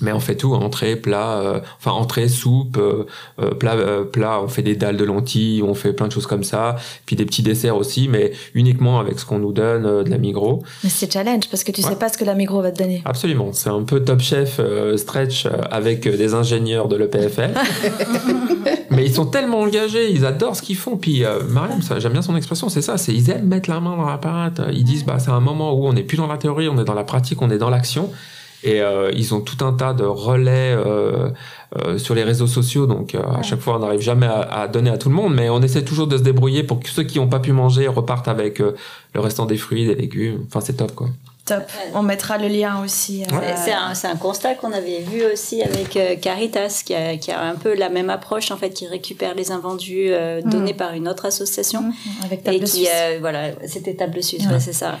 mais 0.00 0.12
on 0.12 0.20
fait 0.20 0.36
tout 0.36 0.54
entrée 0.54 0.96
plat 0.96 1.40
euh, 1.40 1.60
enfin 1.78 1.92
entrée 1.92 2.28
soupe 2.28 2.76
euh, 2.78 3.06
euh, 3.40 3.50
plat 3.50 3.76
plat 4.10 4.40
on 4.42 4.48
fait 4.48 4.62
des 4.62 4.76
dalles 4.76 4.96
de 4.96 5.04
lentilles 5.04 5.62
on 5.62 5.74
fait 5.74 5.92
plein 5.92 6.06
de 6.06 6.12
choses 6.12 6.26
comme 6.26 6.44
ça 6.44 6.76
puis 7.06 7.16
des 7.16 7.24
petits 7.24 7.42
desserts 7.42 7.76
aussi 7.76 8.08
mais 8.08 8.32
uniquement 8.54 9.00
avec 9.00 9.18
ce 9.18 9.26
qu'on 9.26 9.38
nous 9.38 9.52
donne 9.52 10.04
de 10.04 10.10
la 10.10 10.18
Migros. 10.18 10.62
Mais 10.84 10.90
c'est 10.90 11.12
challenge 11.12 11.48
parce 11.50 11.64
que 11.64 11.72
tu 11.72 11.82
sais 11.82 11.96
pas 11.96 12.08
ce 12.08 12.18
que 12.18 12.24
la 12.24 12.34
Migros 12.34 12.62
va 12.62 12.70
te 12.70 12.78
donner. 12.78 13.02
Absolument 13.04 13.52
c'est 13.52 13.70
un 13.70 13.82
peu 13.82 14.00
top 14.00 14.20
chef 14.20 14.60
stretch 14.96 15.46
avec 15.70 16.08
des 16.08 16.34
ingénieurs 16.34 16.88
de 16.88 16.96
l'EPFL. 16.96 17.52
Mais 18.90 19.04
ils 19.04 19.14
sont 19.14 19.26
tellement 19.26 19.60
engagés 19.60 20.10
ils 20.10 20.24
adorent 20.24 20.56
ce 20.56 20.62
qu'ils 20.62 20.76
font 20.76 20.96
puis 20.96 21.22
Mariam 21.48 21.80
j'aime 21.98 22.12
bien 22.12 22.22
son 22.22 22.36
expression 22.36 22.68
c'est 22.68 22.82
ça 22.82 22.96
c'est 22.98 23.12
ils 23.12 23.30
aiment 23.30 23.46
mettre 23.46 23.70
la 23.70 23.80
main 23.80 23.96
dans 23.96 24.06
la 24.06 24.18
pâte 24.18 24.60
ils 24.72 24.84
disent 24.84 25.04
bah 25.04 25.18
c'est 25.18 25.30
un 25.30 25.40
moment 25.40 25.74
où 25.74 25.86
on 25.86 25.92
n'est 25.92 26.02
plus 26.02 26.16
dans 26.16 26.26
la 26.26 26.38
théorie 26.38 26.68
on 26.68 26.78
est 26.78 26.84
dans 26.84 26.94
la 26.94 27.04
pratique 27.04 27.40
on 27.42 27.50
est 27.50 27.58
dans 27.58 27.70
l'action 27.70 28.10
et 28.64 28.80
euh, 28.80 29.10
ils 29.14 29.34
ont 29.34 29.40
tout 29.40 29.64
un 29.64 29.72
tas 29.72 29.92
de 29.92 30.04
relais 30.04 30.74
euh, 30.74 31.30
euh, 31.76 31.98
sur 31.98 32.14
les 32.14 32.24
réseaux 32.24 32.46
sociaux, 32.46 32.86
donc 32.86 33.14
à 33.14 33.42
chaque 33.42 33.60
fois 33.60 33.76
on 33.76 33.78
n'arrive 33.80 34.00
jamais 34.00 34.26
à, 34.26 34.66
donner 34.68 34.90
à 34.90 34.98
tout 34.98 35.08
le 35.08 35.14
monde, 35.14 35.34
mais 35.34 35.48
on 35.48 35.60
essaie 35.62 35.84
toujours 35.84 36.06
de 36.06 36.16
se 36.16 36.22
débrouiller 36.22 36.62
pour 36.62 36.80
que 36.80 36.88
ceux 36.88 37.04
qui 37.04 37.18
n'ont 37.18 37.28
pas 37.28 37.40
pu 37.40 37.52
manger 37.52 37.86
repartent 37.86 38.28
avec 38.28 38.58
le 38.58 39.20
restant 39.20 39.46
des 39.46 39.56
fruits, 39.56 39.86
des 39.86 39.94
légumes. 39.94 40.44
Enfin, 40.46 40.60
c'est 40.60 40.74
top 40.74 40.94
quoi. 40.94 41.08
Top. 41.48 41.70
On 41.94 42.02
mettra 42.02 42.38
le 42.38 42.48
lien 42.48 42.82
aussi. 42.82 43.24
C'est 43.64 43.72
un, 43.72 43.92
un, 44.10 44.16
constat 44.16 44.54
qu'on 44.54 44.72
avait 44.72 45.00
vu 45.00 45.24
aussi 45.24 45.62
avec 45.62 46.20
Caritas, 46.20 46.82
qui 46.84 46.94
a, 46.94 47.16
qui 47.16 47.30
a, 47.30 47.40
un 47.40 47.54
peu 47.54 47.74
la 47.74 47.88
même 47.88 48.10
approche, 48.10 48.50
en 48.50 48.56
fait, 48.56 48.70
qui 48.70 48.86
récupère 48.86 49.34
les 49.34 49.50
invendus 49.50 50.10
donnés 50.44 50.74
mm. 50.74 50.76
par 50.76 50.92
une 50.94 51.08
autre 51.08 51.26
association. 51.26 51.82
Mm. 51.82 51.92
Avec 52.24 52.44
Table 52.44 52.56
et 52.56 52.64
qui, 52.64 52.86
voilà, 53.20 53.50
c'était 53.66 53.94
Table 53.94 54.22
Suisse, 54.22 54.44
c'est 54.58 54.72
ça. 54.72 54.98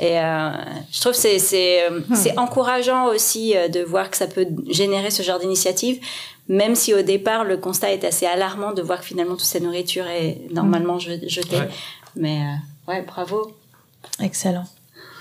Et 0.00 0.18
euh, 0.18 0.50
je 0.90 1.00
trouve 1.00 1.12
que 1.12 1.18
c'est 1.18 1.38
c'est 1.38 1.84
euh, 1.84 2.00
hmm. 2.08 2.38
encourageant 2.38 3.06
aussi 3.06 3.56
euh, 3.56 3.68
de 3.68 3.80
voir 3.80 4.10
que 4.10 4.16
ça 4.16 4.26
peut 4.26 4.46
générer 4.68 5.10
ce 5.10 5.22
genre 5.22 5.38
d'initiative, 5.38 6.00
même 6.48 6.74
si 6.74 6.92
au 6.94 7.02
départ 7.02 7.44
le 7.44 7.56
constat 7.56 7.92
est 7.92 8.04
assez 8.04 8.26
alarmant 8.26 8.72
de 8.72 8.82
voir 8.82 9.00
que 9.00 9.06
finalement 9.06 9.36
toute 9.36 9.46
cette 9.46 9.62
nourriture 9.62 10.06
est 10.08 10.40
normalement 10.50 10.98
jetée. 10.98 11.60
Mais 12.16 12.40
ouais, 12.88 13.02
bravo. 13.02 13.52
Excellent. 14.20 14.66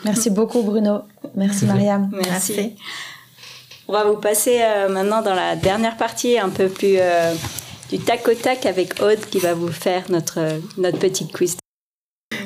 Merci 0.06 0.30
beaucoup 0.30 0.64
Bruno. 0.64 1.02
Merci 1.36 1.66
Mariam. 1.66 2.10
Merci. 2.12 2.76
On 3.88 3.94
va 3.94 4.06
vous 4.06 4.18
passer 4.18 4.60
maintenant 4.90 5.22
dans 5.22 5.34
la 5.34 5.56
dernière 5.56 5.98
partie 5.98 6.38
un 6.38 6.50
peu 6.50 6.68
plus 6.70 6.98
du 7.90 8.00
tac 8.00 8.28
au 8.28 8.34
tac 8.34 8.66
avec 8.66 9.02
Aude 9.02 9.20
qui 9.30 9.40
va 9.40 9.54
vous 9.54 9.72
faire 9.72 10.04
notre 10.10 10.40
notre 10.78 11.00
petite 11.00 11.32
quiz. 11.32 11.58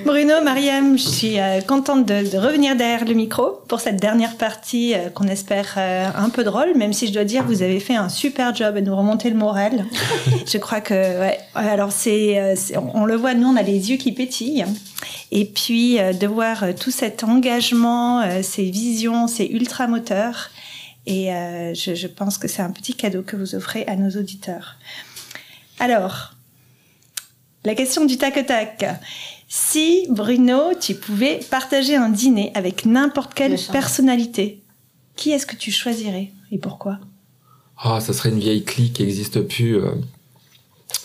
Bruno, 0.08 0.42
Mariam, 0.42 0.98
je 0.98 1.04
suis 1.04 1.38
euh, 1.38 1.60
contente 1.60 2.06
de, 2.06 2.32
de, 2.32 2.38
revenir 2.38 2.78
derrière 2.78 3.04
le 3.04 3.14
micro 3.14 3.60
pour 3.68 3.82
cette 3.82 3.98
dernière 3.98 4.38
partie 4.38 4.94
euh, 4.94 5.10
qu'on 5.10 5.28
espère 5.28 5.74
euh, 5.76 6.08
un 6.16 6.30
peu 6.30 6.46
drôle, 6.46 6.78
même 6.78 6.94
si 6.94 7.08
je 7.08 7.12
dois 7.12 7.26
dire 7.26 7.44
que 7.44 7.50
vous 7.50 7.62
avez 7.62 7.82
fait 7.82 7.98
un 7.98 8.08
super 8.08 8.56
job 8.56 8.78
à 8.78 8.80
nous 8.80 8.96
remonter 8.96 9.30
le 9.30 9.36
moral. 9.36 9.86
je 10.48 10.58
crois 10.60 10.80
que, 10.80 10.94
ouais, 10.94 11.38
alors 11.56 11.92
c'est, 11.92 12.56
on, 12.78 13.02
on, 13.02 13.06
le 13.06 13.18
voit, 13.18 13.34
nous 13.34 13.50
on 13.50 13.58
a 13.58 13.62
les 13.62 13.92
yeux 13.92 13.98
qui 13.98 14.14
pétillent. 14.14 14.64
Et 15.32 15.44
puis 15.44 15.98
de 15.98 16.26
voir 16.26 16.64
tout 16.80 16.90
cet 16.90 17.26
engagement, 17.26 18.24
ces 18.42 18.64
visions, 18.64 19.28
ces 19.28 19.44
ultra 19.48 19.88
moteurs. 19.88 20.52
Et 21.06 21.32
je, 21.74 21.96
je 21.96 22.08
pense 22.08 22.38
que 22.38 22.48
c'est 22.48 22.62
un 22.62 22.72
petit 22.72 22.94
cadeau 22.94 23.24
que 23.24 23.36
vous 23.36 23.56
offrez 23.56 23.84
à 23.88 23.98
nos 23.98 24.12
auditeurs. 24.12 24.78
Alors, 25.82 26.34
la 27.66 27.76
question 27.76 28.06
du 28.06 28.18
tac-tac. 28.18 28.86
Si, 29.48 30.08
Bruno, 30.10 30.74
tu 30.80 30.94
pouvais 30.94 31.40
partager 31.50 31.96
un 31.96 32.10
dîner 32.10 32.52
avec 32.54 32.86
n'importe 32.86 33.34
quelle 33.34 33.58
personnalité, 33.72 34.62
qui 35.16 35.32
est-ce 35.32 35.46
que 35.46 35.56
tu 35.56 35.72
choisirais 35.72 36.32
et 36.52 36.58
pourquoi? 36.58 37.00
Ah, 37.78 38.00
ça 38.02 38.12
serait 38.12 38.30
une 38.30 38.40
vieille 38.40 38.64
clique 38.64 38.94
qui 38.94 39.04
n'existe 39.04 39.42
plus. 39.42 39.78
Euh, 39.78 39.92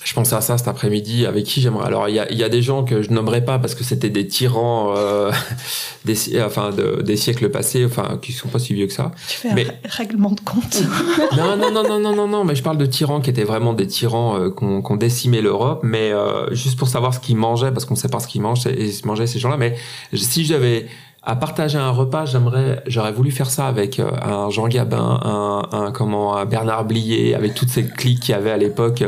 je 0.04 0.14
pensais 0.14 0.34
à 0.34 0.40
ça 0.40 0.58
cet 0.58 0.68
après-midi. 0.68 1.26
Avec 1.26 1.44
qui 1.44 1.60
j'aimerais 1.60 1.86
Alors, 1.86 2.08
il 2.08 2.14
y 2.14 2.18
a, 2.18 2.30
y 2.32 2.42
a, 2.42 2.48
des 2.48 2.62
gens 2.62 2.84
que 2.84 3.02
je 3.02 3.10
nommerai 3.10 3.44
pas 3.44 3.58
parce 3.58 3.74
que 3.74 3.84
c'était 3.84 4.10
des 4.10 4.26
tyrans 4.26 4.94
euh, 4.96 5.30
des, 6.04 6.42
enfin, 6.42 6.70
de, 6.70 7.02
des 7.02 7.16
siècles 7.16 7.50
passés, 7.50 7.84
enfin, 7.84 8.18
qui 8.20 8.32
sont 8.32 8.48
pas 8.48 8.58
si 8.58 8.74
vieux 8.74 8.86
que 8.86 8.92
ça. 8.92 9.12
Tu 9.28 9.36
fais 9.36 9.54
mais... 9.54 9.66
un 9.66 9.88
règlement 9.88 10.30
de 10.30 10.40
compte. 10.40 10.82
non, 11.36 11.56
non, 11.56 11.70
non, 11.70 11.82
non, 11.82 11.98
non, 11.98 12.14
non, 12.14 12.28
non, 12.28 12.44
mais 12.44 12.54
je 12.54 12.62
parle 12.62 12.78
de 12.78 12.86
tyrans 12.86 13.20
qui 13.20 13.30
étaient 13.30 13.44
vraiment 13.44 13.72
des 13.72 13.86
tyrans 13.86 14.36
euh, 14.38 14.50
qu'on 14.50 14.82
qu 14.82 14.96
décimé 14.98 15.40
l'Europe, 15.40 15.80
mais 15.82 16.12
euh, 16.12 16.52
juste 16.54 16.78
pour 16.78 16.88
savoir 16.88 17.14
ce 17.14 17.20
qu'ils 17.20 17.36
mangeaient, 17.36 17.72
parce 17.72 17.84
qu'on 17.84 17.96
sait 17.96 18.08
pas 18.08 18.20
ce 18.20 18.28
qu'ils 18.28 18.42
mangent 18.42 18.66
et 18.66 18.92
se 18.92 19.06
mangeaient 19.06 19.26
ces 19.26 19.38
gens-là. 19.38 19.56
Mais 19.56 19.76
si 20.12 20.44
j'avais 20.44 20.86
à 21.24 21.36
partager 21.36 21.78
un 21.78 21.90
repas, 21.90 22.26
j'aimerais, 22.26 22.82
j'aurais 22.86 23.12
voulu 23.12 23.30
faire 23.30 23.48
ça 23.48 23.68
avec 23.68 24.00
euh, 24.00 24.10
un 24.22 24.50
Jean 24.50 24.66
Gabin, 24.66 25.20
un, 25.22 25.68
un, 25.70 25.92
comment, 25.92 26.36
un 26.36 26.44
Bernard 26.44 26.84
Blier, 26.84 27.34
avec 27.34 27.54
toutes 27.54 27.68
ces 27.68 27.86
cliques 27.86 28.20
qu'il 28.20 28.32
y 28.32 28.34
avait 28.34 28.50
à 28.50 28.56
l'époque. 28.56 29.04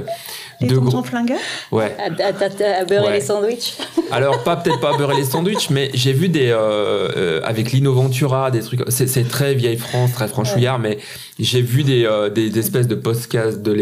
Les 0.60 0.68
de 0.68 0.76
tontons 0.76 1.02
flingueurs 1.02 1.38
Ouais. 1.72 1.96
À, 1.98 2.26
à, 2.26 2.80
à 2.80 2.84
beurrer 2.84 3.06
ouais. 3.06 3.12
les 3.14 3.20
sandwichs 3.20 3.76
Alors, 4.10 4.42
pas 4.44 4.56
peut-être 4.56 4.80
pas 4.80 4.94
à 4.94 4.96
beurrer 4.96 5.16
les 5.16 5.24
sandwichs, 5.24 5.70
mais 5.70 5.90
j'ai 5.94 6.12
vu 6.12 6.28
des. 6.28 6.50
Euh, 6.50 7.08
euh, 7.16 7.40
avec 7.44 7.72
Lino 7.72 7.92
Ventura, 7.92 8.50
des 8.50 8.60
trucs. 8.60 8.82
C'est 8.88 9.28
très 9.28 9.54
vieille 9.54 9.76
France, 9.76 10.12
très 10.12 10.28
franchouillard, 10.28 10.80
ouais. 10.80 10.96
mais 10.96 10.98
j'ai 11.38 11.62
vu 11.62 11.82
des, 11.82 12.04
euh, 12.04 12.30
des, 12.30 12.50
des, 12.50 12.60
espèces 12.60 12.86
de 12.86 12.94
podcasts 12.94 13.60
de 13.60 13.72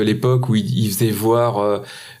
l'époque 0.00 0.48
où 0.48 0.56
ils, 0.56 0.78
ils, 0.78 0.90
faisaient 0.90 1.10
voir. 1.10 1.58
Euh, 1.58 1.78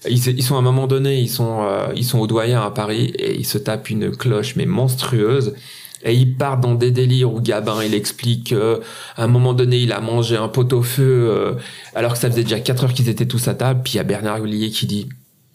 ils, 0.08 0.24
ils, 0.28 0.42
sont 0.42 0.56
à 0.56 0.58
un 0.58 0.62
moment 0.62 0.86
donné, 0.86 1.18
ils 1.18 1.28
sont, 1.28 1.62
euh, 1.62 1.88
ils 1.96 2.04
sont 2.04 2.20
au 2.20 2.26
doyen 2.26 2.62
à 2.62 2.70
Paris 2.70 3.12
et 3.18 3.34
ils 3.34 3.46
se 3.46 3.58
tapent 3.58 3.90
une 3.90 4.10
cloche, 4.10 4.54
mais 4.56 4.66
monstrueuse. 4.66 5.54
Et 6.02 6.14
il 6.14 6.36
part 6.36 6.58
dans 6.58 6.74
des 6.74 6.90
délires 6.90 7.32
où 7.32 7.40
Gabin, 7.40 7.82
il 7.84 7.94
explique 7.94 8.48
qu'à 8.48 8.78
un 9.18 9.26
moment 9.26 9.52
donné, 9.52 9.78
il 9.78 9.92
a 9.92 10.00
mangé 10.00 10.36
un 10.36 10.48
pot-au-feu, 10.48 11.28
euh, 11.30 11.54
alors 11.94 12.14
que 12.14 12.18
ça 12.18 12.30
faisait 12.30 12.42
déjà 12.42 12.58
4 12.58 12.84
heures 12.84 12.92
qu'ils 12.94 13.08
étaient 13.08 13.26
tous 13.26 13.48
à 13.48 13.54
table. 13.54 13.80
Puis 13.84 13.94
il 13.94 13.96
y 13.96 14.00
a 14.00 14.04
Bernard 14.04 14.38
Hullier 14.42 14.70
qui 14.70 14.86
dit, 14.86 15.08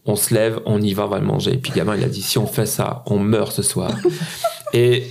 on 0.06 0.16
se 0.16 0.34
lève, 0.34 0.60
on 0.66 0.82
y 0.82 0.93
va, 0.93 1.06
on 1.06 1.10
va 1.10 1.20
le 1.20 1.26
manger. 1.26 1.54
Et 1.54 1.58
puis 1.58 1.72
Gabin, 1.76 1.96
il 1.96 2.04
a 2.04 2.10
dit, 2.10 2.22
si 2.22 2.38
on 2.38 2.46
fait 2.46 2.68
ça, 2.68 3.04
on 3.08 3.18
meurt 3.18 3.52
ce 3.52 3.64
soir. 3.64 3.91
et, 4.74 5.08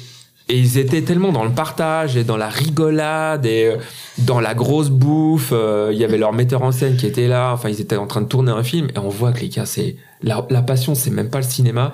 et 0.49 0.59
ils 0.59 0.79
étaient 0.79 1.03
tellement 1.03 1.33
dans 1.33 1.45
le 1.45 1.53
partage 1.53 2.17
et 2.17 2.23
dans 2.23 2.37
la 2.37 2.49
rigolade 2.49 3.45
et 3.45 3.67
euh, 3.67 3.77
dans 4.19 4.39
la 4.39 4.55
grosse 4.55 4.91
bouffe. 4.91 5.51
Euh, 5.53 5.91
il 5.93 5.99
y 5.99 6.05
avait 6.05 6.19
leur 6.19 6.33
metteur 6.33 6.63
en 6.63 6.71
scène 6.71 6.97
qui 6.97 7.07
était 7.07 7.27
là. 7.27 7.53
Enfin, 7.53 7.71
ils 7.71 7.81
étaient 7.81 7.97
en 7.97 8.07
train 8.07 8.21
de 8.21 8.29
tourner 8.29 8.53
un 8.53 8.63
film. 8.63 8.87
Et 8.95 8.99
on 8.99 9.09
voit 9.09 9.33
que 9.33 9.41
les 9.41 9.49
gars, 9.49 9.67
c'est, 9.67 9.97
la, 10.23 10.47
la 10.49 10.63
passion, 10.63 10.95
c'est 10.95 11.11
même 11.11 11.29
pas 11.29 11.39
le 11.39 11.45
cinéma 11.45 11.93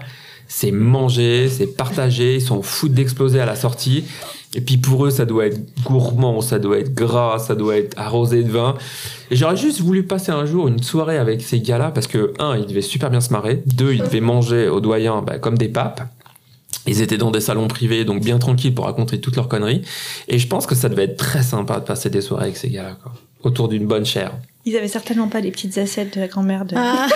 c'est 0.50 0.72
manger, 0.72 1.48
c'est 1.48 1.68
partager, 1.68 2.34
ils 2.34 2.42
sont 2.42 2.60
fous 2.60 2.88
d'exploser 2.88 3.40
à 3.40 3.46
la 3.46 3.54
sortie. 3.54 4.04
Et 4.52 4.60
puis 4.60 4.78
pour 4.78 5.06
eux, 5.06 5.10
ça 5.10 5.24
doit 5.24 5.46
être 5.46 5.60
gourmand, 5.84 6.40
ça 6.40 6.58
doit 6.58 6.80
être 6.80 6.92
gras, 6.92 7.38
ça 7.38 7.54
doit 7.54 7.76
être 7.76 7.96
arrosé 7.96 8.42
de 8.42 8.50
vin. 8.50 8.74
Et 9.30 9.36
j'aurais 9.36 9.56
juste 9.56 9.80
voulu 9.80 10.02
passer 10.02 10.32
un 10.32 10.46
jour 10.46 10.66
une 10.66 10.82
soirée 10.82 11.18
avec 11.18 11.40
ces 11.40 11.60
gars-là 11.60 11.92
parce 11.92 12.08
que, 12.08 12.32
un, 12.40 12.56
ils 12.56 12.66
devaient 12.66 12.82
super 12.82 13.10
bien 13.10 13.20
se 13.20 13.32
marrer. 13.32 13.62
Deux, 13.64 13.92
ils 13.92 14.00
devaient 14.00 14.20
manger 14.20 14.68
au 14.68 14.80
doyen 14.80 15.22
bah, 15.22 15.38
comme 15.38 15.56
des 15.56 15.68
papes. 15.68 16.02
Ils 16.88 17.00
étaient 17.00 17.18
dans 17.18 17.30
des 17.30 17.40
salons 17.40 17.68
privés, 17.68 18.04
donc 18.04 18.20
bien 18.20 18.40
tranquilles 18.40 18.74
pour 18.74 18.86
raconter 18.86 19.20
toutes 19.20 19.36
leurs 19.36 19.48
conneries. 19.48 19.82
Et 20.26 20.40
je 20.40 20.48
pense 20.48 20.66
que 20.66 20.74
ça 20.74 20.88
devait 20.88 21.04
être 21.04 21.16
très 21.16 21.44
sympa 21.44 21.78
de 21.78 21.84
passer 21.84 22.10
des 22.10 22.22
soirées 22.22 22.46
avec 22.46 22.56
ces 22.56 22.70
gars-là. 22.70 22.96
Autour 23.44 23.68
d'une 23.68 23.86
bonne 23.86 24.04
chair. 24.04 24.32
Ils 24.64 24.76
avaient 24.76 24.88
certainement 24.88 25.28
pas 25.28 25.40
les 25.40 25.50
petites 25.50 25.78
assiettes 25.78 26.14
de 26.14 26.20
la 26.20 26.28
grand-mère 26.28 26.64
de. 26.64 26.76
Ah. 26.76 27.06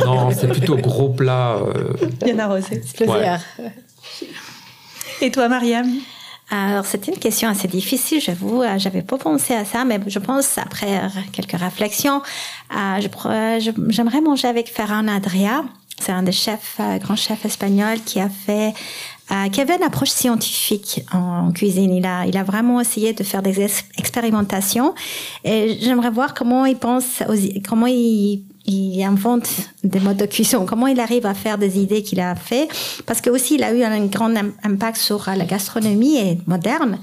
non, 0.04 0.30
c'est 0.32 0.48
plutôt 0.48 0.76
gros 0.76 1.10
plat. 1.10 1.56
Euh... 1.56 1.92
Bien 2.24 2.38
arrosé. 2.38 2.82
C'est 2.84 2.96
plaisir. 2.96 3.40
Ouais. 3.58 3.72
Et 5.20 5.30
toi, 5.30 5.48
Mariam? 5.48 5.88
Alors, 6.50 6.84
c'était 6.84 7.12
une 7.12 7.18
question 7.18 7.48
assez 7.48 7.68
difficile, 7.68 8.20
j'avoue. 8.20 8.62
J'avais 8.76 9.02
pas 9.02 9.16
pensé 9.16 9.54
à 9.54 9.64
ça, 9.64 9.84
mais 9.84 9.98
je 10.06 10.18
pense, 10.18 10.58
après 10.58 11.00
quelques 11.32 11.58
réflexions, 11.58 12.20
euh, 12.76 13.60
j'aimerais 13.88 14.20
manger 14.20 14.48
avec 14.48 14.68
Ferran 14.68 15.08
Adria. 15.08 15.64
C'est 15.98 16.12
un 16.12 16.24
des 16.24 16.32
chefs, 16.32 16.76
euh, 16.80 16.98
grands 16.98 17.16
chefs 17.16 17.44
espagnols 17.44 18.00
qui 18.04 18.18
a 18.18 18.28
fait 18.28 18.68
euh, 18.68 18.72
qui 19.52 19.60
avait 19.60 19.76
une 19.76 19.82
approche 19.82 20.10
scientifique 20.10 21.04
en 21.12 21.52
cuisine. 21.52 21.94
Il 21.94 22.06
a, 22.06 22.44
vraiment 22.44 22.80
essayé 22.80 23.12
de 23.12 23.22
faire 23.22 23.42
des 23.42 23.62
expérimentations. 23.98 24.94
Et 25.44 25.78
j'aimerais 25.80 26.10
voir 26.10 26.34
comment 26.34 26.66
il 26.66 26.76
pense, 26.76 27.22
comment 27.66 27.86
il, 27.86 28.42
invente 29.02 29.48
des 29.82 30.00
modes 30.00 30.18
de 30.18 30.26
cuisson, 30.26 30.66
comment 30.66 30.86
il 30.86 31.00
arrive 31.00 31.26
à 31.26 31.34
faire 31.34 31.58
des 31.58 31.80
idées 31.80 32.02
qu'il 32.02 32.20
a 32.20 32.34
fait. 32.34 32.68
Parce 33.06 33.20
que 33.20 33.30
aussi, 33.30 33.54
il 33.54 33.64
a 33.64 33.72
eu 33.72 33.82
un 33.82 34.06
grand 34.06 34.34
impact 34.62 34.98
sur 34.98 35.28
la 35.34 35.44
gastronomie 35.44 36.38
moderne. 36.46 36.98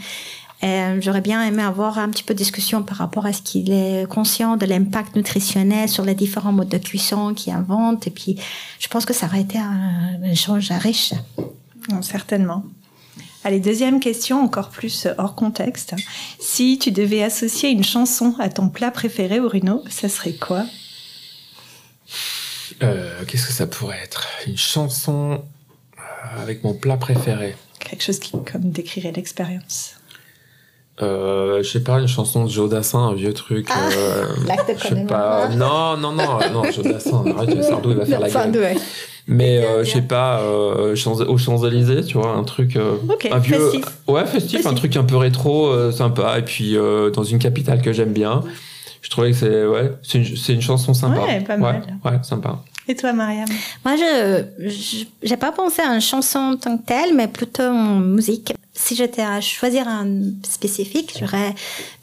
J'aurais 0.61 1.21
bien 1.21 1.41
aimé 1.43 1.63
avoir 1.63 1.99
un 1.99 2.09
petit 2.09 2.23
peu 2.23 2.33
de 2.33 2.39
discussion 2.39 2.83
par 2.83 2.97
rapport 2.97 3.25
à 3.25 3.33
ce 3.33 3.41
qu'il 3.41 3.71
est 3.71 4.07
conscient 4.09 4.57
de 4.57 4.65
l'impact 4.65 5.15
nutritionnel 5.15 5.87
sur 5.87 6.03
les 6.03 6.15
différents 6.15 6.51
modes 6.51 6.69
de 6.69 6.77
cuisson 6.77 7.33
qu'il 7.33 7.53
invente. 7.53 8.07
Et 8.07 8.11
puis, 8.11 8.37
je 8.79 8.87
pense 8.87 9.05
que 9.05 9.13
ça 9.13 9.27
aurait 9.27 9.41
été 9.41 9.57
un 9.57 10.21
échange 10.23 10.71
riche. 10.71 11.13
Non, 11.89 12.01
certainement. 12.01 12.63
Allez, 13.43 13.59
deuxième 13.61 13.99
question, 13.99 14.43
encore 14.43 14.69
plus 14.69 15.07
hors 15.17 15.33
contexte. 15.35 15.95
Si 16.39 16.77
tu 16.77 16.91
devais 16.91 17.23
associer 17.23 17.69
une 17.69 17.85
chanson 17.85 18.35
à 18.39 18.49
ton 18.49 18.69
plat 18.69 18.91
préféré, 18.91 19.39
Bruno, 19.39 19.83
ça 19.89 20.09
serait 20.09 20.33
quoi? 20.33 20.65
Euh, 22.83 23.23
Qu'est-ce 23.25 23.47
que 23.47 23.53
ça 23.53 23.65
pourrait 23.67 23.99
être? 24.03 24.27
Une 24.45 24.57
chanson 24.57 25.43
avec 26.37 26.63
mon 26.63 26.73
plat 26.73 26.97
préféré 26.97 27.55
Quelque 27.79 28.03
chose 28.03 28.19
qui 28.19 28.31
comme 28.31 28.71
décrirait 28.71 29.13
l'expérience. 29.13 29.95
Euh, 31.01 31.63
je 31.63 31.69
sais 31.69 31.83
pas, 31.83 31.99
une 31.99 32.07
chanson 32.07 32.43
de 32.43 32.49
Joe 32.49 32.69
Dassin, 32.69 32.99
un 32.99 33.13
vieux 33.13 33.33
truc. 33.33 33.67
Ah, 33.69 33.87
euh, 33.89 34.25
je 34.77 34.87
sais 34.87 35.05
pas. 35.05 35.47
Non, 35.47 35.95
non, 35.95 36.11
non, 36.11 36.39
non, 36.51 36.63
Joe 36.71 36.83
Dassin, 36.83 37.23
arrête, 37.37 37.63
Sardou, 37.69 37.91
il 37.91 37.97
va 37.97 38.05
faire 38.05 38.19
la 38.19 38.29
gueule. 38.29 38.77
Mais 39.29 39.59
euh, 39.59 39.83
je 39.83 39.91
sais 39.91 40.01
pas, 40.01 40.39
euh, 40.41 40.95
aux 41.27 41.37
Champs-Élysées, 41.37 42.03
tu 42.03 42.17
vois, 42.17 42.31
un 42.31 42.43
truc. 42.43 42.75
Euh, 42.75 42.95
okay, 43.07 43.31
un 43.31 43.37
vieux. 43.37 43.59
Festif. 43.59 43.85
Ouais, 44.07 44.25
festif, 44.25 44.51
festif, 44.51 44.65
un 44.65 44.73
truc 44.73 44.97
un 44.97 45.03
peu 45.03 45.17
rétro, 45.17 45.67
euh, 45.67 45.91
sympa. 45.91 46.39
Et 46.39 46.41
puis 46.41 46.75
euh, 46.75 47.11
dans 47.11 47.23
une 47.23 47.37
capitale 47.37 47.81
que 47.81 47.93
j'aime 47.93 48.11
bien. 48.11 48.41
Je 49.01 49.09
trouvais 49.09 49.31
que 49.31 49.37
c'est 49.37 49.65
ouais, 49.65 49.93
c'est 50.01 50.17
une, 50.17 50.55
une, 50.55 50.61
chanson 50.61 50.93
sympa. 50.93 51.21
Ouais, 51.21 51.41
pas 51.41 51.57
mal. 51.57 51.83
Ouais, 52.03 52.11
ouais 52.11 52.17
sympa. 52.23 52.59
Et 52.87 52.95
toi, 52.95 53.13
Mariam? 53.13 53.47
Moi, 53.85 53.95
je 53.97 55.05
j'ai 55.21 55.37
pas 55.37 55.51
pensé 55.51 55.83
à 55.83 55.93
une 55.93 56.01
chanson 56.01 56.39
en 56.39 56.57
tant 56.57 56.75
que 56.77 56.85
telle, 56.87 57.13
mais 57.13 57.27
plutôt 57.27 57.63
en 57.63 57.99
musique. 57.99 58.53
Si 58.73 58.95
j'étais 58.95 59.21
à 59.21 59.41
choisir 59.41 59.87
un 59.87 60.07
spécifique, 60.41 61.15
j'aurais 61.19 61.53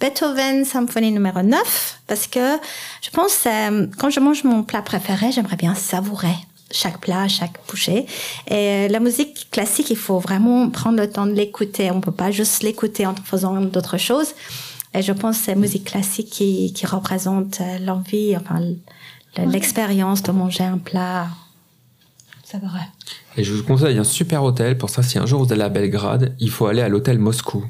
Beethoven 0.00 0.64
Symphonie 0.64 1.10
numéro 1.10 1.42
9, 1.42 2.00
parce 2.06 2.28
que 2.28 2.56
je 3.02 3.10
pense 3.10 3.46
euh, 3.46 3.86
quand 3.98 4.10
je 4.10 4.20
mange 4.20 4.44
mon 4.44 4.62
plat 4.62 4.82
préféré, 4.82 5.32
j'aimerais 5.32 5.56
bien 5.56 5.74
savourer 5.74 6.36
chaque 6.70 7.00
plat, 7.00 7.28
chaque 7.28 7.58
bouchée. 7.68 8.06
Et 8.48 8.88
la 8.88 9.00
musique 9.00 9.48
classique, 9.50 9.90
il 9.90 9.96
faut 9.96 10.18
vraiment 10.18 10.68
prendre 10.70 10.98
le 10.98 11.10
temps 11.10 11.26
de 11.26 11.32
l'écouter. 11.32 11.90
On 11.90 12.00
peut 12.00 12.12
pas 12.12 12.30
juste 12.30 12.62
l'écouter 12.62 13.06
en 13.06 13.14
faisant 13.14 13.60
d'autres 13.60 13.98
choses. 13.98 14.34
Et 14.94 15.02
je 15.02 15.12
pense 15.12 15.38
que 15.38 15.44
c'est 15.44 15.54
la 15.54 15.60
musique 15.60 15.84
classique 15.84 16.30
qui, 16.30 16.72
qui 16.72 16.86
représente 16.86 17.60
l'envie, 17.84 18.36
enfin, 18.36 18.60
l'expérience 19.44 20.22
de 20.22 20.32
manger 20.32 20.64
un 20.64 20.78
plat 20.78 21.28
savoureux. 22.44 22.78
Et 23.36 23.44
je 23.44 23.52
vous 23.52 23.62
conseille 23.62 23.98
un 23.98 24.04
super 24.04 24.42
hôtel. 24.42 24.78
Pour 24.78 24.88
ça, 24.88 25.02
si 25.02 25.18
un 25.18 25.26
jour 25.26 25.44
vous 25.44 25.52
allez 25.52 25.62
à 25.62 25.68
Belgrade, 25.68 26.34
il 26.40 26.50
faut 26.50 26.66
aller 26.66 26.82
à 26.82 26.88
l'hôtel 26.88 27.18
Moscou. 27.18 27.64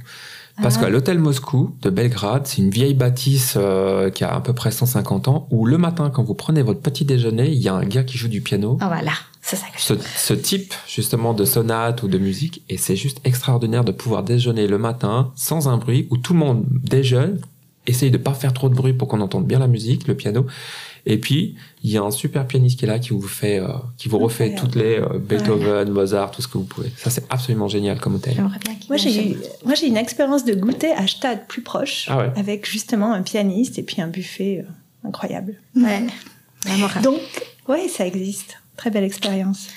Parce 0.62 0.76
ah. 0.78 0.82
qu'à 0.82 0.88
l'hôtel 0.88 1.18
Moscou 1.18 1.76
de 1.82 1.90
Belgrade, 1.90 2.46
c'est 2.46 2.58
une 2.58 2.70
vieille 2.70 2.94
bâtisse 2.94 3.54
euh, 3.56 4.10
qui 4.10 4.24
a 4.24 4.34
à 4.34 4.40
peu 4.40 4.52
près 4.52 4.70
150 4.70 5.28
ans, 5.28 5.48
où 5.50 5.66
le 5.66 5.76
matin, 5.76 6.10
quand 6.10 6.22
vous 6.22 6.34
prenez 6.34 6.62
votre 6.62 6.80
petit 6.80 7.04
déjeuner, 7.04 7.48
il 7.48 7.58
y 7.58 7.68
a 7.68 7.74
un 7.74 7.84
gars 7.84 8.04
qui 8.04 8.16
joue 8.16 8.28
du 8.28 8.40
piano. 8.40 8.78
Oh 8.80 8.86
voilà, 8.86 9.12
c'est 9.42 9.56
ça 9.56 9.66
que 9.74 9.80
ce, 9.80 9.94
ce 10.16 10.32
type, 10.32 10.72
justement, 10.88 11.34
de 11.34 11.44
sonate 11.44 12.02
ou 12.02 12.08
de 12.08 12.18
musique, 12.18 12.62
et 12.68 12.78
c'est 12.78 12.96
juste 12.96 13.20
extraordinaire 13.24 13.84
de 13.84 13.92
pouvoir 13.92 14.22
déjeuner 14.22 14.66
le 14.66 14.78
matin 14.78 15.32
sans 15.34 15.68
un 15.68 15.76
bruit, 15.76 16.08
où 16.10 16.16
tout 16.16 16.32
le 16.32 16.38
monde 16.38 16.64
déjeune, 16.70 17.38
essaye 17.86 18.10
de 18.10 18.18
pas 18.18 18.34
faire 18.34 18.52
trop 18.52 18.68
de 18.68 18.74
bruit 18.74 18.92
pour 18.92 19.08
qu'on 19.08 19.20
entende 19.20 19.46
bien 19.46 19.58
la 19.58 19.68
musique, 19.68 20.08
le 20.08 20.14
piano. 20.14 20.46
Et 21.08 21.18
puis, 21.18 21.54
il 21.84 21.90
y 21.92 21.96
a 21.98 22.02
un 22.02 22.10
super 22.10 22.46
pianiste 22.48 22.80
qui 22.80 22.84
est 22.84 22.88
là, 22.88 22.98
qui 22.98 23.10
vous 23.10 23.22
fait, 23.22 23.60
euh, 23.60 23.68
qui 23.96 24.08
vous 24.08 24.18
refait 24.18 24.54
toutes 24.56 24.74
les 24.74 24.98
euh, 24.98 25.18
Beethoven, 25.18 25.88
Mozart, 25.90 26.32
tout 26.32 26.42
ce 26.42 26.48
que 26.48 26.58
vous 26.58 26.64
pouvez. 26.64 26.90
Ça, 26.96 27.10
c'est 27.10 27.24
absolument 27.30 27.68
génial 27.68 28.00
comme 28.00 28.16
hôtel. 28.16 28.34
J'aimerais 28.34 28.58
bien 28.58 28.74
qu'il 28.74 28.88
Moi, 28.88 28.96
j'ai 28.96 29.30
eu, 29.32 29.36
moi, 29.64 29.74
j'ai 29.74 29.86
une 29.86 29.96
expérience 29.96 30.44
de 30.44 30.54
goûter 30.54 30.90
à 30.92 31.06
Stade 31.06 31.46
plus 31.46 31.62
proche, 31.62 32.06
Ah 32.10 32.18
ouais. 32.18 32.32
avec 32.36 32.68
justement 32.68 33.12
un 33.12 33.22
pianiste 33.22 33.78
et 33.78 33.82
puis 33.84 34.02
un 34.02 34.08
buffet 34.08 34.64
euh, 34.66 35.08
incroyable. 35.08 35.54
Ouais. 35.76 36.02
Vraiment 36.64 36.88
rare. 36.88 37.02
Donc, 37.02 37.20
ouais, 37.68 37.86
ça 37.88 38.04
existe. 38.04 38.58
Très 38.76 38.90
belle 38.90 39.04
expérience. 39.04 39.68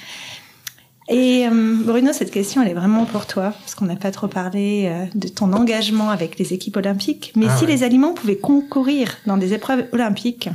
Et 1.10 1.48
euh, 1.48 1.76
Bruno, 1.84 2.12
cette 2.14 2.32
question, 2.32 2.62
elle 2.62 2.70
est 2.70 2.74
vraiment 2.76 3.06
pour 3.06 3.26
toi, 3.26 3.54
parce 3.60 3.74
qu'on 3.76 3.86
n'a 3.86 3.96
pas 3.96 4.12
trop 4.12 4.28
parlé 4.28 4.86
euh, 4.88 5.06
de 5.16 5.28
ton 5.28 5.54
engagement 5.54 6.10
avec 6.12 6.38
les 6.38 6.54
équipes 6.54 6.78
olympiques. 6.78 7.34
Mais 7.36 7.48
Ah 7.50 7.58
si 7.58 7.66
ouais. 7.66 7.72
les 7.72 7.84
aliments 7.84 8.14
pouvaient 8.14 8.38
concourir 8.38 9.16
dans 9.26 9.38
des 9.38 9.54
épreuves 9.54 9.86
olympiques, 9.92 10.50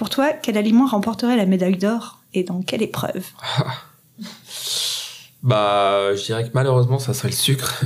pour 0.00 0.08
toi, 0.08 0.32
quel 0.32 0.56
aliment 0.56 0.86
remporterait 0.86 1.36
la 1.36 1.44
médaille 1.44 1.76
d'or 1.76 2.20
et 2.32 2.42
dans 2.42 2.62
quelle 2.62 2.80
épreuve 2.80 3.22
Bah, 5.42 6.16
je 6.16 6.24
dirais 6.24 6.44
que 6.44 6.52
malheureusement, 6.54 6.98
ça 6.98 7.12
serait 7.12 7.28
le 7.28 7.34
sucre. 7.34 7.84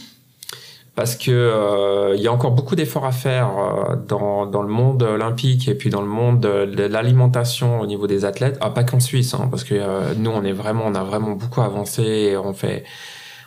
Parce 0.94 1.16
que 1.16 1.30
euh, 1.30 2.14
il 2.16 2.22
y 2.22 2.28
a 2.28 2.32
encore 2.32 2.52
beaucoup 2.52 2.76
d'efforts 2.76 3.04
à 3.04 3.12
faire 3.12 3.50
euh, 3.58 3.96
dans, 3.96 4.46
dans 4.46 4.62
le 4.62 4.70
monde 4.70 5.02
olympique 5.02 5.68
et 5.68 5.74
puis 5.74 5.90
dans 5.90 6.00
le 6.00 6.08
monde 6.08 6.40
de, 6.40 6.64
de 6.64 6.84
l'alimentation 6.84 7.78
au 7.78 7.84
niveau 7.84 8.06
des 8.06 8.24
athlètes. 8.24 8.56
Ah, 8.62 8.70
pas 8.70 8.84
qu'en 8.84 8.98
Suisse, 8.98 9.34
hein, 9.34 9.48
parce 9.50 9.64
que 9.64 9.74
euh, 9.74 10.14
nous, 10.16 10.30
on 10.30 10.44
est 10.44 10.52
vraiment, 10.52 10.84
on 10.86 10.94
a 10.94 11.04
vraiment 11.04 11.32
beaucoup 11.32 11.60
avancé. 11.60 12.04
Et 12.04 12.38
on 12.38 12.54
fait, 12.54 12.84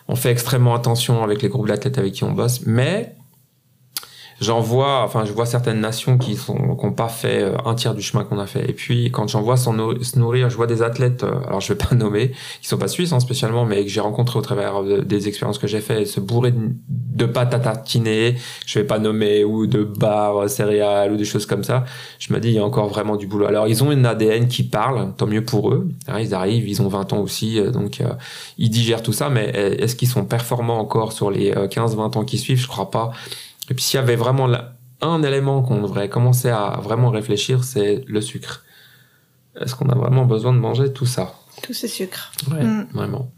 on 0.08 0.16
fait 0.16 0.30
extrêmement 0.30 0.76
attention 0.76 1.24
avec 1.24 1.42
les 1.42 1.50
groupes 1.50 1.68
d'athlètes 1.68 1.98
avec 1.98 2.14
qui 2.14 2.24
on 2.26 2.32
bosse. 2.32 2.62
Mais 2.68 3.16
j'en 4.42 4.60
vois, 4.60 5.04
enfin, 5.04 5.24
je 5.24 5.32
vois 5.32 5.46
certaines 5.46 5.80
nations 5.80 6.18
qui 6.18 6.36
sont, 6.36 6.76
qui 6.76 6.86
ont 6.86 6.92
pas 6.92 7.08
fait 7.08 7.44
euh, 7.44 7.56
un 7.64 7.76
tiers 7.76 7.94
du 7.94 8.02
chemin 8.02 8.24
qu'on 8.26 8.39
a 8.39 8.48
fait. 8.48 8.70
Et 8.70 8.74
puis, 8.74 9.12
quand 9.12 9.28
j'en 9.30 9.42
vois 9.42 9.56
se 9.56 9.70
nourrir, 10.20 10.50
je 10.50 10.56
vois 10.58 10.68
des 10.68 10.82
athlètes, 10.82 11.24
euh, 11.24 11.39
alors 11.48 11.62
je 11.62 11.72
vais 11.72 11.78
pas 11.78 11.96
nommer, 11.96 12.32
qui 12.62 12.68
sont 12.68 12.78
pas 12.80 12.88
suisses 12.88 13.14
hein, 13.14 13.20
spécialement, 13.20 13.66
mais 13.66 13.84
que 13.84 13.89
j'ai 13.89 14.00
rencontrés 14.02 14.39
au 14.39 14.42
travers 14.42 14.84
de- 14.84 15.02
des 15.02 15.28
expériences 15.28 15.60
que 15.60 15.68
j'ai 15.68 15.80
fait, 15.80 16.06
se 16.06 16.20
bourrer 16.20 16.52
de, 16.52 16.72
de 16.89 17.26
pâtes 17.26 17.54
à 17.54 17.60
tartiner, 17.60 18.36
je 18.66 18.80
vais 18.80 18.86
pas 18.86 19.00
nommer, 19.00 19.44
ou 19.44 19.68
de 19.68 19.84
barres 19.84 20.50
céréales 20.50 21.14
ou 21.14 21.18
des 21.18 21.26
choses 21.26 21.46
comme 21.46 21.64
ça. 21.64 21.86
Je 22.20 22.34
me 22.34 22.39
dis, 22.39 22.50
il 22.50 22.56
y 22.56 22.60
a 22.60 22.66
encore 22.66 22.88
vraiment 22.88 23.16
du 23.16 23.28
boulot. 23.28 23.46
Alors, 23.46 23.68
ils 23.68 23.84
ont 23.84 23.92
une 23.92 24.06
ADN 24.06 24.48
qui 24.48 24.64
parle, 24.64 25.14
tant 25.18 25.28
mieux 25.28 25.46
pour 25.46 25.72
eux. 25.72 25.88
Hein, 26.08 26.20
ils 26.20 26.34
arrivent, 26.34 26.68
ils 26.68 26.82
ont 26.82 26.88
20 26.88 27.14
ans 27.14 27.20
aussi, 27.20 27.60
euh, 27.60 27.70
donc 27.70 28.02
euh, 28.02 28.10
ils 28.58 28.70
digèrent 28.72 29.04
tout 29.04 29.14
ça, 29.14 29.30
mais 29.30 29.52
euh, 29.56 29.76
est-ce 29.78 29.96
qu'ils 29.96 30.08
sont 30.10 30.26
performants 30.26 30.80
encore 30.80 31.12
sur 31.14 31.30
les 31.30 31.52
euh, 31.52 31.68
15-20 31.68 32.18
ans 32.18 32.26
qui 32.26 32.38
suivent? 32.39 32.60
Je 32.60 32.68
crois 32.68 32.89
pas. 32.89 33.12
Et 33.72 33.74
puis 33.74 33.84
s'il 33.86 33.97
y 34.01 34.03
avait 34.03 34.17
vraiment 34.17 34.47
la- 34.47 34.74
un 34.99 35.24
élément 35.24 35.61
qu'on 35.63 35.82
devrait 35.82 36.09
commencer 36.09 36.49
à 36.49 36.78
vraiment 36.84 37.09
réfléchir, 37.09 37.63
c'est 37.63 38.03
le 38.05 38.19
sucre. 38.19 38.65
Est-ce 39.59 39.76
qu'on 39.76 39.88
a 39.88 39.95
vraiment 39.95 40.26
besoin 40.26 40.51
de 40.51 40.57
manger 40.59 40.91
tout 40.91 41.05
ça? 41.05 41.34
Tout 41.63 41.74
ce 41.74 41.88
sucre. 41.88 42.34
Ouais, 42.51 42.61
Mm. 42.65 42.88
vraiment. 42.93 43.32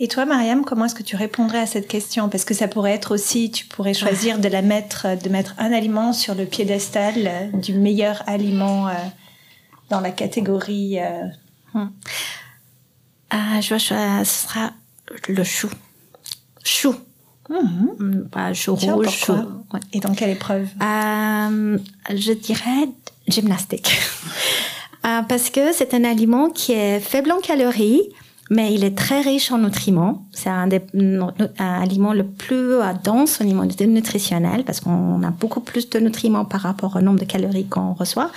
Et 0.00 0.08
toi, 0.08 0.24
Mariam, 0.24 0.64
comment 0.64 0.86
est-ce 0.86 0.94
que 0.94 1.02
tu 1.02 1.16
répondrais 1.16 1.58
à 1.60 1.66
cette 1.66 1.86
question? 1.86 2.30
Parce 2.30 2.46
que 2.46 2.54
ça 2.54 2.66
pourrait 2.66 2.92
être 2.92 3.12
aussi, 3.14 3.50
tu 3.50 3.66
pourrais 3.66 3.92
choisir 3.92 4.38
de 4.38 4.48
la 4.48 4.62
mettre, 4.62 5.06
de 5.22 5.28
mettre 5.28 5.54
un 5.58 5.70
aliment 5.70 6.14
sur 6.14 6.34
le 6.34 6.46
piédestal 6.46 7.14
euh, 7.18 7.46
du 7.58 7.74
meilleur 7.74 8.22
aliment 8.26 8.88
euh, 8.88 8.92
dans 9.90 10.00
la 10.00 10.10
catégorie. 10.12 10.98
euh, 10.98 11.84
Ah, 13.30 13.60
je 13.60 13.68
vois, 13.68 13.78
ce 14.24 14.24
sera 14.48 14.72
le 15.28 15.44
chou. 15.44 15.68
Chou. 16.64 16.94
Mhm. 17.48 17.90
Mm, 17.98 18.54
chou 18.54 18.76
Tiens, 18.78 18.94
rouge, 18.94 19.30
ouais. 19.72 19.80
Et 19.92 20.00
dans 20.00 20.14
quelle 20.14 20.30
épreuve? 20.30 20.68
Euh, 20.82 21.78
je 22.10 22.32
dirais 22.32 22.88
gymnastique. 23.28 23.90
Euh, 25.06 25.20
parce 25.28 25.50
que 25.50 25.74
c'est 25.74 25.92
un 25.92 26.02
aliment 26.02 26.48
qui 26.48 26.72
est 26.72 26.98
faible 26.98 27.30
en 27.30 27.38
calories, 27.38 28.00
mais 28.48 28.72
il 28.72 28.84
est 28.84 28.96
très 28.96 29.20
riche 29.20 29.52
en 29.52 29.58
nutriments. 29.58 30.24
C'est 30.32 30.48
un 30.48 30.66
des 30.66 30.80
un 30.94 31.82
aliment 31.82 32.14
le 32.14 32.24
plus 32.24 32.76
euh, 32.76 32.92
dense 33.04 33.38
au 33.40 33.44
niveau 33.44 33.64
nutritionnel 33.64 34.64
parce 34.64 34.80
qu'on 34.80 35.22
a 35.22 35.30
beaucoup 35.30 35.60
plus 35.60 35.90
de 35.90 35.98
nutriments 35.98 36.46
par 36.46 36.62
rapport 36.62 36.96
au 36.96 37.02
nombre 37.02 37.18
de 37.18 37.26
calories 37.26 37.66
qu'on 37.66 37.92
reçoit. 37.92 38.30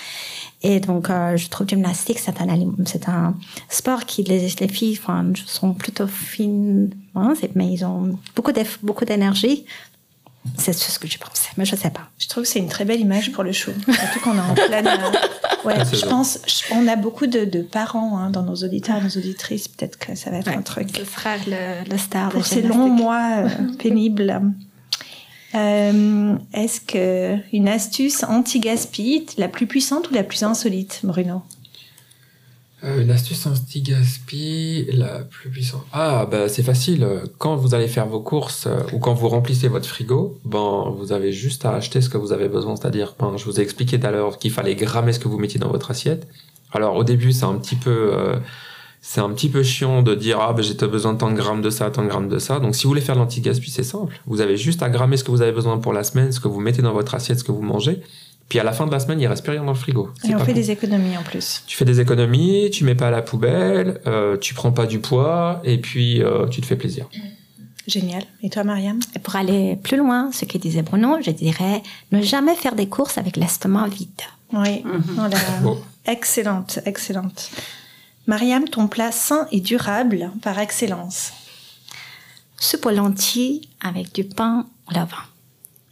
Et 0.64 0.80
donc, 0.80 1.10
euh, 1.10 1.38
je 1.38 1.50
trouve 1.50 1.68
gymnastique, 1.68 2.18
c'est 2.20 2.42
un 2.42 2.48
c'est 2.86 3.08
un 3.08 3.36
sport 3.70 4.06
qui 4.06 4.24
les, 4.24 4.48
les 4.60 4.68
filles 4.68 4.98
enfin, 5.02 5.24
sont 5.46 5.74
plutôt 5.74 6.08
fines, 6.08 6.90
hein, 7.16 7.34
c'est- 7.40 7.56
mais 7.56 7.72
ils 7.72 7.86
ont 7.86 8.18
beaucoup 8.36 8.52
d'énergie. 9.06 9.66
C'est 10.58 10.72
ce 10.74 10.98
que 10.98 11.08
je 11.10 11.18
pensais, 11.18 11.50
mais 11.58 11.66
je 11.66 11.76
sais 11.76 11.90
pas. 11.90 12.08
Je 12.18 12.28
trouve 12.28 12.44
que 12.44 12.50
c'est 12.50 12.60
une 12.60 12.70
très 12.70 12.86
belle 12.86 13.02
image 13.02 13.34
pour 13.34 13.44
le 13.44 13.52
chou. 13.52 13.72
Surtout 13.86 14.20
qu'on 14.24 14.36
est 14.38 14.40
en 14.40 14.54
pleine. 14.68 14.88
euh, 14.88 15.68
ouais, 15.68 15.76
je 15.94 16.06
pense. 16.06 16.40
je- 16.48 16.74
on 16.74 16.88
a 16.88 16.96
beaucoup 16.96 17.28
de, 17.28 17.44
de 17.44 17.62
parents 17.62 18.18
hein, 18.18 18.30
dans 18.30 18.44
nos 18.44 18.56
auditeurs, 18.56 19.02
nos 19.04 19.10
auditrices. 19.10 19.68
Peut-être 19.68 20.00
que 20.00 20.16
ça 20.16 20.32
va 20.32 20.38
être 20.38 20.48
un 20.48 20.62
truc. 20.62 20.88
Ce 20.98 21.04
sera 21.04 21.36
le, 21.48 21.88
le 21.92 21.98
star 21.98 22.30
pour 22.30 22.40
de 22.42 22.46
ces 22.46 22.62
longs 22.62 22.88
mois 22.90 23.40
euh, 23.44 23.50
pénibles. 23.80 24.42
Euh, 25.56 26.36
Est-ce 26.54 26.82
que 26.82 27.38
une 27.56 27.68
astuce 27.68 28.24
anti-gaspi, 28.24 29.26
la 29.38 29.48
plus 29.48 29.68
puissante 29.68 30.10
ou 30.12 30.14
la 30.14 30.24
plus 30.24 30.44
insolite, 30.44 31.02
Bruno 31.04 31.42
Euh, 32.84 33.02
une 33.02 33.10
astuce 33.10 33.46
anti-gaspi, 33.48 34.88
la 34.94 35.20
plus 35.20 35.50
puissante. 35.50 35.86
Ah, 35.94 36.28
bah, 36.30 36.48
c'est 36.50 36.64
facile. 36.64 37.08
Quand 37.38 37.56
vous 37.56 37.74
allez 37.74 37.88
faire 37.88 38.06
vos 38.08 38.20
courses 38.20 38.68
euh, 38.68 38.82
ou 38.94 39.00
quand 39.00 39.14
vous 39.14 39.30
remplissez 39.30 39.68
votre 39.68 39.88
frigo, 39.88 40.38
ben, 40.46 40.94
vous 40.98 41.12
avez 41.12 41.32
juste 41.32 41.66
à 41.66 41.74
acheter 41.74 42.02
ce 42.02 42.10
que 42.10 42.18
vous 42.18 42.34
avez 42.34 42.50
besoin. 42.50 42.76
C'est-à-dire, 42.76 43.16
ben, 43.20 43.36
je 43.38 43.46
vous 43.46 43.60
ai 43.60 43.64
expliqué 43.64 44.00
tout 44.00 44.06
à 44.06 44.12
l'heure 44.12 44.38
qu'il 44.38 44.52
fallait 44.52 44.76
grammer 44.76 45.14
ce 45.14 45.20
que 45.20 45.28
vous 45.28 45.40
mettiez 45.40 45.60
dans 45.60 45.72
votre 45.72 45.90
assiette. 45.92 46.28
Alors, 46.74 46.96
au 46.98 47.04
début, 47.04 47.32
c'est 47.32 47.46
un 47.46 47.56
petit 47.56 47.78
peu, 47.78 48.12
c'est 49.10 49.22
un 49.22 49.30
petit 49.30 49.48
peu 49.48 49.64
chiant 49.64 50.02
de 50.02 50.16
dire, 50.16 50.38
ah, 50.42 50.52
ben, 50.52 50.62
j'ai 50.62 50.74
besoin 50.74 51.14
de 51.14 51.18
tant 51.18 51.32
de 51.32 51.38
grammes 51.38 51.62
de 51.62 51.70
ça, 51.70 51.90
tant 51.90 52.04
de 52.04 52.10
grammes 52.10 52.28
de 52.28 52.40
ça. 52.40 52.60
Donc, 52.60 52.76
si 52.76 52.84
vous 52.84 52.90
voulez 52.90 53.00
faire 53.00 53.16
l'anti-gaspi, 53.16 53.72
c'est 53.72 53.84
simple. 53.84 54.20
Vous 54.26 54.42
avez 54.42 54.58
juste 54.58 54.84
à 54.84 54.90
grammer 54.90 55.16
ce 55.16 55.24
que 55.24 55.32
vous 55.32 55.42
avez 55.42 55.54
besoin 55.54 55.78
pour 55.78 55.94
la 55.94 56.04
semaine, 56.04 56.34
ce 56.34 56.42
que 56.42 56.50
vous 56.50 56.60
mettez 56.60 56.82
dans 56.82 56.92
votre 56.92 57.16
assiette, 57.16 57.40
ce 57.40 57.46
que 57.46 57.54
vous 57.54 57.62
mangez. 57.62 58.02
Puis 58.50 58.60
à 58.60 58.66
la 58.66 58.74
fin 58.74 58.86
de 58.86 58.92
la 58.92 59.00
semaine, 59.00 59.22
il 59.22 59.28
reste 59.28 59.46
plus 59.46 59.54
rien 59.54 59.64
dans 59.64 59.72
le 59.72 59.78
frigo. 59.78 60.10
Et 60.28 60.36
on 60.36 60.40
fait 60.40 60.52
des 60.52 60.72
économies 60.72 61.18
en 61.18 61.24
plus. 61.24 61.64
Tu 61.68 61.78
fais 61.78 61.86
des 61.86 62.02
économies, 62.02 62.70
tu 62.70 62.84
mets 62.84 62.96
pas 62.96 63.08
à 63.08 63.12
la 63.12 63.22
poubelle, 63.22 64.02
euh, 64.08 64.36
tu 64.36 64.54
prends 64.54 64.74
pas 64.74 64.86
du 64.86 65.00
poids 65.00 65.62
et 65.64 65.78
puis 65.78 66.22
euh, 66.22 66.46
tu 66.48 66.60
te 66.60 66.66
fais 66.66 66.76
plaisir. 66.76 67.08
Génial. 67.88 68.24
Et 68.44 68.50
toi, 68.50 68.66
Mariam? 68.66 69.00
Et 69.16 69.20
pour 69.20 69.38
aller 69.38 69.78
plus 69.82 69.96
loin, 69.96 70.34
ce 70.34 70.44
que 70.44 70.58
disait 70.58 70.82
Bruno, 70.82 71.20
je 71.22 71.32
dirais 71.32 71.82
ne 72.12 72.22
jamais 72.22 72.56
faire 72.56 72.76
des 72.76 72.90
courses 72.90 73.18
avec 73.18 73.38
l'estomac 73.38 73.88
vide. 73.88 74.10
Oui. 74.52 74.84
Oh 74.86 75.22
là. 75.32 75.38
Bon. 75.64 75.78
Excellente, 76.06 76.80
excellente. 76.86 77.52
Mariam, 78.28 78.68
ton 78.68 78.90
plat 78.90 79.14
sain 79.14 79.48
et 79.54 79.62
durable 79.62 80.32
par 80.42 80.60
excellence. 80.60 81.32
Soupe 82.58 82.86
aux 82.86 82.92
lentilles 82.92 83.70
avec 83.80 84.14
du 84.14 84.26
pain 84.26 84.66
au 84.90 84.94
levain. 84.94 85.24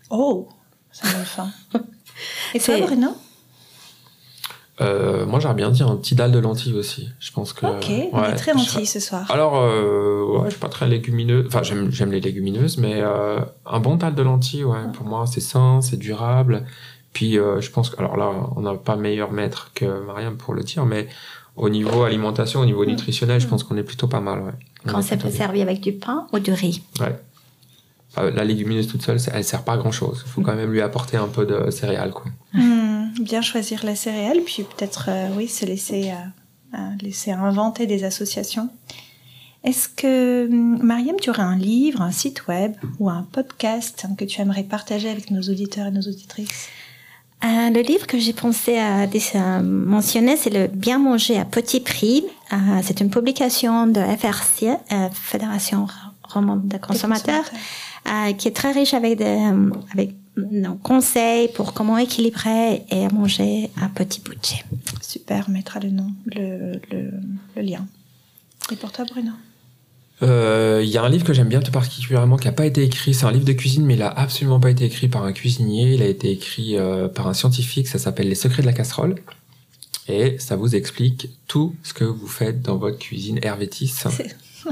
Oh, 0.10 0.50
ça 0.92 1.08
me 1.08 1.14
donne 1.14 1.24
faim. 1.24 1.52
Et 2.54 2.60
toi, 2.60 2.78
Bruno? 2.82 3.16
Euh, 4.82 5.26
moi, 5.26 5.40
j'aurais 5.40 5.54
bien 5.54 5.72
dit 5.72 5.84
un 5.84 5.96
petit 5.96 6.16
dalle 6.16 6.34
de 6.34 6.40
lentilles 6.40 6.74
aussi. 6.74 7.10
Je 7.20 7.32
pense 7.32 7.54
que. 7.54 7.66
Ok, 7.66 7.90
on 8.12 8.24
est 8.24 8.36
très 8.36 8.54
lentilles 8.54 8.86
ce 8.86 9.00
soir. 9.00 9.32
Alors, 9.32 9.56
euh, 9.56 10.26
ouais, 10.40 10.46
je 10.46 10.52
suis 10.52 10.60
pas 10.60 10.68
très 10.68 10.88
légumineux. 10.88 11.46
Enfin, 11.48 11.64
j'aime, 11.64 11.90
j'aime 11.90 12.12
les 12.12 12.20
légumineuses, 12.20 12.78
mais 12.78 13.02
euh, 13.02 13.40
un 13.66 13.80
bon 13.80 13.96
dalle 13.96 14.16
de 14.16 14.22
lentilles, 14.22 14.66
ouais, 14.66 14.92
pour 14.94 15.06
moi, 15.06 15.26
c'est 15.26 15.40
sain, 15.40 15.80
c'est 15.82 15.98
durable. 15.98 16.66
Puis, 17.14 17.40
euh, 17.40 17.62
je 17.62 17.72
pense 17.72 17.90
que, 17.90 17.98
alors 17.98 18.18
là, 18.18 18.30
on 18.58 18.62
n'a 18.62 18.74
pas 18.74 18.98
meilleur 18.98 19.32
maître 19.32 19.72
que 19.74 20.06
Mariam 20.06 20.36
pour 20.36 20.54
le 20.54 20.64
dire, 20.64 20.86
mais 20.86 21.08
au 21.56 21.70
niveau 21.70 22.04
alimentation, 22.04 22.60
au 22.60 22.66
niveau 22.66 22.86
nutritionnel, 22.86 23.40
je 23.40 23.48
pense 23.48 23.64
qu'on 23.64 23.78
est 23.78 23.84
plutôt 23.84 24.08
pas 24.08 24.20
mal, 24.20 24.42
ouais. 24.42 24.52
Quand 24.86 25.00
est 25.00 25.04
c'est 25.04 25.18
plutôt 25.18 25.30
bien. 25.30 25.38
servi 25.38 25.62
avec 25.62 25.80
du 25.82 25.94
pain 25.94 26.28
ou 26.34 26.40
du 26.40 26.52
riz. 26.52 26.82
Ouais. 27.00 27.16
Euh, 28.18 28.32
la 28.32 28.44
légumineuse 28.44 28.88
toute 28.88 29.02
seule, 29.02 29.18
elle 29.34 29.44
sert 29.44 29.64
pas 29.64 29.74
à 29.74 29.78
grand 29.78 29.92
chose. 29.92 30.24
Il 30.26 30.30
faut 30.30 30.42
quand 30.42 30.56
même 30.56 30.72
lui 30.72 30.82
apporter 30.82 31.18
un 31.18 31.28
peu 31.28 31.46
de 31.46 31.70
céréales, 31.72 32.12
quoi. 32.12 32.26
Hmm, 32.54 33.08
bien 33.22 33.42
choisir 33.42 33.86
la 33.86 33.96
céréale, 33.96 34.40
puis 34.46 34.64
peut-être, 34.64 35.06
euh, 35.10 35.30
oui, 35.36 35.48
se 35.48 35.66
laisser, 35.66 36.12
euh, 36.12 36.78
euh, 36.78 36.90
laisser 37.02 37.32
inventer 37.32 37.88
des 37.88 38.04
associations. 38.04 38.70
Est-ce 39.64 39.90
que, 39.90 40.48
hum, 40.48 40.80
Mariam, 40.84 41.16
tu 41.20 41.30
aurais 41.30 41.42
un 41.42 41.58
livre, 41.58 42.02
un 42.02 42.12
site 42.12 42.48
web 42.48 42.74
ou 43.00 43.10
un 43.10 43.24
podcast 43.32 44.06
que 44.18 44.24
tu 44.24 44.40
aimerais 44.42 44.64
partager 44.64 45.10
avec 45.10 45.32
nos 45.32 45.42
auditeurs 45.42 45.88
et 45.88 45.92
nos 45.92 46.02
auditrices? 46.02 46.70
Euh, 47.46 47.70
le 47.70 47.82
livre 47.82 48.08
que 48.08 48.18
j'ai 48.18 48.34
pensé 48.34 48.78
à 48.78 49.62
mentionner, 49.62 50.36
c'est 50.36 50.50
le 50.50 50.68
Bien 50.68 50.98
manger 50.98 51.38
à 51.38 51.46
petit 51.46 51.80
prix. 51.80 52.24
Euh, 52.52 52.56
c'est 52.82 53.02
une 53.02 53.12
publication 53.12 53.86
de 53.86 54.00
FRC, 54.02 54.70
euh, 54.92 55.10
Fédération 55.14 55.86
Romande 56.24 56.68
des 56.68 56.80
consommateurs, 56.80 57.46
qui 58.38 58.48
est 58.48 58.56
très 58.56 58.72
riche 58.72 58.94
avec 58.96 59.18
des 59.18 59.40
avec 59.94 60.16
conseils 60.84 61.50
pour 61.50 61.74
comment 61.74 61.98
équilibrer 61.98 62.84
et 62.90 63.08
manger 63.10 63.70
à 63.82 63.90
petit 63.90 64.22
budget. 64.22 64.64
Super, 65.02 65.46
on 65.48 65.52
mettra 65.52 65.80
le 65.80 65.92
nom, 65.92 66.12
le, 66.26 66.74
le, 66.92 67.12
le 67.56 67.62
lien. 67.62 67.86
Et 68.72 68.76
pour 68.76 68.92
toi, 68.92 69.06
Bruno? 69.06 69.32
Euh, 70.24 70.82
Il 70.84 70.90
y 70.90 70.98
a 70.98 71.04
un 71.04 71.10
livre 71.10 71.24
que 71.26 71.34
j'aime 71.34 71.50
bien 71.50 71.60
tout 71.62 71.72
particulièrement 71.72 72.38
qui 72.38 72.48
n'a 72.48 72.54
pas 72.54 72.66
été 72.66 72.84
écrit. 72.84 73.14
C'est 73.14 73.26
un 73.26 73.32
livre 73.32 73.46
de 73.46 73.54
cuisine, 73.54 73.86
mais 73.86 73.96
il 73.96 74.02
a 74.02 74.10
absolument 74.10 74.60
pas 74.60 74.70
été 74.70 74.86
écrit 74.86 75.08
par 75.08 75.24
un 75.24 75.34
cuisinier. 75.34 75.94
Il 75.96 76.02
a 76.02 76.06
été 76.08 76.32
écrit 76.32 76.78
euh, 76.78 77.08
par 77.08 77.28
un 77.28 77.34
scientifique. 77.34 77.88
Ça 77.88 78.00
s'appelle 78.00 78.30
Les 78.30 78.36
secrets 78.36 78.62
de 78.62 78.68
la 78.68 78.74
casserole. 78.74 79.16
Et 80.08 80.38
ça 80.40 80.56
vous 80.56 80.76
explique 80.76 81.30
tout 81.48 81.76
ce 81.84 81.94
que 81.94 82.04
vous 82.04 82.28
faites 82.28 82.62
dans 82.62 82.78
votre 82.78 83.00
cuisine 83.00 83.40
Hervétis, 83.42 83.92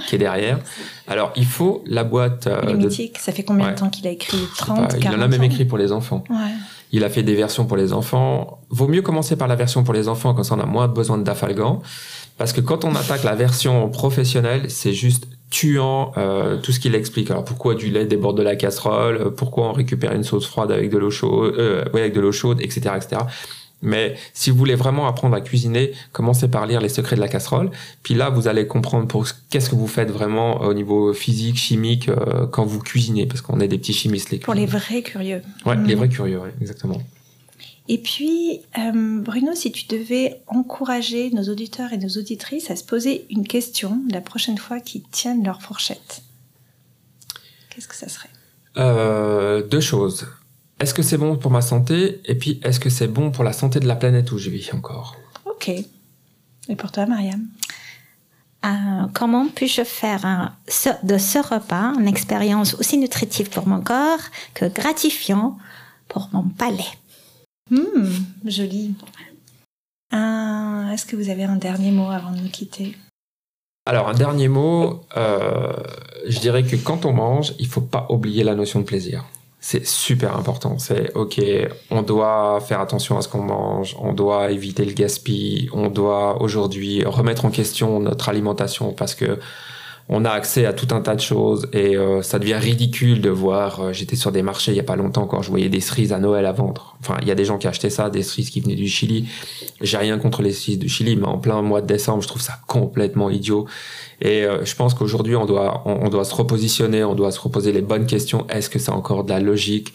qui 0.08 0.16
est 0.16 0.20
derrière. 0.20 0.60
Alors, 1.08 1.34
il 1.36 1.46
faut 1.46 1.84
la 1.88 2.04
boîte. 2.04 2.46
euh, 2.48 2.60
Il 2.66 2.70
est 2.70 2.74
de- 2.74 2.78
mythique. 2.88 3.18
Ça 3.18 3.32
fait 3.32 3.44
combien 3.44 3.66
Ouais. 3.68 3.74
de 3.74 3.78
temps 3.80 3.90
qu'il 3.90 4.06
a 4.08 4.12
écrit 4.12 4.38
je 4.38 4.58
sais 4.60 4.66
30, 4.66 4.78
pas, 4.78 4.88
40 5.00 5.04
il 5.04 5.20
en 5.20 5.24
a 5.24 5.28
même 5.28 5.42
ans 5.42 5.44
écrit 5.44 5.66
pour 5.66 5.80
les 5.80 5.92
enfants. 5.92 6.24
Ouais. 6.30 6.36
Il 6.92 7.04
a 7.04 7.10
fait 7.10 7.24
des 7.24 7.34
versions 7.34 7.66
pour 7.66 7.78
les 7.78 7.92
enfants. 7.94 8.60
Vaut 8.70 8.88
mieux 8.88 9.02
commencer 9.02 9.36
par 9.36 9.48
la 9.48 9.56
version 9.56 9.84
pour 9.84 9.96
les 9.96 10.08
enfants, 10.08 10.36
comme 10.36 10.44
ça 10.44 10.54
on 10.54 10.60
a 10.60 10.68
moins 10.68 10.88
besoin 10.88 11.18
de 11.18 11.24
dafalgan. 11.24 11.82
Parce 12.38 12.54
que 12.54 12.62
quand 12.62 12.84
on 12.86 12.96
attaque 12.96 13.24
la 13.24 13.36
version 13.36 13.90
professionnelle, 13.90 14.70
c'est 14.70 14.94
juste 14.94 15.28
tuant 15.50 16.12
euh, 16.18 16.58
tout 16.58 16.72
ce 16.72 16.80
qu'il 16.80 16.96
explique. 16.96 17.30
Alors 17.30 17.46
pourquoi 17.46 17.76
du 17.76 17.90
lait 17.90 18.06
déborde 18.06 18.38
de 18.38 18.44
la 18.44 18.56
casserole, 18.56 19.18
euh, 19.18 19.30
pourquoi 19.30 19.70
on 19.70 19.72
récupère 19.74 20.12
une 20.14 20.24
sauce 20.24 20.48
froide 20.48 20.72
avec 20.72 20.90
de 20.90 20.98
l'eau 20.98 21.12
chaude, 21.12 21.54
euh, 21.58 21.84
ouais, 21.94 22.02
avec 22.02 22.14
de 22.14 22.22
l'eau 22.22 22.32
chaude, 22.32 22.60
etc., 22.62 22.82
etc. 22.96 23.22
Mais 23.86 24.16
si 24.34 24.50
vous 24.50 24.58
voulez 24.58 24.76
vraiment 24.76 25.08
apprendre 25.08 25.36
à 25.36 25.42
cuisiner, 25.42 25.92
commencez 26.14 26.48
par 26.48 26.66
lire 26.66 26.80
les 26.80 26.88
secrets 26.90 27.18
de 27.18 27.22
la 27.22 27.28
casserole. 27.28 27.70
Puis 28.02 28.14
là, 28.14 28.30
vous 28.30 28.48
allez 28.48 28.66
comprendre 28.66 29.08
pour 29.08 29.28
qu'est-ce 29.50 29.70
que 29.70 29.76
vous 29.76 29.88
faites 29.88 30.10
vraiment 30.10 30.62
au 30.62 30.74
niveau 30.74 31.14
physique, 31.14 31.58
chimique, 31.58 32.08
euh, 32.08 32.48
quand 32.48 32.64
vous 32.66 32.80
cuisinez, 32.80 33.26
parce 33.26 33.42
qu'on 33.42 33.60
est 33.60 33.68
des 33.68 33.78
petits 33.78 33.94
chimistes 33.94 34.32
les 34.32 34.40
Pour 34.40 34.54
les 34.54 34.66
vrais 34.66 35.02
curieux. 35.02 35.42
Ouais, 35.66 35.76
les 35.76 35.94
Mhm. 35.94 35.96
vrais 36.00 36.10
curieux, 36.10 36.40
ouais, 36.40 36.54
exactement. 36.62 37.02
Et 37.90 37.98
puis, 37.98 38.62
euh, 38.78 39.20
Bruno, 39.22 39.54
si 39.56 39.72
tu 39.72 39.86
devais 39.88 40.42
encourager 40.48 41.30
nos 41.32 41.44
auditeurs 41.50 41.92
et 41.92 41.98
nos 41.98 42.10
auditrices 42.18 42.72
à 42.72 42.76
se 42.78 42.84
poser 42.84 43.26
une 43.30 43.46
question 43.46 44.02
la 44.10 44.22
prochaine 44.22 44.58
fois 44.58 44.80
qu'ils 44.80 45.04
tiennent 45.04 45.44
leur 45.44 45.62
fourchette, 45.62 46.22
qu'est-ce 47.70 47.88
que 47.90 47.96
ça 47.96 48.08
serait? 48.08 48.30
Euh, 48.78 49.62
deux 49.68 49.82
choses. 49.82 50.28
Est-ce 50.80 50.94
que 50.94 51.02
c'est 51.04 51.18
bon 51.18 51.36
pour 51.38 51.52
ma 51.52 51.62
santé? 51.62 52.22
Et 52.26 52.36
puis, 52.36 52.60
est-ce 52.64 52.80
que 52.80 52.90
c'est 52.90 53.08
bon 53.08 53.32
pour 53.32 53.44
la 53.44 53.54
santé 53.54 53.80
de 53.80 53.88
la 53.88 53.96
planète 53.96 54.32
où 54.32 54.38
je 54.38 54.50
vis 54.50 54.74
encore? 54.74 55.16
Ok. 55.46 55.70
Et 55.70 56.76
pour 56.78 56.92
toi, 56.92 57.06
Mariam? 57.06 57.46
Euh, 58.66 58.70
comment 59.14 59.48
puis-je 59.54 59.84
faire 59.84 60.26
un- 60.26 60.56
ce- 60.70 61.06
de 61.06 61.18
ce 61.18 61.38
repas 61.40 61.94
une 62.00 62.08
expérience 62.08 62.76
aussi 62.76 62.98
nutritive 62.98 63.50
pour 63.50 63.68
mon 63.68 63.82
corps 63.82 64.22
que 64.54 64.66
gratifiant 64.66 65.58
pour 66.08 66.30
mon 66.32 66.44
palais? 66.48 66.88
Hmm, 67.72 68.08
Joli. 68.46 68.94
Un- 70.12 70.90
Est-ce 70.92 71.06
que 71.06 71.16
vous 71.16 71.30
avez 71.30 71.44
un 71.44 71.56
dernier 71.56 71.92
mot 71.92 72.10
avant 72.12 72.32
de 72.32 72.38
nous 72.40 72.50
quitter? 72.50 72.96
Alors, 73.86 74.10
un 74.10 74.14
dernier 74.14 74.48
mot. 74.48 75.02
euh, 75.18 75.74
je 76.28 76.40
dirais 76.40 76.64
que 76.64 76.76
quand 76.76 77.06
on 77.06 77.14
mange, 77.14 77.54
il 77.60 77.68
faut 77.68 77.82
pas 77.82 78.06
oublier 78.10 78.44
la 78.44 78.56
notion 78.56 78.80
de 78.80 78.86
plaisir. 78.86 79.26
C'est 79.60 79.86
super 79.86 80.36
important. 80.38 80.78
C'est 80.78 81.14
OK, 81.16 81.42
on 81.90 82.02
doit 82.02 82.60
faire 82.62 82.82
attention 82.82 83.18
à 83.18 83.22
ce 83.22 83.30
qu'on 83.30 83.42
mange, 83.44 83.96
on 84.00 84.12
doit 84.14 84.52
éviter 84.52 84.84
le 84.84 84.92
gaspillage, 84.92 85.70
on 85.74 85.88
doit 85.88 86.42
aujourd'hui 86.42 87.04
remettre 87.06 87.46
en 87.46 87.50
question 87.50 88.00
notre 88.02 88.28
alimentation 88.28 88.92
parce 88.92 89.16
que 89.16 89.40
on 90.10 90.26
a 90.26 90.30
accès 90.32 90.66
à 90.66 90.74
tout 90.74 90.94
un 90.94 91.02
tas 91.02 91.16
de 91.16 91.22
choses 91.22 91.68
et 91.72 91.96
euh, 91.96 92.22
ça 92.22 92.38
devient 92.38 92.56
ridicule 92.56 93.22
de 93.22 93.30
voir. 93.30 93.80
euh, 93.80 93.94
J'étais 93.94 94.16
sur 94.18 94.32
des 94.32 94.42
marchés 94.42 94.72
il 94.72 94.76
y 94.78 94.80
a 94.82 94.84
pas 94.84 94.98
longtemps 94.98 95.28
quand 95.28 95.42
je 95.42 95.50
voyais 95.50 95.70
des 95.70 95.80
cerises 95.80 96.12
à 96.12 96.20
Noël 96.20 96.46
à 96.46 96.52
vendre. 96.52 96.98
Enfin, 97.00 97.18
il 97.22 97.28
y 97.28 97.32
a 97.32 97.36
des 97.36 97.46
gens 97.46 97.58
qui 97.58 97.68
achetaient 97.68 97.90
ça, 97.90 98.10
des 98.10 98.22
cerises 98.22 98.50
qui 98.50 98.60
venaient 98.60 98.76
du 98.76 98.88
Chili. 98.88 99.30
J'ai 99.82 99.98
rien 99.98 100.18
contre 100.20 100.42
les 100.42 100.52
cerises 100.52 100.78
du 100.80 100.90
Chili, 100.90 101.16
mais 101.16 101.28
en 101.28 101.38
plein 101.38 101.62
mois 101.62 101.82
de 101.82 101.88
décembre, 101.88 102.22
je 102.22 102.28
trouve 102.28 102.42
ça 102.42 102.60
complètement 102.68 103.30
idiot. 103.30 103.66
Et 104.22 104.44
euh, 104.44 104.66
je 104.66 104.76
pense 104.76 104.94
qu'aujourd'hui, 104.94 105.36
on 105.36 105.46
doit, 105.46 105.84
on, 105.86 106.10
doit 106.10 106.26
se 106.26 106.36
repositionner, 106.36 107.04
on 107.04 107.16
doit 107.16 107.32
se 107.32 107.40
reposer 107.40 107.72
les 107.72 107.82
bonnes 107.82 108.06
questions. 108.06 108.46
Est-ce 108.50 108.70
que 108.70 108.80
c'est 108.80 108.92
encore 108.92 109.24
de 109.24 109.30
la 109.30 109.40
logique 109.40 109.94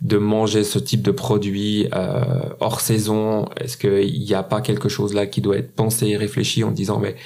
de 0.00 0.16
manger 0.16 0.62
ce 0.62 0.78
type 0.78 1.02
de 1.02 1.10
produit 1.10 1.88
euh, 1.94 2.22
hors 2.60 2.80
saison? 2.80 3.46
Est-ce 3.60 3.76
qu'il 3.76 4.20
n'y 4.24 4.34
a 4.34 4.44
pas 4.44 4.60
quelque 4.60 4.88
chose 4.88 5.14
là 5.14 5.26
qui 5.26 5.40
doit 5.40 5.56
être 5.58 5.74
pensé 5.74 6.06
et 6.06 6.16
réfléchi 6.16 6.62
en 6.62 6.70
disant 6.70 7.00
mais 7.00 7.16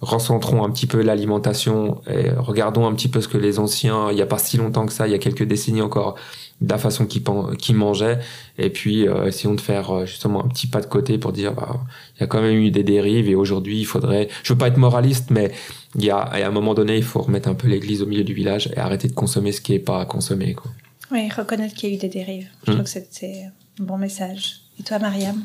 recentrons 0.00 0.64
un 0.64 0.70
petit 0.70 0.86
peu 0.86 1.02
l'alimentation 1.02 2.00
et 2.08 2.30
regardons 2.30 2.86
un 2.86 2.94
petit 2.94 3.08
peu 3.08 3.20
ce 3.20 3.26
que 3.28 3.38
les 3.38 3.58
anciens, 3.58 4.10
il 4.10 4.14
n'y 4.14 4.22
a 4.22 4.26
pas 4.26 4.38
si 4.38 4.56
longtemps 4.56 4.86
que 4.86 4.92
ça, 4.92 5.06
il 5.08 5.10
y 5.10 5.14
a 5.14 5.18
quelques 5.18 5.42
décennies 5.44 5.82
encore, 5.82 6.14
de 6.60 6.70
la 6.70 6.78
façon 6.78 7.06
qu'ils 7.06 7.74
mangeaient. 7.76 8.18
Et 8.58 8.70
puis, 8.70 9.08
euh, 9.08 9.26
essayons 9.26 9.54
de 9.54 9.60
faire 9.60 9.90
euh, 9.90 10.06
justement 10.06 10.44
un 10.44 10.48
petit 10.48 10.66
pas 10.68 10.80
de 10.80 10.86
côté 10.86 11.18
pour 11.18 11.32
dire, 11.32 11.52
bah, 11.52 11.80
il 12.16 12.20
y 12.20 12.24
a 12.24 12.26
quand 12.26 12.40
même 12.40 12.56
eu 12.56 12.70
des 12.70 12.84
dérives 12.84 13.28
et 13.28 13.34
aujourd'hui, 13.34 13.80
il 13.80 13.84
faudrait, 13.86 14.28
je 14.44 14.52
veux 14.52 14.58
pas 14.58 14.68
être 14.68 14.76
moraliste, 14.76 15.30
mais 15.30 15.50
il 15.96 16.04
y 16.04 16.10
a, 16.10 16.18
à 16.18 16.46
un 16.46 16.50
moment 16.50 16.74
donné, 16.74 16.96
il 16.96 17.04
faut 17.04 17.20
remettre 17.22 17.48
un 17.48 17.54
peu 17.54 17.66
l'église 17.68 18.02
au 18.02 18.06
milieu 18.06 18.24
du 18.24 18.34
village 18.34 18.70
et 18.76 18.78
arrêter 18.78 19.08
de 19.08 19.14
consommer 19.14 19.50
ce 19.52 19.60
qui 19.60 19.74
est 19.74 19.78
pas 19.80 20.00
à 20.00 20.04
consommer, 20.04 20.54
quoi. 20.54 20.70
Oui, 21.10 21.28
reconnaître 21.36 21.74
qu'il 21.74 21.88
y 21.88 21.92
a 21.92 21.94
eu 21.96 21.98
des 21.98 22.08
dérives. 22.08 22.48
Je 22.66 22.70
Hmm. 22.72 22.74
trouve 22.74 22.92
que 22.92 23.00
c'est 23.10 23.44
un 23.80 23.82
bon 23.84 23.96
message. 23.98 24.60
Et 24.78 24.82
toi, 24.82 24.98
Mariam? 24.98 25.42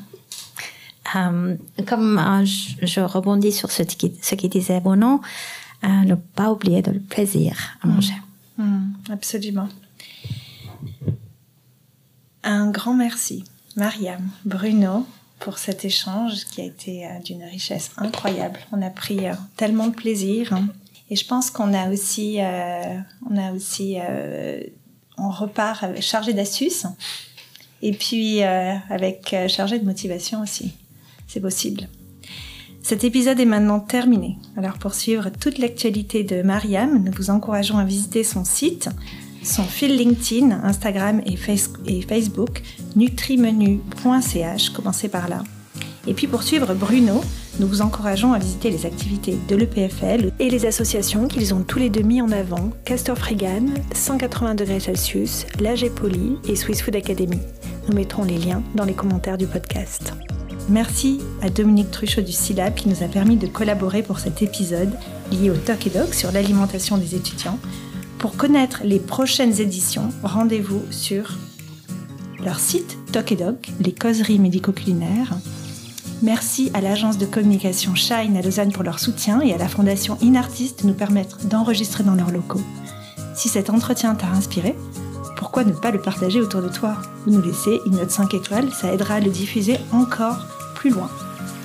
Euh, 1.16 1.56
Comme 1.86 2.18
euh, 2.18 2.46
je, 2.46 3.00
rebondis 3.02 3.52
sur 3.52 3.72
ce 3.72 3.84
qui, 3.84 4.50
disait 4.50 4.80
Bruno, 4.80 5.22
euh, 5.84 5.88
ne 5.88 6.16
pas 6.16 6.52
oublier 6.52 6.82
de 6.82 6.92
le 6.92 7.00
plaisir 7.00 7.56
à 7.82 7.88
manger. 7.88 8.14
Hmm, 8.58 8.94
Absolument. 9.12 9.70
Un 12.44 12.72
grand 12.72 12.94
merci, 12.94 13.44
Mariam, 13.76 14.22
Bruno, 14.46 15.06
pour 15.40 15.58
cet 15.58 15.86
échange 15.86 16.46
qui 16.46 16.62
a 16.62 16.66
été 16.66 17.06
euh, 17.06 17.20
d'une 17.24 17.44
richesse 17.44 17.92
incroyable. 17.98 18.60
On 18.72 18.82
a 18.82 18.90
pris 18.90 19.22
tellement 19.56 19.88
de 19.88 19.96
plaisir. 19.96 20.54
hein. 20.54 20.68
Et 21.10 21.16
je 21.16 21.26
pense 21.26 21.52
qu'on 21.52 21.74
a 21.74 21.90
aussi, 21.90 22.40
on 23.30 23.38
a 23.38 23.52
aussi, 23.52 23.98
on 25.18 25.30
repart 25.30 26.00
chargé 26.02 26.34
d'astuces. 26.34 26.88
Et 27.84 27.92
puis 27.92 28.42
avec 28.42 29.36
chargé 29.48 29.78
de 29.78 29.86
motivation 29.86 30.42
aussi. 30.42 30.74
C'est 31.28 31.40
possible. 31.42 31.88
Cet 32.82 33.04
épisode 33.04 33.40
est 33.40 33.46
maintenant 33.46 33.80
terminé. 33.80 34.38
Alors 34.58 34.78
pour 34.78 34.94
suivre 34.94 35.30
toute 35.40 35.58
l'actualité 35.58 36.24
de 36.24 36.42
Mariam, 36.42 37.02
nous 37.04 37.12
vous 37.16 37.30
encourageons 37.30 37.78
à 37.78 37.86
visiter 37.86 38.24
son 38.24 38.44
site, 38.44 38.90
son 39.42 39.64
fil 39.64 39.96
LinkedIn, 39.96 40.52
Instagram 40.64 41.22
et, 41.26 41.38
Face- 41.38 41.72
et 41.86 42.02
Facebook, 42.02 42.62
nutrimenu.ch, 42.96 44.70
commencez 44.72 45.08
par 45.08 45.30
là. 45.30 45.44
Et 46.06 46.14
puis 46.14 46.28
pour 46.28 46.44
suivre 46.44 46.74
Bruno, 46.74 47.22
nous 47.60 47.68
vous 47.68 47.82
encourageons 47.82 48.34
à 48.34 48.40
visiter 48.40 48.70
les 48.70 48.86
activités 48.86 49.38
de 49.48 49.56
l'EPFL 49.56 50.32
et 50.40 50.50
les 50.50 50.66
associations 50.66 51.28
qu'ils 51.30 51.54
ont 51.54 51.64
tous 51.64 51.80
les 51.80 51.90
deux 51.90 52.02
mis 52.02 52.22
en 52.22 52.32
avant, 52.32 52.72
Castor 52.84 53.18
Frigan, 53.18 53.68
180 53.94 54.56
degrés 54.56 54.82
Celsius, 54.82 55.46
l'AG 55.62 55.90
Poly 55.92 56.36
et 56.48 56.58
Swiss 56.58 56.82
Food 56.82 56.98
Academy. 56.98 57.40
Nous 57.88 57.96
mettrons 57.96 58.24
les 58.26 58.38
liens 58.38 58.62
dans 58.76 58.84
les 58.86 58.94
commentaires 58.94 59.38
du 59.38 59.48
podcast. 59.48 60.14
Merci 60.70 61.20
à 61.42 61.50
Dominique 61.50 61.92
Truchot 61.92 62.22
du 62.22 62.32
SILAB 62.32 62.74
qui 62.76 62.88
nous 62.88 63.04
a 63.04 63.08
permis 63.08 63.36
de 63.36 63.48
collaborer 63.48 64.02
pour 64.02 64.20
cet 64.20 64.42
épisode 64.42 64.92
lié 65.32 65.50
au 65.50 65.56
Talk 65.56 65.88
et 65.88 65.90
Doc 65.90 66.14
sur 66.14 66.32
l'alimentation 66.32 66.98
des 66.98 67.16
étudiants. 67.16 67.60
Pour 68.18 68.38
connaître 68.38 68.82
les 68.86 69.00
prochaines 69.00 69.60
éditions, 69.60 70.10
rendez-vous 70.24 70.82
sur 70.90 71.38
leur 72.44 72.60
site 72.60 72.98
Talk 73.12 73.34
et 73.34 73.36
Doc, 73.36 73.70
les 73.82 73.92
causeries 73.92 74.40
médico-culinaires. 74.40 75.36
Merci 76.22 76.72
à 76.74 76.80
l'agence 76.80 77.18
de 77.18 77.26
communication 77.26 77.94
Shine 77.94 78.38
à 78.38 78.42
Lausanne 78.42 78.72
pour 78.72 78.84
leur 78.84 79.00
soutien 79.00 79.42
et 79.42 79.54
à 79.54 79.58
la 79.58 79.68
fondation 79.68 80.18
Inartist 80.22 80.84
de 80.84 80.88
nous 80.88 80.94
permettre 80.94 81.40
d'enregistrer 81.46 82.06
dans 82.06 82.16
leurs 82.16 82.32
locaux. 82.32 82.62
Si 83.36 83.50
cet 83.50 83.70
entretien 83.70 84.16
t'a 84.16 84.28
inspiré, 84.28 84.76
pourquoi 85.36 85.66
ne 85.66 85.74
pas 85.74 85.92
le 85.92 86.00
partager 86.00 86.40
autour 86.40 86.62
de 86.62 86.70
toi? 86.70 86.96
Ou 87.28 87.32
nous 87.32 87.42
laisser 87.42 87.82
une 87.86 87.98
note 87.98 88.12
5 88.12 88.34
étoiles, 88.34 88.72
ça 88.72 88.94
aidera 88.94 89.16
à 89.16 89.20
le 89.20 89.30
diffuser 89.30 89.78
encore 89.92 90.53
loin. 90.90 91.10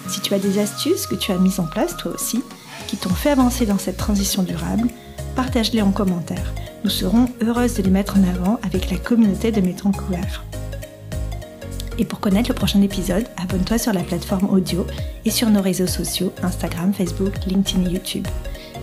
Si 0.09 0.21
tu 0.21 0.33
as 0.35 0.39
des 0.39 0.59
astuces 0.59 1.07
que 1.07 1.15
tu 1.15 1.33
as 1.33 1.39
mises 1.39 1.61
en 1.61 1.67
place 1.67 1.97
toi 1.97 2.13
aussi, 2.13 2.43
qui 2.87 2.97
t'ont 2.97 3.11
fait 3.11 3.31
avancer 3.31 3.67
dans 3.67 3.79
cette 3.79 3.97
transition 3.97 4.43
durable, 4.43 4.89
partage-les 5.37 5.83
en 5.83 5.93
commentaire. 5.93 6.53
Nous 6.85 6.91
serons 6.91 7.29
heureuses 7.43 7.75
de 7.75 7.83
les 7.83 7.91
mettre 7.91 8.17
en 8.17 8.23
avant 8.23 8.59
avec 8.63 8.91
la 8.91 8.97
communauté 8.97 9.53
de 9.53 9.61
Mettons 9.61 9.93
couvert. 9.93 10.45
Et 11.99 12.05
pour 12.05 12.21
connaître 12.21 12.49
le 12.49 12.55
prochain 12.55 12.81
épisode, 12.81 13.27
abonne-toi 13.37 13.77
sur 13.77 13.93
la 13.93 14.03
plateforme 14.03 14.49
audio 14.51 14.87
et 15.25 15.31
sur 15.31 15.51
nos 15.51 15.61
réseaux 15.61 15.89
sociaux 15.89 16.33
Instagram, 16.43 16.95
Facebook, 16.95 17.35
LinkedIn 17.47 17.89
et 17.89 17.93
YouTube. 17.93 18.27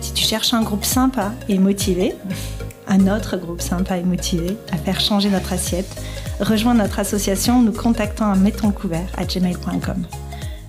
Si 0.00 0.12
tu 0.12 0.24
cherches 0.24 0.52
un 0.52 0.62
groupe 0.62 0.84
sympa 0.84 1.32
et 1.48 1.58
motivé, 1.58 2.14
un 2.86 3.08
autre 3.08 3.38
groupe 3.38 3.62
sympa 3.62 3.96
et 3.96 4.04
motivé 4.04 4.56
à 4.70 4.76
faire 4.76 5.00
changer 5.00 5.30
notre 5.30 5.54
assiette, 5.54 6.00
rejoins 6.40 6.74
notre 6.74 6.98
association 6.98 7.58
en 7.58 7.62
nous 7.62 7.72
contactant 7.72 8.30
à 8.30 8.36
mettonlecouvert 8.36 9.08
à 9.16 9.24
gmail.com. 9.24 10.04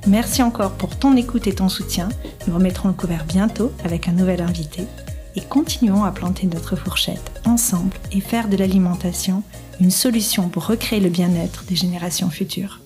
Merci 0.07 0.41
encore 0.41 0.71
pour 0.71 0.97
ton 0.97 1.17
écoute 1.17 1.47
et 1.47 1.55
ton 1.55 1.67
soutien. 1.67 2.07
Nous 2.47 2.53
remettrons 2.53 2.87
le 2.87 2.93
couvert 2.93 3.25
bientôt 3.25 3.73
avec 3.83 4.07
un 4.07 4.13
nouvel 4.13 4.41
invité. 4.41 4.87
Et 5.35 5.41
continuons 5.41 6.05
à 6.05 6.11
planter 6.11 6.47
notre 6.47 6.77
fourchette 6.77 7.41
ensemble 7.45 7.97
et 8.13 8.21
faire 8.21 8.47
de 8.47 8.55
l'alimentation 8.55 9.43
une 9.81 9.91
solution 9.91 10.47
pour 10.47 10.65
recréer 10.65 11.01
le 11.01 11.09
bien-être 11.09 11.65
des 11.65 11.75
générations 11.75 12.29
futures. 12.29 12.79